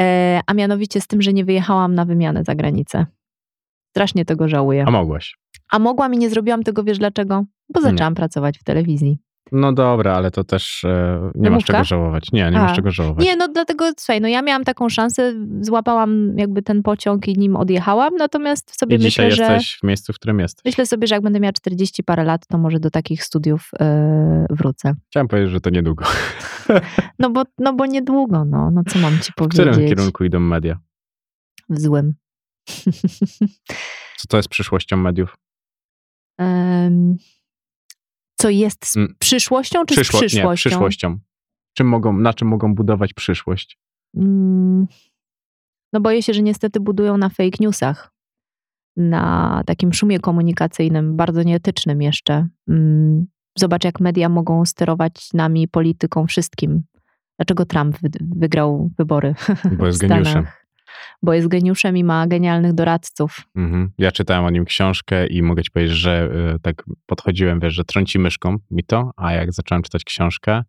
e, 0.00 0.40
a 0.46 0.54
mianowicie 0.54 1.00
z 1.00 1.06
tym, 1.06 1.22
że 1.22 1.32
nie 1.32 1.44
wyjechałam 1.44 1.94
na 1.94 2.04
wymianę 2.04 2.44
za 2.44 2.54
granicę. 2.54 3.06
Strasznie 3.90 4.24
tego 4.24 4.48
żałuję. 4.48 4.84
A 4.88 4.90
mogłaś. 4.90 5.36
A 5.70 5.78
mogłam 5.78 6.14
i 6.14 6.18
nie 6.18 6.30
zrobiłam 6.30 6.62
tego, 6.62 6.84
wiesz 6.84 6.98
dlaczego? 6.98 7.44
Bo 7.74 7.80
Nie. 7.80 7.86
zaczęłam 7.90 8.14
pracować 8.14 8.58
w 8.58 8.64
telewizji. 8.64 9.18
No 9.52 9.72
dobra, 9.72 10.14
ale 10.14 10.30
to 10.30 10.44
też 10.44 10.84
e, 10.84 11.20
nie 11.34 11.50
masz 11.50 11.50
Wymówka? 11.50 11.72
czego 11.72 11.84
żałować. 11.84 12.32
Nie, 12.32 12.50
nie 12.50 12.60
A. 12.60 12.62
masz 12.62 12.76
czego 12.76 12.90
żałować. 12.90 13.24
Nie, 13.24 13.36
no 13.36 13.48
dlatego, 13.48 13.84
słuchaj, 13.98 14.20
no 14.20 14.28
ja 14.28 14.42
miałam 14.42 14.64
taką 14.64 14.88
szansę, 14.88 15.32
złapałam 15.60 16.38
jakby 16.38 16.62
ten 16.62 16.82
pociąg 16.82 17.28
i 17.28 17.38
nim 17.38 17.56
odjechałam, 17.56 18.16
natomiast 18.16 18.78
sobie 18.80 18.96
I 18.96 18.98
dzisiaj 18.98 19.26
myślę, 19.26 19.46
że... 19.46 19.52
jesteś 19.52 19.78
w 19.80 19.82
miejscu, 19.86 20.12
w 20.12 20.16
którym 20.16 20.38
jesteś. 20.40 20.64
Myślę 20.64 20.86
sobie, 20.86 21.06
że 21.06 21.14
jak 21.14 21.22
będę 21.24 21.40
miała 21.40 21.52
40 21.52 22.04
parę 22.04 22.24
lat, 22.24 22.46
to 22.46 22.58
może 22.58 22.80
do 22.80 22.90
takich 22.90 23.24
studiów 23.24 23.70
e, 23.80 24.46
wrócę. 24.50 24.94
Chciałem 25.06 25.28
powiedzieć, 25.28 25.50
że 25.52 25.60
to 25.60 25.70
niedługo. 25.70 26.04
No 27.18 27.30
bo, 27.30 27.42
no 27.58 27.72
bo 27.72 27.86
niedługo, 27.86 28.44
no, 28.44 28.70
no 28.70 28.82
co 28.88 28.98
mam 28.98 29.18
ci 29.18 29.32
W 29.32 29.34
powiedzieć? 29.34 29.66
którym 29.70 29.88
kierunku 29.88 30.24
idą 30.24 30.40
media? 30.40 30.78
W 31.68 31.80
złym. 31.80 32.14
Co 34.16 34.28
to 34.28 34.36
jest 34.36 34.48
przyszłością 34.48 34.96
mediów? 34.96 35.36
Em, 36.38 37.16
co 38.44 38.50
jest 38.50 38.86
z 38.86 38.96
Mm. 38.96 39.14
przyszłością, 39.18 39.84
czy 39.86 39.94
Przyszło- 39.94 40.18
z 40.18 40.20
przyszłością? 40.20 40.50
Nie, 40.50 40.56
przyszłością. 40.56 41.18
Czym 41.76 41.86
mogą, 41.88 42.12
na 42.12 42.34
czym 42.34 42.48
mogą 42.48 42.74
budować 42.74 43.12
przyszłość? 43.14 43.78
Mm, 44.16 44.86
No 45.92 46.00
boję 46.00 46.22
się, 46.22 46.34
że 46.34 46.42
niestety 46.42 46.80
budują 46.80 47.16
na 47.16 47.28
fake 47.28 47.56
newsach, 47.60 48.12
na 48.96 49.62
takim 49.66 49.92
szumie 49.92 50.20
komunikacyjnym, 50.20 51.16
bardzo 51.16 51.42
nieetycznym 51.42 52.02
jeszcze. 52.02 52.48
Mm, 52.68 53.26
Zobacz, 53.58 53.84
jak 53.84 54.00
media 54.00 54.28
mogą 54.28 54.64
sterować 54.64 55.32
nami, 55.32 55.68
polityką, 55.68 56.26
wszystkim. 56.26 56.82
Dlaczego 57.38 57.66
Trump 57.66 57.98
wy- 57.98 58.08
wygrał 58.36 58.90
wybory 58.98 59.34
Bo 59.78 59.86
jest 59.86 59.98
w 60.02 60.06
Stanach? 60.06 60.63
Bo 61.22 61.32
jest 61.32 61.48
geniuszem 61.48 61.96
i 61.96 62.04
ma 62.04 62.26
genialnych 62.26 62.72
doradców. 62.72 63.40
Mhm. 63.56 63.92
Ja 63.98 64.12
czytałem 64.12 64.44
o 64.44 64.50
nim 64.50 64.64
książkę 64.64 65.26
i 65.26 65.42
mogę 65.42 65.62
ci 65.62 65.70
powiedzieć, 65.70 65.96
że 65.96 66.30
y, 66.56 66.60
tak 66.60 66.84
podchodziłem, 67.06 67.60
wiesz, 67.60 67.74
że 67.74 67.84
trąci 67.84 68.18
myszką 68.18 68.56
mi 68.70 68.84
to, 68.84 69.10
a 69.16 69.32
jak 69.32 69.52
zacząłem 69.52 69.82
czytać 69.82 70.04
książkę, 70.04 70.62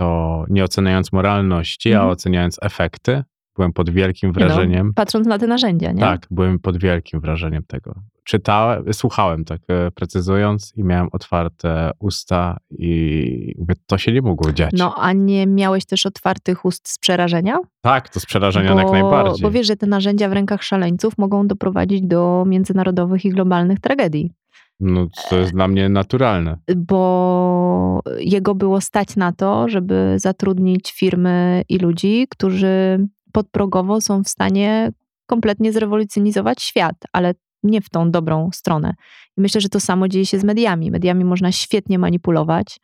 to 0.00 0.44
nie 0.50 0.64
oceniając 0.64 1.12
moralności, 1.12 1.92
a 1.92 1.96
Mhm. 1.96 2.12
oceniając 2.12 2.58
efekty, 2.62 3.22
byłem 3.60 3.72
pod 3.72 3.90
wielkim 3.90 4.30
no, 4.30 4.34
wrażeniem. 4.34 4.94
patrząc 4.94 5.26
na 5.26 5.38
te 5.38 5.46
narzędzia, 5.46 5.92
nie? 5.92 6.00
Tak, 6.00 6.26
byłem 6.30 6.58
pod 6.58 6.78
wielkim 6.78 7.20
wrażeniem 7.20 7.62
tego. 7.66 7.94
Czytałem, 8.24 8.92
słuchałem 8.92 9.44
tak 9.44 9.60
e, 9.68 9.90
precyzując 9.90 10.72
i 10.76 10.84
miałem 10.84 11.08
otwarte 11.12 11.90
usta 11.98 12.56
i 12.70 13.54
mówię, 13.58 13.74
to 13.86 13.98
się 13.98 14.12
nie 14.12 14.22
mogło 14.22 14.52
dziać. 14.52 14.70
No, 14.78 14.94
a 14.94 15.12
nie 15.12 15.46
miałeś 15.46 15.84
też 15.84 16.06
otwartych 16.06 16.64
ust 16.64 16.88
z 16.88 16.98
przerażenia? 16.98 17.58
Tak, 17.80 18.08
to 18.08 18.20
z 18.20 18.26
przerażeniem 18.26 18.78
jak 18.78 18.86
Bo- 18.86 18.92
najbardziej. 18.92 19.42
Bo 19.42 19.50
wiesz, 19.50 19.66
że 19.66 19.76
te 19.76 19.86
narzędzia 19.86 20.28
w 20.28 20.32
rękach 20.32 20.62
szaleńców 20.62 21.18
mogą 21.18 21.46
doprowadzić 21.46 22.02
do 22.02 22.44
międzynarodowych 22.46 23.24
i 23.24 23.30
globalnych 23.30 23.80
tragedii. 23.80 24.32
No, 24.80 25.06
to 25.30 25.38
jest 25.38 25.52
dla 25.52 25.68
mnie 25.68 25.88
naturalne. 25.88 26.58
Bo 26.76 28.00
jego 28.18 28.54
było 28.54 28.80
stać 28.80 29.16
na 29.16 29.32
to, 29.32 29.68
żeby 29.68 30.14
zatrudnić 30.16 30.92
firmy 30.92 31.62
i 31.68 31.78
ludzi, 31.78 32.26
którzy 32.30 33.06
podprogowo 33.32 34.00
są 34.00 34.22
w 34.22 34.28
stanie 34.28 34.92
kompletnie 35.26 35.72
zrewolucjonizować 35.72 36.62
świat, 36.62 36.96
ale 37.12 37.34
nie 37.62 37.80
w 37.80 37.90
tą 37.90 38.10
dobrą 38.10 38.50
stronę. 38.52 38.94
I 39.36 39.40
myślę, 39.40 39.60
że 39.60 39.68
to 39.68 39.80
samo 39.80 40.08
dzieje 40.08 40.26
się 40.26 40.38
z 40.38 40.44
mediami. 40.44 40.90
Mediami 40.90 41.24
można 41.24 41.52
świetnie 41.52 41.98
manipulować. 41.98 42.80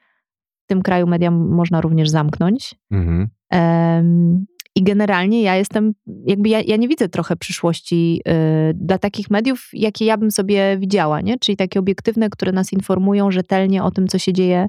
W 0.65 0.67
tym 0.69 0.83
kraju 0.83 1.07
media 1.07 1.31
można 1.31 1.81
również 1.81 2.09
zamknąć. 2.09 2.75
Mhm. 2.91 3.29
Em, 3.51 4.47
I 4.75 4.83
generalnie 4.83 5.43
ja 5.43 5.57
jestem, 5.57 5.93
jakby 6.27 6.49
ja, 6.49 6.61
ja 6.61 6.77
nie 6.77 6.89
widzę 6.89 7.09
trochę 7.09 7.37
przyszłości 7.37 8.21
y, 8.29 8.75
dla 8.75 8.99
takich 8.99 9.31
mediów, 9.31 9.69
jakie 9.73 10.05
ja 10.05 10.17
bym 10.17 10.31
sobie 10.31 10.79
widziała, 10.79 11.21
nie? 11.21 11.39
Czyli 11.39 11.57
takie 11.57 11.81
obiektywne, 11.81 12.31
które 12.31 12.53
nas 12.53 12.73
informują 12.73 13.31
rzetelnie 13.31 13.83
o 13.83 13.91
tym, 13.91 14.09
co 14.09 14.19
się 14.19 14.33
dzieje 14.33 14.67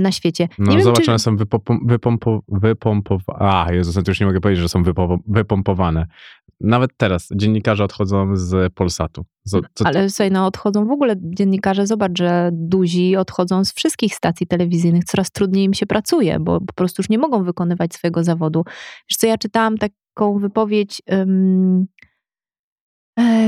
na 0.00 0.12
świecie. 0.12 0.48
No, 0.58 0.70
nie 0.70 0.76
wiem, 0.76 0.84
zobacz, 0.84 1.04
czy, 1.04 1.10
one 1.10 1.18
są 1.18 1.36
wypompo, 1.36 1.78
wypompo, 1.84 2.40
wypompowane. 2.48 3.38
A, 3.40 3.72
Jezus, 3.72 4.08
już 4.08 4.20
nie 4.20 4.26
mogę 4.26 4.40
powiedzieć, 4.40 4.62
że 4.62 4.68
są 4.68 4.82
wypo, 4.82 5.18
wypompowane. 5.26 6.06
Nawet 6.60 6.90
teraz 6.96 7.28
dziennikarze 7.36 7.84
odchodzą 7.84 8.36
z 8.36 8.72
Polsatu. 8.74 9.24
Z, 9.44 9.64
co, 9.74 9.86
ale 9.86 10.10
słuchaj, 10.10 10.30
no 10.30 10.46
odchodzą 10.46 10.86
w 10.86 10.90
ogóle 10.90 11.14
dziennikarze, 11.18 11.86
zobacz, 11.86 12.18
że 12.18 12.50
duzi 12.52 13.16
odchodzą 13.16 13.64
z 13.64 13.72
wszystkich 13.72 14.14
stacji 14.14 14.46
telewizyjnych, 14.46 15.04
coraz 15.04 15.30
trudniej 15.30 15.64
im 15.64 15.74
się 15.74 15.86
pracuje, 15.86 16.38
bo 16.40 16.60
po 16.60 16.72
prostu 16.72 17.02
już 17.02 17.08
nie 17.08 17.18
mogą 17.18 17.44
wykonywać 17.44 17.94
swojego 17.94 18.24
zawodu. 18.24 18.64
Wiesz 19.10 19.16
co, 19.16 19.26
ja 19.26 19.38
czytałam 19.38 19.74
taką 19.78 20.38
wypowiedź 20.38 21.02
e, 21.10 21.26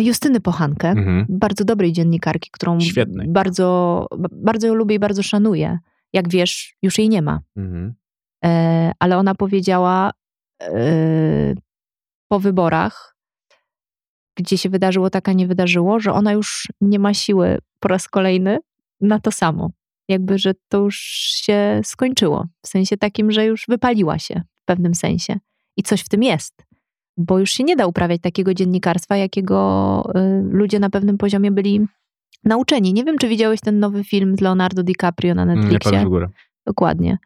Justyny 0.01 0.41
Pochankę, 0.41 0.89
Mhm. 0.89 1.27
bardzo 1.29 1.65
dobrej 1.65 1.93
dziennikarki, 1.93 2.51
którą 2.53 2.81
Świetnej. 2.81 3.29
bardzo, 3.29 4.07
ba- 4.19 4.29
bardzo 4.33 4.67
ją 4.67 4.75
lubię 4.75 4.95
i 4.95 4.99
bardzo 4.99 5.23
szanuję. 5.23 5.79
Jak 6.13 6.29
wiesz, 6.29 6.77
już 6.83 6.99
jej 6.99 7.09
nie 7.09 7.23
ma. 7.23 7.41
Mhm. 7.57 7.95
E, 8.45 8.93
ale 8.99 9.19
ona 9.19 9.35
powiedziała 9.35 10.11
e, 10.63 11.55
po 12.29 12.41
wyborach, 12.41 13.17
gdzie 14.37 14.59
się 14.59 14.69
wydarzyło 14.69 15.11
tak, 15.11 15.29
a 15.29 15.33
nie 15.33 15.47
wydarzyło, 15.47 16.01
że 16.01 16.13
ona 16.13 16.33
już 16.33 16.69
nie 16.81 16.99
ma 16.99 17.15
siły 17.15 17.59
po 17.81 17.89
raz 17.89 18.09
kolejny 18.09 18.59
na 19.01 19.21
to 19.21 19.31
samo. 19.33 19.71
Jakby, 20.09 20.39
że 20.39 20.55
to 20.69 20.79
już 20.79 20.97
się 21.45 21.81
skończyło. 21.85 22.47
W 22.63 22.69
sensie 22.69 22.97
takim, 22.97 23.33
że 23.33 23.47
już 23.47 23.65
wypaliła 23.69 24.19
się 24.19 24.43
w 24.63 24.65
pewnym 24.65 24.95
sensie. 24.95 25.39
I 25.77 25.83
coś 25.83 26.01
w 26.01 26.09
tym 26.09 26.23
jest. 26.23 26.67
Bo 27.17 27.39
już 27.39 27.51
się 27.51 27.65
nie 27.65 27.77
da 27.77 27.87
uprawiać 27.87 28.21
takiego 28.21 28.55
dziennikarstwa, 28.55 29.17
jakiego 29.17 30.03
y, 30.17 30.43
ludzie 30.51 30.79
na 30.79 30.91
pewnym 30.91 31.19
poziomie 31.19 31.51
byli 31.51 31.87
nauczeni. 32.45 32.93
Nie 32.93 33.05
wiem, 33.05 33.19
czy 33.19 33.29
widziałeś 33.29 33.61
ten 33.61 33.79
nowy 33.79 34.05
film 34.05 34.37
z 34.37 34.41
Leonardo 34.41 34.83
DiCaprio 34.83 35.35
na 35.35 35.45
Nie 35.45 35.55
Netflixie. 35.55 35.91
patrz 35.93 36.05
w 36.05 36.09
górę. 36.09 36.29
Dokładnie. 36.67 37.19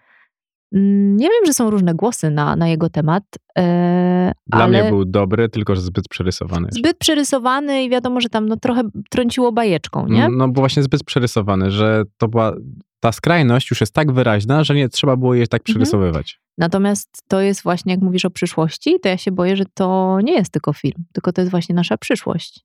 Mm, 0.75 1.17
Ja 1.21 1.29
wiem, 1.29 1.47
że 1.47 1.53
są 1.53 1.71
różne 1.71 1.95
głosy 1.95 2.31
na, 2.31 2.57
na 2.57 2.69
jego 2.69 2.89
temat, 2.91 3.23
e, 3.59 4.33
Dla 4.47 4.65
ale 4.65 4.81
mnie 4.83 4.91
był 4.91 5.05
dobry, 5.05 5.49
tylko 5.49 5.75
że 5.77 5.81
zbyt 5.83 6.09
przerysowany. 6.09 6.69
zbyt 6.71 6.99
przerysowany 6.99 7.85
i 7.85 7.91
wiadomo, 7.91 8.21
że 8.21 8.29
tam 8.29 8.49
no, 8.49 8.57
trochę 8.57 8.83
trąciło 9.11 9.53
bajeczką, 9.53 10.07
nie? 10.09 10.29
No 10.29 10.49
bo 10.49 10.61
właśnie 10.61 10.83
zbyt 10.83 11.05
przerysowany, 11.05 11.71
że 11.71 12.03
to 12.19 12.29
była, 12.29 12.53
ta 13.01 13.13
skrajność 13.13 13.71
już 13.71 13.81
jest 13.81 13.95
tak 13.95 14.13
wyraźna, 14.13 14.65
że 14.65 14.75
nie 14.75 14.89
trzeba 14.89 15.17
było 15.17 15.35
jej 15.35 15.49
tak 15.49 15.61
Mhm. 15.61 15.65
przerysowywać. 15.75 16.41
Natomiast 16.59 17.23
to 17.29 17.41
jest 17.41 17.63
właśnie, 17.63 17.93
jak 17.93 18.03
mówisz 18.03 18.25
o 18.25 18.31
przyszłości, 18.31 19.01
to 19.03 19.09
ja 19.09 19.17
się 19.17 19.33
boję, 19.33 19.57
że 19.57 19.65
to 19.75 20.19
nie 20.23 20.33
jest 20.33 20.53
tylko 20.53 20.73
film, 20.73 21.05
tylko 21.13 21.33
to 21.33 21.41
jest 21.41 21.51
właśnie 21.51 21.75
nasza 21.75 21.97
przyszłość. 21.99 22.61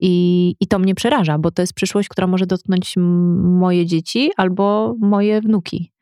I, 0.00 0.54
I 0.60 0.66
to 0.66 0.78
mnie 0.78 0.94
przeraża, 0.94 1.38
bo 1.38 1.50
to 1.50 1.62
jest 1.62 1.72
przyszłość, 1.72 2.08
która 2.08 2.26
może 2.26 2.46
dotknąć 2.46 2.94
moje 3.36 3.86
dzieci 3.86 4.30
albo 4.36 4.94
moje 5.00 5.40
wnuki. 5.40 5.92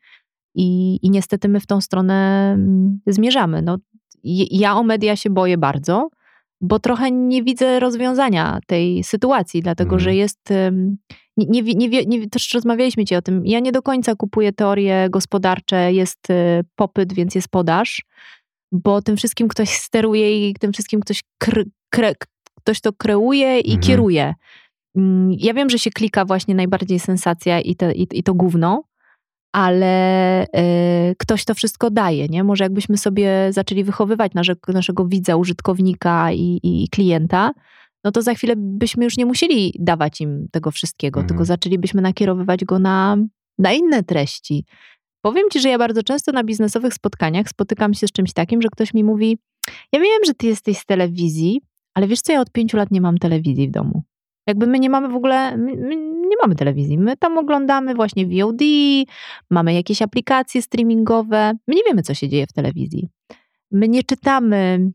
I, 0.55 0.99
I 1.01 1.09
niestety 1.09 1.49
my 1.49 1.59
w 1.59 1.67
tą 1.67 1.81
stronę 1.81 2.51
mm, 2.53 2.99
zmierzamy. 3.07 3.61
No, 3.61 3.77
ja 4.51 4.75
o 4.75 4.83
media 4.83 5.15
się 5.15 5.29
boję 5.29 5.57
bardzo, 5.57 6.09
bo 6.61 6.79
trochę 6.79 7.11
nie 7.11 7.43
widzę 7.43 7.79
rozwiązania 7.79 8.59
tej 8.67 9.03
sytuacji, 9.03 9.61
dlatego 9.61 9.95
Mhm. 9.95 9.99
że 9.99 10.15
jest. 10.15 10.39
Nie, 11.37 11.61
nie, 11.61 11.87
nie, 11.87 12.05
nie, 12.05 12.29
też 12.29 12.53
rozmawialiśmy 12.53 13.05
ci 13.05 13.15
o 13.15 13.21
tym. 13.21 13.45
Ja 13.45 13.59
nie 13.59 13.71
do 13.71 13.81
końca 13.81 14.15
kupuję 14.15 14.53
teorie 14.53 15.07
gospodarcze, 15.09 15.93
jest 15.93 16.29
y, 16.29 16.63
popyt, 16.75 17.13
więc 17.13 17.35
jest 17.35 17.47
podaż, 17.47 18.01
bo 18.71 19.01
tym 19.01 19.17
wszystkim 19.17 19.47
ktoś 19.47 19.69
steruje 19.69 20.49
i 20.49 20.53
tym 20.53 20.73
wszystkim 20.73 20.99
ktoś, 21.01 21.23
kre, 21.89 22.13
ktoś 22.67 22.81
to 22.81 22.93
kreuje 22.93 23.59
i 23.59 23.71
Mhm. 23.71 23.81
kieruje. 23.81 24.33
Mm, 24.97 25.31
Ja 25.39 25.53
wiem, 25.53 25.69
że 25.69 25.79
się 25.79 25.91
klika 25.91 26.25
właśnie 26.25 26.55
najbardziej 26.55 26.99
sensacja 26.99 27.59
i, 27.61 27.75
te, 27.75 27.93
i, 27.93 28.07
i 28.11 28.23
to 28.23 28.33
gówno, 28.33 28.83
ale 29.53 30.43
y, 30.43 31.15
ktoś 31.19 31.45
to 31.45 31.53
wszystko 31.53 31.89
daje, 31.91 32.27
nie? 32.27 32.43
Może 32.43 32.63
jakbyśmy 32.63 32.97
sobie 32.97 33.47
zaczęli 33.49 33.83
wychowywać 33.83 34.33
nasze, 34.33 34.53
naszego 34.67 35.05
widza, 35.05 35.35
użytkownika 35.35 36.31
i, 36.31 36.59
i 36.63 36.87
klienta, 36.89 37.51
no 38.03 38.11
to 38.11 38.21
za 38.21 38.33
chwilę 38.33 38.53
byśmy 38.57 39.03
już 39.03 39.17
nie 39.17 39.25
musieli 39.25 39.73
dawać 39.79 40.21
im 40.21 40.47
tego 40.51 40.71
wszystkiego, 40.71 41.19
Mhm. 41.19 41.27
tylko 41.27 41.45
zaczęlibyśmy 41.45 42.01
nakierowywać 42.01 42.65
go 42.65 42.79
na, 42.79 43.17
na 43.59 43.73
inne 43.73 44.03
treści. 44.03 44.65
Powiem 45.21 45.49
ci, 45.51 45.59
że 45.59 45.69
ja 45.69 45.77
bardzo 45.77 46.03
często 46.03 46.31
na 46.31 46.43
biznesowych 46.43 46.93
spotkaniach 46.93 47.49
spotykam 47.49 47.93
się 47.93 48.07
z 48.07 48.11
czymś 48.11 48.33
takim, 48.33 48.61
że 48.61 48.69
ktoś 48.69 48.93
mi 48.93 49.03
mówi: 49.03 49.37
Ja 49.93 49.99
wiem, 49.99 50.21
że 50.25 50.33
ty 50.33 50.47
jesteś 50.47 50.77
z 50.77 50.85
telewizji, 50.85 51.61
ale 51.97 52.07
wiesz 52.07 52.21
co, 52.21 52.33
ja 52.33 52.41
od 52.41 52.51
pięciu 52.51 52.77
lat 52.77 52.91
nie 52.91 53.01
mam 53.01 53.17
telewizji 53.17 53.67
w 53.67 53.71
domu. 53.71 54.03
Jakby 54.47 54.67
my 54.67 54.79
nie 54.79 54.89
mamy 54.89 55.07
w 55.09 55.15
ogóle, 55.15 55.57
nie 56.29 56.35
mamy 56.41 56.55
telewizji. 56.55 56.97
My 56.97 57.17
tam 57.17 57.37
oglądamy 57.37 57.95
właśnie 57.95 58.25
VOD, 58.27 58.61
mamy 59.51 59.73
jakieś 59.73 60.01
aplikacje 60.01 60.61
streamingowe. 60.61 61.53
My 61.67 61.75
nie 61.75 61.81
wiemy, 61.87 62.01
co 62.03 62.13
się 62.13 62.29
dzieje 62.29 62.47
w 62.47 62.53
telewizji. 62.53 63.09
My 63.71 63.87
nie 63.87 64.03
czytamy 64.03 64.91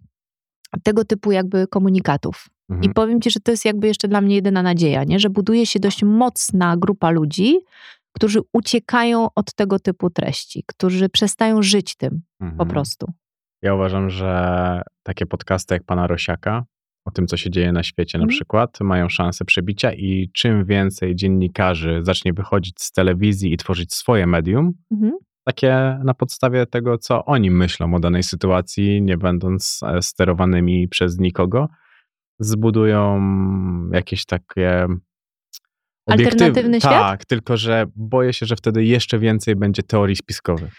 tego 0.83 1.05
typu 1.05 1.33
jakby 1.33 1.67
komunikatów. 1.67 2.47
I 2.71 2.73
Mhm. 2.75 2.95
powiem 2.95 3.21
ci, 3.21 3.31
że 3.31 3.41
to 3.41 3.51
jest 3.51 3.65
jakby 3.65 3.87
jeszcze 3.87 4.09
dla 4.09 4.21
mnie 4.21 4.35
jedyna 4.35 4.63
nadzieja, 4.63 5.05
nie? 5.05 5.19
że 5.21 5.31
buduje 5.31 5.67
się 5.67 5.81
dość 5.81 6.03
mocna 6.03 6.77
grupa 6.77 7.11
ludzi, 7.11 7.59
którzy 8.13 8.41
uciekają 8.53 9.29
od 9.35 9.55
tego 9.55 9.79
typu 9.79 10.11
treści, 10.11 10.65
którzy 10.67 11.09
przestają 11.09 11.63
żyć 11.63 11.97
tym 11.97 12.23
po 12.41 12.45
Mhm. 12.47 12.69
prostu. 12.71 13.07
Ja 13.63 13.75
uważam, 13.75 14.11
że 14.11 14.83
takie 15.03 15.27
podcasty 15.27 15.75
jak 15.75 15.85
pana 15.85 16.07
Rosiaka, 16.07 16.65
o 17.05 17.11
tym, 17.11 17.27
co 17.27 17.37
się 17.37 17.51
dzieje 17.51 17.73
na 17.73 17.83
świecie 17.83 18.19
na 18.19 18.23
Mhm. 18.25 18.37
przykład, 18.37 18.81
mają 18.81 19.09
szansę 19.09 19.45
przebicia 19.45 19.93
i 19.93 20.31
czym 20.35 20.65
więcej 20.65 21.17
dziennikarzy 21.17 22.01
zacznie 22.03 22.33
wychodzić 22.33 22.83
z 22.83 22.93
telewizji 22.93 23.53
i 23.53 23.57
tworzyć 23.57 23.95
swoje 23.95 24.27
medium, 24.27 24.73
Mhm. 24.93 25.13
takie 25.45 25.99
na 26.05 26.15
podstawie 26.15 26.67
tego, 26.67 26.99
co 26.99 27.25
oni 27.25 27.51
myślą 27.51 27.95
o 27.95 28.01
danej 28.01 28.23
sytuacji, 28.23 29.03
nie 29.03 29.19
będąc 29.19 29.81
e, 29.87 30.03
sterowanymi 30.03 30.89
przez 30.89 31.19
nikogo, 31.19 31.69
zbudują 32.41 33.21
jakieś 33.93 34.27
takie. 34.27 34.87
Alternatywny 36.07 36.81
świat? 36.81 36.93
Tak, 36.93 37.25
tylko 37.25 37.57
że 37.57 37.87
boję 37.97 38.33
się, 38.33 38.47
że 38.47 38.57
wtedy 38.57 38.85
jeszcze 38.85 39.19
więcej 39.19 39.57
będzie 39.57 39.83
teorii 39.83 40.17
spiskowych. 40.17 40.73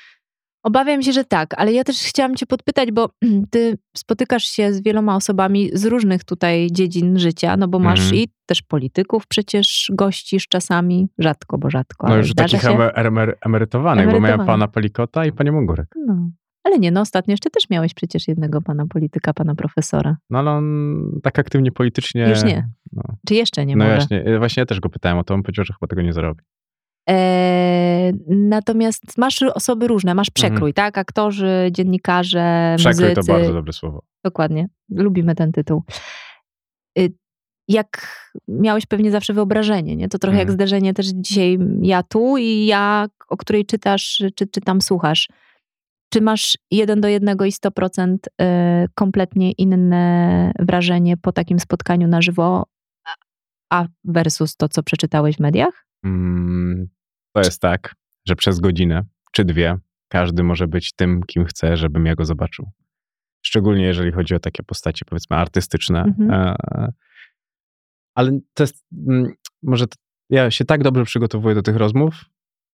Obawiam 0.64 1.02
się, 1.02 1.12
że 1.14 1.24
tak, 1.26 1.54
ale 1.58 1.74
ja 1.74 1.84
też 1.84 1.98
chciałam 1.98 2.36
Cię 2.36 2.46
podpytać, 2.46 2.92
bo 2.92 3.10
ty 3.52 3.78
spotykasz 3.98 4.44
się 4.44 4.74
z 4.74 4.82
wieloma 4.84 5.16
osobami 5.16 5.70
z 5.74 5.86
różnych 5.86 6.24
tutaj 6.24 6.68
dziedzin 6.72 7.20
życia, 7.20 7.58
no 7.58 7.68
bo 7.68 7.80
masz 7.80 8.00
Mhm. 8.00 8.16
i 8.16 8.28
też 8.46 8.62
polityków 8.62 9.28
przecież 9.28 9.92
gościsz 9.94 10.48
czasami, 10.48 11.08
rzadko, 11.20 11.58
bo 11.58 11.70
rzadko. 11.70 12.08
No 12.08 12.18
już 12.18 12.34
takich 12.34 12.66
emer, 12.66 12.92
emer, 12.96 13.38
emerytowanych, 13.46 14.06
bo 14.06 14.12
miałem 14.12 14.24
Emerytowanych. 14.26 14.48
pana 14.54 14.68
Palikota 14.68 15.26
i 15.26 15.32
panią 15.32 15.54
Mongurek. 15.54 15.88
No. 16.08 16.30
Ale 16.64 16.80
nie, 16.80 16.92
no 16.92 17.02
ostatnio 17.02 17.32
jeszcze 17.34 17.50
też 17.50 17.70
miałeś 17.70 17.94
przecież 17.94 18.28
jednego 18.28 18.62
pana 18.62 18.86
polityka, 18.88 19.34
pana 19.34 19.56
profesora. 19.56 20.18
No 20.30 20.40
ale 20.40 20.52
on 20.52 21.20
tak 21.24 21.40
aktywnie 21.40 21.72
politycznie... 21.72 22.30
Już 22.30 22.44
nie. 22.44 22.70
No, 22.92 23.04
Czy 23.28 23.34
jeszcze 23.36 23.66
nie 23.66 23.76
no 23.76 23.84
może? 23.86 23.96
właśnie, 23.96 24.40
właśnie 24.40 24.62
ja 24.62 24.66
też 24.66 24.80
go 24.80 24.90
pytałem 24.90 25.18
o 25.18 25.24
to, 25.24 25.34
on 25.34 25.44
powiedział, 25.44 25.66
że 25.66 25.74
chyba 25.74 25.88
tego 25.88 26.02
nie 26.02 26.14
zrobi. 26.14 26.42
E, 27.10 28.12
natomiast 28.30 29.18
masz 29.18 29.42
osoby 29.44 29.88
różne, 29.88 30.16
masz 30.16 30.30
przekrój, 30.30 30.74
tak? 30.74 30.98
Aktorzy, 30.98 31.70
dziennikarze, 31.72 32.40
Mhm. 32.42 32.78
Przekrój 32.78 33.10
muzycy. 33.10 33.28
to 33.28 33.34
bardzo 33.34 33.54
dobre 33.54 33.74
słowo. 33.74 34.04
Dokładnie. 34.26 34.68
Lubimy 34.90 35.36
ten 35.36 35.52
tytuł. 35.52 35.84
Y, 37.00 37.14
Jak 37.68 38.20
miałeś 38.48 38.86
pewnie 38.86 39.12
zawsze 39.12 39.34
wyobrażenie, 39.34 39.96
nie? 39.96 40.10
To 40.10 40.20
trochę 40.20 40.38
jak 40.38 40.48
Mhm. 40.48 40.54
zderzenie 40.58 40.94
też 40.94 41.08
dzisiaj 41.08 41.58
ja 41.82 42.04
tu 42.04 42.38
i 42.38 42.66
ja, 42.66 43.06
o 43.30 43.38
której 43.38 43.66
czytasz, 43.66 44.24
czy, 44.36 44.48
czy 44.48 44.62
tam 44.62 44.82
słuchasz. 44.82 45.30
Czy 46.14 46.22
masz 46.22 46.58
jeden 46.72 47.02
do 47.02 47.08
jednego 47.08 47.46
i 47.46 47.52
100% 47.52 48.28
y, 48.28 48.88
kompletnie 48.96 49.52
inne 49.52 50.52
wrażenie 50.60 51.18
po 51.18 51.32
takim 51.32 51.60
spotkaniu 51.60 52.08
na 52.08 52.22
żywo, 52.22 52.64
a 53.72 53.86
versus 54.04 54.56
to, 54.56 54.70
co 54.70 54.84
przeczytałeś 54.84 55.36
w 55.36 55.40
mediach? 55.40 55.86
Mm, 56.04 56.88
to 57.34 57.42
jest 57.42 57.62
tak, 57.62 57.96
że 58.28 58.36
przez 58.36 58.60
godzinę 58.60 59.04
czy 59.32 59.46
dwie 59.46 59.78
każdy 60.08 60.44
może 60.44 60.68
być 60.68 60.94
tym, 60.94 61.22
kim 61.28 61.46
chce, 61.46 61.78
żebym 61.78 62.06
ja 62.06 62.16
go 62.16 62.26
zobaczył. 62.26 62.72
Szczególnie 63.46 63.86
jeżeli 63.86 64.12
chodzi 64.12 64.36
o 64.36 64.40
takie 64.40 64.64
postacie, 64.64 65.06
powiedzmy, 65.06 65.38
artystyczne. 65.38 66.04
Mhm. 66.04 66.32
E, 66.32 66.92
ale 68.16 68.40
to 68.54 68.64
jest, 68.64 68.86
mm, 69.08 69.34
może 69.64 69.88
to, 69.88 69.96
ja 70.30 70.52
się 70.52 70.66
tak 70.66 70.84
dobrze 70.84 71.06
przygotowuję 71.06 71.56
do 71.56 71.62
tych 71.62 71.76
rozmów, 71.76 72.26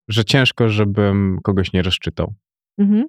że 0.07 0.25
ciężko, 0.25 0.69
żebym 0.69 1.39
kogoś 1.43 1.73
nie 1.73 1.81
rozczytał. 1.81 2.33
Mhm. 2.77 3.05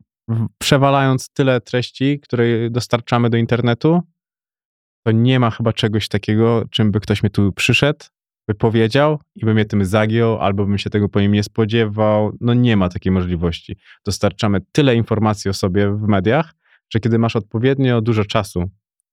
przewalając 0.59 1.31
tyle 1.31 1.61
treści, 1.61 2.21
które 2.21 2.71
dostarczamy 2.71 3.31
do 3.31 3.37
internetu, 3.37 4.01
to 5.05 5.13
nie 5.13 5.41
ma 5.41 5.51
chyba 5.51 5.73
czegoś 5.73 6.09
takiego, 6.09 6.65
czym 6.71 6.91
by 6.91 7.01
ktoś 7.01 7.23
mnie 7.23 7.31
tu 7.31 7.53
przyszedł, 7.53 8.05
powiedział 8.55 9.19
i 9.37 9.45
by 9.45 9.55
mnie 9.55 9.65
tym 9.65 9.85
zagiął, 9.85 10.39
albo 10.41 10.67
bym 10.67 10.79
się 10.79 10.91
tego 10.91 11.09
po 11.09 11.21
nim 11.21 11.33
nie 11.33 11.43
spodziewał. 11.43 12.37
No 12.41 12.55
nie 12.55 12.77
ma 12.77 12.89
takiej 12.89 13.13
możliwości. 13.13 13.77
Dostarczamy 14.07 14.61
tyle 14.73 14.95
informacji 14.97 15.49
o 15.51 15.55
sobie 15.55 15.91
w 15.97 16.03
mediach, 16.03 16.55
że 16.93 17.01
kiedy 17.01 17.19
masz 17.19 17.37
odpowiednio 17.37 18.01
dużo 18.01 18.25
czasu 18.25 18.65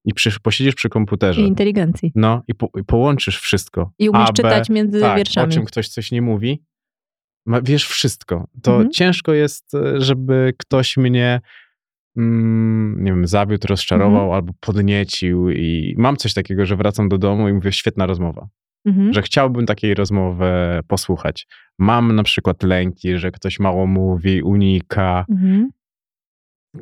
i 0.06 0.14
przy, 0.14 0.40
posiedzisz 0.40 0.76
przy 0.76 0.90
komputerze, 0.90 1.42
I 1.42 1.48
inteligencji. 1.48 2.12
no 2.16 2.42
i, 2.48 2.56
po, 2.56 2.70
i 2.80 2.84
połączysz 2.84 3.40
wszystko. 3.40 3.92
I 4.00 4.10
umiesz 4.10 4.22
A, 4.22 4.26
B, 4.28 4.34
czytać 4.34 4.70
między 4.70 5.00
tak, 5.02 5.18
wierszami. 5.18 5.48
o 5.48 5.52
czym 5.52 5.66
ktoś 5.66 5.90
coś 5.90 6.12
nie 6.12 6.22
mówi, 6.22 6.64
ma, 7.46 7.62
wiesz 7.62 7.88
wszystko. 7.88 8.48
To 8.64 8.72
Mhm. 8.72 8.92
ciężko 8.92 9.34
jest, 9.34 9.76
e, 9.76 10.02
żeby 10.02 10.54
ktoś 10.58 10.98
mnie 10.98 11.42
mm, 12.18 13.04
nie 13.04 13.12
wiem, 13.12 13.28
zawiódł, 13.28 13.68
rozczarował 13.68 14.22
Mhm. 14.22 14.32
albo 14.32 14.54
podniecił 14.60 15.50
i 15.50 15.96
mam 15.98 16.18
coś 16.18 16.34
takiego, 16.34 16.66
że 16.66 16.76
wracam 16.76 17.10
do 17.10 17.18
domu 17.18 17.50
i 17.50 17.54
mówię, 17.54 17.72
świetna 17.72 18.06
rozmowa. 18.06 18.48
Mhm. 18.88 19.14
Że 19.14 19.22
chciałbym 19.22 19.66
takiej 19.66 19.94
rozmowy 19.94 20.46
posłuchać. 20.88 21.48
Mam 21.80 22.16
na 22.16 22.24
przykład 22.24 22.64
lęki, 22.64 23.18
że 23.18 23.32
ktoś 23.32 23.60
mało 23.60 23.88
mówi, 23.88 24.42
unika. 24.42 25.26
Mhm. 25.30 25.70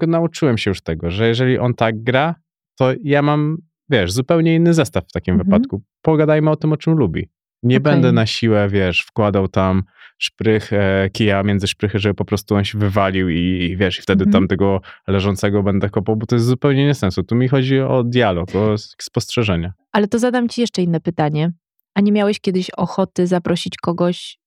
Nauczyłem 0.08 0.58
się 0.58 0.72
już 0.72 0.82
tego, 0.82 1.12
że 1.12 1.28
jeżeli 1.28 1.60
on 1.60 1.74
tak 1.74 2.04
gra, 2.04 2.36
to 2.80 2.92
ja 3.04 3.22
mam, 3.22 3.58
wiesz, 3.90 4.12
zupełnie 4.12 4.56
inny 4.56 4.74
zestaw 4.74 5.04
w 5.08 5.12
takim 5.12 5.34
Mhm. 5.34 5.46
wypadku. 5.50 5.82
Pogadajmy 6.02 6.50
o 6.52 6.56
tym, 6.56 6.74
o 6.74 6.78
czym 6.78 6.94
lubi. 6.94 7.30
Nie 7.64 7.78
Okej. 7.78 7.84
będę 7.84 8.12
na 8.12 8.26
siłę, 8.26 8.70
wiesz, 8.70 9.02
wkładał 9.02 9.48
tam 9.48 9.84
szprych, 10.18 10.74
e, 10.74 11.10
kija 11.14 11.44
między 11.44 11.68
szprychy, 11.68 12.00
żeby 12.00 12.14
po 12.14 12.26
prostu 12.26 12.56
on 12.56 12.64
się 12.64 12.78
wywalił 12.80 13.30
i, 13.30 13.38
i 13.40 13.78
wiesz, 13.78 14.00
i 14.00 14.02
wtedy 14.02 14.24
Mhm. 14.26 14.32
tam 14.32 14.48
tego 14.48 14.82
leżącego 15.08 15.64
będę 15.64 15.90
kopał, 15.90 16.16
bo 16.16 16.26
to 16.26 16.36
jest 16.36 16.46
zupełnie 16.46 16.86
nie 16.86 16.94
sensu. 16.94 17.24
Tu 17.24 17.36
mi 17.36 17.48
chodzi 17.48 17.80
o 17.80 18.04
dialog, 18.04 18.56
o 18.56 18.74
s- 18.74 18.96
spostrzeżenie. 19.02 19.74
Ale 19.92 20.08
to 20.08 20.20
zadam 20.20 20.50
ci 20.50 20.62
jeszcze 20.62 20.82
inne 20.82 21.00
pytanie. 21.00 21.52
A 21.96 22.02
nie 22.02 22.12
miałeś 22.12 22.40
kiedyś 22.40 22.70
ochoty 22.70 23.28
zaprosić 23.28 23.78
kogoś, 23.78 24.40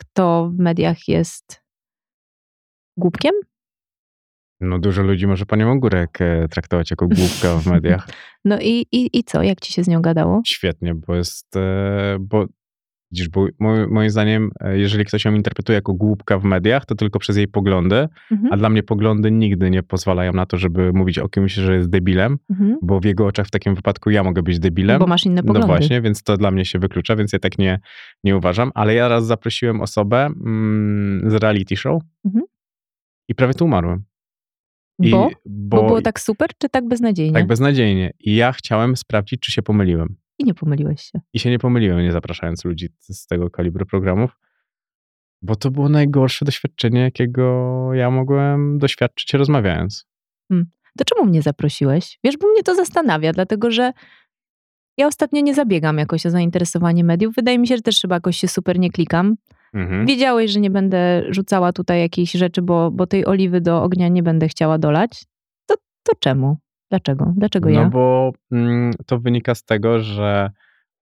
kto 0.00 0.50
w 0.54 0.58
mediach 0.58 1.08
jest 1.08 1.62
głupkiem? 2.96 3.34
No 4.60 4.78
dużo 4.78 5.02
ludzi 5.02 5.26
może 5.26 5.46
panią 5.46 5.72
Ogórek 5.72 6.20
e, 6.20 6.48
traktować 6.48 6.90
jako 6.90 7.08
głupka 7.08 7.56
w 7.56 7.66
mediach. 7.66 8.08
No 8.44 8.58
i, 8.60 8.86
i, 8.92 9.18
i 9.18 9.24
co? 9.24 9.42
Jak 9.42 9.60
ci 9.60 9.72
się 9.72 9.84
z 9.84 9.88
nią 9.88 10.02
gadało? 10.02 10.42
Świetnie, 10.46 10.94
bo 10.94 11.14
jest, 11.14 11.56
e, 11.56 12.16
bo 12.20 12.46
widzisz, 13.12 13.28
bo 13.28 13.46
mo- 13.58 13.88
moim 13.88 14.10
zdaniem, 14.10 14.50
e, 14.60 14.78
jeżeli 14.78 15.04
ktoś 15.04 15.24
ją 15.24 15.34
interpretuje 15.34 15.74
jako 15.74 15.94
głupka 15.94 16.38
w 16.38 16.44
mediach, 16.44 16.86
to 16.86 16.94
tylko 16.94 17.18
przez 17.18 17.36
jej 17.36 17.48
poglądy, 17.48 18.08
Mhm. 18.30 18.52
a 18.52 18.56
dla 18.56 18.68
mnie 18.70 18.82
poglądy 18.82 19.30
nigdy 19.30 19.70
nie 19.70 19.82
pozwalają 19.82 20.32
na 20.32 20.46
to, 20.46 20.56
żeby 20.56 20.92
mówić 20.92 21.18
o 21.18 21.28
kimś, 21.28 21.52
że 21.54 21.76
jest 21.76 21.88
debilem, 21.90 22.38
Mhm. 22.50 22.78
bo 22.82 23.00
w 23.00 23.04
jego 23.04 23.26
oczach 23.26 23.46
w 23.46 23.50
takim 23.50 23.74
wypadku 23.74 24.10
ja 24.10 24.22
mogę 24.24 24.42
być 24.42 24.58
debilem. 24.58 24.98
Bo 24.98 25.06
masz 25.06 25.26
inne 25.26 25.42
No 25.42 25.46
poglądy. 25.46 25.66
właśnie, 25.66 26.00
więc 26.00 26.22
to 26.22 26.36
dla 26.36 26.50
mnie 26.50 26.64
się 26.64 26.78
wyklucza, 26.78 27.16
więc 27.16 27.32
ja 27.32 27.38
tak 27.38 27.58
nie, 27.58 27.80
nie 28.24 28.36
uważam. 28.36 28.70
Ale 28.74 28.94
ja 28.94 29.08
raz 29.08 29.26
zaprosiłem 29.26 29.80
osobę 29.80 30.26
mm, 30.26 31.30
z 31.30 31.34
reality 31.34 31.76
show 31.76 32.02
Mhm. 32.24 32.44
i 33.28 33.34
prawie 33.34 33.54
tu 33.54 33.64
umarłem. 33.64 34.02
I, 35.02 35.10
Bo? 35.10 35.30
bo, 35.46 35.76
Bo 35.76 35.86
było 35.86 36.02
tak 36.02 36.20
super, 36.20 36.48
czy 36.58 36.68
tak 36.68 36.88
beznadziejnie? 36.88 37.32
tak 37.34 37.46
beznadziejnie. 37.46 38.10
I 38.20 38.34
ja 38.36 38.52
chciałem 38.52 38.96
sprawdzić, 38.96 39.40
czy 39.40 39.52
się 39.52 39.62
pomyliłem. 39.62 40.16
I 40.40 40.44
nie 40.44 40.54
pomyliłeś 40.54 41.02
się. 41.02 41.20
I 41.32 41.38
się 41.38 41.50
nie 41.50 41.58
pomyliłem, 41.58 42.02
nie 42.02 42.12
zapraszając 42.12 42.64
ludzi 42.64 42.88
z 43.00 43.26
tego 43.26 43.50
kalibru 43.50 43.86
programów, 43.86 44.38
bo 45.42 45.56
to 45.56 45.70
było 45.70 45.88
najgorsze 45.88 46.44
doświadczenie, 46.44 47.00
jakiego 47.00 47.88
ja 47.94 48.10
mogłem 48.10 48.78
doświadczyć 48.78 49.34
rozmawiając. 49.34 50.10
To 50.98 51.04
czemu 51.04 51.26
mnie 51.26 51.42
zaprosiłeś? 51.42 52.18
Wiesz, 52.24 52.36
bo 52.36 52.48
mnie 52.48 52.62
to 52.62 52.74
zastanawia, 52.74 53.32
dlatego 53.32 53.70
że 53.70 53.92
ja 54.98 55.06
ostatnio 55.06 55.40
nie 55.40 55.54
zabiegam 55.54 55.98
jakoś 55.98 56.26
o 56.26 56.30
zainteresowanie 56.30 57.04
mediów. 57.04 57.34
Wydaje 57.34 57.58
mi 57.58 57.68
się, 57.68 57.76
że 57.76 57.82
też 57.82 58.00
chyba 58.00 58.14
jakoś 58.14 58.36
się 58.36 58.48
super 58.48 58.78
nie 58.78 58.90
klikam. 58.90 59.36
Mhm. 59.74 60.06
Wiedziałeś, 60.06 60.50
że 60.50 60.60
nie 60.60 60.70
będę 60.70 61.24
rzucała 61.28 61.72
tutaj 61.72 62.00
jakichś 62.00 62.32
rzeczy, 62.32 62.62
bo, 62.62 62.90
bo 62.90 63.06
tej 63.06 63.26
oliwy 63.26 63.60
do 63.60 63.82
ognia 63.82 64.08
nie 64.08 64.22
będę 64.22 64.48
chciała 64.48 64.78
dolać. 64.78 65.24
To, 65.66 65.74
to 66.02 66.12
czemu? 66.20 66.56
Dlaczego? 66.90 67.32
Dlaczego 67.36 67.68
No 67.70 67.80
ja? 67.80 67.88
bo 67.88 68.32
mm, 68.52 68.92
to 69.06 69.18
wynika 69.18 69.54
z 69.54 69.64
tego, 69.64 70.00
że 70.00 70.50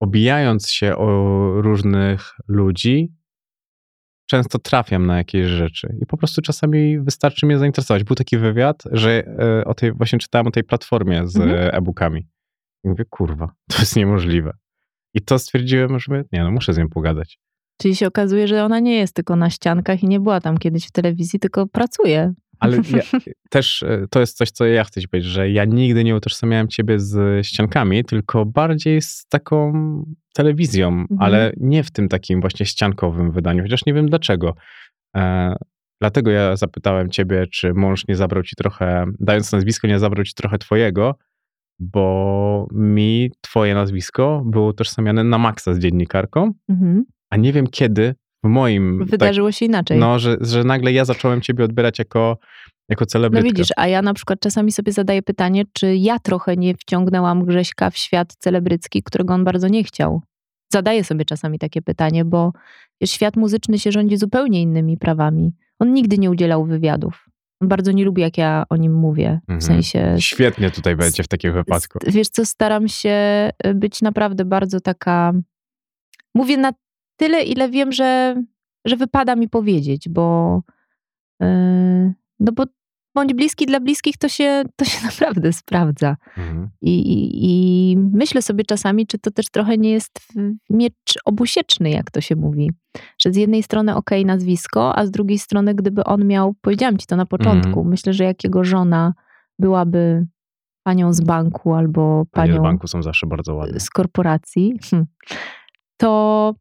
obijając 0.00 0.70
się 0.70 0.96
o 0.96 1.08
różnych 1.62 2.34
ludzi, 2.48 3.12
często 4.26 4.58
trafiam 4.58 5.06
na 5.06 5.16
jakieś 5.16 5.46
rzeczy 5.46 5.96
i 6.02 6.06
po 6.06 6.16
prostu 6.16 6.42
czasami 6.42 7.00
wystarczy 7.00 7.46
mnie 7.46 7.58
zainteresować. 7.58 8.04
Był 8.04 8.16
taki 8.16 8.38
wywiad, 8.38 8.82
że 8.92 9.26
e, 9.26 9.64
o 9.64 9.74
tej, 9.74 9.92
właśnie 9.92 10.18
czytałem 10.18 10.46
o 10.46 10.50
tej 10.50 10.64
platformie 10.64 11.26
z 11.26 11.36
Mhm. 11.36 11.70
e-bookami. 11.74 12.26
I 12.84 12.88
mówię, 12.88 13.04
kurwa, 13.10 13.52
to 13.72 13.78
jest 13.78 13.96
niemożliwe. 13.96 14.52
I 15.14 15.20
to 15.22 15.38
stwierdziłem, 15.38 15.98
że 15.98 16.24
nie 16.32 16.42
no, 16.44 16.50
muszę 16.50 16.72
z 16.72 16.78
nią 16.78 16.88
pogadać. 16.88 17.38
Czyli 17.80 17.96
się 17.96 18.06
okazuje, 18.06 18.48
że 18.48 18.64
ona 18.64 18.80
nie 18.80 18.96
jest 18.96 19.14
tylko 19.14 19.36
na 19.36 19.50
ściankach 19.50 20.02
i 20.02 20.08
nie 20.08 20.20
była 20.20 20.40
tam 20.40 20.58
kiedyś 20.58 20.86
w 20.86 20.92
telewizji, 20.92 21.38
tylko 21.38 21.66
pracuje. 21.66 22.32
Ale 22.60 22.76
ja, 22.96 23.20
też 23.50 23.82
e, 23.82 24.06
to 24.10 24.20
jest 24.20 24.36
coś, 24.36 24.50
co 24.50 24.66
ja 24.66 24.84
chcę 24.84 25.00
ci 25.00 25.08
powiedzieć, 25.08 25.30
że 25.30 25.50
ja 25.50 25.64
nigdy 25.64 26.04
nie 26.04 26.16
utożsamiałem 26.16 26.68
ciebie 26.68 26.98
z 27.00 27.46
ściankami, 27.46 28.04
tylko 28.04 28.46
bardziej 28.46 29.02
z 29.02 29.26
taką 29.28 29.72
telewizją, 30.34 31.04
ale 31.18 31.52
nie 31.56 31.84
w 31.84 31.90
tym 31.90 32.08
takim 32.08 32.40
właśnie 32.40 32.66
ściankowym 32.66 33.32
wydaniu, 33.32 33.62
chociaż 33.62 33.86
nie 33.86 33.94
wiem 33.94 34.08
dlaczego. 34.08 34.54
E, 35.16 35.54
dlatego 36.00 36.30
ja 36.30 36.56
zapytałem 36.56 37.10
ciebie, 37.10 37.46
czy 37.46 37.74
mąż 37.74 38.08
nie 38.08 38.16
zabrał 38.16 38.42
ci 38.42 38.56
trochę, 38.56 39.04
dając 39.20 39.52
nazwisko, 39.52 39.86
nie 39.88 39.98
zabrał 39.98 40.24
ci 40.24 40.34
trochę 40.34 40.58
twojego, 40.58 41.14
bo 41.80 42.66
mi 42.72 43.30
twoje 43.40 43.74
nazwisko 43.74 44.42
było 44.46 44.68
utożsamiane 44.68 45.24
na 45.24 45.38
maksa 45.38 45.74
z 45.74 45.78
dziennikarką, 45.78 46.52
Mhm. 46.68 47.04
a 47.30 47.36
nie 47.36 47.52
wiem 47.52 47.66
kiedy 47.66 48.14
w 48.44 48.48
moim... 48.48 48.98
tak, 49.00 49.08
Wydarzyło 49.08 49.52
się 49.52 49.66
inaczej. 49.66 49.98
no, 49.98 50.18
że, 50.18 50.36
że 50.40 50.64
nagle 50.64 50.92
ja 50.92 51.04
zacząłem 51.04 51.40
ciebie 51.40 51.64
odbierać 51.64 51.98
jako, 51.98 52.38
jako 52.88 53.02
No 53.02 53.06
celebrytkę. 53.06 53.48
widzisz, 53.48 53.68
a 53.76 53.86
ja 53.86 54.02
na 54.02 54.14
przykład 54.14 54.40
czasami 54.40 54.72
sobie 54.72 54.92
zadaję 54.92 55.22
pytanie, 55.22 55.64
czy 55.72 55.96
ja 55.96 56.18
trochę 56.18 56.56
nie 56.56 56.74
wciągnęłam 56.74 57.44
Grześka 57.44 57.90
w 57.90 57.96
świat 57.96 58.34
celebrycki, 58.38 59.02
którego 59.02 59.34
on 59.34 59.44
bardzo 59.44 59.68
nie 59.68 59.84
chciał. 59.84 60.22
Zadaję 60.72 61.04
sobie 61.04 61.24
czasami 61.24 61.58
takie 61.58 61.82
pytanie, 61.82 62.24
bo 62.24 62.52
świat 63.04 63.36
muzyczny 63.36 63.78
się 63.78 63.92
rządzi 63.92 64.16
zupełnie 64.16 64.62
innymi 64.62 64.96
prawami. 64.98 65.52
On 65.78 65.92
nigdy 65.92 66.18
nie 66.18 66.30
udzielał 66.30 66.64
wywiadów. 66.64 67.24
On 67.62 67.68
bardzo 67.68 67.92
nie 67.92 68.04
lubi, 68.04 68.22
jak 68.22 68.38
ja 68.38 68.64
o 68.70 68.76
nim 68.76 68.94
mówię. 68.94 69.28
Mhm. 69.40 69.60
W 69.60 69.64
sensie. 69.64 70.16
Świetnie 70.18 70.70
tutaj 70.70 70.96
będzie 70.96 71.22
w 71.22 71.28
takim 71.28 71.52
wypadku. 71.52 71.98
Wiesz 72.06 72.28
co, 72.28 72.46
staram 72.46 72.88
się 72.88 73.50
y, 73.66 73.74
być 73.74 74.02
naprawdę 74.02 74.44
bardzo 74.44 74.80
taka. 74.80 75.32
Mówię 76.34 76.56
na 76.56 76.72
tyle, 77.18 77.42
ile 77.42 77.68
wiem, 77.70 77.92
że, 77.92 78.42
że 78.84 78.96
wypada 78.96 79.36
mi 79.36 79.48
powiedzieć, 79.48 80.08
bo. 80.08 80.60
Yy, 81.40 82.14
no 82.40 82.52
bo 82.52 82.64
bądź 83.14 83.34
bliski 83.34 83.66
dla 83.66 83.80
bliskich, 83.80 84.16
to 84.16 84.28
się, 84.28 84.62
to 84.76 84.84
się 84.84 85.04
naprawdę 85.10 85.52
sprawdza. 85.52 86.16
Mhm. 86.36 86.68
I, 86.80 86.94
i, 87.32 87.96
myślę 87.96 88.42
sobie 88.42 88.64
czasami, 88.64 89.06
czy 89.06 89.18
to 89.18 89.30
też 89.30 89.46
trochę 89.50 89.78
nie 89.78 89.90
jest 89.90 90.20
miecz 90.70 91.18
obusieczny, 91.24 91.90
jak 91.90 92.10
to 92.10 92.20
się 92.20 92.36
mówi. 92.36 92.70
Że 93.18 93.32
z 93.32 93.36
jednej 93.36 93.62
strony 93.62 93.94
okej 93.96 94.24
nazwisko, 94.24 94.96
a 94.96 95.06
z 95.06 95.10
drugiej 95.10 95.38
strony 95.38 95.74
gdyby 95.74 96.04
on 96.04 96.26
miał, 96.26 96.54
powiedziałam 96.60 96.96
ci 96.98 97.06
to 97.06 97.16
na 97.16 97.26
początku, 97.26 97.68
Mhm. 97.68 97.88
myślę, 97.88 98.12
że 98.12 98.24
jak 98.24 98.44
jego 98.44 98.64
żona 98.64 99.14
byłaby 99.58 100.26
panią 100.82 101.12
z 101.12 101.20
banku 101.20 101.74
albo 101.74 102.24
Panie 102.30 102.52
z 102.52 102.54
panią 102.56 102.62
banku 102.62 102.86
są 102.88 103.02
zawsze 103.02 103.26
bardzo 103.26 103.54
ładne. 103.54 103.80
z 103.80 103.90
korporacji, 103.90 104.74
hm, 104.90 105.06
to 106.00 106.54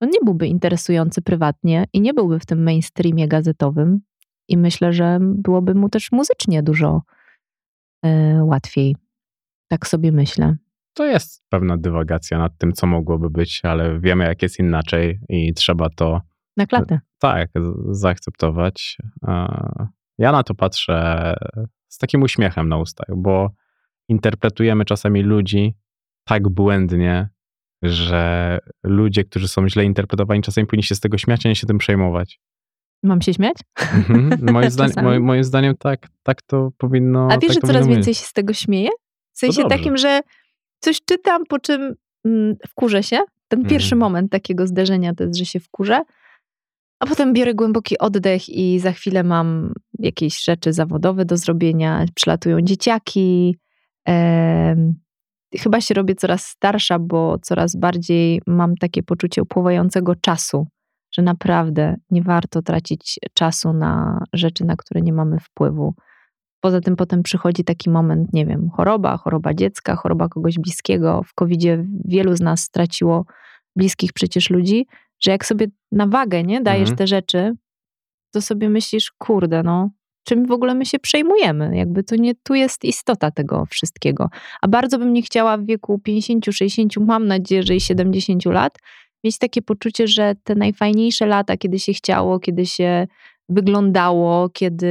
on 0.00 0.08
nie 0.12 0.18
byłby 0.24 0.46
interesujący 0.46 1.22
prywatnie 1.22 1.84
i 1.92 2.00
nie 2.00 2.14
byłby 2.14 2.40
w 2.40 2.46
tym 2.46 2.62
mainstreamie 2.62 3.28
gazetowym. 3.28 4.00
I 4.48 4.56
myślę, 4.56 4.92
że 4.92 5.18
byłoby 5.20 5.74
mu 5.74 5.88
też 5.88 6.12
muzycznie 6.12 6.62
dużo 6.62 7.02
e, 8.04 8.40
łatwiej. 8.44 8.96
Tak 9.68 9.86
sobie 9.86 10.12
myślę. 10.12 10.56
To 10.94 11.06
jest 11.06 11.42
pewna 11.48 11.76
dywagacja 11.76 12.38
nad 12.38 12.58
tym, 12.58 12.72
co 12.72 12.86
mogłoby 12.86 13.30
być, 13.30 13.60
ale 13.64 14.00
wiemy, 14.00 14.24
jak 14.24 14.42
jest 14.42 14.58
inaczej 14.58 15.20
i 15.28 15.54
trzeba 15.54 15.90
to 15.90 16.20
Na 16.56 16.66
klatę. 16.66 17.00
tak 17.18 17.50
z- 17.56 17.98
zaakceptować. 18.00 18.98
E, 19.28 19.48
Ja 20.18 20.32
na 20.32 20.42
to 20.42 20.54
patrzę 20.54 21.34
z 21.88 21.98
takim 21.98 22.22
uśmiechem 22.22 22.68
na 22.68 22.76
ustach, 22.78 23.08
bo 23.16 23.50
interpretujemy 24.08 24.84
czasami 24.84 25.22
ludzi 25.22 25.74
tak 26.24 26.48
błędnie, 26.48 27.28
że 27.82 28.58
ludzie, 28.84 29.24
którzy 29.24 29.48
są 29.48 29.68
źle 29.68 29.84
interpretowani, 29.84 30.42
czasami 30.42 30.66
powinni 30.66 30.82
się 30.82 30.94
z 30.94 31.00
tego 31.00 31.18
śmiać, 31.18 31.46
a 31.46 31.48
nie 31.48 31.56
się 31.56 31.66
tym 31.66 31.78
przejmować. 31.78 32.40
Mam 33.02 33.22
się 33.22 33.34
śmiać? 33.34 33.56
Mhm. 33.94 34.52
Moim, 35.02 35.22
moim, 35.24 35.44
zdaniem 35.44 35.76
tak, 35.76 36.08
tak 36.22 36.42
to 36.42 36.70
powinno 36.78 37.28
A 37.32 37.38
wiesz, 37.38 37.54
tak 37.54 37.54
że 37.54 37.72
coraz 37.72 37.86
więcej 37.86 38.10
być. 38.10 38.18
się 38.18 38.24
z 38.26 38.32
tego 38.32 38.52
śmieję? 38.52 38.88
W 39.32 39.38
sensie 39.38 39.64
takim, 39.68 39.96
że 39.96 40.20
coś 40.80 41.00
czytam, 41.04 41.42
po 41.48 41.58
czym 41.58 41.94
mm, 42.24 42.54
wkurzę 42.68 43.02
się. 43.02 43.18
Ten 43.48 43.64
pierwszy 43.64 43.94
Mhm. 43.94 43.98
moment 44.00 44.32
takiego 44.32 44.66
zderzenia 44.66 45.14
to 45.14 45.24
jest, 45.24 45.38
że 45.38 45.44
się 45.44 45.60
wkurzę. 45.60 46.02
A 47.00 47.06
potem 47.06 47.32
biorę 47.32 47.54
głęboki 47.54 47.98
oddech 47.98 48.48
i 48.48 48.78
za 48.78 48.92
chwilę 48.92 49.22
mam 49.24 49.72
jakieś 49.98 50.44
rzeczy 50.44 50.72
zawodowe 50.72 51.24
do 51.24 51.36
zrobienia. 51.36 52.04
Przylatują 52.14 52.60
dzieciaki. 52.60 53.56
Em, 54.04 54.94
chyba 55.58 55.80
się 55.80 55.94
robię 55.94 56.14
coraz 56.14 56.46
starsza, 56.46 56.98
bo 56.98 57.38
coraz 57.42 57.76
bardziej 57.76 58.42
mam 58.46 58.76
takie 58.76 59.02
poczucie 59.02 59.42
upływającego 59.42 60.14
czasu, 60.16 60.66
że 61.12 61.22
naprawdę 61.22 61.96
nie 62.10 62.22
warto 62.22 62.62
tracić 62.62 63.18
czasu 63.34 63.72
na 63.72 64.24
rzeczy, 64.32 64.64
na 64.64 64.76
które 64.76 65.00
nie 65.00 65.12
mamy 65.12 65.40
wpływu. 65.40 65.94
Poza 66.60 66.80
tym 66.80 66.96
potem 66.96 67.22
przychodzi 67.22 67.64
taki 67.64 67.90
moment, 67.90 68.32
nie 68.32 68.46
wiem, 68.46 68.70
choroba, 68.70 69.16
choroba 69.16 69.54
dziecka, 69.54 69.96
choroba 69.96 70.28
kogoś 70.28 70.58
bliskiego. 70.58 71.22
W 71.26 71.34
covid 71.34 71.60
wielu 72.04 72.36
z 72.36 72.40
nas 72.40 72.60
straciło 72.60 73.24
bliskich 73.76 74.12
przecież 74.12 74.50
ludzi, 74.50 74.86
że 75.20 75.30
jak 75.30 75.46
sobie 75.46 75.66
na 75.92 76.06
wagę 76.06 76.42
nie 76.42 76.60
dajesz 76.60 76.90
Mhm. 76.90 76.96
te 76.96 77.06
rzeczy, 77.06 77.52
to 78.32 78.42
sobie 78.42 78.68
myślisz, 78.68 79.12
kurde, 79.18 79.62
no, 79.62 79.90
czym 80.24 80.46
w 80.46 80.52
ogóle 80.52 80.74
my 80.74 80.86
się 80.86 80.98
przejmujemy? 80.98 81.76
Jakby 81.76 82.02
to 82.04 82.16
nie 82.16 82.34
tu 82.34 82.54
jest 82.54 82.84
istota 82.84 83.30
tego 83.30 83.64
wszystkiego. 83.70 84.28
A 84.62 84.68
bardzo 84.68 84.98
bym 84.98 85.12
nie 85.12 85.22
chciała 85.22 85.56
w 85.58 85.66
wieku 85.66 85.98
50, 85.98 86.44
60, 86.52 86.96
mam 86.96 87.26
nadzieję, 87.26 87.62
że 87.62 87.76
i 87.76 87.80
70 87.80 88.44
lat, 88.46 88.78
mieć 89.24 89.38
takie 89.38 89.62
poczucie, 89.62 90.08
że 90.08 90.34
te 90.44 90.54
najfajniejsze 90.54 91.26
lata, 91.26 91.56
kiedy 91.56 91.78
się 91.78 91.92
chciało, 91.92 92.38
kiedy 92.38 92.66
się 92.66 93.06
wyglądało, 93.48 94.48
kiedy 94.48 94.86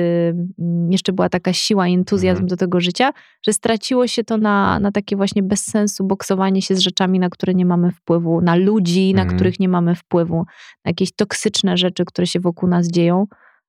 mm, 0.60 0.91
jeszcze 0.91 1.14
była 1.14 1.30
taka 1.30 1.53
siła 1.53 1.88
i 1.88 1.93
entuzjazm 1.93 2.38
Mhm. 2.38 2.47
do 2.47 2.57
tego 2.57 2.80
życia, 2.80 3.11
że 3.45 3.53
straciło 3.53 4.07
się 4.07 4.23
to 4.23 4.38
na, 4.38 4.80
na 4.80 4.91
takie 4.91 5.15
właśnie 5.15 5.43
bez 5.43 5.65
sensu 5.65 6.03
boksowanie 6.07 6.61
się 6.61 6.76
z 6.76 6.80
rzeczami, 6.80 7.19
na 7.19 7.30
które 7.30 7.53
nie 7.53 7.65
mamy 7.65 7.91
wpływu, 7.91 8.41
na 8.41 8.56
ludzi, 8.56 9.14
na 9.14 9.22
Mhm. 9.22 9.38
których 9.38 9.60
nie 9.60 9.69
mamy 9.69 9.95
wpływu, 9.95 10.38
na 10.85 10.89
jakieś 10.89 11.11
toksyczne 11.15 11.77
rzeczy, 11.77 12.06
które 12.06 12.27
się 12.27 12.39
wokół 12.39 12.69
nas 12.69 12.88
dzieją, 12.88 13.27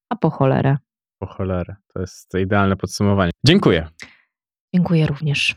a 0.08 0.16
po 0.16 0.30
cholerę. 0.30 0.76
Po 1.20 1.26
cholerę. 1.26 1.76
To 1.94 2.00
jest 2.00 2.34
idealne 2.34 2.76
podsumowanie. 2.76 3.30
Dziękuję. 3.46 3.88
Dziękuję 4.74 5.06
również. 5.06 5.56